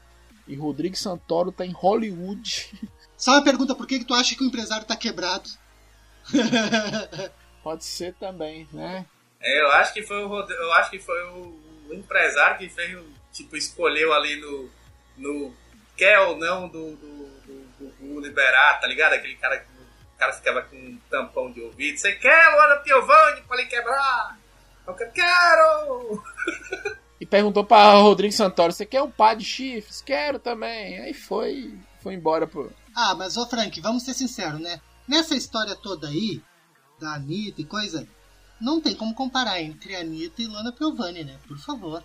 E 0.46 0.54
Rodrigo 0.54 0.96
Santoro 0.96 1.52
tá 1.52 1.64
em 1.64 1.72
Hollywood. 1.72 2.88
Só 3.16 3.32
uma 3.32 3.44
pergunta, 3.44 3.74
por 3.74 3.86
que, 3.86 3.98
que 3.98 4.04
tu 4.04 4.14
acha 4.14 4.34
que 4.34 4.42
o 4.42 4.46
empresário 4.46 4.86
tá 4.86 4.96
quebrado? 4.96 5.48
Pode 7.62 7.84
ser 7.84 8.14
também, 8.14 8.66
né? 8.72 9.06
É, 9.40 9.60
eu 9.60 9.70
acho 9.72 9.92
que 9.92 10.02
foi 10.02 10.24
o 10.24 10.40
eu 10.40 10.72
acho 10.74 10.90
que 10.90 10.98
foi 10.98 11.22
o, 11.24 11.58
o 11.88 11.94
empresário 11.94 12.58
que 12.58 12.68
fez, 12.68 12.98
tipo, 13.32 13.56
escolheu 13.56 14.12
ali 14.12 14.36
no, 14.36 14.70
no 15.16 15.54
quer 15.96 16.18
ou 16.20 16.36
não 16.36 16.68
do, 16.68 16.96
do, 16.96 17.26
do, 17.46 17.66
do, 17.78 17.90
do 17.98 18.20
liberar, 18.20 18.80
tá 18.80 18.86
ligado? 18.86 19.14
Aquele 19.14 19.36
cara 19.36 19.58
que 19.58 19.66
o 19.66 20.18
cara 20.18 20.32
ficava 20.32 20.62
com 20.62 20.76
um 20.76 20.98
tampão 21.10 21.52
de 21.52 21.60
ouvido. 21.60 21.98
Você 21.98 22.12
quer, 22.12 22.48
Luana 22.50 22.76
Piovani, 22.76 23.42
pra 23.42 23.58
ele 23.58 23.68
quebrar? 23.68 24.38
Eu 24.86 24.94
quero! 24.94 26.24
E 27.20 27.26
perguntou 27.26 27.64
pra 27.64 27.94
Rodrigo 27.94 28.32
Santoro, 28.32 28.72
você 28.72 28.86
quer 28.86 29.02
um 29.02 29.10
par 29.10 29.36
de 29.36 29.44
chifres? 29.44 30.00
Quero 30.00 30.38
também. 30.38 31.00
Aí 31.00 31.12
foi, 31.12 31.76
foi 32.00 32.14
embora 32.14 32.46
pro... 32.46 32.72
Ah, 32.94 33.14
mas 33.14 33.36
ô 33.36 33.46
Frank, 33.46 33.80
vamos 33.80 34.04
ser 34.04 34.14
sinceros, 34.14 34.60
né? 34.60 34.80
Nessa 35.06 35.34
história 35.34 35.74
toda 35.74 36.08
aí, 36.08 36.40
da 37.00 37.14
Anitta 37.14 37.60
e 37.60 37.64
coisa, 37.64 38.06
não 38.60 38.80
tem 38.80 38.94
como 38.94 39.14
comparar 39.14 39.60
entre 39.60 39.94
Anitta 39.96 40.42
e 40.42 40.46
Luana 40.46 40.72
Piovani, 40.72 41.24
né? 41.24 41.38
Por 41.46 41.58
favor. 41.58 42.02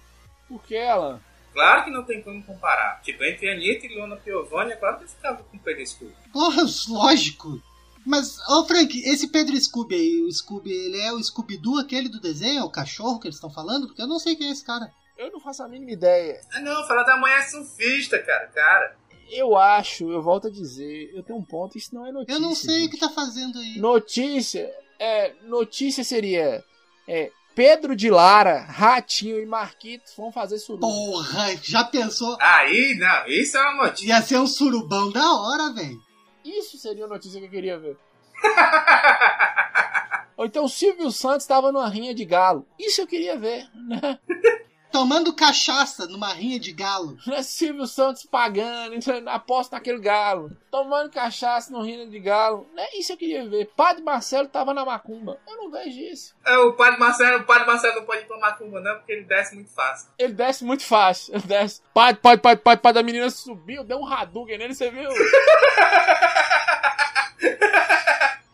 Por 0.47 0.61
que 0.63 0.75
ela? 0.75 1.21
Claro 1.53 1.85
que 1.85 1.91
não 1.91 2.03
tem 2.03 2.21
como 2.21 2.43
comparar. 2.43 3.01
Tipo, 3.01 3.23
entre 3.23 3.49
Anitta 3.49 3.85
e 3.85 3.95
Luana 3.95 4.15
Piovani, 4.15 4.71
é 4.71 4.75
claro 4.75 4.97
que 4.97 5.03
eu 5.03 5.07
ficava 5.09 5.43
com 5.43 5.57
o 5.57 5.59
Pedro 5.59 5.85
Scooby. 5.85 6.13
Porra, 6.31 6.63
lógico. 6.89 7.61
Mas, 8.05 8.37
ô 8.49 8.65
Frank, 8.65 8.99
esse 9.05 9.29
Pedro 9.29 9.55
Scooby 9.55 9.95
aí, 9.95 10.21
o 10.23 10.31
Scooby, 10.31 10.71
ele 10.71 10.99
é 10.99 11.13
o 11.13 11.23
Scooby-Doo 11.23 11.79
aquele 11.79 12.09
do 12.09 12.19
desenho, 12.19 12.65
o 12.65 12.71
cachorro 12.71 13.19
que 13.19 13.27
eles 13.27 13.37
estão 13.37 13.49
falando? 13.49 13.87
Porque 13.87 14.01
eu 14.01 14.07
não 14.07 14.19
sei 14.19 14.35
quem 14.35 14.49
é 14.49 14.51
esse 14.51 14.65
cara. 14.65 14.91
Eu 15.17 15.31
não 15.31 15.39
faço 15.39 15.63
a 15.63 15.67
mínima 15.69 15.91
ideia. 15.91 16.41
Ah 16.53 16.59
não, 16.59 16.85
fala 16.85 17.03
da 17.03 17.29
é 17.29 17.41
surfista, 17.43 18.19
cara. 18.19 18.47
Cara. 18.47 18.97
Eu 19.29 19.55
acho, 19.55 20.11
eu 20.11 20.21
volto 20.21 20.47
a 20.47 20.51
dizer, 20.51 21.11
eu 21.15 21.23
tenho 21.23 21.39
um 21.39 21.43
ponto, 21.43 21.77
isso 21.77 21.95
não 21.95 22.05
é 22.05 22.11
notícia. 22.11 22.33
Eu 22.33 22.41
não 22.41 22.53
sei 22.53 22.75
o 22.75 22.79
gente. 22.81 22.91
que 22.91 22.99
tá 22.99 23.09
fazendo 23.09 23.57
aí. 23.57 23.79
Notícia, 23.79 24.69
é, 25.03 25.35
notícia 25.43 26.01
seria 26.01 26.63
é, 27.05 27.29
Pedro 27.53 27.93
de 27.93 28.09
Lara, 28.09 28.61
Ratinho 28.61 29.37
e 29.41 29.45
Marquitos 29.45 30.13
vão 30.15 30.31
fazer 30.31 30.57
suruba. 30.59 30.87
Porra, 30.87 31.57
já 31.61 31.83
pensou? 31.83 32.37
Aí, 32.39 32.95
não, 32.95 33.27
isso 33.27 33.57
é 33.57 33.61
uma 33.61 33.87
notícia. 33.87 34.07
Ia 34.07 34.21
ser 34.21 34.37
um 34.37 34.47
surubão 34.47 35.11
da 35.11 35.33
hora, 35.35 35.73
velho. 35.73 36.01
Isso 36.45 36.77
seria 36.77 37.03
a 37.03 37.07
notícia 37.07 37.37
que 37.39 37.47
eu 37.47 37.51
queria 37.51 37.77
ver. 37.77 37.97
Ou 40.37 40.45
então 40.45 40.67
Silvio 40.69 41.11
Santos 41.11 41.43
estava 41.43 41.71
numa 41.71 41.89
rinha 41.89 42.15
de 42.15 42.23
galo. 42.23 42.65
Isso 42.79 43.01
eu 43.01 43.07
queria 43.07 43.37
ver, 43.37 43.67
né? 43.75 44.17
Tomando 44.93 45.33
cachaça 45.33 46.05
numa 46.05 46.31
rinha 46.31 46.59
de 46.59 46.71
galo. 46.71 47.17
Não 47.25 47.33
é 47.33 47.41
Silvio 47.41 47.87
Santos 47.87 48.27
pagando, 48.27 48.93
aposta 49.27 49.75
naquele 49.75 49.97
galo. 49.97 50.55
Tomando 50.69 51.09
cachaça 51.09 51.73
no 51.73 51.81
rinha 51.81 52.05
de 52.05 52.19
galo. 52.19 52.67
Né? 52.75 52.85
Isso 52.93 53.11
eu 53.11 53.17
queria 53.17 53.49
ver. 53.49 53.71
Padre 53.75 54.03
Marcelo 54.03 54.47
tava 54.47 54.71
na 54.71 54.85
macumba. 54.85 55.39
Eu 55.47 55.57
não 55.57 55.71
vejo 55.71 55.99
isso. 55.99 56.35
É, 56.45 56.55
o 56.59 56.73
padre 56.73 56.99
Marcelo, 56.99 57.39
o 57.39 57.43
padre 57.43 57.65
Marcelo 57.65 57.95
não 57.95 58.05
pode 58.05 58.21
ir 58.21 58.27
pra 58.27 58.37
macumba, 58.37 58.79
não, 58.81 58.95
porque 58.97 59.13
ele 59.13 59.23
desce 59.23 59.55
muito 59.55 59.71
fácil. 59.71 60.09
Ele 60.19 60.33
desce 60.33 60.63
muito 60.63 60.83
fácil. 60.83 61.33
Ele 61.33 61.43
desce. 61.43 61.81
Padre, 61.91 62.21
padre, 62.21 62.41
padre, 62.41 62.61
padre, 62.63 62.81
padre, 62.81 62.99
a 62.99 63.03
menina 63.03 63.31
subiu, 63.31 63.83
deu 63.83 63.97
um 63.97 64.05
Hadouken 64.05 64.59
nele, 64.59 64.75
você 64.75 64.91
viu? 64.91 65.09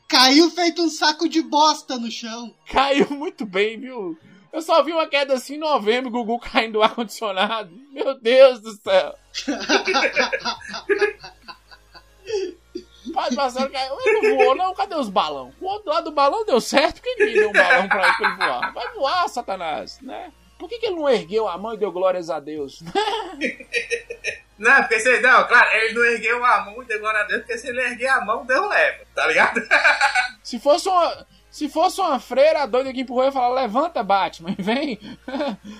Caiu 0.07 0.49
feito 0.51 0.81
um 0.81 0.89
saco 0.89 1.27
de 1.27 1.41
bosta 1.41 1.97
no 1.97 2.09
chão. 2.09 2.55
Caiu 2.71 3.09
muito 3.09 3.45
bem, 3.45 3.77
viu? 3.77 4.17
Eu 4.51 4.61
só 4.61 4.81
vi 4.83 4.91
uma 4.91 5.07
queda 5.07 5.35
assim 5.35 5.55
em 5.55 5.59
novembro, 5.59 6.09
Gugu 6.09 6.39
caindo 6.39 6.73
do 6.73 6.83
ar-condicionado. 6.83 7.71
Meu 7.91 8.19
Deus 8.19 8.59
do 8.59 8.71
céu. 8.73 9.15
Padre 13.13 13.35
Marcelo 13.35 13.69
caiu. 13.69 13.97
Ele 14.01 14.29
não 14.29 14.37
voou, 14.37 14.55
não. 14.55 14.73
Cadê 14.73 14.95
os 14.95 15.09
balão? 15.09 15.53
O 15.59 15.65
outro 15.65 15.89
lado 15.89 16.05
do 16.05 16.11
balão 16.11 16.45
deu 16.45 16.59
certo. 16.59 16.95
Por 16.95 17.03
que 17.03 17.21
ele 17.21 17.33
deu 17.33 17.49
um 17.49 17.53
balão 17.53 17.87
pra 17.87 18.07
ele, 18.07 18.17
pra 18.17 18.27
ele 18.27 18.37
voar? 18.37 18.73
Vai 18.73 18.93
voar, 18.93 19.29
Satanás, 19.29 19.99
né? 20.01 20.31
Por 20.57 20.67
que, 20.67 20.77
que 20.77 20.87
ele 20.87 20.95
não 20.95 21.09
ergueu 21.09 21.47
a 21.47 21.57
mão 21.57 21.73
e 21.73 21.77
deu 21.77 21.91
glórias 21.91 22.29
a 22.29 22.39
Deus? 22.39 22.83
Não, 24.59 24.75
porque 24.81 24.99
se, 24.99 25.21
não, 25.21 25.47
claro, 25.47 25.69
ele 25.71 25.93
não 25.93 26.03
ergueu 26.03 26.43
a 26.43 26.65
mão 26.65 26.83
e 26.83 26.85
deu 26.85 26.99
glória 26.99 27.21
a 27.21 27.23
Deus, 27.23 27.39
porque 27.39 27.57
se 27.57 27.69
ele 27.69 27.79
erguer 27.79 28.09
a 28.09 28.19
mão, 28.19 28.45
Deus 28.45 28.69
leva, 28.69 29.05
tá 29.15 29.25
ligado? 29.25 29.61
Se 30.43 30.59
fosse 30.59 30.89
uma, 30.89 31.25
se 31.51 31.67
fosse 31.69 31.99
uma 31.99 32.19
freira 32.19 32.65
doida 32.65 32.93
que 32.93 33.01
empurrou 33.01 33.27
e 33.27 33.31
falar, 33.31 33.61
levanta, 33.61 34.03
Batman, 34.03 34.55
vem. 34.59 34.99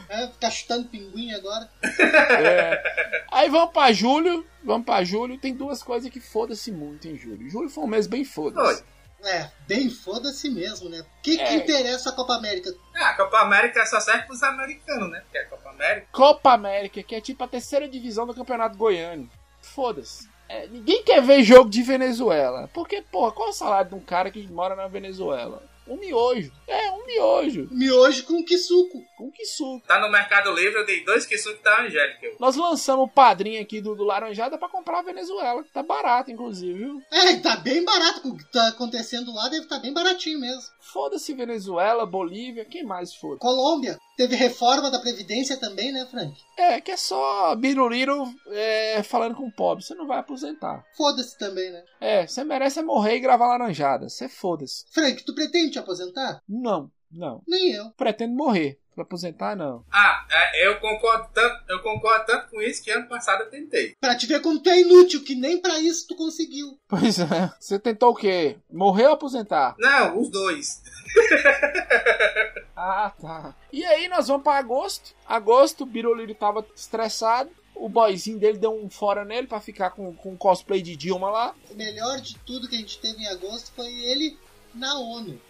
É, 0.09 0.27
ficar 0.27 0.51
chutando 0.51 0.87
pinguim 0.89 1.31
agora. 1.33 1.69
É. 1.83 3.23
Aí 3.31 3.49
vamos 3.49 3.71
pra 3.73 3.91
julho, 3.91 4.45
vamos 4.63 4.85
pra 4.85 5.03
julho. 5.03 5.37
Tem 5.37 5.53
duas 5.53 5.83
coisas 5.83 6.09
que 6.09 6.19
foda-se 6.19 6.71
muito 6.71 7.07
em 7.07 7.15
julho. 7.17 7.49
Julho 7.49 7.69
foi 7.69 7.83
um 7.83 7.87
mês 7.87 8.07
bem 8.07 8.23
foda-se. 8.25 8.83
É, 9.21 9.51
bem 9.67 9.89
foda-se 9.89 10.49
mesmo, 10.49 10.87
né? 10.89 11.01
O 11.01 11.21
que, 11.21 11.35
que 11.35 11.43
É. 11.43 11.55
interessa 11.55 12.09
a 12.09 12.13
Copa 12.13 12.35
América? 12.35 12.73
Ah, 12.95 13.09
a 13.09 13.13
Copa 13.15 13.39
América 13.39 13.85
só 13.85 13.99
serve 13.99 14.23
pros 14.23 14.41
americanos, 14.41 15.11
né? 15.11 15.19
Porque 15.19 15.37
a 15.37 15.45
Copa 15.47 15.69
América. 15.71 16.07
Copa 16.13 16.53
América, 16.53 17.03
que 17.03 17.13
é 17.15 17.19
tipo 17.19 17.43
a 17.43 17.47
terceira 17.47 17.85
divisão 17.89 18.25
do 18.25 18.33
Campeonato 18.33 18.77
Goiano. 18.77 19.29
Foda-se. 19.61 20.28
É, 20.49 20.67
ninguém 20.67 21.03
quer 21.03 21.21
ver 21.21 21.43
jogo 21.43 21.69
de 21.69 21.83
Venezuela. 21.83 22.67
Porque, 22.73 23.03
porra, 23.03 23.31
qual 23.31 23.49
é 23.49 23.51
o 23.51 23.53
salário 23.53 23.91
de 23.91 23.95
um 23.95 23.99
cara 23.99 24.31
que 24.31 24.45
mora 24.47 24.75
na 24.75 24.87
Venezuela? 24.87 25.63
Um 25.87 25.95
miojo. 25.95 26.51
É, 26.67 26.91
um 26.91 27.05
miojo. 27.05 27.67
Miojo 27.71 28.23
com 28.23 28.43
que 28.43 28.57
suco. 28.57 29.03
Com 29.19 29.29
que 29.29 29.45
suco. 29.45 29.85
Tá 29.85 29.99
no 29.99 30.09
Mercado 30.09 30.49
Livre, 30.53 30.79
eu 30.79 30.85
dei 30.85 31.03
dois 31.03 31.25
que 31.25 31.37
suco 31.37 31.61
da 31.61 31.81
Angélica. 31.81 32.25
Eu- 32.25 32.37
Nós 32.39 32.55
lançamos 32.55 33.05
o 33.05 33.09
padrinho 33.09 33.61
aqui 33.61 33.81
do, 33.81 33.93
do 33.93 34.05
Laranjada 34.05 34.57
pra 34.57 34.69
comprar 34.69 34.99
a 34.99 35.03
Venezuela. 35.03 35.61
que 35.61 35.73
Tá 35.73 35.83
barato, 35.83 36.31
inclusive, 36.31 36.73
viu? 36.79 37.01
É, 37.11 37.35
tá 37.35 37.57
bem 37.57 37.83
barato. 37.83 38.29
O 38.29 38.37
que 38.37 38.49
tá 38.49 38.69
acontecendo 38.69 39.33
lá 39.33 39.49
deve 39.49 39.63
estar 39.63 39.79
bem 39.79 39.93
baratinho 39.93 40.39
mesmo. 40.39 40.61
Foda-se 40.79 41.33
Venezuela, 41.33 42.05
Bolívia, 42.05 42.63
quem 42.63 42.83
mais 42.85 43.13
foda? 43.13 43.37
Colômbia. 43.39 43.99
Teve 44.15 44.35
reforma 44.35 44.89
da 44.89 44.99
Previdência 44.99 45.57
também, 45.59 45.91
né, 45.91 46.05
Frank? 46.09 46.33
É, 46.57 46.79
que 46.81 46.91
é 46.91 46.97
só 46.97 47.55
Biruliro 47.55 48.23
é, 48.47 49.03
falando 49.03 49.35
com 49.35 49.47
o 49.47 49.51
pobre. 49.51 49.83
Você 49.83 49.93
não 49.95 50.07
vai 50.07 50.19
aposentar. 50.19 50.83
Foda-se 50.95 51.37
também, 51.37 51.69
né? 51.71 51.83
É, 51.99 52.25
você 52.25 52.43
merece 52.43 52.79
é 52.79 52.83
morrer 52.83 53.15
e 53.17 53.19
gravar 53.19 53.47
laranjada. 53.47 54.07
Você 54.09 54.29
foda-se. 54.29 54.85
Frank, 54.93 55.23
tu 55.25 55.35
pretende 55.35 55.71
te 55.71 55.79
aposentar? 55.79 56.41
Não, 56.47 56.89
não. 57.11 57.41
Nem 57.47 57.71
eu. 57.73 57.91
Pretendo 57.97 58.33
morrer. 58.33 58.77
Pra 58.99 59.05
aposentar, 59.05 59.55
não. 59.55 59.85
Ah, 59.89 60.25
é, 60.29 60.67
eu 60.67 60.77
concordo 60.81 61.29
tanto, 61.33 61.63
eu 61.69 61.81
concordo 61.81 62.25
tanto 62.25 62.49
com 62.49 62.61
isso 62.61 62.83
que 62.83 62.91
ano 62.91 63.07
passado 63.07 63.43
eu 63.43 63.49
tentei. 63.49 63.95
Pra 63.97 64.13
te 64.13 64.27
ver 64.27 64.41
como 64.41 64.59
tu 64.59 64.69
é 64.69 64.81
inútil, 64.81 65.23
que 65.23 65.35
nem 65.35 65.61
pra 65.61 65.79
isso 65.79 66.05
tu 66.05 66.17
conseguiu. 66.17 66.77
Pois 66.85 67.17
é. 67.17 67.49
Você 67.57 67.79
tentou 67.79 68.11
o 68.11 68.15
quê? 68.15 68.57
Morrer 68.69 69.07
ou 69.07 69.13
aposentar? 69.13 69.75
Não, 69.79 70.19
os 70.19 70.29
dois. 70.29 70.81
Ah, 72.81 73.11
tá. 73.21 73.53
E 73.73 73.83
aí 73.83 74.07
nós 74.07 74.29
vamos 74.29 74.41
pra 74.43 74.55
agosto. 74.57 75.13
Agosto, 75.27 75.83
o 75.83 75.85
Biruliro 75.85 76.33
tava 76.33 76.65
estressado. 76.73 77.49
O 77.75 77.89
boyzinho 77.89 78.39
dele 78.39 78.57
deu 78.57 78.71
um 78.73 78.89
fora 78.89 79.25
nele 79.25 79.47
pra 79.47 79.59
ficar 79.59 79.89
com, 79.89 80.13
com 80.15 80.37
cosplay 80.37 80.81
de 80.81 80.95
Dilma 80.95 81.29
lá. 81.29 81.53
O 81.69 81.75
melhor 81.75 82.21
de 82.21 82.37
tudo 82.39 82.69
que 82.69 82.75
a 82.75 82.79
gente 82.79 82.97
teve 82.99 83.21
em 83.21 83.27
agosto 83.27 83.73
foi 83.75 83.87
ele 83.87 84.37
na 84.73 84.97
ONU. 84.97 85.41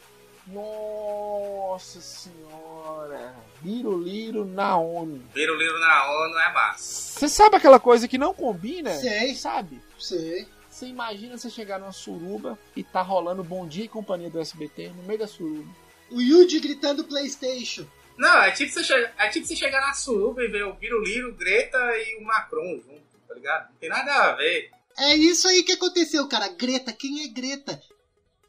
Nossa 0.52 2.00
senhora. 2.02 3.36
Biruliro 3.62 4.46
na 4.46 4.78
ONU. 4.78 5.24
Vira 5.34 5.54
o 5.54 5.56
livro 5.58 5.80
na 5.80 6.12
ONU 6.12 6.38
é 6.40 6.54
massa. 6.54 7.20
Você 7.20 7.30
sabe 7.30 7.56
aquela 7.58 7.80
coisa 7.80 8.08
que 8.08 8.18
não 8.18 8.34
combina? 8.34 8.92
Sei. 8.96 9.36
Sabe? 9.36 9.82
Sei. 10.00 10.48
Você 10.70 10.86
imagina 10.86 11.38
você 11.38 11.50
chegar 11.50 11.80
numa 11.80 11.92
suruba 11.92 12.58
e 12.76 12.84
tá 12.84 13.02
rolando 13.02 13.44
Bom 13.44 13.68
Dia 13.68 13.86
e 13.86 13.90
Companhia 13.90 14.30
do 14.30 14.40
SBT 14.40 14.90
no 14.96 15.04
meio 15.04 15.20
da 15.20 15.28
suruba. 15.28 15.70
O 16.12 16.22
Yuji 16.22 16.60
gritando 16.60 17.04
Playstation. 17.04 17.86
Não, 18.18 18.42
é 18.44 18.52
tipo 18.52 18.72
você, 18.72 18.84
che- 18.84 19.10
é 19.18 19.28
tipo 19.30 19.46
você 19.46 19.56
chegar 19.56 19.82
na 19.82 19.94
suruba 19.94 20.44
e 20.44 20.48
ver 20.48 20.64
o 20.66 20.74
Biruliro, 20.74 21.30
o 21.30 21.36
Greta 21.36 21.78
e 21.98 22.18
o 22.22 22.24
Macron 22.26 22.76
junto, 22.86 23.02
tá 23.28 23.34
ligado? 23.34 23.70
Não 23.70 23.76
tem 23.78 23.90
nada 23.90 24.12
a 24.14 24.36
ver. 24.36 24.72
É 24.98 25.16
isso 25.16 25.48
aí 25.48 25.64
que 25.64 25.72
aconteceu, 25.74 26.28
cara. 26.28 26.50
Greta, 26.50 26.92
quem 26.92 27.24
é 27.24 27.28
Greta? 27.28 27.82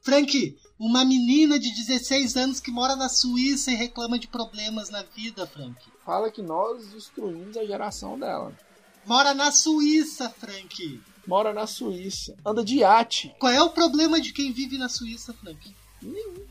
Frank, 0.03 0.59
uma 0.79 1.05
menina 1.05 1.59
de 1.59 1.71
16 1.75 2.37
anos 2.37 2.61
que 2.61 2.71
mora 2.71 2.97
na 2.97 3.09
Suíça 3.09 3.71
e 3.71 3.75
reclama 3.75 4.19
de 4.19 4.27
problemas 4.27 4.89
na 4.89 5.03
vida, 5.03 5.47
Frank. 5.47 5.77
Fala 6.05 6.31
que 6.31 6.41
nós 6.41 6.87
destruímos 6.89 7.57
a 7.57 7.65
geração 7.65 8.19
dela. 8.19 8.53
Mora 9.05 9.35
na 9.35 9.53
Suíça, 9.53 10.31
Frank. 10.31 11.01
Mora 11.27 11.53
na 11.53 11.67
Suíça. 11.67 12.35
Anda 12.45 12.65
de 12.65 12.79
iate. 12.79 13.35
Qual 13.39 13.53
é 13.53 13.63
o 13.63 13.71
problema 13.71 14.21
de 14.21 14.33
quem 14.33 14.53
vive 14.53 14.79
na 14.79 14.89
Suíça, 14.89 15.35
Frank? 15.35 15.75
Nenhum. 16.01 16.47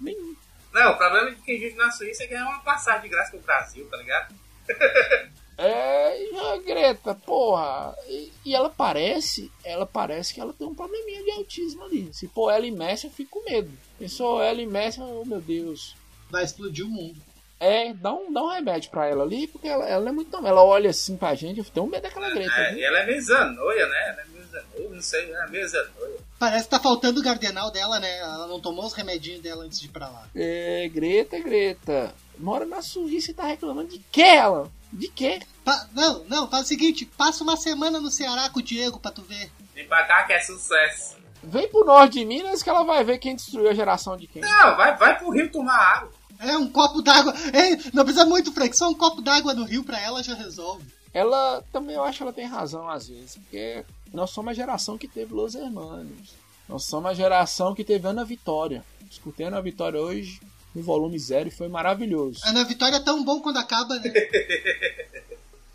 Nenhum. 0.00 0.36
Não, 0.72 0.92
o 0.92 0.96
problema 0.96 1.30
de 1.30 1.40
quem 1.42 1.58
vive 1.58 1.76
na 1.76 1.90
Suíça 1.90 2.24
é 2.24 2.26
ganhar 2.26 2.48
uma 2.48 2.60
passagem 2.60 3.02
de 3.02 3.08
graça 3.08 3.30
pro 3.30 3.40
Brasil, 3.40 3.86
tá 3.90 3.96
ligado? 3.96 4.34
É, 5.62 6.52
a 6.52 6.56
Greta, 6.58 7.14
porra. 7.14 7.94
E, 8.08 8.32
e 8.46 8.54
ela 8.54 8.70
parece, 8.70 9.50
ela 9.64 9.84
parece 9.84 10.32
que 10.32 10.40
ela 10.40 10.52
tem 10.52 10.66
um 10.66 10.74
probleminha 10.74 11.22
de 11.22 11.30
autismo 11.32 11.84
ali. 11.84 12.08
Se 12.12 12.26
pôr 12.28 12.50
ela 12.50 12.66
e 12.66 12.70
Messi, 12.70 13.06
eu 13.06 13.12
fico 13.12 13.40
com 13.40 13.50
medo. 13.50 13.70
Pensou 13.98 14.42
ela 14.42 14.60
e 14.60 14.66
Messi, 14.66 15.00
oh 15.00 15.24
meu 15.24 15.40
Deus. 15.40 15.94
Vai 16.30 16.44
explodir 16.44 16.86
o 16.86 16.88
mundo. 16.88 17.20
É, 17.58 17.92
dá 17.92 18.14
um, 18.14 18.32
dá 18.32 18.42
um 18.42 18.48
remédio 18.48 18.90
pra 18.90 19.06
ela 19.06 19.22
ali, 19.22 19.46
porque 19.46 19.68
ela, 19.68 19.86
ela 19.86 20.08
é 20.08 20.12
muito. 20.12 20.34
Ela 20.34 20.64
olha 20.64 20.88
assim 20.88 21.14
pra 21.14 21.34
gente, 21.34 21.58
eu 21.58 21.64
tenho 21.64 21.86
medo 21.86 22.02
daquela 22.02 22.30
Greta. 22.30 22.54
É, 22.54 22.70
viu? 22.70 22.78
e 22.78 22.84
ela 22.84 22.98
é 23.00 23.06
meio 23.06 23.22
zanoia, 23.22 23.86
né? 23.86 24.08
Ela 24.08 24.22
é 24.22 24.24
meio 24.32 24.46
zanoia, 24.46 24.88
não 24.88 25.02
sei, 25.02 25.30
ela 25.30 25.44
é 25.44 25.48
meio 25.50 25.68
zanoia. 25.68 26.16
Parece 26.38 26.64
que 26.64 26.70
tá 26.70 26.80
faltando 26.80 27.20
o 27.20 27.22
gardenal 27.22 27.70
dela, 27.70 28.00
né? 28.00 28.16
Ela 28.16 28.46
não 28.46 28.58
tomou 28.60 28.86
os 28.86 28.94
remedinhos 28.94 29.42
dela 29.42 29.62
antes 29.62 29.78
de 29.78 29.86
ir 29.88 29.90
pra 29.90 30.08
lá. 30.08 30.26
É, 30.34 30.88
Greta, 30.88 31.38
Greta. 31.38 32.14
mora 32.38 32.64
na 32.64 32.80
Suíça 32.80 33.30
e 33.30 33.34
tá 33.34 33.44
reclamando 33.44 33.88
de 33.90 33.98
quê, 34.10 34.22
Alan? 34.22 34.70
De 34.92 35.08
quê? 35.08 35.40
Pa- 35.64 35.86
não, 35.92 36.24
não, 36.24 36.48
faz 36.50 36.64
o 36.64 36.68
seguinte, 36.68 37.04
passa 37.06 37.44
uma 37.44 37.56
semana 37.56 38.00
no 38.00 38.10
Ceará 38.10 38.48
com 38.50 38.58
o 38.58 38.62
Diego 38.62 38.98
pra 38.98 39.10
tu 39.10 39.22
ver. 39.22 39.50
Vem 39.74 39.86
pra 39.86 40.04
cá 40.04 40.24
que 40.24 40.32
é 40.32 40.40
sucesso. 40.40 41.16
Vem 41.42 41.68
pro 41.68 41.84
norte 41.84 42.18
de 42.18 42.24
Minas 42.24 42.62
que 42.62 42.68
ela 42.68 42.82
vai 42.82 43.02
ver 43.04 43.18
quem 43.18 43.34
destruiu 43.36 43.70
a 43.70 43.74
geração 43.74 44.16
de 44.16 44.26
quem. 44.26 44.42
Não, 44.42 44.76
vai, 44.76 44.96
vai 44.96 45.18
pro 45.18 45.30
rio 45.30 45.50
tomar 45.50 45.76
água. 45.78 46.12
É, 46.38 46.56
um 46.56 46.68
copo 46.70 47.02
d'água. 47.02 47.32
É, 47.52 47.76
não 47.94 48.04
precisa 48.04 48.24
muito, 48.26 48.52
Frank, 48.52 48.76
só 48.76 48.88
um 48.88 48.94
copo 48.94 49.20
d'água 49.22 49.54
no 49.54 49.64
rio 49.64 49.84
pra 49.84 50.00
ela 50.00 50.22
já 50.22 50.34
resolve. 50.34 50.84
Ela 51.12 51.62
também, 51.72 51.96
eu 51.96 52.04
acho 52.04 52.18
que 52.18 52.22
ela 52.22 52.32
tem 52.32 52.46
razão 52.46 52.88
às 52.88 53.08
vezes, 53.08 53.36
porque 53.36 53.84
nós 54.12 54.30
somos 54.30 54.50
a 54.50 54.54
geração 54.54 54.96
que 54.98 55.08
teve 55.08 55.32
Los 55.34 55.54
Hermanos. 55.54 56.34
Nós 56.68 56.84
somos 56.84 57.10
a 57.10 57.14
geração 57.14 57.74
que 57.74 57.84
teve 57.84 58.06
Ana 58.06 58.24
Vitória. 58.24 58.84
Escutei 59.10 59.46
Ana 59.46 59.60
Vitória 59.60 60.00
hoje 60.00 60.40
no 60.74 60.82
volume 60.82 61.18
zero 61.18 61.48
e 61.48 61.52
foi 61.52 61.68
maravilhoso. 61.68 62.40
Ana 62.44 62.64
Vitória 62.64 62.96
é 62.96 63.00
tão 63.00 63.24
bom 63.24 63.40
quando 63.40 63.58
acaba, 63.58 63.98
né? 63.98 64.12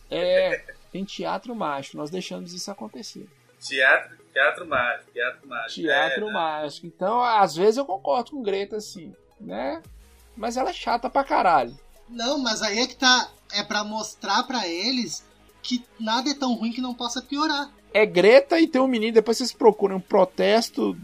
É, 0.09 0.63
tem 0.91 1.03
teatro 1.03 1.55
mágico, 1.55 1.97
nós 1.97 2.09
deixamos 2.09 2.53
isso 2.53 2.69
acontecer. 2.71 3.27
Teatro, 3.59 4.15
teatro 4.31 4.67
mágico, 4.67 5.11
teatro 5.11 5.47
mágico. 5.47 5.81
Teatro 5.81 6.29
É, 6.29 6.31
mágico. 6.31 6.87
Então, 6.87 7.21
às 7.21 7.55
vezes 7.55 7.77
eu 7.77 7.85
concordo 7.85 8.31
com 8.31 8.43
Greta, 8.43 8.77
assim, 8.77 9.13
né? 9.39 9.81
Mas 10.37 10.57
ela 10.57 10.69
é 10.69 10.73
chata 10.73 11.09
pra 11.09 11.23
caralho. 11.23 11.77
Não, 12.07 12.37
mas 12.37 12.61
aí 12.61 12.79
é 12.79 12.87
que 12.87 12.95
tá. 12.95 13.29
É 13.51 13.63
pra 13.63 13.83
mostrar 13.83 14.43
pra 14.43 14.67
eles 14.67 15.23
que 15.63 15.83
nada 15.99 16.29
é 16.29 16.33
tão 16.35 16.53
ruim 16.53 16.71
que 16.71 16.81
não 16.81 16.93
possa 16.93 17.21
piorar. 17.21 17.71
É 17.93 18.05
Greta 18.05 18.59
e 18.59 18.67
tem 18.67 18.81
um 18.81 18.87
menino, 18.87 19.13
depois 19.13 19.37
vocês 19.37 19.53
procuram 19.53 19.95
um 19.97 20.01
protesto 20.01 20.95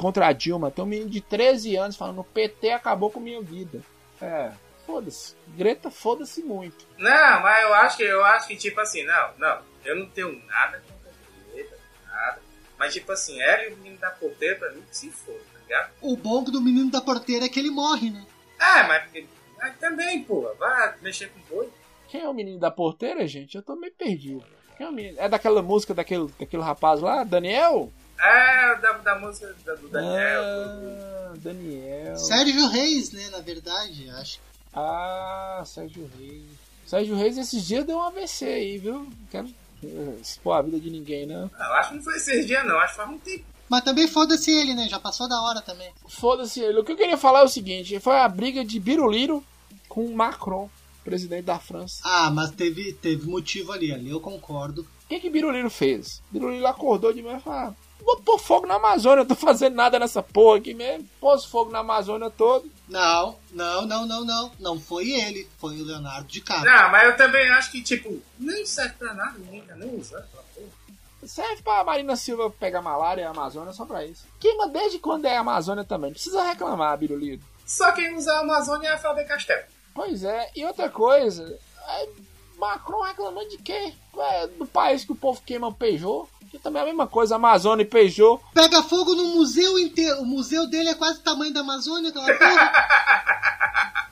contra 0.00 0.28
a 0.28 0.32
Dilma. 0.32 0.70
Tem 0.70 0.82
um 0.82 0.88
menino 0.88 1.10
de 1.10 1.20
13 1.20 1.76
anos 1.76 1.96
falando: 1.96 2.20
o 2.20 2.24
PT 2.24 2.70
acabou 2.70 3.10
com 3.10 3.20
minha 3.20 3.42
vida. 3.42 3.82
É, 4.20 4.50
foda-se. 4.86 5.34
Greta, 5.48 5.90
foda-se 5.90 6.42
muito. 6.42 6.86
Não, 6.98 7.42
mas 7.42 7.62
eu 7.62 7.74
acho 7.74 7.96
que 7.98 8.02
eu 8.02 8.24
acho 8.24 8.48
que 8.48 8.56
tipo 8.56 8.80
assim, 8.80 9.04
não, 9.04 9.30
não, 9.38 9.58
eu 9.84 9.96
não 9.96 10.06
tenho 10.06 10.32
nada 10.46 10.78
contra 10.78 11.10
a 11.10 11.48
direita, 11.50 11.78
nada. 12.08 12.38
Mas 12.78 12.94
tipo 12.94 13.12
assim, 13.12 13.40
ela 13.40 13.64
e 13.64 13.72
o 13.74 13.76
menino 13.76 13.98
da 13.98 14.10
porteira 14.10 14.56
pra 14.56 14.70
mim 14.72 14.82
que 14.88 14.96
se 14.96 15.10
for, 15.10 15.34
tá 15.34 15.58
ligado? 15.60 15.92
O 16.00 16.16
bom 16.16 16.42
do 16.42 16.60
menino 16.60 16.90
da 16.90 17.00
porteira 17.00 17.44
é 17.44 17.48
que 17.48 17.60
ele 17.60 17.70
morre, 17.70 18.10
né? 18.10 18.24
Ah, 18.58 18.84
mas, 18.84 19.24
mas 19.58 19.78
também, 19.78 20.22
pô, 20.24 20.52
vai 20.58 20.94
mexer 21.00 21.30
com 21.30 21.54
boi. 21.54 21.68
Quem 22.08 22.22
é 22.22 22.28
o 22.28 22.34
menino 22.34 22.58
da 22.58 22.70
porteira, 22.70 23.26
gente? 23.26 23.56
Eu 23.56 23.62
tô 23.62 23.76
meio 23.76 23.92
perdido. 23.92 24.44
Quem 24.76 24.86
é 24.86 24.88
o 24.88 24.92
menino? 24.92 25.16
É 25.20 25.28
daquela 25.28 25.62
música 25.62 25.94
daquele, 25.94 26.26
daquele 26.38 26.62
rapaz 26.62 27.00
lá, 27.00 27.22
Daniel? 27.22 27.92
É, 28.22 28.76
da, 28.76 28.92
da 28.98 29.18
música 29.18 29.54
da- 29.64 29.74
do 29.74 29.88
Daniel. 29.88 30.42
do- 30.42 30.90
Ah, 30.90 31.32
Daniel. 31.36 32.16
Sérgio 32.16 32.66
Reis, 32.68 33.12
né, 33.12 33.28
na 33.30 33.40
verdade, 33.40 34.10
acho. 34.10 34.38
Ah, 34.74 35.62
Sérgio 35.66 36.08
Reis. 36.18 36.42
Sérgio 36.86 37.16
Reis 37.16 37.38
esses 37.38 37.64
dias 37.66 37.84
deu 37.86 37.96
um 37.98 38.02
AVC 38.02 38.44
aí, 38.44 38.78
viu? 38.78 38.94
Não 38.94 39.12
quero 39.30 39.48
eh, 39.82 40.18
expor 40.20 40.56
a 40.56 40.62
vida 40.62 40.78
de 40.78 40.90
ninguém, 40.90 41.24
né? 41.26 41.34
Não, 41.58 41.66
eu 41.66 41.72
acho 41.74 41.90
que 41.90 41.94
não 41.96 42.02
foi 42.02 42.16
esses 42.16 42.46
dias, 42.46 42.66
não, 42.66 42.78
acho 42.78 42.92
que 42.92 42.96
faz 43.00 43.10
um 43.10 43.18
tempo. 43.18 43.44
Mas 43.68 43.84
também 43.84 44.08
foda-se 44.08 44.50
ele, 44.50 44.74
né? 44.74 44.88
Já 44.88 44.98
passou 44.98 45.28
da 45.28 45.40
hora 45.42 45.62
também. 45.62 45.90
Foda-se 46.08 46.60
ele. 46.60 46.80
O 46.80 46.84
que 46.84 46.92
eu 46.92 46.96
queria 46.96 47.16
falar 47.16 47.40
é 47.40 47.44
o 47.44 47.48
seguinte: 47.48 47.98
foi 48.00 48.16
a 48.18 48.28
briga 48.28 48.64
de 48.64 48.80
Biruliro 48.80 49.44
com 49.88 50.12
Macron, 50.12 50.68
presidente 51.04 51.44
da 51.44 51.58
França. 51.58 52.00
Ah, 52.04 52.30
mas 52.30 52.50
teve, 52.50 52.92
teve 52.92 53.28
motivo 53.28 53.72
ali, 53.72 53.92
ali 53.92 54.10
eu 54.10 54.20
concordo. 54.20 54.82
O 54.82 55.08
que, 55.08 55.20
que 55.20 55.30
Biruliro 55.30 55.70
fez? 55.70 56.22
Biruliro 56.30 56.66
acordou 56.66 57.12
de 57.12 57.22
manhã 57.22 57.38
e 57.38 57.40
falou: 57.40 57.58
ah, 57.58 57.74
vou 58.04 58.20
pôr 58.20 58.38
fogo 58.38 58.66
na 58.66 58.74
Amazônia, 58.74 59.22
eu 59.22 59.26
tô 59.26 59.34
fazendo 59.34 59.74
nada 59.74 59.98
nessa 59.98 60.22
porra 60.22 60.58
aqui 60.58 60.74
mesmo. 60.74 61.08
Pôs 61.20 61.44
fogo 61.44 61.70
na 61.70 61.80
Amazônia 61.80 62.30
todo. 62.30 62.70
Não, 62.88 63.36
não, 63.52 63.86
não, 63.86 64.06
não, 64.06 64.24
não. 64.24 64.52
Não 64.58 64.80
foi 64.80 65.10
ele, 65.10 65.48
foi 65.58 65.80
o 65.80 65.84
Leonardo 65.84 66.28
DiCaprio. 66.28 66.70
Não, 66.70 66.90
mas 66.90 67.08
eu 67.08 67.16
também 67.16 67.48
acho 67.50 67.70
que, 67.70 67.82
tipo, 67.82 68.20
nem 68.38 68.64
serve 68.64 68.94
pra 68.98 69.14
nada, 69.14 69.38
ninguém 69.38 69.62
tá 69.62 69.74
nem 69.74 69.98
usando 69.98 70.24
porra. 70.26 70.80
Serve 71.24 71.62
pra 71.62 71.84
Marina 71.84 72.16
Silva 72.16 72.50
pegar 72.50 72.80
malária 72.80 73.22
e 73.22 73.24
a 73.24 73.30
Amazônia 73.30 73.72
só 73.72 73.84
pra 73.84 74.06
isso. 74.06 74.24
Queima 74.38 74.68
desde 74.68 74.98
quando 74.98 75.26
é 75.26 75.36
a 75.36 75.40
Amazônia 75.40 75.84
também. 75.84 76.10
Não 76.10 76.14
precisa 76.14 76.42
reclamar, 76.42 76.96
Biruliro. 76.96 77.42
Só 77.66 77.92
quem 77.92 78.16
usa 78.16 78.32
a 78.32 78.40
Amazônia 78.40 78.88
é 78.88 78.92
a 78.94 78.98
Faber 78.98 79.28
Castell. 79.28 79.62
Pois 80.00 80.24
é, 80.24 80.50
e 80.56 80.64
outra 80.64 80.88
coisa, 80.88 81.58
é, 81.86 82.08
Macron 82.56 83.02
reclamando 83.02 83.50
de 83.50 83.58
quê? 83.58 83.92
É, 84.18 84.46
do 84.46 84.64
país 84.64 85.04
que 85.04 85.12
o 85.12 85.14
povo 85.14 85.42
queima 85.44 85.68
o 85.68 85.74
Peugeot. 85.74 86.26
Que 86.50 86.58
também 86.58 86.80
é 86.80 86.84
a 86.84 86.88
mesma 86.88 87.06
coisa, 87.06 87.36
Amazônia 87.36 87.82
e 87.82 87.86
Peugeot. 87.86 88.42
Pega 88.54 88.82
fogo 88.82 89.14
no 89.14 89.36
museu 89.36 89.78
inteiro. 89.78 90.22
O 90.22 90.24
museu 90.24 90.66
dele 90.70 90.88
é 90.88 90.94
quase 90.94 91.18
o 91.18 91.22
tamanho 91.22 91.52
da 91.52 91.60
Amazônia, 91.60 92.08
aquela 92.08 92.32
porra. 92.32 94.10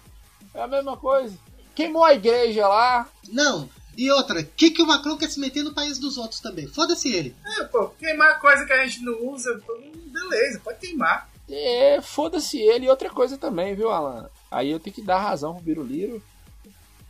É 0.53 0.61
a 0.61 0.67
mesma 0.67 0.95
coisa. 0.95 1.35
Queimou 1.75 2.05
a 2.05 2.13
igreja 2.13 2.69
lá. 2.69 3.09
não. 3.33 3.67
E 3.97 4.11
outra, 4.13 4.41
o 4.41 4.45
que, 4.45 4.71
que 4.71 4.83
o 4.83 4.87
Macron 4.87 5.17
quer 5.17 5.31
se 5.31 5.41
meter 5.41 5.63
no 5.65 5.73
país 5.73 5.99
dos 5.99 6.19
outros 6.19 6.39
também? 6.39 6.67
Foda-se 6.69 7.11
ele. 7.11 7.35
É, 7.59 7.65
pô, 7.65 7.89
queimar 7.99 8.39
coisa 8.41 8.67
que 8.67 8.73
a 8.75 8.87
gente 8.87 9.03
não 9.03 9.27
usa, 9.27 9.59
beleza, 10.13 10.61
pode 10.63 10.81
queimar. 10.81 11.31
É, 11.49 11.99
foda-se 12.03 12.59
ele. 12.59 12.85
E 12.85 12.91
outra 12.91 13.09
coisa 13.09 13.39
também, 13.39 13.75
viu, 13.75 13.91
Alan? 13.91 14.29
Aí 14.51 14.71
eu 14.71 14.81
tenho 14.81 14.95
que 14.95 15.03
dar 15.03 15.19
razão 15.19 15.55
pro 15.55 15.63
Biruliro. 15.63 16.23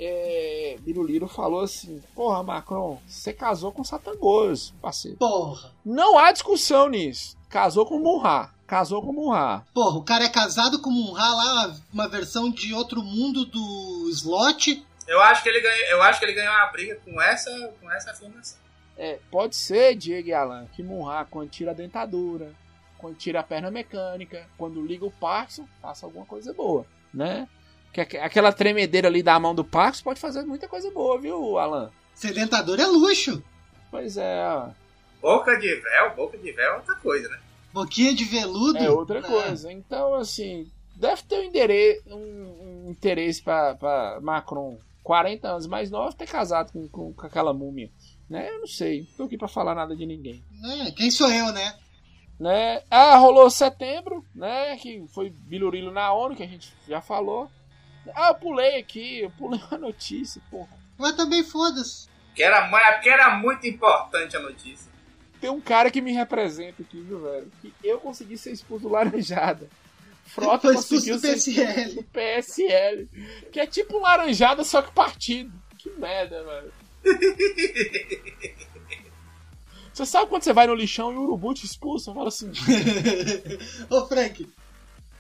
É, 0.01 0.77
Biruliro 0.81 1.27
falou 1.27 1.61
assim: 1.61 2.03
Porra, 2.15 2.43
Macron, 2.43 3.01
você 3.07 3.33
casou 3.33 3.73
com 3.73 3.83
Satangoso, 3.83 4.75
parceiro. 4.81 5.17
Porra. 5.19 5.73
Não 5.85 6.19
há 6.19 6.31
discussão 6.31 6.89
nisso. 6.89 7.37
Casou 7.49 7.85
com 7.87 7.99
Munra. 7.99 8.51
Casou 8.67 9.03
com 9.03 9.13
Munra. 9.13 9.65
Porra, 9.73 9.97
o 9.97 10.05
cara 10.05 10.25
é 10.25 10.29
casado 10.29 10.81
com 10.81 10.91
um 10.91 11.13
Ra 11.13 11.35
lá, 11.35 11.77
uma 11.93 12.09
versão 12.09 12.51
de 12.51 12.75
outro 12.75 13.03
mundo 13.03 13.45
do 13.47 14.09
slot. 14.11 14.85
Eu 15.07 15.21
acho 15.23 15.43
que 15.43 15.49
ele 15.49 15.61
ganhou, 15.61 15.87
eu 15.87 16.03
acho 16.03 16.19
que 16.21 16.27
ele 16.27 16.35
ganhou 16.35 16.53
uma 16.53 16.67
briga 16.67 16.97
com 16.97 17.21
essa, 17.21 17.73
com 17.81 17.91
essa 17.91 18.11
afirmação. 18.11 18.59
É, 18.97 19.19
pode 19.31 19.57
ser, 19.57 19.95
Diego 19.95 20.29
e 20.29 20.35
Alan, 20.35 20.67
que 20.75 20.83
Munra, 20.83 21.25
quando 21.25 21.49
tira 21.49 21.71
a 21.71 21.75
dentadura, 21.75 22.53
quando 22.99 23.17
tira 23.17 23.41
a 23.41 23.45
perna 23.45 23.71
mecânica, 23.71 24.47
quando 24.59 24.85
liga 24.85 25.07
o 25.07 25.11
Parkinson, 25.11 25.67
faça 25.81 26.05
alguma 26.05 26.27
coisa 26.27 26.53
boa, 26.53 26.85
né? 27.13 27.49
Que 27.93 28.01
aqu- 28.01 28.19
aquela 28.19 28.53
tremedeira 28.53 29.09
ali 29.09 29.23
da 29.23 29.39
mão 29.41 29.55
do 29.55 29.65
Parkinson 29.65 30.05
pode 30.05 30.21
fazer 30.21 30.43
muita 30.43 30.69
coisa 30.69 30.91
boa, 30.91 31.19
viu, 31.21 31.59
Alan? 31.59 31.91
Ser 32.15 32.33
dentador 32.35 32.79
é 32.79 32.87
luxo. 32.87 33.43
Pois 33.91 34.17
é, 34.17 34.47
ó. 34.47 34.69
Boca 35.21 35.57
de 35.59 35.75
véu, 35.75 36.15
boca 36.15 36.37
de 36.39 36.53
véu 36.53 36.73
é 36.73 36.77
outra 36.77 36.95
coisa, 36.97 37.29
né? 37.29 37.39
Boquinha 37.73 38.15
de 38.15 38.25
veludo. 38.25 38.79
É 38.79 38.91
outra 38.91 39.19
Ah, 39.21 39.23
coisa. 39.23 39.73
Então, 39.73 40.15
assim, 40.15 40.71
deve 40.97 41.23
ter 41.23 41.39
um, 41.41 41.43
endere- 41.45 42.01
um- 42.07 42.85
um 42.87 42.91
interesse 42.91 43.43
pra, 43.43 43.75
pra 43.75 44.19
Macron, 44.23 44.79
40 45.03 45.49
anos 45.49 45.67
mais 45.67 45.91
novo, 45.91 46.15
ter 46.15 46.27
casado 46.29 46.73
com, 46.73 46.87
com, 46.89 47.13
com 47.13 47.27
aquela 47.27 47.53
múmia. 47.53 47.91
Né? 48.29 48.49
Eu 48.51 48.61
não 48.61 48.67
sei. 48.67 49.01
Não 49.01 49.17
tô 49.17 49.23
aqui 49.25 49.39
pra 49.39 49.49
falar 49.49 49.75
nada 49.75 49.97
de 49.97 50.05
ninguém. 50.07 50.45
né? 50.61 50.93
Quem 50.97 51.11
sou 51.11 51.31
eu, 51.31 51.53
né? 51.53 51.75
Né? 52.39 52.83
Ah, 52.91 53.17
rolou 53.17 53.51
setembro, 53.51 54.25
né? 54.35 54.77
Que 54.77 55.05
foi 55.09 55.31
Bilurilo 55.31 55.91
na 55.91 56.13
ONU, 56.13 56.37
que 56.37 56.43
a 56.43 56.47
gente 56.47 56.73
já 56.87 57.01
falou. 57.01 57.51
Ah, 58.15 58.29
eu 58.29 58.35
pulei 58.37 58.79
aqui, 58.79 59.21
eu 59.21 59.31
pulei 59.31 59.61
uma 59.71 59.79
notícia, 59.79 60.41
pô. 60.51 60.67
Mas 60.97 61.17
também 61.17 61.43
foda-se. 61.43 62.09
Que 62.35 62.43
era, 62.43 62.59
é 62.67 62.93
porque 62.93 63.09
era 63.09 63.37
muito 63.37 63.67
importante 63.67 64.37
a 64.37 64.41
notícia. 64.41 64.89
Tem 65.41 65.51
um 65.51 65.61
cara 65.61 65.91
que 65.91 66.01
me 66.01 66.13
representa 66.13 66.83
aqui, 66.83 67.01
viu, 67.01 67.21
velho? 67.21 67.51
Que 67.61 67.73
eu 67.83 67.99
consegui 67.99 68.37
ser 68.39 68.53
expulso 68.53 68.89
do 68.89 68.93
Laranjada. 68.93 69.69
Frota 70.25 70.69
Foi 70.69 70.75
conseguiu 70.75 71.17
do 71.17 71.21
ser 71.21 71.37
expulso 71.37 71.61
PSL. 71.61 71.95
do 71.95 72.03
PSL. 72.05 73.09
Que 73.53 73.61
é 73.61 73.67
tipo 73.67 73.97
um 73.99 74.01
Laranjada, 74.03 74.63
só 74.65 74.83
que 74.83 74.93
partido. 74.93 75.53
Que 75.79 75.91
merda, 75.91 76.43
velho. 76.45 76.73
Você 79.99 80.07
sabe 80.07 80.29
quando 80.29 80.45
você 80.45 80.53
vai 80.53 80.65
no 80.69 80.77
lixão 80.77 81.13
e 81.13 81.17
o 81.17 81.23
urubu 81.23 81.53
te 81.53 81.67
expulsa? 81.67 82.15
Fala 82.15 82.29
assim, 82.29 82.53
Ô, 83.91 84.07
Frank. 84.07 84.49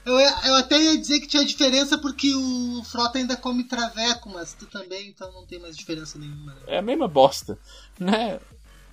Eu, 0.06 0.14
eu 0.16 0.54
até 0.54 0.80
ia 0.80 0.96
dizer 0.96 1.18
que 1.18 1.26
tinha 1.26 1.44
diferença 1.44 1.98
porque 1.98 2.32
o 2.32 2.84
Frota 2.84 3.18
ainda 3.18 3.36
come 3.36 3.64
traveco, 3.64 4.30
mas 4.30 4.54
tu 4.54 4.66
também, 4.66 5.08
então 5.08 5.32
não 5.32 5.44
tem 5.44 5.58
mais 5.58 5.76
diferença 5.76 6.16
nenhuma. 6.16 6.54
Né? 6.54 6.60
é 6.68 6.78
a 6.78 6.82
mesma 6.82 7.08
bosta, 7.08 7.58
né? 7.98 8.38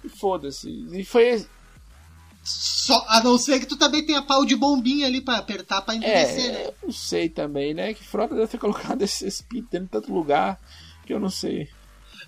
E 0.04 0.10
foda-se. 0.10 0.70
E 0.92 1.06
foi. 1.06 1.46
Só, 2.44 3.06
a 3.08 3.22
não 3.24 3.38
ser 3.38 3.60
que 3.60 3.68
tu 3.68 3.78
também 3.78 4.04
tenha 4.04 4.24
pau 4.24 4.44
de 4.44 4.56
bombinha 4.56 5.06
ali 5.06 5.22
pra 5.22 5.38
apertar 5.38 5.84
pra 5.84 5.94
endurecer, 5.94 6.46
É, 6.46 6.52
né? 6.52 6.66
eu 6.66 6.74
não 6.82 6.92
sei 6.92 7.30
também, 7.30 7.76
né? 7.76 7.94
Que 7.94 8.04
frota 8.04 8.34
deve 8.34 8.48
ter 8.48 8.58
colocado 8.58 9.04
esse 9.04 9.28
espírito 9.28 9.80
de 9.80 9.88
tanto 9.88 10.12
lugar 10.12 10.60
que 11.06 11.14
eu 11.14 11.20
não 11.20 11.30
sei. 11.30 11.70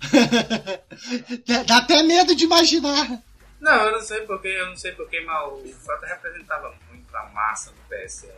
Dá 1.66 1.78
até 1.78 2.04
medo 2.04 2.36
de 2.36 2.44
imaginar. 2.44 3.20
Não, 3.60 3.86
eu 3.86 3.92
não 3.92 4.00
sei 4.00 4.20
porque, 4.22 4.48
eu 4.48 4.66
não 4.66 4.76
sei 4.76 4.92
porque, 4.92 5.20
mas 5.20 5.52
o 5.52 5.72
Frota 5.80 6.06
representava 6.06 6.74
muito 6.88 7.16
a 7.16 7.24
massa 7.30 7.70
do 7.70 7.80
PSL. 7.88 8.34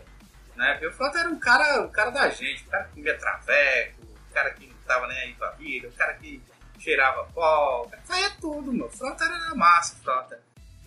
Né? 0.57 0.73
Porque 0.73 0.87
o 0.87 0.93
Frota 0.93 1.19
era 1.19 1.29
um 1.29 1.39
cara, 1.39 1.83
um 1.83 1.91
cara 1.91 2.11
da 2.11 2.29
gente, 2.31 2.65
o 2.65 2.67
cara 2.67 2.85
que 2.85 2.95
comia 2.95 3.19
traveco, 3.19 4.03
o 4.03 4.33
cara 4.33 4.51
que 4.53 4.67
não 4.67 4.77
tava 4.87 5.07
nem 5.09 5.19
aí 5.19 5.35
pra 5.35 5.51
vida, 5.53 5.89
o 5.89 5.93
cara 5.93 6.15
que 6.15 6.43
cheirava 6.79 7.25
pó, 7.35 7.85
o 7.87 7.91
cara 7.91 8.03
fazia 8.05 8.31
tudo, 8.41 8.73
meu. 8.73 8.87
O 8.87 8.91
Frota 8.91 9.25
era 9.25 9.39
da 9.39 9.55
massa, 9.55 9.95
o 9.95 10.03
Frota. 10.03 10.41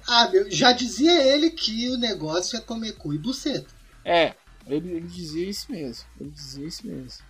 Ah, 0.08 0.28
meu, 0.30 0.52
já 0.52 0.74
dizia 0.74 1.24
ele 1.24 1.52
que 1.52 1.90
o 1.90 1.98
negócio 1.98 2.58
é 2.58 2.62
comer 2.62 2.94
cu 2.94 3.14
e 3.14 3.18
buceta. 3.18 3.70
É, 4.04 4.34
ele, 4.68 4.92
ele 4.92 5.08
dizia 5.08 5.50
isso 5.50 5.72
mesmo. 5.72 6.06
Ele 6.20 6.30
dizia 6.30 6.68
isso 6.68 6.86
mesmo. 6.86 7.24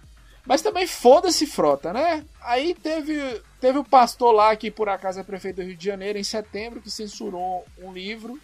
Mas 0.45 0.61
também 0.61 0.85
foda-se 0.85 1.47
frota, 1.47 1.93
né? 1.93 2.25
Aí 2.41 2.75
teve, 2.75 3.41
teve 3.61 3.79
o 3.79 3.83
pastor 3.83 4.33
lá, 4.33 4.55
que 4.55 4.69
por 4.69 4.89
acaso 4.89 5.19
é 5.19 5.23
prefeito 5.23 5.57
do 5.57 5.63
Rio 5.63 5.77
de 5.77 5.85
Janeiro, 5.85 6.19
em 6.19 6.23
setembro, 6.23 6.81
que 6.81 6.91
censurou 6.91 7.65
um 7.77 7.93
livro. 7.93 8.39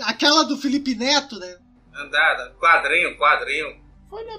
Aquela 0.00 0.44
do 0.44 0.56
Felipe 0.56 0.94
Neto, 0.94 1.38
né? 1.38 1.58
Andada, 1.94 2.54
quadrinho, 2.58 3.16
quadrinho. 3.16 3.86
Foi 4.08 4.24
na 4.24 4.38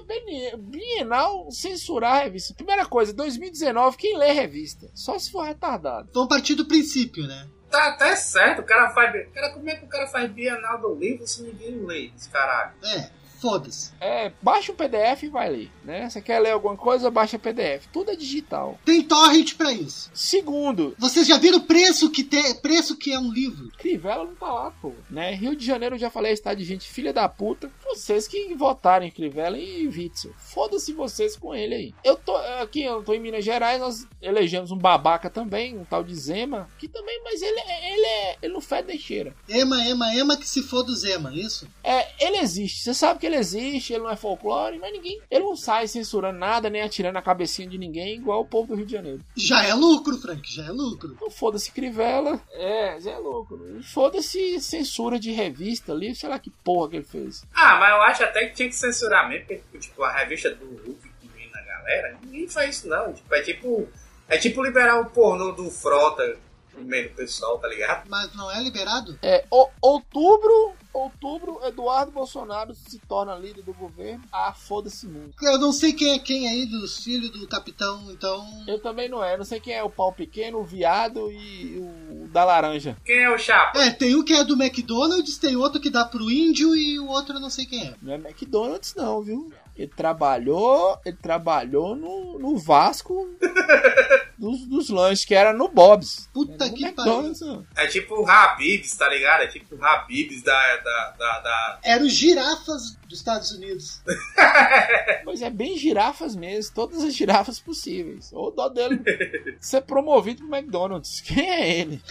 Bienal 0.56 1.50
censurar 1.50 2.16
a 2.16 2.24
revista. 2.24 2.54
Primeira 2.54 2.86
coisa, 2.86 3.12
2019, 3.12 3.96
quem 3.96 4.16
lê 4.16 4.32
revista? 4.32 4.90
Só 4.94 5.18
se 5.18 5.30
for 5.30 5.42
retardado. 5.42 6.08
Vamos 6.12 6.28
partir 6.28 6.54
do 6.54 6.66
princípio, 6.66 7.26
né? 7.26 7.46
Tá 7.70 7.88
até 7.88 8.16
certo, 8.16 8.60
o 8.60 8.64
cara 8.64 8.90
faz. 8.90 9.12
Cara, 9.32 9.50
como 9.50 9.68
é 9.68 9.76
que 9.76 9.84
o 9.84 9.88
cara 9.88 10.06
faz 10.06 10.30
Bienal 10.30 10.80
do 10.80 10.94
livro 10.94 11.26
se 11.26 11.42
ninguém 11.42 11.84
lê 11.84 12.10
esse 12.16 12.30
caralho? 12.30 12.72
É, 12.82 13.10
foda-se. 13.40 13.92
É, 14.00 14.32
baixa 14.42 14.72
o 14.72 14.74
PDF 14.74 15.22
e 15.24 15.28
vai 15.28 15.48
ler, 15.50 15.70
né? 15.84 16.08
Você 16.08 16.20
quer 16.20 16.38
ler 16.40 16.50
alguma 16.50 16.76
coisa, 16.76 17.10
baixa 17.10 17.36
o 17.36 17.40
PDF. 17.40 17.86
Tudo 17.92 18.10
é 18.10 18.16
digital. 18.16 18.78
Tem 18.84 19.02
torrent 19.02 19.54
pra 19.54 19.72
isso. 19.72 20.10
Segundo, 20.12 20.94
Vocês 20.98 21.26
já 21.26 21.36
viram 21.38 21.58
o 21.58 21.62
preço 21.62 22.10
que, 22.10 22.22
te... 22.24 22.54
preço 22.54 22.96
que 22.96 23.12
é 23.12 23.18
um 23.18 23.32
livro? 23.32 23.70
Crivella 23.78 24.24
não 24.24 24.34
tá 24.34 24.46
lá, 24.52 24.70
pô. 24.70 24.92
Né? 25.10 25.34
Rio 25.34 25.54
de 25.56 25.64
Janeiro 25.64 25.94
eu 25.94 25.98
já 25.98 26.10
falei, 26.10 26.32
está 26.32 26.54
de 26.54 26.64
gente 26.64 26.88
filha 26.88 27.12
da 27.12 27.28
puta. 27.28 27.70
Vocês 27.84 28.26
que 28.28 28.54
votaram 28.54 29.06
em 29.06 29.10
Crivella 29.10 29.58
e 29.58 29.86
Witzel. 29.88 30.32
Foda-se 30.38 30.92
vocês 30.92 31.36
com 31.36 31.54
ele 31.54 31.74
aí. 31.74 31.94
Eu 32.04 32.16
tô 32.16 32.36
aqui, 32.36 32.82
eu 32.82 33.02
tô 33.02 33.12
em 33.14 33.20
Minas 33.20 33.44
Gerais, 33.44 33.80
nós 33.80 34.06
elegemos 34.20 34.70
um 34.70 34.76
babaca 34.78 35.30
também, 35.30 35.78
um 35.78 35.84
tal 35.84 36.02
de 36.04 36.14
Zema, 36.14 36.68
que 36.78 36.88
também, 36.88 37.20
mas 37.24 37.40
ele, 37.42 37.60
é- 37.60 37.92
ele 37.94 38.06
é, 38.06 38.36
ele 38.42 38.52
não 38.54 38.60
fede 38.60 38.88
nem 38.88 38.98
cheira. 38.98 39.34
Ema, 39.48 39.82
ema, 39.86 40.14
ema 40.14 40.36
que 40.36 40.48
se 40.48 40.62
for 40.62 40.82
do 40.82 40.94
Zema, 40.94 41.32
isso? 41.34 41.66
É, 41.82 42.08
ele 42.24 42.38
existe, 42.38 42.82
você 42.82 42.94
sabe 42.94 43.20
que 43.20 43.26
ele 43.28 43.36
existe, 43.36 43.92
ele 43.92 44.02
não 44.02 44.10
é 44.10 44.16
folclore, 44.16 44.78
mas 44.78 44.92
ninguém, 44.92 45.20
ele 45.30 45.44
não 45.44 45.56
sai 45.56 45.86
censurando 45.86 46.38
nada, 46.38 46.68
nem 46.68 46.82
atirando 46.82 47.14
na 47.14 47.22
cabecinha 47.22 47.68
de 47.68 47.78
ninguém, 47.78 48.16
igual 48.16 48.40
o 48.40 48.46
povo 48.46 48.68
do 48.68 48.74
Rio 48.74 48.86
de 48.86 48.92
Janeiro. 48.92 49.20
Já 49.36 49.64
é 49.64 49.74
lucro, 49.74 50.16
Frank, 50.18 50.42
já 50.52 50.66
é 50.66 50.70
lucro. 50.70 51.12
Então 51.14 51.30
foda-se 51.30 51.70
Crivella. 51.70 52.40
É, 52.52 52.98
Zé 53.00 53.12
é 53.12 53.18
louco. 53.18 53.58
E 53.78 53.82
Foda-se 53.82 54.60
censura 54.60 55.18
de 55.18 55.30
revista 55.30 55.92
ali, 55.92 56.14
sei 56.14 56.28
lá 56.28 56.38
que 56.38 56.50
porra 56.50 56.90
que 56.90 56.96
ele 56.96 57.04
fez. 57.04 57.44
Ah, 57.54 57.78
mas 57.78 57.90
eu 57.90 58.02
acho 58.02 58.24
até 58.24 58.46
que 58.46 58.54
tinha 58.56 58.68
que 58.68 58.74
censurar 58.74 59.28
mesmo, 59.28 59.46
porque, 59.46 59.78
tipo, 59.78 60.02
a 60.02 60.12
revista 60.12 60.50
do 60.50 60.64
Hulk 60.66 61.08
que 61.20 61.28
vem 61.28 61.50
na 61.50 61.60
galera, 61.60 62.18
ninguém 62.22 62.48
faz 62.48 62.76
isso 62.76 62.88
não. 62.88 63.12
Tipo, 63.12 63.34
é 63.34 63.42
tipo. 63.42 63.88
É 64.30 64.36
tipo 64.36 64.62
liberar 64.62 65.00
o 65.00 65.06
pornô 65.06 65.52
do 65.52 65.70
Frota 65.70 66.36
meio 66.84 67.08
do 67.10 67.14
pessoal, 67.16 67.58
tá 67.58 67.68
ligado? 67.68 68.08
Mas 68.08 68.34
não 68.34 68.50
é 68.50 68.62
liberado? 68.62 69.18
É, 69.22 69.44
o- 69.50 69.68
outubro, 69.80 70.72
outubro, 70.92 71.60
Eduardo 71.64 72.10
Bolsonaro 72.12 72.74
se 72.74 72.98
torna 73.00 73.34
líder 73.34 73.62
do 73.62 73.72
governo. 73.74 74.22
Ah, 74.32 74.52
foda-se 74.52 75.06
muito. 75.06 75.34
Eu 75.44 75.58
não 75.58 75.72
sei 75.72 75.92
quem 75.92 76.12
é 76.14 76.18
quem 76.18 76.48
aí 76.48 76.66
dos 76.66 77.02
filhos 77.02 77.30
do 77.30 77.46
capitão, 77.48 78.10
então. 78.10 78.46
Eu 78.66 78.80
também 78.80 79.08
não 79.08 79.22
é, 79.22 79.36
não 79.36 79.44
sei 79.44 79.60
quem 79.60 79.74
é 79.74 79.82
o 79.82 79.90
pau 79.90 80.12
pequeno, 80.12 80.58
o 80.58 80.64
viado 80.64 81.30
e 81.30 81.78
o 81.78 82.28
da 82.28 82.44
laranja. 82.44 82.96
Quem 83.04 83.18
é 83.22 83.30
o 83.30 83.38
Chapa? 83.38 83.78
É, 83.82 83.90
tem 83.90 84.14
um 84.14 84.24
que 84.24 84.32
é 84.34 84.44
do 84.44 84.54
McDonald's, 84.60 85.38
tem 85.38 85.56
outro 85.56 85.80
que 85.80 85.90
dá 85.90 86.04
pro 86.04 86.30
índio 86.30 86.74
e 86.76 86.98
o 86.98 87.08
outro 87.08 87.34
eu 87.36 87.40
não 87.40 87.50
sei 87.50 87.66
quem 87.66 87.86
é. 87.86 87.94
Não 88.02 88.12
é 88.12 88.16
McDonald's 88.16 88.94
não, 88.94 89.22
viu? 89.22 89.52
Ele 89.78 89.92
trabalhou, 89.94 90.98
ele 91.06 91.16
trabalhou 91.16 91.94
no, 91.94 92.38
no 92.38 92.58
Vasco 92.58 93.28
dos, 94.36 94.66
dos 94.66 94.88
lanches, 94.90 95.24
que 95.24 95.34
era 95.34 95.52
no 95.52 95.68
Bob's. 95.68 96.28
Puta 96.34 96.64
era 96.64 96.74
que 96.74 96.84
McDonald's, 96.84 97.40
não. 97.40 97.64
É 97.76 97.86
tipo 97.86 98.16
o 98.22 98.28
Habibs, 98.28 98.96
tá 98.96 99.08
ligado? 99.08 99.42
É 99.42 99.46
tipo 99.46 99.76
o 99.76 99.84
Habibs 99.84 100.42
da, 100.42 100.76
da, 100.78 101.10
da, 101.18 101.38
da- 101.40 101.78
Era 101.84 102.02
os 102.02 102.12
girafas 102.12 102.96
dos 103.08 103.18
Estados 103.20 103.52
Unidos. 103.52 104.02
Mas 105.24 105.42
é 105.42 105.50
bem 105.50 105.76
girafas 105.76 106.34
mesmo, 106.34 106.74
todas 106.74 107.02
as 107.04 107.14
girafas 107.14 107.60
possíveis. 107.60 108.30
Ou 108.32 108.50
dó 108.50 108.68
dele 108.68 109.00
ser 109.60 109.82
promovido 109.82 110.46
pro 110.46 110.56
McDonald's. 110.56 111.20
Quem 111.20 111.48
é 111.50 111.78
ele? 111.80 112.02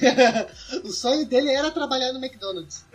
o 0.83 0.87
sonho 0.89 1.25
dele 1.25 1.51
era 1.51 1.69
trabalhar 1.71 2.13
no 2.13 2.23
McDonald's. 2.23 2.85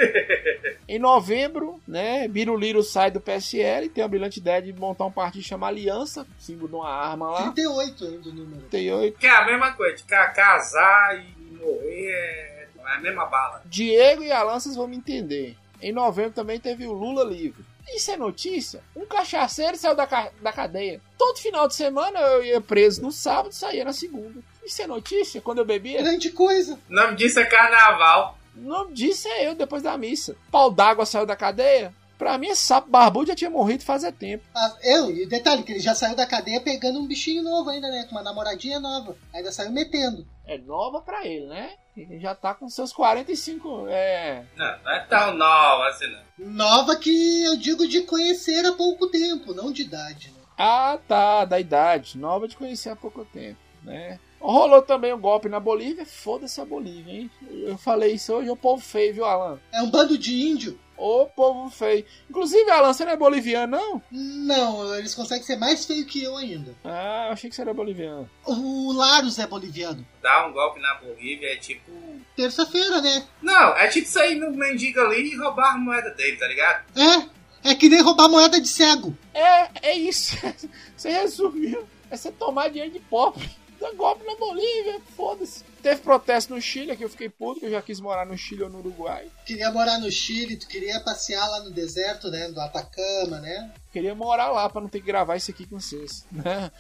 Em 0.89 0.99
novembro, 0.99 1.81
né, 1.87 2.27
Biruliro 2.27 2.83
sai 2.83 3.11
do 3.11 3.21
PSL 3.21 3.87
e 3.87 3.89
tem 3.89 4.03
a 4.03 4.09
brilhante 4.09 4.41
ideia 4.41 4.62
de 4.63 4.73
montar 4.73 5.05
um 5.07 5.13
partido 5.13 5.43
chamado 5.45 5.71
Aliança, 5.71 6.27
símbolo 6.39 6.69
de 6.69 6.75
uma 6.77 6.89
arma 6.89 7.31
lá. 7.31 7.43
38 7.53 8.05
ainda 8.05 8.29
o 8.29 8.33
número. 8.33 8.63
38. 8.69 9.19
Que 9.19 9.27
é 9.27 9.31
a 9.31 9.45
mesma 9.47 9.73
coisa, 9.73 9.97
de 9.97 10.05
ca- 10.05 10.29
casar 10.31 11.19
e 11.19 11.55
morrer 11.57 12.11
é, 12.11 12.69
é 12.79 12.95
a 12.95 13.01
mesma 13.01 13.27
bala. 13.27 13.63
Diego 13.67 14.23
e 14.23 14.31
Alan, 14.33 14.59
vocês 14.61 14.77
vão 14.77 14.87
me 14.89 14.97
entender. 14.97 15.57
Em 15.81 15.93
novembro 15.93 16.33
também 16.33 16.61
teve 16.61 16.87
o 16.87 16.93
Lula 16.93 17.25
livre. 17.25 17.65
Isso 17.95 18.11
é 18.13 18.17
notícia? 18.17 18.81
Um 18.95 19.05
cachaceiro 19.05 19.77
saiu 19.77 19.97
da, 19.97 20.07
ca- 20.07 20.31
da 20.41 20.53
cadeia. 20.53 21.01
Todo 21.19 21.39
final 21.41 21.67
de 21.67 21.75
semana 21.75 22.19
eu 22.21 22.45
ia 22.45 22.61
preso 22.61 23.03
no 23.03 23.11
sábado 23.11 23.51
e 23.51 23.55
saía 23.57 23.85
na 23.85 23.93
segunda. 23.93 24.41
Isso 24.65 24.81
é 24.81 24.87
notícia? 24.87 25.41
Quando 25.41 25.59
eu 25.59 25.65
bebia? 25.65 26.01
Grande 26.01 26.31
coisa. 26.31 26.79
O 26.89 26.93
nome 26.95 27.17
disso 27.17 27.41
é 27.41 27.45
carnaval. 27.45 28.39
O 28.57 28.61
nome 28.61 28.93
disso 28.95 29.27
é 29.27 29.49
eu 29.49 29.55
depois 29.57 29.83
da 29.83 29.99
missa. 29.99 30.37
Pau 30.53 30.71
d'água 30.71 31.05
saiu 31.05 31.27
da 31.27 31.35
cadeia? 31.35 31.93
Pra 32.23 32.39
mim, 32.39 32.47
esse 32.47 32.63
sapo 32.63 32.89
barbudo 32.89 33.27
já 33.27 33.35
tinha 33.35 33.51
morrido 33.51 33.83
fazia 33.83 34.13
tempo. 34.13 34.45
Ah, 34.55 34.77
eu, 34.81 35.11
e 35.11 35.27
detalhe, 35.27 35.65
que 35.65 35.73
ele 35.73 35.81
já 35.81 35.93
saiu 35.93 36.15
da 36.15 36.25
cadeia 36.25 36.61
pegando 36.61 37.01
um 37.01 37.07
bichinho 37.09 37.43
novo 37.43 37.69
ainda, 37.69 37.91
né? 37.91 38.05
Com 38.05 38.15
uma 38.15 38.23
namoradinha 38.23 38.79
nova. 38.79 39.17
Ainda 39.35 39.51
saiu 39.51 39.73
metendo. 39.73 40.25
É 40.47 40.57
nova 40.57 41.01
pra 41.01 41.27
ele, 41.27 41.47
né? 41.47 41.73
Ele 41.97 42.21
já 42.21 42.33
tá 42.33 42.55
com 42.55 42.69
seus 42.69 42.93
45. 42.93 43.87
É. 43.89 44.45
Não, 44.55 44.79
não 44.85 44.93
é 44.93 45.01
tão 45.01 45.35
nova 45.35 45.89
assim, 45.89 46.07
não. 46.07 46.47
Nova 46.47 46.95
que 46.95 47.43
eu 47.43 47.57
digo 47.57 47.89
de 47.89 48.03
conhecer 48.03 48.65
há 48.67 48.73
pouco 48.73 49.09
tempo, 49.09 49.53
não 49.53 49.73
de 49.73 49.83
idade, 49.83 50.29
né? 50.29 50.43
Ah, 50.57 51.01
tá, 51.09 51.45
da 51.45 51.59
idade. 51.59 52.17
Nova 52.17 52.47
de 52.47 52.57
conhecer 52.57 52.91
há 52.91 52.95
pouco 52.95 53.25
tempo, 53.25 53.59
né? 53.83 54.21
Rolou 54.41 54.83
também 54.83 55.13
um 55.13 55.21
golpe 55.21 55.49
na 55.49 55.59
Bolívia. 55.59 56.07
Foda-se 56.07 56.61
a 56.61 56.65
Bolívia, 56.65 57.15
hein? 57.15 57.31
Eu 57.51 57.77
falei 57.77 58.13
isso 58.13 58.33
hoje, 58.33 58.49
o 58.49 58.57
povo 58.57 58.81
feio, 58.81 59.15
viu, 59.15 59.25
Alan? 59.25 59.59
É 59.73 59.83
um 59.83 59.91
bando 59.91 60.17
de 60.17 60.41
índio. 60.41 60.79
Ô 61.03 61.27
povo 61.27 61.69
feio. 61.69 62.05
Inclusive, 62.31 62.71
Alan, 62.71 62.93
você 62.93 63.05
não 63.05 63.11
é 63.11 63.17
boliviano, 63.17 63.77
não? 63.77 64.03
Não, 64.13 64.95
eles 64.95 65.17
conseguem 65.17 65.43
ser 65.43 65.57
mais 65.57 65.85
feio 65.85 66.07
que 66.07 66.23
eu 66.23 66.37
ainda. 66.37 66.77
Ah, 66.85 67.25
eu 67.27 67.33
achei 67.33 67.51
que 67.51 67.57
você 67.57 67.63
era 67.63 67.75
boliviano. 67.75 68.31
O 68.47 68.93
Larus 68.93 69.37
é 69.41 69.47
boliviano. 69.49 70.07
Dar 70.23 70.47
um 70.47 70.53
golpe 70.53 70.81
na 70.81 70.95
Bolívia 70.95 71.55
é 71.55 71.57
tipo. 71.57 71.91
Terça-feira, 72.37 73.01
né? 73.01 73.27
Não, 73.43 73.77
é 73.77 73.89
tipo 73.89 74.07
sair 74.07 74.37
no 74.37 74.53
mendigo 74.53 75.01
ali 75.01 75.33
e 75.33 75.37
roubar 75.37 75.75
a 75.75 75.77
moeda 75.77 76.11
dele, 76.11 76.37
tá 76.37 76.47
ligado? 76.47 76.85
É, 76.97 77.71
é 77.73 77.75
que 77.75 77.89
nem 77.89 78.01
roubar 78.01 78.29
moeda 78.29 78.61
de 78.61 78.69
cego. 78.69 79.13
É, 79.35 79.89
é 79.89 79.99
isso. 79.99 80.37
Você 80.97 81.11
resumiu. 81.11 81.85
É 82.13 82.17
você 82.17 82.31
tomar 82.31 82.69
dinheiro 82.69 82.93
de 82.93 83.01
pobre. 83.01 83.51
Dá 83.83 83.91
golpe 83.95 84.25
na 84.25 84.37
Bolívia, 84.37 85.01
foda-se. 85.17 85.65
Teve 85.83 86.01
protesto 86.03 86.55
no 86.55 86.63
Chile, 86.63 86.97
que 86.97 87.05
eu 87.05 87.09
fiquei 87.11 87.29
puto, 87.29 87.59
que 87.59 87.67
eu 87.67 87.71
já 87.73 87.83
quis 87.83 87.99
morar 87.99 88.25
no 88.25 88.39
Chile 88.39 88.63
ou 88.63 88.71
no 88.71 88.79
Uruguai. 88.79 89.29
Queria 89.45 89.73
morar 89.73 89.99
no 89.99 90.09
Chile, 90.09 90.57
tu 90.57 90.69
queria 90.69 91.01
passear 91.01 91.49
lá 91.49 91.65
no 91.65 91.71
deserto, 91.73 92.31
né? 92.31 92.49
Do 92.49 92.61
Atacama, 92.61 93.41
né? 93.41 93.73
Queria 93.93 94.15
morar 94.15 94.53
lá 94.53 94.71
pra 94.71 94.81
não 94.81 94.89
ter 94.89 95.01
que 95.01 95.07
gravar 95.07 95.35
isso 95.35 95.51
aqui 95.51 95.67
com 95.67 95.81
vocês, 95.81 96.25
né? 96.31 96.71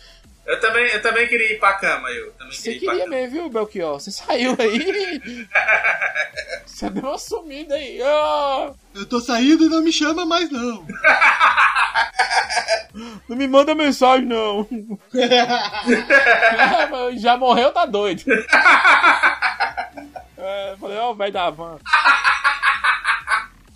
Eu 0.45 0.59
também, 0.61 0.85
eu 0.91 1.01
também 1.01 1.27
queria 1.29 1.53
ir 1.53 1.59
pra 1.61 1.75
cama, 1.75 2.11
eu. 2.11 2.33
Também 2.33 2.53
Você 2.53 2.73
queria 2.75 2.91
queria 2.91 3.07
mesmo, 3.07 3.31
viu, 3.31 3.49
Belchior? 3.49 4.01
Você 4.01 4.11
saiu 4.11 4.57
aí. 4.59 5.23
Você 6.67 6.91
deu 6.91 7.05
uma 7.05 7.17
sumida 7.19 7.75
aí. 7.77 8.01
Ah, 8.03 8.73
Eu 8.95 9.07
tô 9.07 9.21
saindo 9.21 9.65
e 9.65 9.69
não 9.69 9.83
me 9.83 9.93
chama 9.93 10.27
mais, 10.27 10.51
não. 10.51 10.85
não 13.29 13.37
me 13.37 13.47
manda 13.47 13.73
mensagem, 13.75 14.27
não. 14.27 14.67
Ah, 16.59 16.89
Já 17.17 17.37
morreu, 17.37 17.71
tá 17.73 17.87
doido. 17.87 18.23
É, 20.39 20.75
falei, 20.81 20.99
ó, 20.99 21.13
o 21.13 21.15
velho 21.15 21.33
da 21.33 21.51
van. 21.51 21.79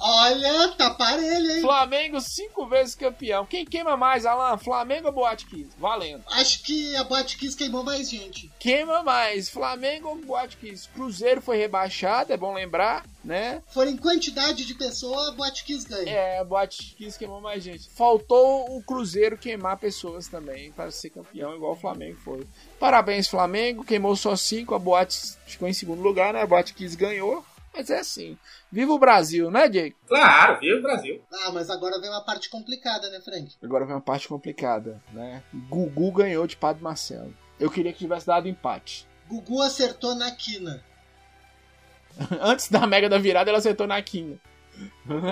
Olha, 0.09 0.69
tá 0.79 0.91
parelho, 0.91 1.51
hein? 1.51 1.61
Flamengo 1.63 2.21
cinco 2.21 2.65
vezes 2.69 2.95
campeão. 2.95 3.45
Quem 3.45 3.65
queima 3.65 3.97
mais, 3.97 4.25
Alan? 4.25 4.57
Flamengo 4.57 5.09
ou 5.09 5.13
Boate 5.13 5.47
Kiss? 5.47 5.69
Valendo. 5.77 6.23
Acho 6.31 6.63
que 6.63 6.95
a 6.95 7.03
Boate 7.03 7.37
Kiss 7.37 7.57
queimou 7.57 7.83
mais 7.83 8.09
gente. 8.09 8.49
Queima 8.57 9.03
mais, 9.03 9.49
Flamengo 9.49 10.11
ou 10.11 10.17
Boate 10.19 10.59
Kiss? 10.59 10.89
Cruzeiro 10.91 11.43
foi 11.43 11.57
rebaixado, 11.57 12.33
é 12.33 12.37
bom 12.37 12.55
lembrar, 12.55 13.05
né? 13.25 13.61
For 13.67 13.89
em 13.89 13.97
quantidade 13.97 14.65
de 14.65 14.75
pessoa, 14.75 15.31
a 15.31 15.33
Boate 15.33 15.65
Kiss 15.65 15.85
ganha. 15.89 16.09
É, 16.09 16.39
a 16.39 16.45
Boate 16.45 16.95
Kiss 16.97 17.19
queimou 17.19 17.41
mais 17.41 17.65
gente. 17.65 17.91
Faltou 17.91 18.77
o 18.77 18.83
Cruzeiro 18.85 19.37
queimar 19.37 19.77
pessoas 19.77 20.29
também 20.29 20.71
para 20.71 20.89
ser 20.93 21.11
campeão, 21.11 21.57
igual 21.57 21.73
o 21.73 21.77
Flamengo 21.77 22.17
foi. 22.25 22.47
Parabéns, 22.79 23.27
Flamengo. 23.27 23.83
Queimou 23.83 24.15
só 24.15 24.37
cinco, 24.37 24.73
a 24.73 24.79
Boate 24.79 25.35
ficou 25.47 25.67
em 25.67 25.73
segundo 25.73 26.01
lugar, 26.01 26.33
né? 26.33 26.43
A 26.43 26.47
Boate 26.47 26.75
Kiss 26.75 26.97
ganhou. 26.97 27.45
Mas 27.77 27.91
é 27.91 27.99
assim. 27.99 28.39
Viva 28.73 28.93
o 28.93 28.99
Brasil, 28.99 29.51
né, 29.51 29.69
Jake? 29.69 29.95
Claro, 30.09 30.59
viu, 30.59 30.81
Brasil? 30.81 31.23
Ah, 31.31 31.51
mas 31.53 31.69
agora 31.69 32.01
vem 32.01 32.09
uma 32.09 32.25
parte 32.25 32.49
complicada, 32.49 33.11
né, 33.11 33.21
Frank? 33.21 33.55
Agora 33.63 33.85
vem 33.85 33.95
uma 33.95 34.01
parte 34.01 34.27
complicada, 34.27 35.03
né? 35.13 35.43
Gugu 35.69 36.11
ganhou 36.11 36.47
de 36.47 36.57
Padre 36.57 36.83
Marcelo. 36.83 37.37
Eu 37.61 37.71
queria 37.71 37.93
que 37.93 37.99
tivesse 37.99 38.27
dado 38.27 38.49
empate. 38.49 39.07
Gugu 39.29 39.61
acertou 39.61 40.15
na 40.15 40.31
quina. 40.31 40.83
Antes 42.41 42.71
da 42.71 42.87
mega 42.87 43.11
da 43.11 43.19
virada, 43.19 43.51
ela 43.51 43.59
acertou 43.59 43.87
na 43.87 44.01
quina. 44.01 44.41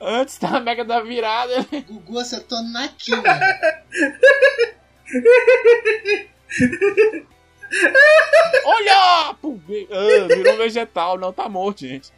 Antes 0.00 0.38
da 0.38 0.60
Mega 0.60 0.84
da 0.84 1.00
virada. 1.00 1.66
Gugu 1.86 2.18
acertou 2.18 2.62
na 2.62 2.88
quina. 2.88 3.22
Olha! 8.64 9.34
Pum, 9.40 9.60
ah, 9.90 10.26
virou 10.28 10.56
vegetal, 10.56 11.18
não 11.18 11.32
tá 11.32 11.48
morto, 11.48 11.86
gente. 11.86 12.12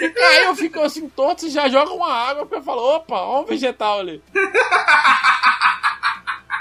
E 0.00 0.08
caiu, 0.10 0.54
ficou 0.54 0.84
assim 0.84 1.08
torto, 1.08 1.40
você 1.42 1.50
já 1.50 1.68
joga 1.68 1.92
uma 1.92 2.12
água 2.12 2.46
porque 2.46 2.62
falou, 2.64 2.96
opa, 2.96 3.16
ó 3.16 3.42
um 3.42 3.44
vegetal 3.46 4.00
ali. 4.00 4.22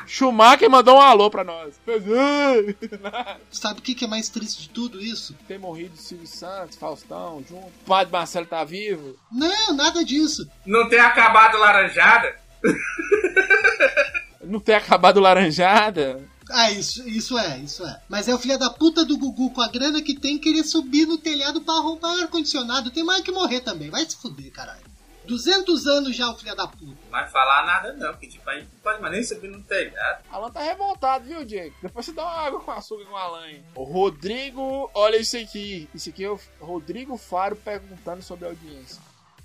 Schumacher 0.07 0.69
mandou 0.69 0.95
um 0.95 1.01
alô 1.01 1.29
pra 1.29 1.43
nós. 1.43 1.79
"Ah!" 3.13 3.35
Sabe 3.51 3.79
o 3.79 3.83
que, 3.83 3.93
que 3.93 4.05
é 4.05 4.07
mais 4.07 4.29
triste 4.29 4.63
de 4.63 4.69
tudo 4.69 5.01
isso? 5.01 5.35
Tem 5.47 5.57
morrido 5.57 5.97
Silvio 5.97 6.25
Santos, 6.25 6.77
Faustão, 6.77 7.43
junto. 7.47 7.67
O 7.67 7.85
padre 7.85 8.11
Marcelo 8.13 8.45
tá 8.45 8.63
vivo. 8.63 9.17
Não, 9.31 9.73
nada 9.75 10.03
disso. 10.05 10.49
Não 10.65 10.87
tem 10.87 10.99
acabado 10.99 11.57
laranjada? 11.57 12.35
Não 14.43 14.59
tem 14.61 14.75
acabado 14.75 15.19
laranjada. 15.19 16.21
Ah, 16.51 16.71
isso, 16.71 17.07
isso 17.07 17.37
é, 17.37 17.59
isso 17.59 17.85
é. 17.85 18.01
Mas 18.09 18.27
é 18.27 18.33
o 18.35 18.39
filho 18.39 18.57
da 18.57 18.69
puta 18.69 19.03
do 19.05 19.17
Gugu 19.17 19.51
com 19.51 19.61
a 19.61 19.67
grana 19.67 20.01
que 20.01 20.17
tem 20.19 20.37
querer 20.37 20.63
subir 20.63 21.05
no 21.05 21.17
telhado 21.17 21.61
pra 21.61 21.73
roubar 21.79 22.19
ar-condicionado. 22.21 22.91
Tem 22.91 23.03
mais 23.03 23.21
que 23.21 23.31
morrer 23.31 23.61
também. 23.61 23.89
Vai 23.89 24.05
se 24.09 24.15
fuder, 24.17 24.51
caralho. 24.51 24.85
200 25.27 25.85
anos 25.87 26.15
já 26.15 26.29
o 26.31 26.35
filho 26.37 26.55
da 26.55 26.65
puta. 26.67 26.85
Não 27.03 27.11
vai 27.11 27.27
falar 27.27 27.65
nada 27.65 27.91
não, 27.93 28.11
porque 28.13 28.27
tipo, 28.27 28.49
a 28.49 28.53
gente 28.55 28.69
não 28.73 28.79
pode 28.81 29.01
mais 29.01 29.13
nem 29.13 29.23
subir 29.23 29.49
no 29.49 29.61
telhado. 29.61 30.23
Alan 30.31 30.49
tá 30.49 30.61
revoltado, 30.61 31.25
viu, 31.25 31.43
Diego? 31.43 31.75
Depois 31.81 32.05
você 32.05 32.13
dá 32.13 32.23
uma 32.23 32.31
água 32.31 32.61
com 32.61 32.71
açúcar 32.71 33.03
com 33.05 33.11
o 33.13 33.17
Alan. 33.17 33.45
hein? 33.49 33.63
O 33.75 33.83
Rodrigo, 33.83 34.89
olha 34.93 35.17
isso 35.17 35.37
aqui. 35.37 35.89
Isso 35.93 36.09
aqui 36.09 36.23
é 36.23 36.29
o 36.29 36.39
Rodrigo 36.61 37.17
Faro 37.17 37.57
perguntando 37.57 38.23
sobre 38.23 38.45
a 38.45 38.49
audiência. 38.49 39.01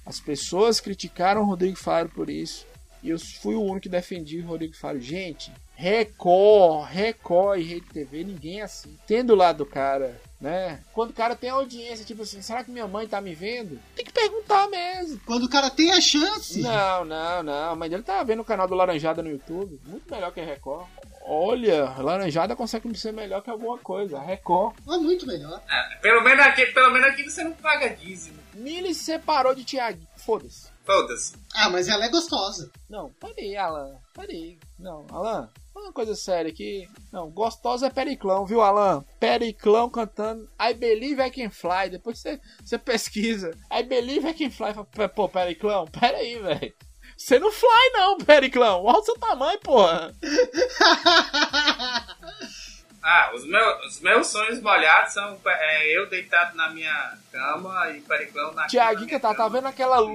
As 0.06 0.20
pessoas 0.20 0.80
criticaram 0.80 1.42
o 1.42 1.46
Rodrigo 1.46 1.76
Faro 1.76 2.08
por 2.08 2.30
isso. 2.30 2.64
E 3.02 3.10
eu 3.10 3.18
fui 3.18 3.54
o 3.54 3.62
único 3.62 3.80
que 3.80 3.88
defendi 3.88 4.38
o 4.40 4.46
Rodrigo 4.46 4.76
Faro. 4.76 5.00
Gente, 5.00 5.50
Record, 5.74 6.88
Record 6.88 7.60
e 7.60 7.64
Rede 7.64 7.86
TV, 7.86 8.22
ninguém 8.24 8.60
é 8.60 8.64
assim. 8.64 8.96
Tendo 9.06 9.34
lá 9.34 9.52
do 9.52 9.66
cara, 9.66 10.20
né? 10.40 10.80
Quando 10.92 11.10
o 11.10 11.14
cara 11.14 11.34
tem 11.34 11.50
audiência, 11.50 12.04
tipo 12.04 12.22
assim, 12.22 12.40
será 12.40 12.62
que 12.62 12.70
minha 12.70 12.86
mãe 12.86 13.08
tá 13.08 13.20
me 13.20 13.34
vendo? 13.34 13.80
Tem 13.96 14.04
que 14.04 14.12
perguntar 14.12 14.68
mesmo. 14.68 15.20
Quando 15.26 15.44
o 15.44 15.48
cara 15.48 15.68
tem 15.70 15.90
a 15.92 16.00
chance. 16.00 16.60
Não, 16.60 17.04
não, 17.04 17.42
não. 17.42 17.70
A 17.72 17.76
mãe 17.76 17.90
dele 17.90 18.02
tá 18.04 18.22
vendo 18.22 18.40
o 18.40 18.44
canal 18.44 18.68
do 18.68 18.74
Laranjada 18.74 19.22
no 19.22 19.30
YouTube. 19.30 19.80
Muito 19.84 20.08
melhor 20.12 20.32
que 20.32 20.40
a 20.40 20.44
Record. 20.44 20.86
Olha, 21.24 21.84
Laranjada 21.98 22.56
consegue 22.56 22.92
ser 22.96 23.12
melhor 23.12 23.42
que 23.42 23.50
alguma 23.50 23.78
coisa. 23.78 24.18
A 24.18 24.22
Record. 24.22 24.76
É 24.88 24.96
muito 24.98 25.26
melhor. 25.26 25.60
Ah, 25.68 25.98
Pelo 26.00 26.22
menos 26.22 26.44
aqui, 26.44 26.66
pelo 26.66 26.92
menos 26.92 27.08
aqui 27.08 27.22
você 27.28 27.42
não 27.44 27.52
paga 27.52 27.88
dízimo. 27.88 28.38
Mili 28.54 28.94
se 28.94 29.04
separou 29.04 29.54
de 29.54 29.64
Thiago. 29.64 30.00
Foda-se. 30.16 30.71
Foda-se. 30.84 31.34
Ah, 31.54 31.70
mas 31.70 31.88
ela 31.88 32.04
é 32.04 32.08
gostosa. 32.08 32.70
Não, 32.90 33.10
parei, 33.20 33.56
Alan. 33.56 33.96
Parei. 34.14 34.58
Não, 34.78 35.06
Alan. 35.10 35.48
Fala 35.72 35.86
uma 35.86 35.92
coisa 35.92 36.14
séria 36.14 36.50
aqui. 36.50 36.88
Não, 37.12 37.30
gostosa 37.30 37.86
é 37.86 37.90
Periclão, 37.90 38.44
viu, 38.44 38.60
Alan? 38.60 39.04
Periclão 39.18 39.88
cantando 39.88 40.48
I 40.60 40.74
Believe 40.74 41.22
I 41.22 41.30
Can 41.30 41.50
Fly. 41.50 41.90
Depois 41.90 42.18
você, 42.18 42.40
você 42.62 42.78
pesquisa. 42.78 43.56
I 43.72 43.82
Believe 43.84 44.28
I 44.28 44.34
Can 44.34 44.50
Fly. 44.50 44.74
Pô, 45.14 45.28
Periclão, 45.28 45.86
pera 45.86 46.18
aí, 46.18 46.38
velho. 46.38 46.74
Você 47.16 47.38
não 47.38 47.52
fly 47.52 47.90
não, 47.92 48.18
Periclão. 48.18 48.84
Olha 48.84 48.98
o 48.98 49.04
seu 49.04 49.16
tamanho, 49.16 49.60
porra. 49.60 50.12
Ah, 53.02 53.32
os 53.34 53.44
meus, 53.44 53.86
os 53.86 54.00
meus 54.00 54.26
sonhos 54.28 54.60
molhados 54.60 55.12
são 55.12 55.36
é, 55.44 55.98
eu 55.98 56.08
deitado 56.08 56.56
na 56.56 56.70
minha 56.70 57.18
cama 57.32 57.90
e 57.90 58.00
Periclão 58.00 58.52
na 58.52 58.66
Tiaguinho, 58.68 59.12
na 59.12 59.18
tá, 59.18 59.34
tá 59.34 59.48
vendo 59.48 59.66
aquela 59.66 59.98
lua? 59.98 60.14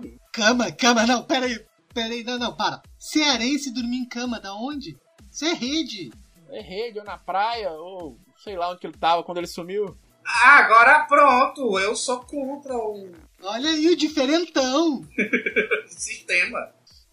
coisa. 0.00 0.18
Cama, 0.32 0.72
cama, 0.72 1.06
não, 1.06 1.22
peraí. 1.22 1.64
Peraí, 1.94 2.24
não, 2.24 2.38
não, 2.38 2.56
para. 2.56 2.82
Cearense 2.98 3.72
dormir 3.72 3.98
em 3.98 4.08
cama, 4.08 4.40
da 4.40 4.52
onde? 4.54 4.96
Isso 5.32 5.44
é 5.44 5.52
rede. 5.52 6.12
É 6.50 6.60
rede, 6.60 6.98
ou 6.98 7.04
na 7.04 7.18
praia, 7.18 7.70
ou 7.70 8.18
sei 8.42 8.56
lá 8.56 8.70
onde 8.70 8.86
ele 8.86 8.96
tava 8.96 9.22
quando 9.22 9.38
ele 9.38 9.46
sumiu. 9.46 9.96
Ah, 10.26 10.58
agora 10.58 11.04
pronto, 11.04 11.78
eu 11.78 11.96
sou 11.96 12.20
contra 12.20 12.74
o 12.76 13.12
Olha 13.42 13.70
aí 13.70 13.88
o 13.88 13.96
diferentão. 13.96 15.02
sistema. 15.86 16.70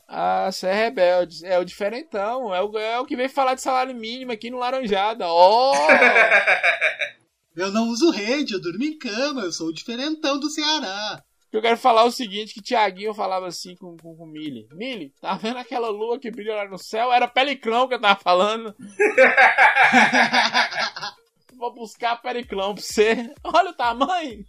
Ah, 0.07 0.49
você 0.51 0.67
é 0.67 0.73
rebelde. 0.73 1.45
É 1.45 1.57
o 1.57 1.65
diferentão. 1.65 2.53
É 2.53 2.61
o, 2.61 2.77
é 2.77 2.99
o 2.99 3.05
que 3.05 3.15
veio 3.15 3.29
falar 3.29 3.55
de 3.55 3.61
salário 3.61 3.95
mínimo 3.95 4.31
aqui 4.31 4.49
no 4.49 4.57
Laranjada. 4.57 5.25
Ó! 5.27 5.73
Eu 7.55 7.71
não 7.71 7.87
uso 7.87 8.11
rede, 8.11 8.53
eu 8.53 8.61
durmo 8.61 8.83
em 8.83 8.97
cama, 8.97 9.43
eu 9.43 9.51
sou 9.51 9.69
o 9.69 9.73
diferentão 9.73 10.37
do 10.37 10.49
Ceará. 10.49 11.23
Eu 11.53 11.61
quero 11.61 11.77
falar 11.77 12.03
o 12.03 12.11
seguinte, 12.11 12.53
que 12.53 12.61
Tiaguinho 12.61 13.13
falava 13.13 13.47
assim 13.47 13.77
com, 13.77 13.95
com, 13.95 14.13
com 14.13 14.25
o 14.25 14.27
Mili. 14.27 14.67
Mili, 14.73 15.13
tá 15.21 15.35
vendo 15.35 15.57
aquela 15.57 15.87
lua 15.87 16.19
que 16.19 16.29
brilha 16.29 16.53
lá 16.53 16.67
no 16.67 16.77
céu? 16.77 17.13
Era 17.13 17.29
Peliclão 17.29 17.87
que 17.87 17.93
eu 17.93 18.01
tava 18.01 18.19
falando. 18.19 18.75
Vou 21.57 21.73
buscar 21.73 22.21
Periclão 22.21 22.75
pra 22.75 22.83
você. 22.83 23.33
Olha 23.41 23.69
o 23.69 23.73
tamanho. 23.73 24.43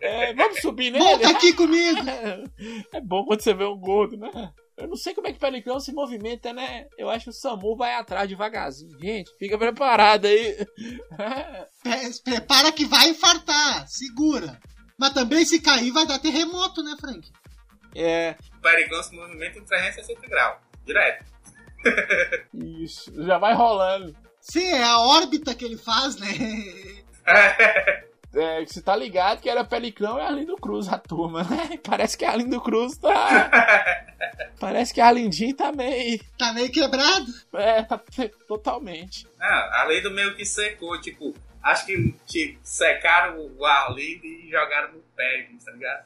É, 0.00 0.34
vamos 0.34 0.60
subir 0.60 0.90
nele? 0.90 1.04
Volta 1.04 1.30
aqui 1.30 1.52
comigo. 1.52 2.00
É 2.92 3.00
bom 3.00 3.24
quando 3.24 3.40
você 3.40 3.54
vê 3.54 3.64
um 3.64 3.78
gordo, 3.78 4.16
né? 4.16 4.52
Eu 4.82 4.88
não 4.88 4.96
sei 4.96 5.14
como 5.14 5.26
é 5.28 5.30
que 5.30 5.36
o 5.36 5.40
Pelicão 5.40 5.78
se 5.80 5.92
movimenta, 5.92 6.52
né? 6.52 6.86
Eu 6.98 7.08
acho 7.08 7.24
que 7.24 7.30
o 7.30 7.32
Samu 7.32 7.76
vai 7.76 7.94
atrás 7.94 8.28
devagarzinho. 8.28 8.98
Gente, 8.98 9.30
fica 9.38 9.56
preparado 9.56 10.26
aí. 10.26 10.56
Pre- 11.82 12.10
Prepara 12.24 12.72
que 12.72 12.84
vai 12.84 13.08
infartar, 13.10 13.86
segura. 13.88 14.60
Mas 14.98 15.12
também 15.14 15.44
se 15.44 15.60
cair 15.60 15.90
vai 15.92 16.06
dar 16.06 16.18
terremoto, 16.18 16.82
né, 16.82 16.94
Frank? 17.00 17.30
É, 17.94 18.36
O 18.58 18.60
Periclão 18.62 19.02
se 19.02 19.14
movimenta 19.14 19.58
em 19.58 19.64
360 19.64 20.26
graus. 20.28 20.58
Direto. 20.84 21.24
isso. 22.54 23.12
Já 23.24 23.38
vai 23.38 23.54
rolando. 23.54 24.16
Sim, 24.40 24.64
é 24.66 24.82
a 24.82 24.98
órbita 25.00 25.54
que 25.54 25.64
ele 25.64 25.76
faz, 25.76 26.16
né? 26.16 26.26
É, 28.34 28.64
você 28.64 28.80
tá 28.80 28.96
ligado 28.96 29.40
que 29.40 29.48
era 29.48 29.62
Pelicão 29.64 30.18
e 30.18 30.22
Arlindo 30.22 30.56
Cruz 30.56 30.88
a 30.88 30.98
turma, 30.98 31.42
né? 31.44 31.78
Parece 31.84 32.16
que 32.16 32.24
a 32.24 32.30
Arlindo 32.30 32.60
Cruz 32.60 32.96
tá. 32.96 33.50
Parece 34.58 34.94
que 34.94 35.00
a 35.00 35.08
Arlindinho 35.08 35.54
tá 35.54 35.70
meio. 35.70 36.18
Tá 36.38 36.52
meio 36.52 36.70
quebrado. 36.70 37.26
É, 37.54 37.82
tá 37.82 38.00
totalmente. 38.48 39.26
Não, 39.38 39.72
além 39.74 40.02
do 40.02 40.10
meio 40.10 40.34
que 40.34 40.46
secou, 40.46 40.98
tipo, 41.00 41.34
acho 41.62 41.84
que 41.84 42.14
tipo, 42.26 42.58
secaram 42.62 43.50
o 43.58 43.64
Arlindo 43.66 44.24
e 44.24 44.48
jogaram 44.50 44.92
no 44.92 45.00
Péricles, 45.14 45.64
tá 45.64 45.72
ligado? 45.72 46.04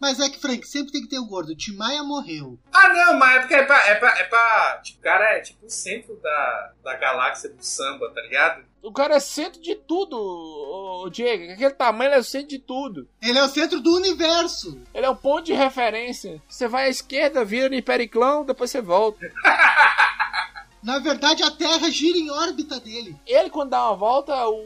Mas 0.00 0.20
é 0.20 0.28
que, 0.28 0.40
Frank, 0.40 0.66
sempre 0.66 0.92
tem 0.92 1.02
que 1.02 1.08
ter 1.08 1.18
o 1.18 1.26
gordo. 1.26 1.56
Timaya 1.56 2.02
morreu. 2.02 2.58
Ah, 2.72 2.88
não, 2.88 3.18
mas 3.18 3.36
é 3.36 3.38
porque 3.40 3.54
é 3.54 3.62
pra. 3.64 3.86
É 3.88 3.94
pra, 3.96 4.18
é 4.18 4.24
pra 4.24 4.80
tipo, 4.82 4.98
o 4.98 5.02
cara 5.02 5.24
é 5.36 5.40
tipo 5.40 5.66
o 5.66 5.70
centro 5.70 6.14
da, 6.22 6.72
da 6.84 6.94
galáxia 6.96 7.50
do 7.50 7.62
samba, 7.64 8.10
tá 8.14 8.20
ligado? 8.22 8.64
O 8.80 8.92
cara 8.92 9.16
é 9.16 9.20
centro 9.20 9.60
de 9.60 9.74
tudo, 9.74 10.16
ô, 10.16 11.10
Diego. 11.10 11.52
Aquele 11.52 11.70
tamanho 11.74 12.08
ele 12.08 12.14
é 12.16 12.20
o 12.20 12.24
centro 12.24 12.48
de 12.48 12.58
tudo. 12.60 13.08
Ele 13.20 13.38
é 13.38 13.42
o 13.42 13.48
centro 13.48 13.80
do 13.80 13.94
universo. 13.96 14.80
Ele 14.94 15.04
é 15.04 15.10
o 15.10 15.16
ponto 15.16 15.42
de 15.46 15.52
referência. 15.52 16.40
Você 16.48 16.68
vai 16.68 16.84
à 16.84 16.88
esquerda, 16.88 17.44
vira 17.44 17.74
em 17.74 17.82
Periclão, 17.82 18.44
depois 18.44 18.70
você 18.70 18.80
volta. 18.80 19.30
Na 20.80 21.00
verdade, 21.00 21.42
a 21.42 21.50
Terra 21.50 21.90
gira 21.90 22.16
em 22.16 22.30
órbita 22.30 22.78
dele. 22.78 23.16
Ele, 23.26 23.50
quando 23.50 23.70
dá 23.70 23.84
uma 23.88 23.96
volta, 23.96 24.32
o 24.48 24.64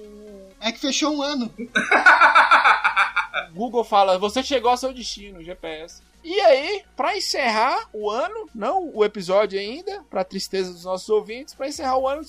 É 0.61 0.71
que 0.71 0.79
fechou 0.79 1.17
um 1.17 1.23
ano. 1.23 1.53
Google 3.55 3.85
fala: 3.85 4.19
Você 4.19 4.43
chegou 4.43 4.71
ao 4.71 4.77
seu 4.77 4.93
destino, 4.93 5.43
GPS. 5.43 6.03
E 6.25 6.39
aí, 6.41 6.85
pra 6.97 7.17
encerrar 7.17 7.89
o 7.93 8.09
ano, 8.11 8.49
não 8.55 8.91
o 8.95 9.05
episódio 9.05 9.59
ainda, 9.59 10.05
pra 10.09 10.23
tristeza 10.23 10.73
dos 10.73 10.85
nossos 10.85 11.09
ouvintes, 11.09 11.53
pra 11.55 11.67
encerrar 11.69 11.99
o 11.99 12.07
ano, 12.09 12.23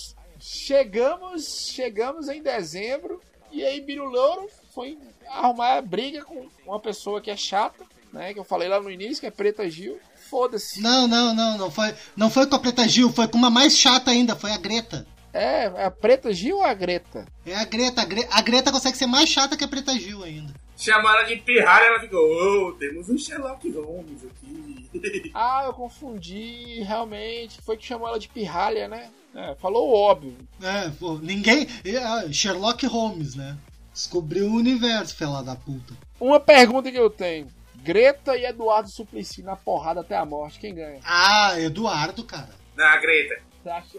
chegamos, 0.68 1.70
chegamos 1.72 2.28
em 2.30 2.42
dezembro. 2.42 3.22
E 3.52 3.64
aí, 3.64 3.80
Biro 3.82 4.06
Louro 4.10 4.50
foi 4.74 4.98
arrumar 5.30 5.82
briga 5.82 6.24
com 6.24 6.48
uma 6.66 6.80
pessoa 6.80 7.22
que 7.22 7.30
é 7.30 7.38
chata, 7.38 7.84
né? 8.12 8.34
Que 8.34 8.40
eu 8.40 8.44
falei 8.44 8.68
lá 8.68 8.80
no 8.82 8.90
início, 8.90 9.20
que 9.22 9.28
é 9.28 9.32
Preta 9.32 9.70
Gil. 9.70 10.00
Foda-se. 10.30 10.82
Não, 10.82 11.08
não, 11.08 11.36
não, 11.36 11.58
não 11.58 11.70
foi, 11.70 11.94
não 12.16 12.30
foi 12.32 12.48
com 12.48 12.56
a 12.56 12.60
Preta 12.60 12.88
Gil, 12.88 13.12
foi 13.12 13.28
com 13.28 13.38
uma 13.38 13.52
mais 13.52 13.78
chata 13.78 14.10
ainda, 14.10 14.36
foi 14.36 14.52
a 14.52 14.58
Greta. 14.58 15.06
É, 15.32 15.66
é 15.66 15.86
a 15.86 15.92
Preta 15.92 16.34
Gil 16.34 16.58
ou 16.58 16.64
a 16.64 16.74
Greta? 16.74 17.26
É 17.46 17.54
a 17.56 17.66
Greta, 17.66 18.02
a, 18.02 18.06
Gre- 18.06 18.28
a 18.32 18.42
Greta 18.42 18.72
consegue 18.72 18.98
ser 18.98 19.06
mais 19.06 19.30
chata 19.30 19.56
que 19.56 19.64
a 19.64 19.68
Preta 19.68 19.94
Gil 19.94 20.24
ainda. 20.24 20.52
Chamaram 20.84 21.20
ela 21.20 21.28
de 21.28 21.38
pirralha 21.38 21.86
ela 21.86 22.00
ficou, 22.00 22.20
ô, 22.20 22.74
temos 22.74 23.10
um 23.10 23.18
Sherlock 23.18 23.70
Holmes 23.72 24.26
aqui. 24.26 24.84
Ah, 25.34 25.64
eu 25.66 25.74
confundi, 25.74 26.84
realmente. 26.84 27.60
Foi 27.62 27.76
que 27.76 27.86
chamou 27.86 28.08
ela 28.08 28.20
de 28.20 28.28
pirralha, 28.28 28.88
né? 28.88 29.10
É, 29.34 29.56
falou 29.56 29.90
o 29.90 29.94
óbvio. 29.94 30.38
É, 30.62 30.90
pô, 31.00 31.18
ninguém. 31.18 31.68
é, 31.84 32.32
Sherlock 32.32 32.86
Holmes, 32.86 33.34
né? 33.34 33.58
Descobriu 33.92 34.48
o 34.48 34.56
universo, 34.56 35.16
fela 35.16 35.42
da 35.42 35.56
puta. 35.56 35.94
Uma 36.20 36.40
pergunta 36.40 36.92
que 36.92 37.00
eu 37.00 37.10
tenho. 37.10 37.48
Greta 37.78 38.38
e 38.38 38.46
Eduardo 38.46 38.90
Suplicy 38.90 39.42
na 39.42 39.56
porrada 39.56 40.02
até 40.02 40.16
a 40.16 40.26
morte, 40.26 40.60
quem 40.60 40.76
ganha? 40.76 41.00
Ah, 41.04 41.60
Eduardo, 41.60 42.24
cara. 42.24 42.50
Não, 42.76 42.86
a 42.86 42.98
Greta. 42.98 43.42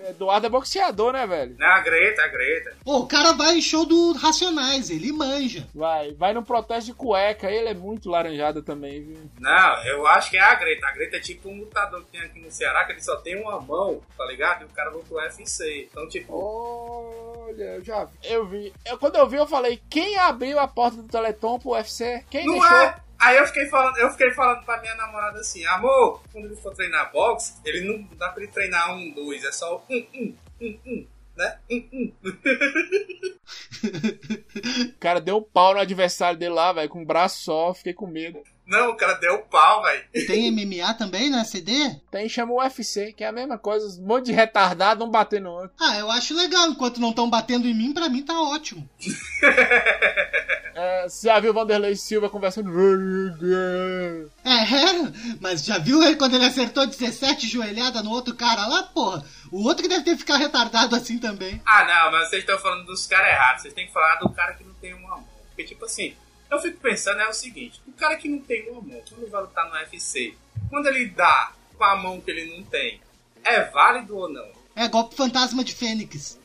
Eduardo 0.08 0.46
é 0.46 0.50
boxeador, 0.50 1.12
né, 1.12 1.26
velho? 1.26 1.56
Não, 1.58 1.66
a 1.66 1.80
Greta, 1.80 2.22
a 2.22 2.28
Greta. 2.28 2.76
Pô, 2.84 2.98
o 2.98 3.06
cara 3.06 3.32
vai 3.32 3.56
em 3.56 3.62
show 3.62 3.84
do 3.86 4.12
Racionais, 4.12 4.90
ele 4.90 5.12
manja. 5.12 5.66
Vai, 5.74 6.12
vai 6.12 6.32
num 6.32 6.42
protesto 6.42 6.86
de 6.86 6.94
cueca, 6.94 7.50
ele 7.50 7.68
é 7.68 7.74
muito 7.74 8.08
laranjada 8.10 8.62
também, 8.62 9.02
viu? 9.02 9.30
Não, 9.40 9.84
eu 9.86 10.06
acho 10.06 10.30
que 10.30 10.36
é 10.36 10.40
a 10.42 10.54
Greta. 10.54 10.86
A 10.86 10.92
Greta 10.92 11.16
é 11.16 11.20
tipo 11.20 11.48
um 11.48 11.58
lutador 11.60 12.00
que 12.04 12.12
tem 12.12 12.20
aqui 12.20 12.40
no 12.40 12.50
Ceará, 12.50 12.84
que 12.84 12.92
ele 12.92 13.02
só 13.02 13.16
tem 13.16 13.40
uma 13.40 13.60
mão, 13.60 14.00
tá 14.16 14.24
ligado? 14.26 14.62
E 14.62 14.64
o 14.64 14.68
cara 14.68 14.90
lutou 14.90 15.18
UFC. 15.18 15.88
Então, 15.90 16.08
tipo. 16.08 16.32
Olha, 17.48 17.62
eu 17.76 17.84
já 17.84 18.04
vi. 18.04 18.12
Eu 18.24 18.46
vi. 18.46 18.72
Eu, 18.86 18.98
quando 18.98 19.16
eu 19.16 19.26
vi, 19.28 19.36
eu 19.36 19.46
falei, 19.46 19.80
quem 19.88 20.16
abriu 20.18 20.58
a 20.58 20.66
porta 20.68 20.96
do 20.96 21.08
Teleton 21.08 21.58
pro 21.58 21.70
UFC? 21.72 22.24
Quem 22.30 22.46
Não 22.46 22.54
deixou? 22.58 22.76
é. 22.78 22.96
Aí 23.18 23.36
eu 23.36 23.46
fiquei 23.46 23.66
falando, 23.66 23.96
eu 23.98 24.10
fiquei 24.10 24.30
falando 24.32 24.64
pra 24.64 24.80
minha 24.80 24.94
namorada 24.96 25.40
assim, 25.40 25.64
amor, 25.66 26.22
quando 26.32 26.46
ele 26.46 26.56
for 26.56 26.74
treinar 26.74 27.10
boxe, 27.12 27.54
ele 27.64 27.80
não 27.86 28.16
dá 28.16 28.28
pra 28.28 28.42
ele 28.42 28.52
treinar 28.52 28.94
um, 28.94 29.10
dois, 29.12 29.44
é 29.44 29.52
só 29.52 29.84
um, 29.88 30.06
um, 30.14 30.36
um, 30.60 30.78
um, 30.86 31.06
né? 31.36 31.58
Um, 31.70 31.88
um. 31.92 32.12
O 33.84 34.98
cara 34.98 35.20
deu 35.20 35.42
pau 35.42 35.74
no 35.74 35.80
adversário 35.80 36.38
dele 36.38 36.54
lá, 36.54 36.72
velho, 36.72 36.88
com 36.88 37.02
um 37.02 37.04
braço 37.04 37.42
só, 37.42 37.74
fiquei 37.74 37.92
com 37.92 38.06
medo. 38.06 38.42
Não, 38.66 38.90
o 38.90 38.96
cara 38.96 39.14
deu 39.14 39.38
pau, 39.40 39.82
velho. 39.82 40.04
Tem 40.26 40.50
MMA 40.50 40.94
também 40.94 41.28
na 41.28 41.44
CD? 41.44 41.72
Tem 42.10 42.28
chama 42.28 42.52
o 42.52 42.58
UFC, 42.58 43.12
que 43.12 43.22
é 43.22 43.26
a 43.26 43.32
mesma 43.32 43.58
coisa, 43.58 44.00
um 44.00 44.06
monte 44.06 44.26
de 44.26 44.32
retardado, 44.32 45.04
um 45.04 45.10
batendo 45.10 45.44
no 45.44 45.52
outro. 45.52 45.72
Ah, 45.78 45.98
eu 45.98 46.10
acho 46.10 46.34
legal. 46.34 46.68
Enquanto 46.68 47.00
não 47.00 47.10
estão 47.10 47.28
batendo 47.28 47.68
em 47.68 47.74
mim, 47.74 47.92
pra 47.92 48.08
mim 48.08 48.22
tá 48.22 48.40
ótimo. 48.40 48.88
É, 50.74 51.08
você 51.08 51.28
já 51.28 51.38
viu 51.38 51.52
o 51.52 51.54
Vanderlei 51.54 51.94
Silva 51.94 52.28
conversando? 52.28 52.68
É, 54.44 54.66
mas 55.40 55.64
já 55.64 55.78
viu 55.78 56.02
ele 56.02 56.16
quando 56.16 56.34
ele 56.34 56.46
acertou 56.46 56.84
17 56.86 57.46
joelhadas 57.46 58.02
no 58.02 58.10
outro 58.10 58.34
cara 58.34 58.66
lá, 58.66 58.82
porra? 58.82 59.24
O 59.52 59.62
outro 59.62 59.84
que 59.84 59.88
deve 59.88 60.04
ter 60.04 60.16
ficado 60.16 60.40
retardado 60.40 60.96
assim 60.96 61.18
também. 61.18 61.62
Ah, 61.64 61.84
não, 61.84 62.10
mas 62.10 62.28
vocês 62.28 62.42
estão 62.42 62.58
falando 62.58 62.86
dos 62.86 63.06
caras 63.06 63.28
errados. 63.28 63.62
Vocês 63.62 63.74
têm 63.74 63.86
que 63.86 63.92
falar 63.92 64.16
do 64.16 64.28
cara 64.30 64.54
que 64.54 64.64
não 64.64 64.74
tem 64.74 64.92
uma 64.94 65.10
mão. 65.10 65.24
Porque, 65.48 65.62
tipo 65.62 65.84
assim, 65.84 66.16
eu 66.50 66.58
fico 66.58 66.80
pensando 66.80 67.20
é 67.20 67.28
o 67.28 67.32
seguinte: 67.32 67.80
o 67.86 67.92
cara 67.92 68.16
que 68.16 68.28
não 68.28 68.40
tem 68.40 68.68
uma 68.68 68.80
mão, 68.80 69.00
quando 69.08 69.30
vai 69.30 69.42
lutar 69.42 69.68
no 69.68 69.74
UFC, 69.74 70.34
quando 70.68 70.88
ele 70.88 71.06
dá 71.06 71.52
com 71.76 71.84
a 71.84 71.94
mão 71.94 72.20
que 72.20 72.30
ele 72.30 72.56
não 72.56 72.64
tem, 72.64 73.00
é 73.44 73.60
válido 73.62 74.16
ou 74.16 74.28
não? 74.28 74.48
É 74.74 74.88
golpe 74.88 75.14
fantasma 75.14 75.62
de 75.62 75.72
Fênix. 75.72 76.36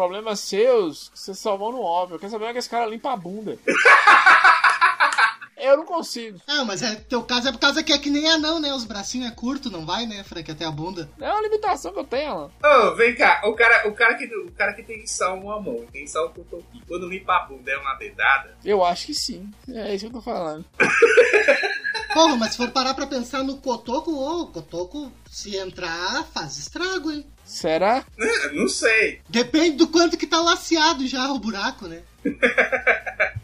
Problemas 0.00 0.40
seus, 0.40 1.12
vocês 1.14 1.38
só 1.38 1.58
vão 1.58 1.72
no 1.72 1.82
óbvio. 1.82 2.14
Eu 2.14 2.18
quero 2.18 2.32
saber 2.32 2.44
como 2.44 2.50
é 2.50 2.52
que 2.54 2.58
esse 2.58 2.70
cara 2.70 2.86
limpa 2.86 3.12
a 3.12 3.16
bunda. 3.18 3.58
Eu 5.58 5.76
não 5.76 5.84
consigo. 5.84 6.40
É, 6.48 6.64
mas 6.64 6.80
é, 6.80 6.94
teu 6.94 7.22
caso 7.22 7.48
é 7.50 7.52
por 7.52 7.58
causa 7.58 7.82
que 7.82 7.92
é 7.92 7.98
que 7.98 8.08
nem 8.08 8.26
anão, 8.26 8.58
né? 8.58 8.72
Os 8.72 8.86
bracinhos 8.86 9.30
é 9.30 9.34
curto, 9.34 9.70
não 9.70 9.84
vai, 9.84 10.06
né, 10.06 10.24
Frank? 10.24 10.50
Até 10.50 10.64
a 10.64 10.70
bunda. 10.70 11.06
É 11.20 11.30
uma 11.30 11.42
limitação 11.42 11.92
que 11.92 11.98
eu 11.98 12.04
tenho, 12.04 12.34
mano. 12.34 12.52
Ô, 12.64 12.94
vem 12.94 13.14
cá, 13.14 13.42
o 13.44 13.52
cara, 13.52 13.86
o, 13.86 13.92
cara 13.92 14.14
que, 14.14 14.24
o 14.24 14.50
cara 14.52 14.72
que 14.72 14.82
tem 14.82 15.06
só 15.06 15.34
uma 15.34 15.60
mão, 15.60 15.84
tem 15.92 16.06
só 16.06 16.24
o 16.24 16.30
cotoquinho, 16.30 16.82
quando 16.88 17.06
limpa 17.06 17.36
a 17.36 17.40
bunda 17.40 17.70
é 17.70 17.76
uma 17.76 17.92
dedada, 17.96 18.56
Eu 18.64 18.82
acho 18.82 19.04
que 19.04 19.14
sim. 19.14 19.50
É 19.68 19.94
isso 19.94 20.06
que 20.06 20.16
eu 20.16 20.18
tô 20.18 20.22
falando. 20.22 20.64
Porra, 22.12 22.36
mas 22.36 22.52
se 22.52 22.56
for 22.56 22.70
parar 22.70 22.94
pra 22.94 23.06
pensar 23.06 23.44
no 23.44 23.58
cotoco, 23.58 24.10
ô, 24.12 24.42
o 24.42 24.46
cotoco, 24.48 25.12
se 25.30 25.56
entrar, 25.56 26.24
faz 26.32 26.58
estrago, 26.58 27.10
hein? 27.10 27.24
Será? 27.44 28.04
né, 28.16 28.32
não 28.52 28.68
sei. 28.68 29.20
Depende 29.28 29.76
do 29.76 29.88
quanto 29.88 30.16
que 30.16 30.26
tá 30.26 30.40
laceado 30.40 31.06
já 31.06 31.30
o 31.32 31.38
buraco, 31.38 31.86
né? 31.86 32.02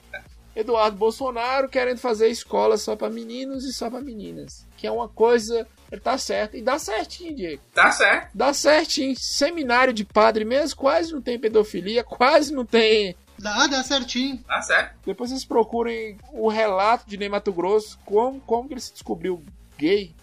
Eduardo 0.56 0.96
Bolsonaro 0.96 1.68
querendo 1.68 1.98
fazer 1.98 2.28
escola 2.28 2.78
só 2.78 2.96
pra 2.96 3.10
meninos 3.10 3.64
e 3.64 3.72
só 3.74 3.90
pra 3.90 4.00
meninas. 4.00 4.66
Que 4.78 4.86
é 4.86 4.90
uma 4.90 5.06
coisa. 5.06 5.66
Ele 5.92 6.00
tá 6.00 6.16
certo. 6.16 6.56
E 6.56 6.62
dá 6.62 6.78
certinho, 6.78 7.36
Diego. 7.36 7.60
Tá 7.74 7.92
certo. 7.92 8.30
Dá 8.32 8.54
certinho. 8.54 9.14
Seminário 9.18 9.92
de 9.92 10.02
padre 10.04 10.46
mesmo, 10.46 10.78
quase 10.78 11.12
não 11.12 11.20
tem 11.20 11.38
pedofilia, 11.38 12.02
quase 12.02 12.54
não 12.54 12.64
tem. 12.64 13.14
Dá, 13.38 13.66
dá 13.66 13.82
certinho. 13.82 14.38
Tá 14.38 14.60
certo. 14.62 14.96
Depois 15.04 15.30
vocês 15.30 15.44
procurem 15.44 16.18
o 16.32 16.48
relato 16.48 17.06
de 17.06 17.16
Ney 17.16 17.28
Mato 17.28 17.52
Grosso, 17.52 17.98
como, 18.04 18.40
como 18.40 18.68
que 18.68 18.74
ele 18.74 18.80
se 18.80 18.92
descobriu 18.92 19.44
gay. 19.76 20.14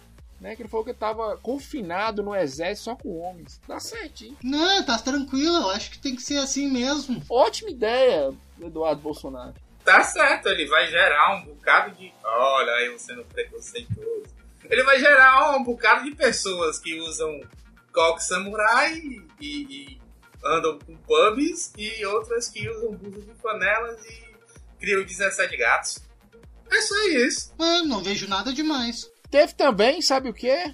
Né, 0.41 0.57
que 0.57 0.61
ele 0.61 0.67
falou 0.67 0.83
que 0.83 0.93
tava 0.93 1.37
confinado 1.37 2.21
no 2.21 2.35
exército 2.35 2.83
só 2.83 2.95
com 2.97 3.17
homens. 3.17 3.61
Dá 3.65 3.79
certinho. 3.79 4.35
Não, 4.43 4.83
tá 4.83 4.97
tranquilo, 4.97 5.55
eu 5.55 5.69
acho 5.69 5.91
que 5.91 5.99
tem 5.99 6.13
que 6.17 6.21
ser 6.21 6.37
assim 6.37 6.69
mesmo. 6.69 7.23
Ótima 7.29 7.69
ideia, 7.69 8.33
Eduardo 8.59 9.01
Bolsonaro. 9.01 9.53
Tá 9.85 10.03
certo, 10.03 10.49
ele 10.49 10.65
vai 10.65 10.87
gerar 10.87 11.37
um 11.37 11.45
bocado 11.45 11.95
de. 11.95 12.13
Olha 12.21 12.71
eu 12.85 12.99
sendo 12.99 13.23
preconceituoso. 13.23 14.35
Ele 14.69 14.83
vai 14.83 14.99
gerar 14.99 15.55
um 15.55 15.63
bocado 15.63 16.03
de 16.03 16.13
pessoas 16.13 16.77
que 16.77 16.99
usam 16.99 17.39
coque 17.93 18.23
samurai 18.23 19.01
e, 19.39 19.47
e 19.49 20.01
andam 20.45 20.79
com 20.79 20.95
pubs 20.97 21.71
e 21.77 22.05
outras 22.05 22.47
que 22.47 22.67
usam 22.69 22.93
blusas 22.93 23.25
de 23.25 23.33
panelas 23.35 24.03
e 24.05 24.23
criam 24.79 25.03
17 25.03 25.57
gatos. 25.57 25.99
É 26.69 26.81
só 26.81 27.07
isso. 27.09 27.53
Ah, 27.59 27.83
não 27.83 28.03
vejo 28.03 28.27
nada 28.27 28.51
demais. 28.51 29.09
Teve 29.29 29.53
também, 29.53 30.01
sabe 30.01 30.29
o 30.29 30.33
que? 30.33 30.73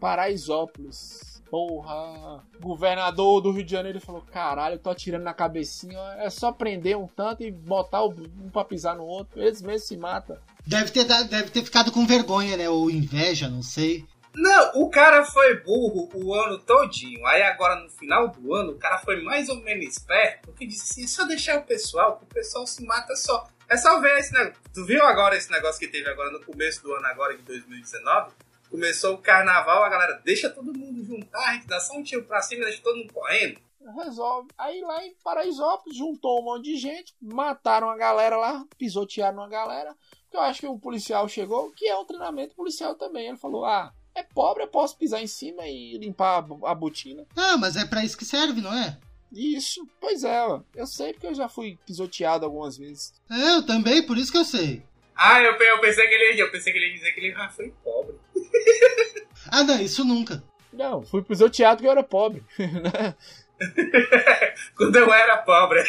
Paraisópolis. 0.00 1.32
Porra, 1.50 2.42
governador 2.60 3.42
do 3.42 3.50
Rio 3.50 3.62
de 3.62 3.70
Janeiro 3.70 4.00
falou: 4.00 4.22
caralho, 4.22 4.76
eu 4.76 4.78
tô 4.78 4.88
atirando 4.88 5.24
na 5.24 5.34
cabecinha, 5.34 5.98
é 6.16 6.30
só 6.30 6.50
prender 6.50 6.96
um 6.96 7.06
tanto 7.06 7.42
e 7.42 7.50
botar 7.50 8.02
um 8.04 8.48
pra 8.50 8.64
pisar 8.64 8.96
no 8.96 9.04
outro. 9.04 9.38
Eles 9.38 9.60
mesmos 9.60 9.86
se 9.86 9.96
matam. 9.98 10.38
Deve 10.66 10.90
ter, 10.90 11.04
deve 11.04 11.50
ter 11.50 11.62
ficado 11.62 11.92
com 11.92 12.06
vergonha, 12.06 12.56
né? 12.56 12.70
Ou 12.70 12.90
inveja, 12.90 13.50
não 13.50 13.62
sei. 13.62 14.06
Não, 14.34 14.82
o 14.82 14.90
cara 14.90 15.24
foi 15.24 15.60
burro 15.60 16.08
o 16.14 16.34
ano 16.34 16.58
todinho. 16.58 17.24
Aí 17.26 17.42
agora 17.42 17.76
no 17.80 17.90
final 17.90 18.28
do 18.28 18.54
ano, 18.54 18.72
o 18.72 18.78
cara 18.78 18.98
foi 18.98 19.22
mais 19.22 19.48
ou 19.48 19.56
menos 19.56 19.86
esperto, 19.86 20.46
porque 20.46 20.66
disse 20.66 20.92
assim, 20.92 21.04
é 21.04 21.06
só 21.06 21.24
deixar 21.24 21.58
o 21.58 21.64
pessoal, 21.64 22.16
que 22.16 22.24
o 22.24 22.28
pessoal 22.28 22.66
se 22.66 22.84
mata 22.84 23.14
só. 23.14 23.46
É 23.68 23.76
só 23.76 24.00
ver 24.00 24.18
esse 24.18 24.32
negócio. 24.32 24.60
Tu 24.72 24.84
viu 24.84 25.04
agora 25.04 25.36
esse 25.36 25.50
negócio 25.50 25.78
que 25.78 25.88
teve 25.88 26.08
agora 26.08 26.30
no 26.30 26.44
começo 26.44 26.82
do 26.82 26.92
ano, 26.94 27.06
agora 27.06 27.36
de 27.36 27.42
2019? 27.42 28.32
Começou 28.70 29.14
o 29.14 29.18
carnaval, 29.18 29.84
a 29.84 29.88
galera 29.88 30.20
deixa 30.24 30.48
todo 30.48 30.76
mundo 30.76 31.04
juntar, 31.04 31.50
a 31.50 31.54
gente 31.54 31.66
dá 31.66 31.78
só 31.78 31.94
um 31.94 32.02
tiro 32.02 32.24
pra 32.24 32.40
cima 32.40 32.64
deixa 32.64 32.82
todo 32.82 32.96
mundo 32.96 33.12
correndo. 33.12 33.60
Resolve. 34.02 34.48
Aí 34.56 34.80
lá 34.80 35.04
em 35.04 35.14
Paraisópolis 35.22 35.96
juntou 35.96 36.40
um 36.40 36.44
monte 36.44 36.64
de 36.64 36.76
gente, 36.76 37.14
mataram 37.20 37.90
a 37.90 37.96
galera 37.96 38.36
lá, 38.36 38.64
pisotearam 38.78 39.42
a 39.42 39.48
galera. 39.48 39.94
Eu 40.32 40.40
acho 40.40 40.60
que 40.60 40.66
o 40.66 40.78
policial 40.78 41.28
chegou, 41.28 41.70
que 41.72 41.86
é 41.86 41.96
um 41.96 42.06
treinamento 42.06 42.54
policial 42.54 42.94
também. 42.94 43.28
Ele 43.28 43.36
falou: 43.36 43.64
ah, 43.64 43.92
é 44.14 44.22
pobre, 44.22 44.62
eu 44.62 44.68
posso 44.68 44.96
pisar 44.96 45.22
em 45.22 45.26
cima 45.26 45.66
e 45.66 45.96
limpar 45.98 46.36
a 46.38 46.42
bo- 46.42 46.66
a 46.66 46.74
botina. 46.74 47.24
Ah, 47.36 47.56
mas 47.56 47.76
é 47.76 47.84
pra 47.84 48.04
isso 48.04 48.16
que 48.16 48.24
serve, 48.24 48.60
não 48.60 48.72
é? 48.72 48.98
Isso, 49.32 49.86
pois 50.00 50.24
é, 50.24 50.40
eu 50.74 50.86
sei 50.86 51.12
porque 51.14 51.26
eu 51.28 51.34
já 51.34 51.48
fui 51.48 51.78
pisoteado 51.86 52.44
algumas 52.44 52.76
vezes. 52.76 53.14
É, 53.30 53.56
eu 53.56 53.64
também, 53.64 54.02
por 54.04 54.18
isso 54.18 54.30
que 54.30 54.36
eu 54.38 54.44
sei. 54.44 54.82
Ah, 55.16 55.40
eu, 55.40 55.52
eu 55.54 55.80
pensei 55.80 56.06
que 56.06 56.14
ele 56.14 56.42
eu 56.42 56.50
pensei 56.50 56.72
que 56.72 56.78
ele 56.78 56.88
ia 56.88 56.94
dizer 56.94 57.12
que 57.12 57.20
ele 57.20 57.32
já 57.32 57.48
foi 57.50 57.72
pobre. 57.84 58.14
Ah, 59.50 59.64
não, 59.64 59.80
isso 59.80 60.04
nunca. 60.04 60.42
Não, 60.72 61.02
fui 61.02 61.20
pisoteado 61.22 61.76
porque 61.78 61.88
eu 61.88 61.92
era 61.92 62.02
pobre. 62.04 62.44
né? 62.58 63.14
Quando 64.76 64.96
eu 64.96 65.12
era 65.12 65.38
pobre. 65.38 65.82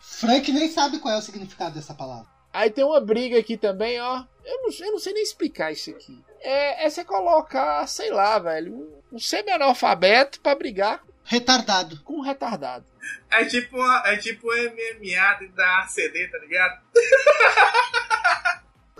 Frank 0.00 0.50
nem 0.52 0.68
sabe 0.68 0.98
qual 0.98 1.14
é 1.14 1.18
o 1.18 1.22
significado 1.22 1.74
dessa 1.76 1.94
palavra. 1.94 2.26
Aí 2.56 2.70
tem 2.70 2.82
uma 2.82 2.98
briga 3.02 3.38
aqui 3.38 3.54
também, 3.58 4.00
ó. 4.00 4.24
Eu 4.42 4.62
não, 4.62 4.70
eu 4.86 4.92
não 4.92 4.98
sei 4.98 5.12
nem 5.12 5.22
explicar 5.22 5.72
isso 5.72 5.90
aqui. 5.90 6.18
É, 6.40 6.86
é 6.86 6.88
você 6.88 7.04
colocar, 7.04 7.86
sei 7.86 8.10
lá, 8.10 8.38
velho, 8.38 8.72
um, 8.72 9.16
um 9.16 9.18
semi-analfabeto 9.18 10.40
pra 10.40 10.54
brigar 10.54 11.02
Retardado. 11.22 12.00
com 12.02 12.14
um 12.14 12.22
retardado. 12.22 12.86
É 13.30 13.44
tipo, 13.44 13.76
é 14.06 14.16
tipo 14.16 14.46
MMA 14.46 15.48
da 15.54 15.80
ACD, 15.80 16.28
tá 16.28 16.38
ligado? 16.38 16.80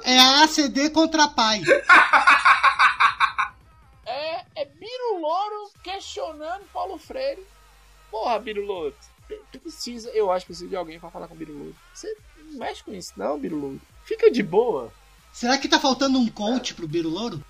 É 0.05 0.19
a 0.19 0.45
ACD 0.45 0.91
contra 0.91 1.27
pai. 1.29 1.63
É, 4.09 4.45
é 4.55 4.65
Biro 4.65 5.19
Louro 5.19 5.71
questionando 5.83 6.63
Paulo 6.73 6.97
Freire. 6.97 7.45
Porra, 8.09 8.39
Biro 8.39 8.65
Louro. 8.65 8.95
Tu 9.51 9.59
precisa, 9.59 10.09
eu 10.11 10.31
acho 10.31 10.47
que 10.47 10.53
precisa 10.53 10.71
de 10.71 10.77
alguém 10.77 11.01
pra 11.01 11.11
falar 11.11 11.27
com 11.27 11.35
o 11.35 11.37
Biro 11.37 11.53
Louro. 11.53 11.75
Você 11.93 12.17
mexe 12.57 12.83
com 12.83 12.93
isso, 12.93 13.13
não, 13.17 13.39
Biro 13.39 13.57
Louro. 13.57 13.81
Fica 14.05 14.31
de 14.31 14.43
boa. 14.43 14.93
Será 15.33 15.59
que 15.59 15.69
tá 15.69 15.79
faltando 15.79 16.19
um 16.19 16.29
coach 16.29 16.75
pro 16.75 16.89
Biro 16.89 17.09
Louro? 17.09 17.45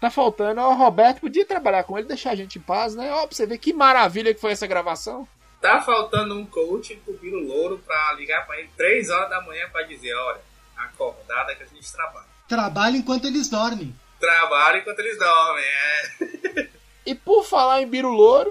Tá 0.00 0.10
faltando, 0.10 0.60
ó, 0.60 0.70
o 0.70 0.76
Roberto 0.76 1.20
podia 1.20 1.44
trabalhar 1.44 1.84
com 1.84 1.98
ele, 1.98 2.08
deixar 2.08 2.30
a 2.30 2.34
gente 2.34 2.58
em 2.58 2.62
paz, 2.62 2.94
né? 2.94 3.12
Ó, 3.12 3.26
pra 3.26 3.36
você 3.36 3.46
ver 3.46 3.58
que 3.58 3.72
maravilha 3.72 4.32
que 4.32 4.40
foi 4.40 4.52
essa 4.52 4.66
gravação. 4.66 5.28
Tá 5.60 5.82
faltando 5.82 6.38
um 6.38 6.46
coach 6.46 6.96
pro 7.04 7.18
Biro 7.18 7.38
Louro 7.38 7.78
pra 7.84 8.14
ligar 8.14 8.46
pra 8.46 8.58
ele 8.58 8.70
3 8.76 9.10
horas 9.10 9.28
da 9.28 9.42
manhã 9.42 9.68
pra 9.70 9.82
dizer, 9.82 10.14
olha, 10.14 10.40
acordada 10.76 11.54
que 11.54 11.62
a 11.62 11.66
gente 11.66 11.92
trabalha. 11.92 12.26
Trabalha 12.48 12.96
enquanto 12.96 13.26
eles 13.26 13.48
dormem. 13.48 13.94
Trabalha 14.18 14.78
enquanto 14.78 14.98
eles 15.00 15.18
dormem, 15.18 15.64
é. 15.64 16.68
E 17.04 17.14
por 17.14 17.44
falar 17.44 17.82
em 17.82 17.86
Biro 17.86 18.10
Louro, 18.10 18.50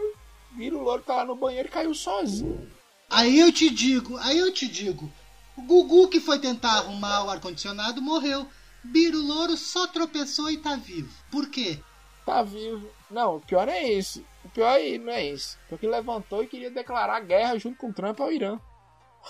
Biro 0.52 0.82
Louro 0.84 1.02
tá 1.02 1.16
lá 1.16 1.26
no 1.26 1.36
banheiro 1.36 1.68
e 1.68 1.72
caiu 1.72 1.94
sozinho. 1.94 2.70
Aí 3.10 3.40
eu 3.40 3.52
te 3.52 3.72
digo, 3.72 4.18
aí 4.18 4.38
eu 4.38 4.54
te 4.54 4.68
digo. 4.68 5.12
O 5.60 5.62
Gugu 5.62 6.08
que 6.08 6.22
foi 6.22 6.40
tentar 6.40 6.78
arrumar 6.78 7.26
o 7.26 7.30
ar-condicionado 7.30 8.02
morreu. 8.02 8.48
Biro 8.82 9.22
Louro 9.22 9.58
só 9.58 9.88
tropeçou 9.88 10.50
e 10.50 10.58
tá 10.58 10.78
vivo. 10.78 11.14
Por 11.30 11.50
quê? 11.50 11.78
Tá 12.26 12.42
vivo. 12.42 12.90
Não, 13.12 13.36
o 13.36 13.42
pior 13.42 13.68
é 13.68 13.84
isso. 13.84 14.24
O 14.46 14.50
pior 14.50 14.70
aí 14.70 14.98
não 14.98 15.12
é 15.12 15.26
isso. 15.26 15.60
Porque 15.68 15.86
levantou 15.86 16.42
e 16.42 16.48
queria 16.48 16.72
declarar 16.72 17.20
guerra 17.20 17.58
junto 17.58 17.78
com 17.78 17.90
o 17.90 17.94
Trump 17.94 18.22
ao 18.22 18.32
Irã. 18.32 18.58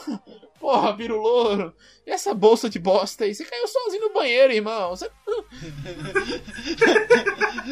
Porra, 0.60 0.94
Biro 0.94 1.18
Louro. 1.20 1.74
E 2.06 2.12
essa 2.12 2.32
bolsa 2.32 2.70
de 2.70 2.78
bosta 2.78 3.24
aí? 3.24 3.34
Você 3.34 3.44
caiu 3.44 3.68
sozinho 3.68 4.10
no 4.10 4.14
banheiro, 4.14 4.54
irmão. 4.54 4.92
Você... 4.92 5.10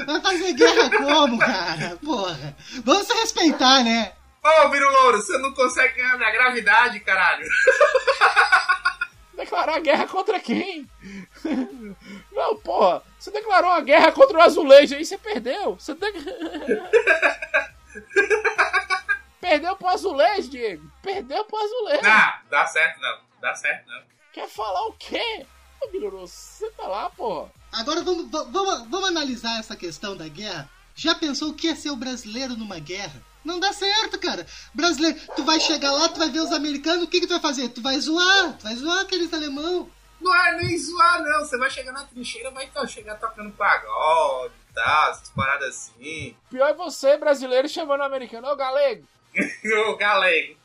Vai 0.03 0.19
fazer 0.19 0.53
guerra 0.53 0.89
como, 0.97 1.37
cara? 1.37 1.95
Porra. 2.03 2.57
Vamos 2.83 3.05
se 3.05 3.13
respeitar, 3.13 3.83
né? 3.83 4.13
Ô, 4.43 4.69
Biro 4.69 4.89
Louro, 4.89 5.17
você 5.17 5.37
não 5.39 5.53
consegue 5.53 5.95
ganhar 5.95 6.17
da 6.17 6.31
gravidade, 6.31 6.99
caralho. 7.01 7.45
Declarar 9.47 9.79
guerra 9.79 10.05
contra 10.07 10.41
quem? 10.41 10.85
Não, 12.33 12.57
porra. 12.57 13.01
Você 13.17 13.31
declarou 13.31 13.69
uma 13.71 13.79
guerra 13.79 14.11
contra 14.11 14.37
o 14.37 14.41
azulejo 14.41 14.93
aí, 14.93 15.05
você 15.05 15.17
perdeu. 15.17 15.75
Você 15.79 15.95
de... 15.95 16.01
Perdeu 19.39 19.73
pro 19.77 19.87
azulejo, 19.87 20.49
Diego. 20.49 20.91
Perdeu 21.01 21.45
pro 21.45 21.57
azulejo. 21.63 22.03
Não, 22.03 22.33
dá 22.49 22.67
certo 22.67 22.99
não. 22.99 23.19
Dá 23.39 23.55
certo 23.55 23.87
não. 23.87 24.01
Quer 24.33 24.49
falar 24.49 24.85
o 24.87 24.93
quê? 24.93 25.45
Ô, 25.81 25.87
Biloroso, 25.87 26.33
você 26.33 26.69
tá 26.71 26.85
lá, 26.87 27.09
porra. 27.09 27.49
Agora 27.71 28.01
vamos, 28.03 28.29
va- 28.29 28.43
vamos, 28.43 28.89
vamos 28.89 29.07
analisar 29.09 29.59
essa 29.59 29.77
questão 29.77 30.17
da 30.17 30.27
guerra. 30.27 30.69
Já 30.93 31.15
pensou 31.15 31.51
o 31.51 31.53
que 31.53 31.69
é 31.69 31.75
ser 31.75 31.91
o 31.91 31.95
brasileiro 31.95 32.57
numa 32.57 32.79
guerra? 32.79 33.21
Não 33.47 33.59
dá 33.61 33.71
certo, 33.71 34.19
cara. 34.19 34.45
Brasileiro, 34.73 35.17
tu 35.35 35.43
vai 35.45 35.57
chegar 35.59 35.91
lá, 35.93 36.09
tu 36.09 36.19
vai 36.19 36.29
ver 36.29 36.39
os 36.41 36.51
americanos, 36.51 37.05
o 37.05 37.07
que, 37.07 37.21
que 37.21 37.27
tu 37.27 37.31
vai 37.31 37.39
fazer? 37.39 37.69
Tu 37.69 37.81
vai 37.81 37.97
zoar, 37.97 38.57
tu 38.57 38.63
vai 38.63 38.75
zoar 38.75 38.99
aqueles 38.99 39.33
alemão. 39.33 39.89
Não 40.19 40.35
é 40.35 40.57
nem 40.57 40.77
zoar, 40.77 41.23
não. 41.23 41.39
Você 41.45 41.57
vai 41.57 41.69
chegar 41.69 41.93
na 41.93 42.03
trincheira, 42.03 42.51
vai 42.51 42.67
to- 42.67 42.85
chegar 42.87 43.15
tocando 43.15 43.49
pagode 43.53 44.53
e 44.69 44.73
tal, 44.73 45.11
essas 45.11 45.29
paradas 45.29 45.69
assim. 45.69 46.35
Pior 46.49 46.67
é 46.67 46.73
você, 46.73 47.15
brasileiro, 47.15 47.69
chamando 47.69 48.01
o 48.01 48.03
americano. 48.03 48.47
Ô, 48.49 48.55
galego. 48.57 49.07
Ô, 49.87 49.95
galego. 49.95 50.57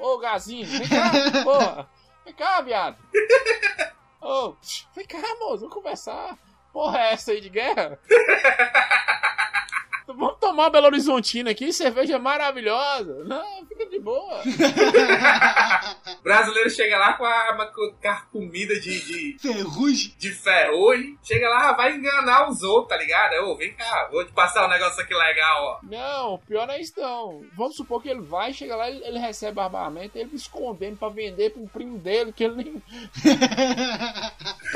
Ô, 0.00 0.06
ô, 0.12 0.18
gazinho. 0.18 0.66
Vem 0.66 0.88
cá, 0.88 1.10
porra. 1.42 1.88
Vem 2.24 2.34
cá, 2.34 2.60
viado. 2.60 2.96
Ô, 4.20 4.54
vem 4.94 5.06
cá, 5.06 5.18
moço. 5.40 5.58
Vamos 5.60 5.74
conversar. 5.74 6.38
Porra, 6.72 6.98
é 7.00 7.12
essa 7.14 7.32
aí 7.32 7.40
de 7.40 7.48
guerra? 7.48 7.98
Vamos 10.06 10.36
tomar 10.40 10.68
Belo 10.70 10.86
Horizontina 10.86 11.50
aqui, 11.50 11.72
cerveja 11.72 12.18
maravilhosa. 12.18 13.24
Não, 13.24 13.64
fica 13.66 13.86
de 13.86 13.98
boa. 13.98 14.40
O 16.18 16.22
brasileiro 16.22 16.68
chega 16.70 16.98
lá 16.98 17.12
com 17.14 17.24
a 17.24 17.30
arma 17.32 17.66
co- 17.66 17.94
carcomida 18.02 18.78
de, 18.80 19.00
de, 19.00 19.38
Ferrugem. 19.38 20.14
de 20.18 20.30
ferrugem. 20.32 21.18
Chega 21.22 21.48
lá, 21.48 21.72
vai 21.72 21.94
enganar 21.94 22.48
os 22.50 22.62
outros, 22.62 22.88
tá 22.88 22.96
ligado? 22.96 23.34
Ô, 23.44 23.56
vem 23.56 23.72
cá, 23.74 24.08
vou 24.10 24.24
te 24.24 24.32
passar 24.32 24.66
um 24.66 24.70
negócio 24.70 25.00
aqui 25.02 25.14
legal, 25.14 25.64
ó. 25.64 25.78
Não, 25.82 26.38
pior 26.38 26.66
não 26.66 26.74
é 26.74 26.80
isso 26.80 26.94
não. 26.96 27.44
Vamos 27.56 27.76
supor 27.76 28.02
que 28.02 28.08
ele 28.08 28.20
vai, 28.20 28.52
chega 28.52 28.76
lá, 28.76 28.88
ele, 28.90 29.04
ele 29.04 29.18
recebe 29.18 29.60
armamento, 29.60 30.18
ele 30.18 30.34
escondendo 30.34 30.96
pra 30.96 31.08
vender 31.08 31.52
um 31.56 31.66
primo 31.66 31.98
dele, 31.98 32.32
que 32.32 32.44
ele 32.44 32.54
nem... 32.56 32.82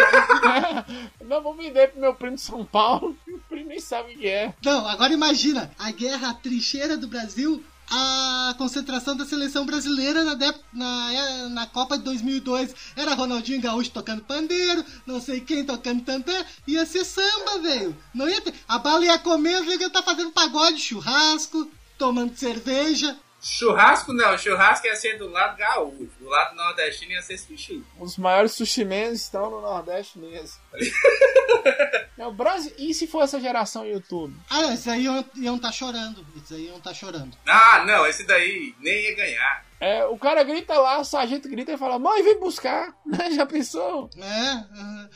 não, 1.25 1.43
vou 1.43 1.55
vender 1.55 1.89
pro 1.91 2.01
meu 2.01 2.15
primo 2.15 2.37
de 2.37 2.43
São 2.43 2.65
Paulo, 2.65 3.17
o 3.61 3.67
nem 3.67 3.81
sabe 3.81 4.15
o 4.15 4.19
que 4.19 4.27
é. 4.27 4.55
Não, 4.65 4.87
agora 4.87 5.13
imagina 5.13 5.71
a 5.79 5.91
guerra, 5.91 6.35
trincheira 6.35 6.97
do 6.97 7.07
Brasil, 7.09 7.63
a 7.91 8.55
concentração 8.59 9.17
da 9.17 9.25
seleção 9.25 9.65
brasileira 9.65 10.25
na, 10.25 10.35
dep- 10.35 10.61
na, 10.73 11.49
na 11.51 11.67
Copa 11.67 11.97
de 11.97 12.05
2002. 12.05 12.75
Era 12.97 13.15
Ronaldinho 13.15 13.61
Gaúcho 13.61 13.91
tocando 13.91 14.23
pandeiro, 14.25 14.85
não 15.07 15.21
sei 15.21 15.41
quem 15.41 15.65
tocando 15.65 16.03
tantã, 16.03 16.33
ia 16.67 16.85
ser 16.85 17.05
samba, 17.05 17.59
velho. 17.61 17.97
Não 18.15 18.29
ia 18.29 18.41
ter. 18.41 18.53
A 18.67 18.79
bala 18.79 19.05
ia 19.05 19.19
comer, 19.19 19.61
os 19.63 19.69
ia 19.69 19.87
estar 19.87 20.03
fazendo 20.03 20.33
pagode, 20.33 20.81
churrasco, 20.81 21.71
tomando 21.97 22.35
cerveja. 22.37 23.17
Churrasco 23.49 24.13
não, 24.13 24.37
churrasco 24.37 24.89
ia 24.89 24.97
ser 24.97 25.19
do 25.19 25.31
lado 25.31 25.57
gaúcho. 25.57 26.11
Do 26.19 26.29
lado 26.29 26.57
nordestino 26.57 27.13
ia 27.13 27.23
ser 27.23 27.39
sushi. 27.39 27.81
Os 27.97 28.19
maiores 28.19 28.53
sushi 28.53 28.83
estão 29.13 29.49
no 29.49 29.61
Nordeste 29.61 30.19
mesmo. 30.19 30.61
Não, 32.19 32.35
Brasil... 32.35 32.73
E 32.79 32.95
se 32.95 33.07
for 33.07 33.23
essa 33.23 33.39
geração 33.39 33.87
YouTube? 33.87 34.35
Ah, 34.49 34.73
esses 34.73 34.89
aí 34.89 35.05
iam 35.37 35.57
estar 35.57 35.71
chorando. 35.71 36.27
Esses 36.35 36.53
aí 36.53 36.67
iam 36.67 36.79
estar 36.79 36.95
chorando. 36.95 37.37
Ah, 37.47 37.85
não, 37.87 38.07
esse 38.07 38.25
daí 38.25 38.75
nem 38.81 38.95
ia 39.03 39.15
ganhar. 39.15 39.66
É, 39.81 40.05
o 40.07 40.17
cara 40.17 40.43
grita 40.43 40.79
lá, 40.79 40.99
o 41.01 41.05
sargento 41.05 41.49
grita 41.49 41.73
e 41.73 41.77
fala, 41.77 41.99
mãe, 41.99 42.23
vem 42.23 42.41
buscar. 42.41 42.95
Já 43.35 43.45
pensou? 43.47 44.09
É, 44.17 44.23
aham. 44.23 45.11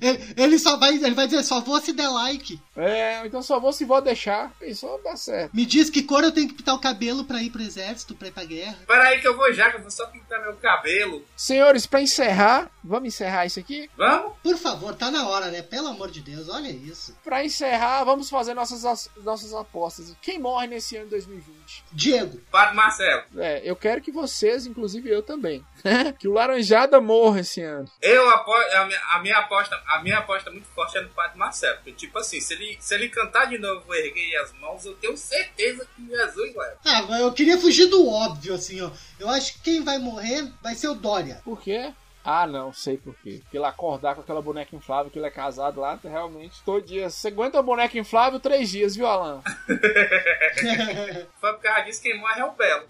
ele, 0.00 0.34
ele 0.36 0.58
só 0.58 0.76
vai, 0.76 0.94
ele 0.94 1.14
vai 1.14 1.26
dizer, 1.26 1.42
só 1.44 1.60
vou 1.60 1.80
se 1.80 1.92
der 1.92 2.08
like. 2.08 2.60
É, 2.76 3.26
então 3.26 3.42
só 3.42 3.58
vou 3.60 3.72
se 3.72 3.84
vou 3.84 4.00
deixar. 4.00 4.50
Pensou, 4.58 5.00
dá 5.02 5.16
certo. 5.16 5.54
Me 5.54 5.64
diz 5.66 5.90
que 5.90 6.02
cor 6.02 6.24
eu 6.24 6.32
tenho 6.32 6.48
que 6.48 6.54
pintar 6.54 6.74
o 6.74 6.80
cabelo 6.80 7.24
pra 7.24 7.42
ir 7.42 7.50
pro 7.50 7.62
exército, 7.62 8.14
pra 8.14 8.28
ir 8.28 8.32
pra 8.32 8.44
guerra. 8.44 8.76
Pera 8.86 9.08
aí 9.08 9.20
que 9.20 9.28
eu 9.28 9.36
vou 9.36 9.52
já, 9.52 9.70
que 9.70 9.76
eu 9.76 9.82
vou 9.82 9.90
só 9.90 10.06
pintar 10.06 10.40
meu 10.42 10.54
cabelo. 10.56 11.22
Senhores, 11.36 11.86
pra 11.86 12.00
encerrar, 12.00 12.70
vamos 12.82 13.08
encerrar 13.08 13.46
isso 13.46 13.58
aqui? 13.60 13.90
Vamos? 13.96 14.32
Por 14.42 14.56
favor, 14.56 14.94
tá 14.94 15.10
na 15.10 15.28
hora, 15.28 15.46
né? 15.50 15.62
Pelo 15.62 15.88
amor 15.88 16.10
de 16.10 16.20
Deus, 16.20 16.48
olha 16.48 16.68
isso. 16.70 17.14
Pra 17.22 17.44
encerrar, 17.44 18.04
vamos 18.04 18.28
fazer 18.30 18.54
nossas, 18.54 18.84
as- 18.84 19.10
nossas 19.22 19.52
apostas. 19.52 20.14
Quem 20.22 20.38
morre 20.38 20.66
nesse 20.66 20.96
ano 20.96 21.04
de 21.06 21.10
2020? 21.12 21.84
Diego, 21.92 22.40
Padre 22.50 22.74
Marcelo. 22.76 23.22
É, 23.36 23.60
eu 23.64 23.74
quero 23.76 24.00
que 24.00 24.05
vocês, 24.10 24.66
inclusive 24.66 25.10
eu 25.10 25.22
também, 25.22 25.64
que 26.18 26.28
o 26.28 26.32
Laranjada 26.32 27.00
morra 27.00 27.40
esse 27.40 27.62
ano. 27.62 27.88
Eu 28.00 28.28
aposto, 28.30 28.72
a 28.76 28.84
minha, 28.86 29.00
a 29.10 29.18
minha 29.20 29.38
aposta, 29.38 29.82
a 29.86 30.02
minha 30.02 30.18
aposta 30.18 30.50
muito 30.50 30.68
forte 30.68 30.98
é 30.98 31.02
no 31.02 31.08
Padre 31.10 31.38
Marcelo. 31.38 31.76
Porque, 31.76 31.92
tipo 31.92 32.18
assim, 32.18 32.40
se 32.40 32.54
ele, 32.54 32.76
se 32.80 32.94
ele 32.94 33.08
cantar 33.08 33.46
de 33.46 33.58
novo 33.58 33.94
erguer 33.94 34.36
as 34.38 34.52
mãos, 34.54 34.84
eu 34.84 34.94
tenho 34.94 35.16
certeza 35.16 35.86
que 35.94 36.06
Jesus 36.06 36.54
leva. 36.54 36.78
ah, 36.84 37.02
mas 37.08 37.20
eu 37.20 37.32
queria 37.32 37.58
fugir 37.58 37.86
do 37.86 38.08
óbvio, 38.08 38.54
assim, 38.54 38.80
ó. 38.80 38.90
Eu 39.18 39.28
acho 39.28 39.54
que 39.54 39.60
quem 39.60 39.84
vai 39.84 39.98
morrer 39.98 40.50
vai 40.62 40.74
ser 40.74 40.88
o 40.88 40.94
Dória. 40.94 41.40
Por 41.44 41.60
quê? 41.60 41.92
Ah, 42.28 42.44
não, 42.44 42.72
sei 42.72 42.96
por 42.96 43.14
quê. 43.22 43.38
Porque 43.40 43.56
ele 43.56 43.64
acordar 43.64 44.16
com 44.16 44.20
aquela 44.20 44.42
boneca 44.42 44.74
inflável 44.74 45.12
que 45.12 45.16
ele 45.16 45.28
é 45.28 45.30
casado 45.30 45.80
lá, 45.80 45.96
realmente, 46.02 46.60
todo 46.64 46.84
dia. 46.84 47.08
Você 47.08 47.28
aguenta 47.28 47.60
a 47.60 47.62
boneca 47.62 47.96
inflável 47.96 48.40
três 48.40 48.68
dias, 48.68 48.96
viu, 48.96 49.06
Alan? 49.06 49.40
Foi 51.40 51.52
por 51.52 51.62
causa 51.62 51.82
disso 51.82 52.02
que 52.02 52.10
quem 52.10 52.20
morre 52.20 52.40
é 52.40 52.44
o 52.44 52.50
Belo. 52.50 52.84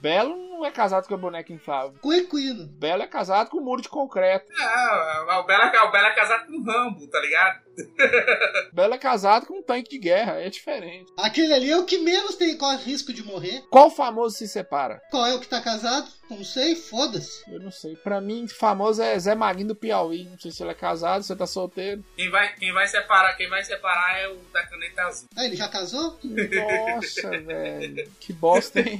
Belo 0.00 0.53
não 0.54 0.64
é 0.64 0.70
casado 0.70 1.06
com 1.06 1.14
a 1.14 1.18
boneca 1.18 1.52
inflável. 1.52 1.94
Com 2.00 2.12
equino. 2.12 2.66
Belo 2.66 3.02
é 3.02 3.06
casado 3.06 3.50
com 3.50 3.58
um 3.58 3.62
muro 3.64 3.82
de 3.82 3.88
concreto. 3.88 4.46
Ah, 4.58 5.40
o 5.40 5.46
Belo, 5.46 5.62
é- 5.62 5.82
o 5.82 5.90
Belo 5.92 6.06
é 6.06 6.12
casado 6.14 6.46
com 6.46 6.52
o 6.58 6.64
Rambo, 6.64 7.06
tá 7.08 7.20
ligado? 7.20 7.64
Belo 8.72 8.94
é 8.94 8.98
casado 8.98 9.46
com 9.46 9.58
um 9.58 9.62
tanque 9.62 9.90
de 9.90 9.98
guerra, 9.98 10.40
é 10.40 10.48
diferente. 10.48 11.12
Aquele 11.18 11.52
ali 11.52 11.70
é 11.70 11.76
o 11.76 11.84
que 11.84 11.98
menos 11.98 12.36
tem 12.36 12.56
corre 12.56 12.76
risco 12.84 13.12
de 13.12 13.22
morrer. 13.24 13.62
Qual 13.70 13.90
famoso 13.90 14.36
se 14.36 14.46
separa? 14.48 15.00
Qual 15.10 15.26
é 15.26 15.34
o 15.34 15.40
que 15.40 15.48
tá 15.48 15.60
casado? 15.60 16.08
Não 16.30 16.42
sei, 16.42 16.74
foda-se. 16.74 17.42
Eu 17.52 17.60
não 17.60 17.70
sei. 17.70 17.96
Pra 17.96 18.20
mim, 18.20 18.48
famoso 18.48 19.02
é 19.02 19.18
Zé 19.18 19.34
Maguinho 19.34 19.68
do 19.68 19.74
Piauí. 19.74 20.24
Não 20.24 20.38
sei 20.38 20.50
se 20.50 20.62
ele 20.62 20.70
é 20.70 20.74
casado, 20.74 21.22
se 21.22 21.32
ele 21.32 21.38
tá 21.38 21.46
solteiro. 21.46 22.02
Quem 22.16 22.30
vai, 22.30 22.54
quem 22.54 22.72
vai 22.72 22.86
separar, 22.88 23.34
quem 23.36 23.48
vai 23.48 23.62
separar 23.62 24.18
é 24.20 24.28
o 24.28 24.36
da 24.52 24.64
caneta 24.66 25.02
azul. 25.02 25.28
Ah, 25.36 25.44
ele 25.44 25.56
já 25.56 25.68
casou? 25.68 26.18
Nossa, 26.22 27.30
velho. 27.42 28.10
Que 28.20 28.32
bosta, 28.32 28.80
hein? 28.80 28.98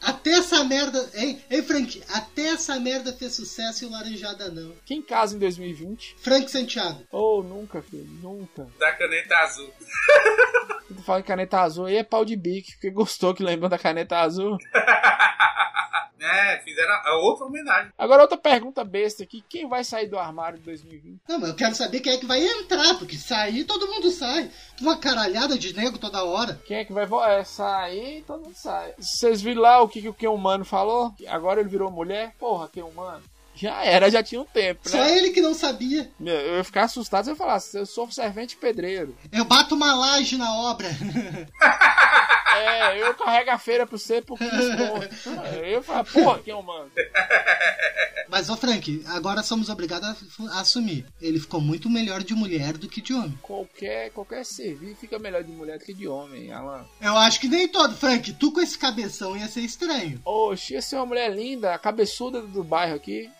Até 0.00 0.30
essa 0.32 0.62
merda. 0.66 1.08
Hein, 1.14 1.40
hein, 1.50 1.62
Frank? 1.62 2.02
Até 2.12 2.48
essa 2.48 2.78
merda 2.78 3.12
fez 3.12 3.34
sucesso 3.34 3.84
e 3.84 3.86
o 3.86 3.90
Laranjada 3.90 4.50
não. 4.50 4.72
Quem 4.84 5.00
casa 5.00 5.36
em 5.36 5.38
2020? 5.38 6.16
Frank 6.18 6.50
Santiago. 6.50 7.06
Oh, 7.10 7.42
nunca, 7.42 7.80
filho. 7.82 8.06
Nunca. 8.22 8.66
Da 8.78 8.92
caneta 8.92 9.34
azul. 9.36 9.72
Quando 10.88 11.02
fala 11.02 11.20
em 11.20 11.24
caneta 11.24 11.60
azul, 11.60 11.86
aí 11.86 11.96
é 11.96 12.04
pau 12.04 12.24
de 12.24 12.36
bique. 12.36 12.72
Porque 12.72 12.90
gostou 12.90 13.34
que 13.34 13.42
lembrou 13.42 13.68
da 13.68 13.78
caneta 13.78 14.18
azul. 14.18 14.56
É, 16.18 16.58
fizeram 16.58 16.92
a 16.92 17.16
outra 17.18 17.44
homenagem. 17.44 17.92
Agora, 17.96 18.22
outra 18.22 18.38
pergunta 18.38 18.82
besta 18.82 19.22
aqui. 19.22 19.44
Quem 19.48 19.68
vai 19.68 19.84
sair 19.84 20.08
do 20.08 20.18
armário 20.18 20.58
em 20.58 20.62
2020? 20.62 21.20
Não, 21.28 21.38
mas 21.38 21.50
eu 21.50 21.54
quero 21.54 21.74
saber 21.74 22.00
quem 22.00 22.14
é 22.14 22.16
que 22.16 22.26
vai 22.26 22.42
entrar, 22.42 22.94
porque 22.98 23.16
sair 23.16 23.64
todo 23.64 23.86
mundo 23.86 24.10
sai. 24.10 24.50
Uma 24.80 24.96
caralhada 24.96 25.58
de 25.58 25.74
nego 25.74 25.98
toda 25.98 26.24
hora. 26.24 26.60
Quem 26.66 26.78
é 26.78 26.84
que 26.84 26.92
vai 26.92 27.06
é, 27.28 27.44
sair? 27.44 28.24
Todo 28.26 28.44
mundo 28.44 28.56
sai. 28.56 28.94
Vocês 28.98 29.42
viram 29.42 29.62
lá 29.62 29.80
o 29.82 29.88
que, 29.88 30.00
que 30.00 30.08
o 30.08 30.14
Ken 30.14 30.28
Humano 30.28 30.64
falou? 30.64 31.14
Agora 31.28 31.60
ele 31.60 31.68
virou 31.68 31.90
mulher? 31.90 32.34
Porra, 32.38 32.68
Ken 32.68 32.82
Humano. 32.82 33.22
Já 33.54 33.82
era, 33.84 34.10
já 34.10 34.22
tinha 34.22 34.40
um 34.40 34.44
tempo, 34.44 34.86
Só 34.86 34.98
né? 34.98 35.16
ele 35.16 35.30
que 35.30 35.40
não 35.40 35.54
sabia. 35.54 36.10
Meu, 36.20 36.34
Eu 36.34 36.56
ia 36.58 36.64
ficar 36.64 36.84
assustado 36.84 37.24
se 37.24 37.30
eu 37.30 37.36
falasse, 37.36 37.78
eu 37.78 37.86
sou 37.86 38.10
servente 38.10 38.54
pedreiro. 38.54 39.16
Eu 39.32 39.46
bato 39.46 39.74
uma 39.74 39.94
laje 39.94 40.36
na 40.36 40.54
obra. 40.54 40.88
É, 42.56 43.02
eu 43.02 43.14
carrego 43.14 43.50
a 43.50 43.58
feira 43.58 43.86
pro 43.86 43.98
você 43.98 44.20
por 44.22 44.38
15 44.38 44.76
pontos. 44.76 45.26
É, 45.54 45.74
Eu 45.74 45.82
falo, 45.82 46.04
porra, 46.04 46.38
Ken 46.40 46.54
Humano. 46.54 46.90
Mas, 48.28 48.50
ô 48.50 48.56
Frank, 48.56 49.04
agora 49.06 49.42
somos 49.42 49.68
obrigados 49.68 50.08
a, 50.08 50.56
a 50.56 50.60
assumir. 50.60 51.06
Ele 51.20 51.38
ficou 51.38 51.60
muito 51.60 51.88
melhor 51.88 52.22
de 52.22 52.34
mulher 52.34 52.76
do 52.76 52.88
que 52.88 53.00
de 53.00 53.14
homem. 53.14 53.38
Qualquer, 53.40 54.10
qualquer 54.10 54.44
serviço 54.44 54.96
fica 55.00 55.18
melhor 55.18 55.44
de 55.44 55.52
mulher 55.52 55.78
do 55.78 55.84
que 55.84 55.94
de 55.94 56.08
homem, 56.08 56.52
Alan. 56.52 56.84
Eu 57.00 57.16
acho 57.16 57.40
que 57.40 57.48
nem 57.48 57.68
todo. 57.68 57.94
Frank, 57.94 58.32
tu 58.34 58.50
com 58.52 58.60
esse 58.60 58.76
cabeção 58.76 59.36
ia 59.36 59.46
ser 59.48 59.60
estranho. 59.60 60.20
Oxe, 60.24 60.74
ia 60.74 60.82
ser 60.82 60.96
uma 60.96 61.06
mulher 61.06 61.32
linda, 61.32 61.72
a 61.74 61.78
cabeçuda 61.78 62.42
do 62.42 62.64
bairro 62.64 62.96
aqui. 62.96 63.30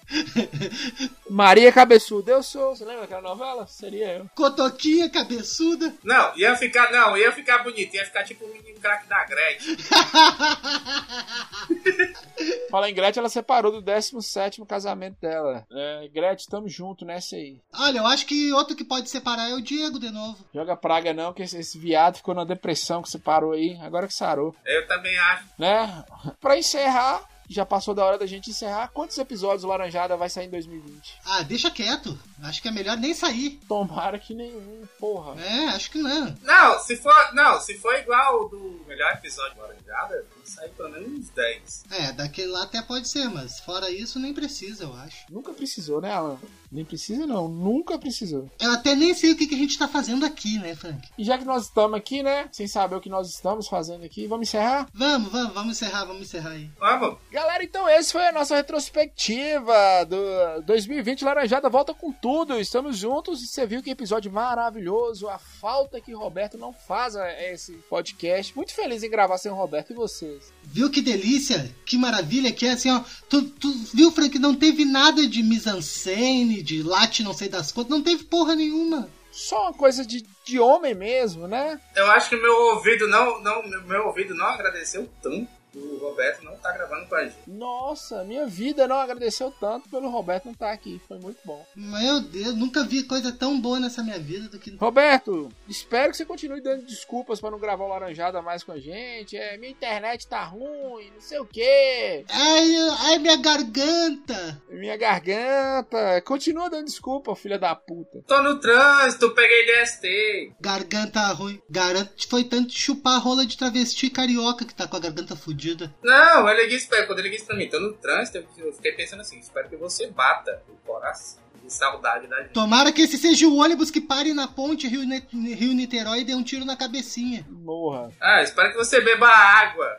Maria 1.29 1.73
Cabeçuda, 1.73 2.33
eu 2.33 2.43
sou. 2.43 2.75
Você 2.75 2.85
lembra 2.85 3.03
daquela 3.03 3.23
novela? 3.23 3.67
Seria 3.67 4.19
eu. 4.19 4.31
Cotoquinha 4.35 5.11
cabeçuda. 5.11 5.95
Não, 6.05 6.37
ia 6.37 6.55
ficar, 6.57 6.93
não, 6.93 7.17
ia 7.17 7.33
ficar 7.33 7.65
bonito, 7.65 7.95
ia 7.95 8.05
ficar 8.05 8.25
tipo 8.25 8.45
o 8.45 8.53
menino 8.53 8.79
craque 8.81 9.09
da 9.09 9.25
Gretchen. 9.25 9.77
Fala 12.71 12.91
em 12.91 12.95
Gretchen, 12.95 13.21
ela 13.21 13.29
separou 13.29 13.73
do 13.73 13.83
17 13.83 14.65
casamento 14.67 15.21
dela. 15.21 15.67
É, 15.71 16.09
Gretchen, 16.13 16.49
tamo 16.49 16.69
junto 16.69 17.05
nessa 17.05 17.37
aí. 17.37 17.61
Olha, 17.75 17.99
eu 17.99 18.07
acho 18.07 18.27
que 18.27 18.53
outro 18.53 18.77
que 18.77 18.85
pode 18.85 19.11
separar 19.11 19.51
é 19.51 19.55
o 19.55 19.63
Diego 19.63 19.99
de 19.99 20.11
novo. 20.11 20.45
Joga 20.55 20.77
praga 20.77 21.13
não, 21.13 21.33
que 21.33 21.43
esse, 21.43 21.59
esse 21.59 21.79
viado 21.79 22.17
ficou 22.17 22.35
na 22.35 22.45
depressão 22.45 23.03
que 23.03 23.11
separou 23.11 23.53
aí. 23.53 23.79
Agora 23.83 24.07
que 24.07 24.15
sarou. 24.15 24.55
Eu 24.65 24.87
também 24.87 25.17
acho. 25.19 25.45
Né? 25.59 26.05
Pra 26.41 26.59
encerrar, 26.59 27.23
já 27.49 27.65
passou 27.65 27.95
da 27.95 28.05
hora 28.05 28.19
da 28.19 28.27
gente 28.27 28.51
encerrar. 28.51 28.89
Quantos 28.89 29.19
episódios 29.19 29.65
Laranjada 29.65 30.17
vai 30.17 30.29
sair 30.29 30.47
em 30.47 30.51
2020? 30.51 31.19
Ah, 31.25 31.43
deixa 31.43 31.71
quieto. 31.71 32.19
Acho 32.43 32.61
que 32.61 32.69
é 32.69 32.71
melhor 32.71 32.97
nem 32.97 33.15
sair. 33.15 33.59
Tomara 33.67 34.19
que 34.19 34.35
nenhum, 34.35 34.85
porra. 34.99 35.41
É, 35.41 35.69
acho 35.69 35.91
que 35.91 35.99
não. 35.99 36.37
Não, 36.43 36.79
se 36.81 36.97
for, 36.97 37.35
não, 37.35 37.61
se 37.61 37.79
for 37.79 37.95
igual 37.95 38.45
o 38.45 38.49
do 38.49 38.85
melhor 38.87 39.13
episódio 39.15 39.55
de 39.55 39.61
Laranjada, 39.61 40.27
sair 40.45 40.71
pelo 40.71 40.91
menos 40.91 41.09
uns 41.09 41.31
10. 41.31 41.85
É, 41.91 42.13
daquele 42.13 42.49
lá 42.49 42.65
até 42.65 42.83
pode 42.83 43.09
ser, 43.09 43.29
mas 43.29 43.59
fora 43.61 43.91
isso 43.91 44.19
nem 44.19 44.35
precisa, 44.35 44.85
eu 44.85 44.95
acho. 44.95 45.25
Nunca 45.31 45.53
precisou, 45.53 46.01
né, 46.01 46.13
Alan? 46.13 46.39
Nem 46.71 46.85
precisa 46.85 47.27
não, 47.27 47.49
nunca 47.49 47.99
precisou. 47.99 48.51
Eu 48.61 48.73
até 48.73 48.95
nem 48.95 49.15
sei 49.15 49.33
o 49.33 49.37
que, 49.37 49.47
que 49.47 49.55
a 49.55 49.59
gente 49.59 49.79
tá 49.79 49.89
fazendo 49.89 50.27
aqui, 50.27 50.59
né, 50.59 50.75
Frank? 50.75 51.09
E 51.17 51.25
já 51.25 51.39
que 51.39 51.45
nós 51.45 51.65
estamos 51.65 51.97
aqui, 51.97 52.23
né, 52.23 52.49
sem 52.53 52.69
saber 52.69 52.97
o 52.97 53.01
que 53.01 53.09
nós 53.09 53.31
estamos 53.31 53.67
fazendo 53.67 54.05
aqui, 54.05 54.27
vamos 54.27 54.49
encerrar? 54.49 54.87
Vamos, 54.93 55.33
vamos, 55.33 55.55
vamos 55.55 55.77
encerrar, 55.77 56.05
vamos 56.05 56.23
encerrar 56.23 56.51
aí. 56.51 56.71
Vamos. 56.79 57.19
Galera, 57.31 57.65
então 57.65 57.89
esse 57.89 58.13
foi 58.13 58.27
a 58.27 58.33
nossa 58.33 58.55
retrospectiva 58.55 59.75
do 60.07 60.63
2020 60.67 61.25
Laranjada 61.25 61.69
volta 61.69 61.95
com 61.95 62.13
tudo. 62.13 62.26
Estamos 62.59 62.99
juntos 62.99 63.41
e 63.41 63.47
você 63.47 63.65
viu 63.65 63.81
que 63.81 63.89
episódio 63.89 64.33
maravilhoso. 64.33 65.29
A 65.29 65.39
falta 65.39 66.01
que 66.01 66.13
Roberto 66.13 66.59
não 66.59 66.73
faz 66.73 67.15
a 67.15 67.31
esse 67.53 67.75
podcast. 67.89 68.55
Muito 68.57 68.75
feliz 68.75 69.05
em 69.05 69.09
gravar 69.09 69.39
sem 69.39 69.53
o 69.53 69.55
Roberto 69.55 69.93
e 69.93 69.95
vocês. 69.97 70.53
Viu 70.65 70.91
que 70.91 71.01
delícia? 71.01 71.73
Que 71.85 71.97
maravilha 71.97 72.53
que 72.53 72.67
é 72.67 72.73
assim, 72.73 72.91
ó. 72.91 73.01
Tu, 73.29 73.43
tu 73.43 73.73
viu, 73.95 74.11
Frank? 74.11 74.37
Não 74.41 74.57
teve 74.57 74.85
nada 74.85 75.25
de 75.25 75.41
mise-en-scène, 75.41 76.63
de 76.63 76.83
late 76.83 77.23
não 77.23 77.33
sei 77.33 77.49
das 77.49 77.71
quantas. 77.71 77.93
Não 77.93 78.03
teve 78.03 78.25
porra 78.25 78.57
nenhuma. 78.57 79.09
Só 79.31 79.63
uma 79.63 79.75
coisa 79.75 80.05
de, 80.05 80.27
de 80.45 80.59
homem 80.59 80.95
mesmo, 80.95 81.47
né? 81.47 81.81
Eu 81.95 82.11
acho 82.11 82.29
que 82.29 82.37
meu 82.37 82.55
ouvido 82.75 83.07
não, 83.07 83.41
não, 83.41 83.63
meu 83.87 84.07
ouvido 84.07 84.35
não 84.35 84.47
agradeceu 84.47 85.09
tanto. 85.23 85.56
O 85.77 85.99
Roberto 85.99 86.43
não 86.43 86.57
tá 86.57 86.73
gravando 86.73 87.07
com 87.07 87.15
a 87.15 87.25
gente. 87.25 87.37
Nossa, 87.47 88.25
minha 88.25 88.47
vida 88.47 88.89
não 88.89 88.97
agradeceu 88.97 89.53
tanto 89.61 89.91
pelo 89.91 90.09
Roberto 90.09 90.47
não 90.47 90.53
estar 90.53 90.73
aqui. 90.73 91.01
Foi 91.07 91.19
muito 91.19 91.39
bom. 91.45 91.67
Meu 91.77 92.21
Deus, 92.21 92.55
nunca 92.55 92.83
vi 92.83 93.03
coisa 93.03 93.31
tão 93.31 93.61
boa 93.61 93.79
nessa 93.79 94.03
minha 94.03 94.19
vida 94.19 94.49
do 94.49 94.59
que. 94.59 94.75
Roberto, 94.77 95.51
espero 95.69 96.11
que 96.11 96.17
você 96.17 96.25
continue 96.25 96.63
dando 96.63 96.87
desculpas 96.87 97.41
para 97.41 97.51
não 97.51 97.59
gravar 97.59 97.85
o 97.85 97.89
Laranjada 97.89 98.41
mais 98.41 98.65
com 98.65 98.73
a 98.73 98.79
gente. 98.79 99.37
É, 99.37 99.59
minha 99.59 99.73
internet 99.73 100.27
tá 100.27 100.43
ruim, 100.45 101.11
não 101.13 101.21
sei 101.21 101.39
o 101.39 101.47
quê. 101.47 102.25
Ai, 102.29 102.75
ai, 103.01 103.19
minha 103.19 103.37
garganta. 103.37 104.63
Minha 104.71 104.97
garganta. 104.97 106.23
Continua 106.23 106.71
dando 106.71 106.87
desculpa, 106.87 107.37
filha 107.37 107.59
da 107.59 107.75
puta. 107.75 108.23
Tô 108.27 108.43
no 108.43 108.59
trânsito, 108.59 109.35
peguei 109.35 109.67
DST. 109.67 110.55
Garganta 110.59 111.21
ruim. 111.33 111.61
Garante 111.69 112.27
foi 112.27 112.45
tanto 112.45 112.73
chupar 112.73 113.17
a 113.17 113.19
rola 113.19 113.45
de 113.45 113.57
travesti 113.59 114.09
carioca 114.09 114.65
que 114.65 114.75
tá 114.75 114.87
com 114.89 114.97
a 114.97 115.01
garganta 115.01 115.37
fudida. 115.37 115.66
Não, 116.03 116.49
ele 116.49 116.69
disse 116.69 116.89
pra, 116.89 117.07
quando 117.07 117.19
ele 117.19 117.31
disse 117.31 117.45
pra 117.45 117.57
mim, 117.57 117.69
tô 117.69 117.81
no 117.81 117.93
trânsito, 117.95 118.45
eu 118.59 118.73
fiquei 118.73 118.93
pensando 118.93 119.21
assim, 119.21 119.39
espero 119.39 119.69
que 119.69 119.77
você 119.77 120.07
bata 120.09 120.63
o 120.69 120.77
coração 120.87 121.43
de 121.63 121.73
saudade 121.73 122.27
da 122.29 122.43
gente. 122.43 122.53
Tomara 122.53 122.93
que 122.93 123.03
esse 123.03 123.19
seja 123.19 123.47
o 123.47 123.57
ônibus 123.57 123.91
que 123.91 124.01
pare 124.01 124.33
na 124.33 124.47
ponte 124.47 124.87
Rio, 124.87 125.03
Rio 125.33 125.73
Niterói 125.73 126.21
e 126.21 126.25
dê 126.25 126.35
um 126.35 126.43
tiro 126.43 126.65
na 126.65 126.77
cabecinha. 126.77 127.45
Morra. 127.51 128.11
Ah, 128.21 128.43
espero 128.43 128.71
que 128.71 128.77
você 128.77 129.01
beba 129.01 129.29
água. 129.29 129.99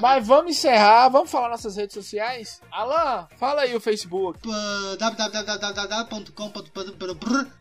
Mas 0.00 0.26
vamos 0.26 0.52
encerrar, 0.52 1.08
vamos 1.08 1.30
falar 1.30 1.48
nossas 1.48 1.76
redes 1.76 1.94
sociais? 1.94 2.60
Alan, 2.70 3.26
fala 3.38 3.62
aí 3.62 3.74
o 3.74 3.80
Facebook. 3.80 4.38
www.com.br 4.98 6.34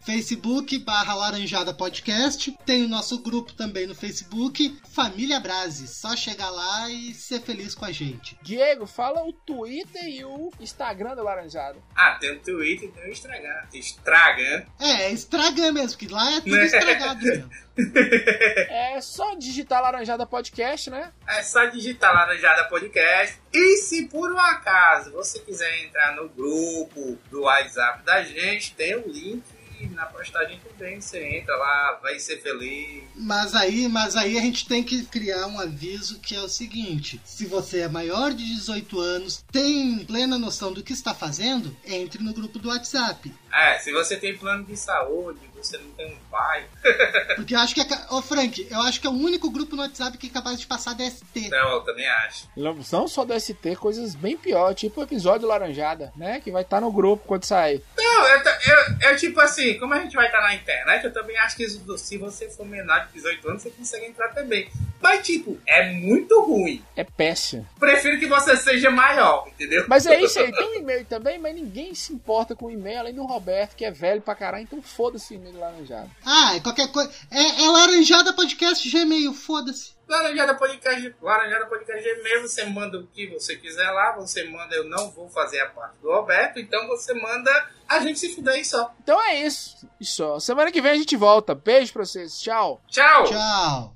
Facebook 0.02 0.78
barra 0.80 1.16
Laranjada 1.16 1.74
Podcast. 1.74 2.54
Tem 2.66 2.84
o 2.84 2.90
nosso 2.90 3.20
grupo 3.22 3.54
também 3.54 3.88
no 3.88 3.96
Facebook, 3.96 4.78
Família 4.92 5.40
Brase. 5.40 5.88
Só 5.88 6.16
chegar 6.16 6.50
lá 6.50 6.90
e 6.90 7.14
ser 7.14 7.40
feliz 7.42 7.74
com 7.76 7.86
a 7.86 7.92
gente. 7.92 8.38
Diego, 8.42 8.86
fala 8.86 9.24
o 9.24 9.32
Twitter 9.32 10.04
e 10.06 10.26
o 10.26 10.52
Instagram 10.60 11.16
do 11.16 11.24
Laranjada. 11.24 11.78
Ah, 11.96 12.18
tem 12.20 12.32
o 12.32 12.40
Twitter 12.40 12.90
e 12.90 12.92
tem 12.92 13.06
o 13.06 13.12
Instagram. 13.12 13.62
Estragan. 13.74 14.66
É, 14.80 15.12
Estragan 15.12 15.72
mesmo, 15.72 15.98
que 15.98 16.08
lá 16.08 16.34
é 16.34 16.42
tudo 16.42 16.58
estragado 16.58 17.22
mesmo. 17.24 17.50
É 18.94 19.02
só 19.02 19.34
digitar 19.36 19.82
Laranjada 19.82 20.26
Podcast, 20.26 20.90
né? 20.90 21.12
É 21.28 21.42
só 21.42 21.66
digitar 21.66 22.14
Laranjada 22.14 22.66
Podcast. 22.66 23.40
E 23.52 23.78
se 23.78 24.08
por 24.08 24.32
um 24.32 24.40
acaso 24.40 25.12
você 25.12 25.40
quiser 25.40 25.84
entrar 25.84 26.16
no 26.16 26.30
grupo 26.30 27.18
do 27.30 27.42
WhatsApp 27.42 28.04
da 28.04 28.24
gente, 28.24 28.76
tem 28.76 28.96
o 28.96 29.08
link 29.08 29.44
na 29.92 30.06
postagem 30.06 30.60
também. 30.60 31.00
Você 31.00 31.24
entra 31.24 31.56
lá, 31.56 32.00
vai 32.02 32.20
ser 32.20 32.42
feliz. 32.42 33.04
Mas 33.16 33.56
aí, 33.56 33.88
mas 33.88 34.16
aí 34.16 34.38
a 34.38 34.42
gente 34.42 34.68
tem 34.68 34.84
que 34.84 35.06
criar 35.06 35.48
um 35.48 35.60
aviso 35.60 36.20
que 36.20 36.36
é 36.36 36.42
o 36.42 36.50
seguinte: 36.50 37.20
se 37.24 37.46
você 37.46 37.82
é 37.82 37.88
maior 37.88 38.32
de 38.32 38.46
18 38.46 39.00
anos, 39.00 39.44
tem 39.52 40.00
plena 40.06 40.38
noção 40.38 40.72
do 40.72 40.84
que 40.84 40.94
está 40.94 41.14
fazendo, 41.14 41.76
entre 41.86 42.24
no 42.24 42.34
grupo 42.34 42.60
do 42.60 42.70
WhatsApp. 42.70 43.34
É, 43.54 43.78
se 43.80 43.92
você 43.92 44.18
tem 44.18 44.36
plano 44.36 44.64
de 44.64 44.76
saúde, 44.76 45.40
você 45.56 45.78
não 45.78 45.90
tem 45.92 46.14
um 46.14 46.18
pai. 46.30 46.66
Porque 47.36 47.56
eu 47.56 47.60
acho 47.60 47.74
que 47.74 47.82
é. 47.82 47.86
Ô, 48.10 48.22
Frank, 48.22 48.68
eu 48.70 48.82
acho 48.82 49.00
que 49.00 49.08
é 49.08 49.10
o 49.10 49.14
único 49.14 49.50
grupo 49.50 49.76
no 49.76 49.82
WhatsApp 49.82 50.18
que 50.18 50.28
é 50.28 50.30
capaz 50.30 50.60
de 50.60 50.66
passar 50.66 50.94
DST. 50.94 51.50
Não, 51.50 51.74
eu 51.74 51.82
também 51.82 52.08
acho. 52.08 52.48
Não 52.56 53.08
só 53.08 53.24
DST, 53.24 53.76
coisas 53.78 54.16
bem 54.16 54.36
piores, 54.36 54.80
tipo 54.80 55.00
o 55.00 55.04
episódio 55.04 55.48
Laranjada, 55.48 56.12
né? 56.16 56.42
Que 56.42 56.52
vai 56.52 56.64
estar 56.64 56.82
no 56.82 56.92
grupo 56.92 57.26
quando 57.26 57.46
sair. 57.46 57.82
Não, 57.98 58.28
eu, 58.28 58.40
eu, 58.40 59.10
eu, 59.10 59.18
tipo 59.18 59.40
assim, 59.40 59.78
como 59.80 59.94
a 59.94 60.00
gente 60.00 60.16
vai 60.16 60.26
estar 60.26 60.42
na 60.42 60.56
internet, 60.56 61.06
eu 61.06 61.14
também 61.14 61.38
acho 61.38 61.56
que 61.56 61.68
se 61.70 62.18
você 62.18 62.50
for 62.50 62.66
menor 62.66 63.08
de 63.08 63.14
18 63.14 63.50
anos, 63.50 63.62
você 63.62 63.70
consegue 63.70 64.06
entrar 64.06 64.30
também. 64.30 64.70
Mas, 65.02 65.26
tipo, 65.26 65.60
é 65.68 65.92
muito 65.92 66.42
ruim. 66.42 66.82
É 66.96 67.04
péssimo. 67.04 67.68
Prefiro 67.78 68.18
que 68.18 68.26
você 68.26 68.56
seja 68.56 68.90
maior, 68.90 69.46
entendeu? 69.48 69.86
Mas 69.88 70.06
é 70.06 70.20
isso 70.24 70.40
aí, 70.40 70.52
tem 70.52 70.66
um 70.66 70.76
e-mail 70.76 71.06
também, 71.06 71.38
mas 71.38 71.54
ninguém 71.54 71.94
se 71.94 72.14
importa 72.14 72.56
com 72.56 72.68
o 72.68 72.72
e-mail, 72.72 73.00
além 73.00 73.14
do 73.14 73.26
Roberto, 73.44 73.76
que 73.76 73.84
é 73.84 73.92
velho 73.92 74.22
pra 74.22 74.36
caralho, 74.36 74.64
então 74.64 74.82
foda-se 74.82 75.34
o 75.34 75.36
e-mail 75.36 75.60
laranjado. 75.60 76.10
Ah, 76.26 76.54
qualquer 76.64 76.90
coisa. 76.94 77.12
É, 77.30 77.64
é 77.64 77.68
laranjada 77.68 78.32
podcast 78.32 78.90
Gmail, 78.90 79.34
foda-se. 79.34 79.92
Laranjada 80.08 80.56
Podcast, 80.56 81.16
Laranjada 81.22 81.66
Podcast 81.66 82.04
Gmail, 82.04 82.42
você 82.42 82.66
manda 82.66 83.00
o 83.00 83.08
que 83.08 83.28
você 83.28 83.58
quiser 83.58 83.90
lá, 83.92 84.14
você 84.16 84.44
manda, 84.46 84.74
eu 84.76 84.86
não 84.86 85.12
vou 85.12 85.30
fazer 85.30 85.60
a 85.60 85.70
parte 85.70 85.98
do 86.02 86.10
Roberto, 86.10 86.60
então 86.60 86.88
você 86.88 87.14
manda 87.14 87.70
a 87.88 88.00
gente 88.00 88.20
se 88.20 88.34
fuder 88.34 88.60
e 88.60 88.66
só. 88.66 88.94
Então 89.02 89.22
é 89.22 89.42
isso, 89.46 89.88
e 90.00 90.06
só. 90.06 90.40
Semana 90.40 90.72
que 90.72 90.82
vem 90.82 90.92
a 90.92 90.98
gente 90.98 91.18
volta. 91.18 91.54
Beijo 91.54 91.92
pra 91.92 92.06
vocês, 92.06 92.40
tchau. 92.40 92.82
Tchau. 92.88 93.26
Tchau. 93.26 93.94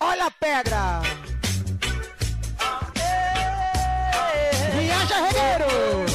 Olha 0.00 0.26
a 0.26 0.30
pedra! 0.30 1.00
Viaja, 4.74 5.26
regueiro! 5.26 6.05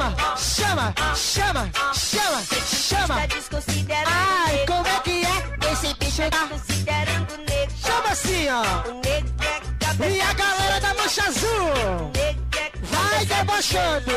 Chama, 0.00 0.14
chama, 0.34 0.94
chama, 1.14 1.70
chama, 1.92 2.42
chama! 2.64 3.16
Ai, 4.06 4.64
como 4.66 4.86
é 4.88 5.00
que 5.00 5.22
é 5.26 5.72
esse 5.72 5.92
bicho 5.92 6.22
tá 6.30 6.46
considerando 6.48 7.36
negro? 7.36 7.76
Chama 7.84 8.08
assim, 8.08 8.48
ó! 8.48 8.62
É 9.06 10.08
E 10.08 10.20
a 10.22 10.32
galera 10.32 10.80
da 10.80 10.94
mancha 10.94 11.22
azul! 11.24 12.10
É 12.16 12.34
Vai 12.82 13.26
debochando! 13.26 14.10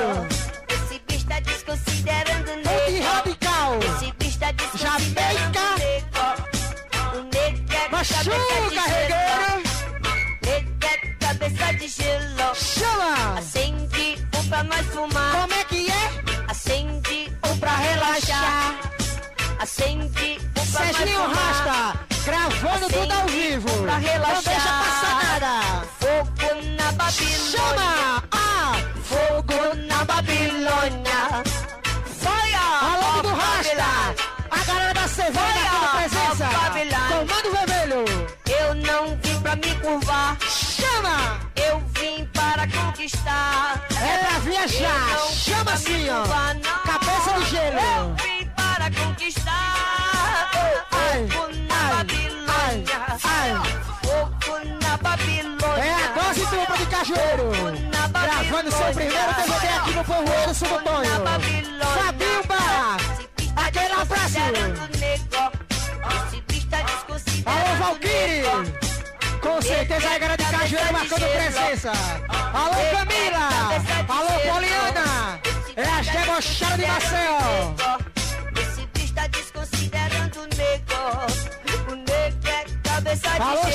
Esse 0.70 1.02
bicho 1.06 1.26
tá 1.28 1.40
desconsiderando 1.42 2.52
negro. 2.56 3.04
radical! 3.04 3.80
Esse 3.98 4.14
bicho 4.14 4.40
tá 4.40 4.52
desconsiderando 4.54 5.60
negro. 5.80 6.14
O 7.14 7.24
negro 7.24 7.66
de 7.66 7.90
Machuca, 7.92 8.82
regueiro! 8.88 9.64
Negro 10.46 10.74
é 10.82 11.26
cabeça 11.26 11.74
de 11.74 11.88
gelo. 11.90 12.56
Chama! 12.56 13.38
Acende 13.38 13.93
um 14.44 14.50
pra 14.50 14.64
nós 14.64 14.86
fumar. 14.88 15.32
Como 15.32 15.54
é 15.54 15.64
que 15.66 15.90
é? 15.90 16.12
Acende 16.48 17.34
um 17.46 17.58
Pra 17.58 17.76
relaxar! 17.76 18.80
Acende 19.60 20.40
um 20.50 20.64
pra 20.64 20.86
nós 20.86 20.96
Serginho 20.96 21.22
fumar. 21.22 21.36
Rasta, 21.36 22.00
gravando 22.26 22.88
tudo 22.90 23.12
ao 23.12 23.28
vivo! 23.28 23.70
Pra 23.84 23.98
relaxar. 23.98 24.36
Não 24.36 24.44
deixa 24.44 24.70
passar 24.70 25.24
nada! 25.24 25.86
Fogo 26.00 26.62
na 26.78 26.92
Babilônia. 26.92 27.38
Chama! 27.52 28.23
Não 44.64 45.66
pra 45.66 45.74
assim, 45.74 46.08
ó. 46.10 46.24
Cabeça 46.86 47.34
de 47.40 47.46
gelo. 47.50 47.80
Eu 47.80 48.16
vim 48.16 48.46
para 48.56 48.90
conquistar. 48.92 50.50
Ai, 50.92 51.28
na 51.68 51.96
Babilônia. 51.98 52.98
Fogo 54.02 54.60
na 54.82 54.98
Babilônia. 54.98 55.84
É 55.84 55.94
a 55.94 56.24
dose 56.24 56.46
dupla 56.46 56.78
de 56.78 56.86
cajueiro. 56.86 57.52
Gravando 58.14 58.72
seu 58.72 58.86
primeiro 58.94 59.34
DVD 59.36 59.68
aqui 59.68 59.92
no 59.92 60.04
Forroeiro 60.06 60.54
Subo 60.54 60.76
Na 60.76 60.82
Tonho. 60.82 61.24
Babilônia. 61.24 61.86
Fabinho 62.06 62.44
Barra. 62.48 62.98
Esse 62.98 63.28
bicho 63.36 63.54
tá 63.54 63.62
Aquele 63.66 63.94
abraço. 63.94 64.34
tá 66.70 67.52
Alô, 67.52 67.76
Valkyrie. 67.80 68.83
Certeza 69.64 70.08
a 70.08 70.18
galera 70.20 70.38
de 70.38 70.46
Cajueiro 70.46 70.94
marcando 70.94 71.26
presença. 71.32 71.92
Alô, 72.54 72.76
Camila. 72.92 73.50
Alô, 74.10 74.40
Poliana. 74.40 75.40
É 75.76 75.84
as 75.84 76.08
debochadas 76.08 76.80
de 76.80 76.86
Marcel. 76.86 77.76
Esse 78.62 78.86
bicho 78.94 79.14
tá 79.14 79.28
desconsiderando 79.28 80.40
o 80.42 80.44
nego. 80.44 81.92
O 81.92 81.96
nego 81.96 82.48
é 82.48 82.66
cabeça 82.90 83.30
de 83.30 83.42
Alô. 83.42 83.62
O 83.62 83.66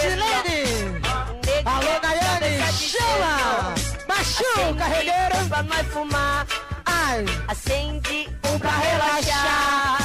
nego 1.47 1.69
Alô, 1.69 1.89
é 1.89 2.01
Daiane. 2.01 2.73
Chama. 2.73 3.39
gelo. 3.39 4.07
Machu, 4.07 4.45
Acende 4.45 4.79
carregueiro. 4.79 5.49
pra 5.49 5.63
nós 5.63 5.87
fumar. 5.89 6.47
Ai. 6.87 7.25
Acende 7.49 8.29
um 8.45 8.59
pra 8.59 8.71
Pra 8.71 8.79
relaxar. 8.79 9.98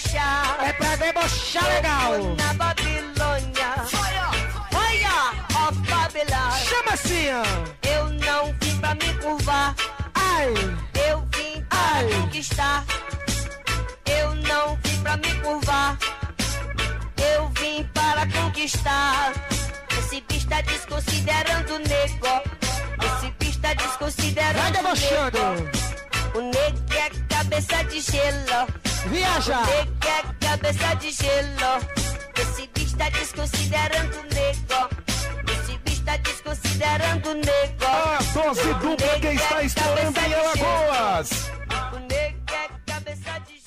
Pra 0.00 0.20
relaxar. 0.20 0.56
É 0.64 0.72
pra 0.72 0.96
debochar 0.96 1.64
legal. 1.68 2.34
Na 2.36 2.54
Babilônia. 2.54 3.70
Fire 4.70 5.06
of 5.56 5.78
Babylon. 5.88 6.50
Chama 6.68 6.92
assim, 6.92 7.26
ó. 7.32 7.88
Eu 7.88 8.08
não 8.10 8.54
vim 8.60 8.78
pra 8.78 8.94
me 8.94 9.14
curvar. 9.20 9.74
Ai. 10.14 10.54
Eu 11.08 11.20
vim 11.36 11.62
para 11.68 11.78
Ai. 11.96 12.08
conquistar. 12.20 12.84
Eu 14.06 14.34
não 14.36 14.76
vim 14.82 15.02
pra 15.02 15.16
me 15.16 15.34
curvar. 15.42 15.98
Eu 17.34 17.48
vim 17.60 17.84
para 17.94 18.26
conquistar. 18.26 19.32
Esse 19.98 20.20
bicho 20.22 20.48
tá 20.48 20.60
desconsiderando 20.62 21.74
o 21.74 21.78
nego. 21.78 22.42
Esse 23.16 23.30
bicho 23.38 23.60
tá 23.60 23.74
desconsiderando 23.74 24.58
Vai 24.58 24.70
o 24.70 24.72
debochando. 24.72 25.38
nego. 25.38 25.99
O 26.34 26.40
negro 26.40 26.96
é 26.96 27.34
cabeça 27.34 27.82
de 27.84 28.00
gelo. 28.00 28.66
Viaja! 29.06 29.58
O 29.58 29.66
negro 29.66 30.08
é 30.08 30.46
cabeça 30.46 30.94
de 30.94 31.10
gelo. 31.10 32.00
Esse 32.40 32.70
bicho 32.74 32.96
tá 32.96 33.08
desconsiderando 33.10 34.18
o 34.18 34.22
negro. 34.34 34.88
Esse 35.52 35.78
bicho 35.78 36.02
tá 36.04 36.16
desconsiderando 36.18 37.30
o 37.30 37.34
negro. 37.34 37.86
A 37.86 38.18
dose 38.32 38.74
dupla 38.74 39.20
quem 39.20 39.30
é 39.30 39.34
está 39.34 39.62
estourando 39.62 40.20
em 40.20 40.34
Alagoas. 40.34 41.30
O 41.92 41.98
negro 41.98 42.54
é 42.54 42.92
cabeça 42.92 43.38
de 43.40 43.52
gelo. 43.54 43.59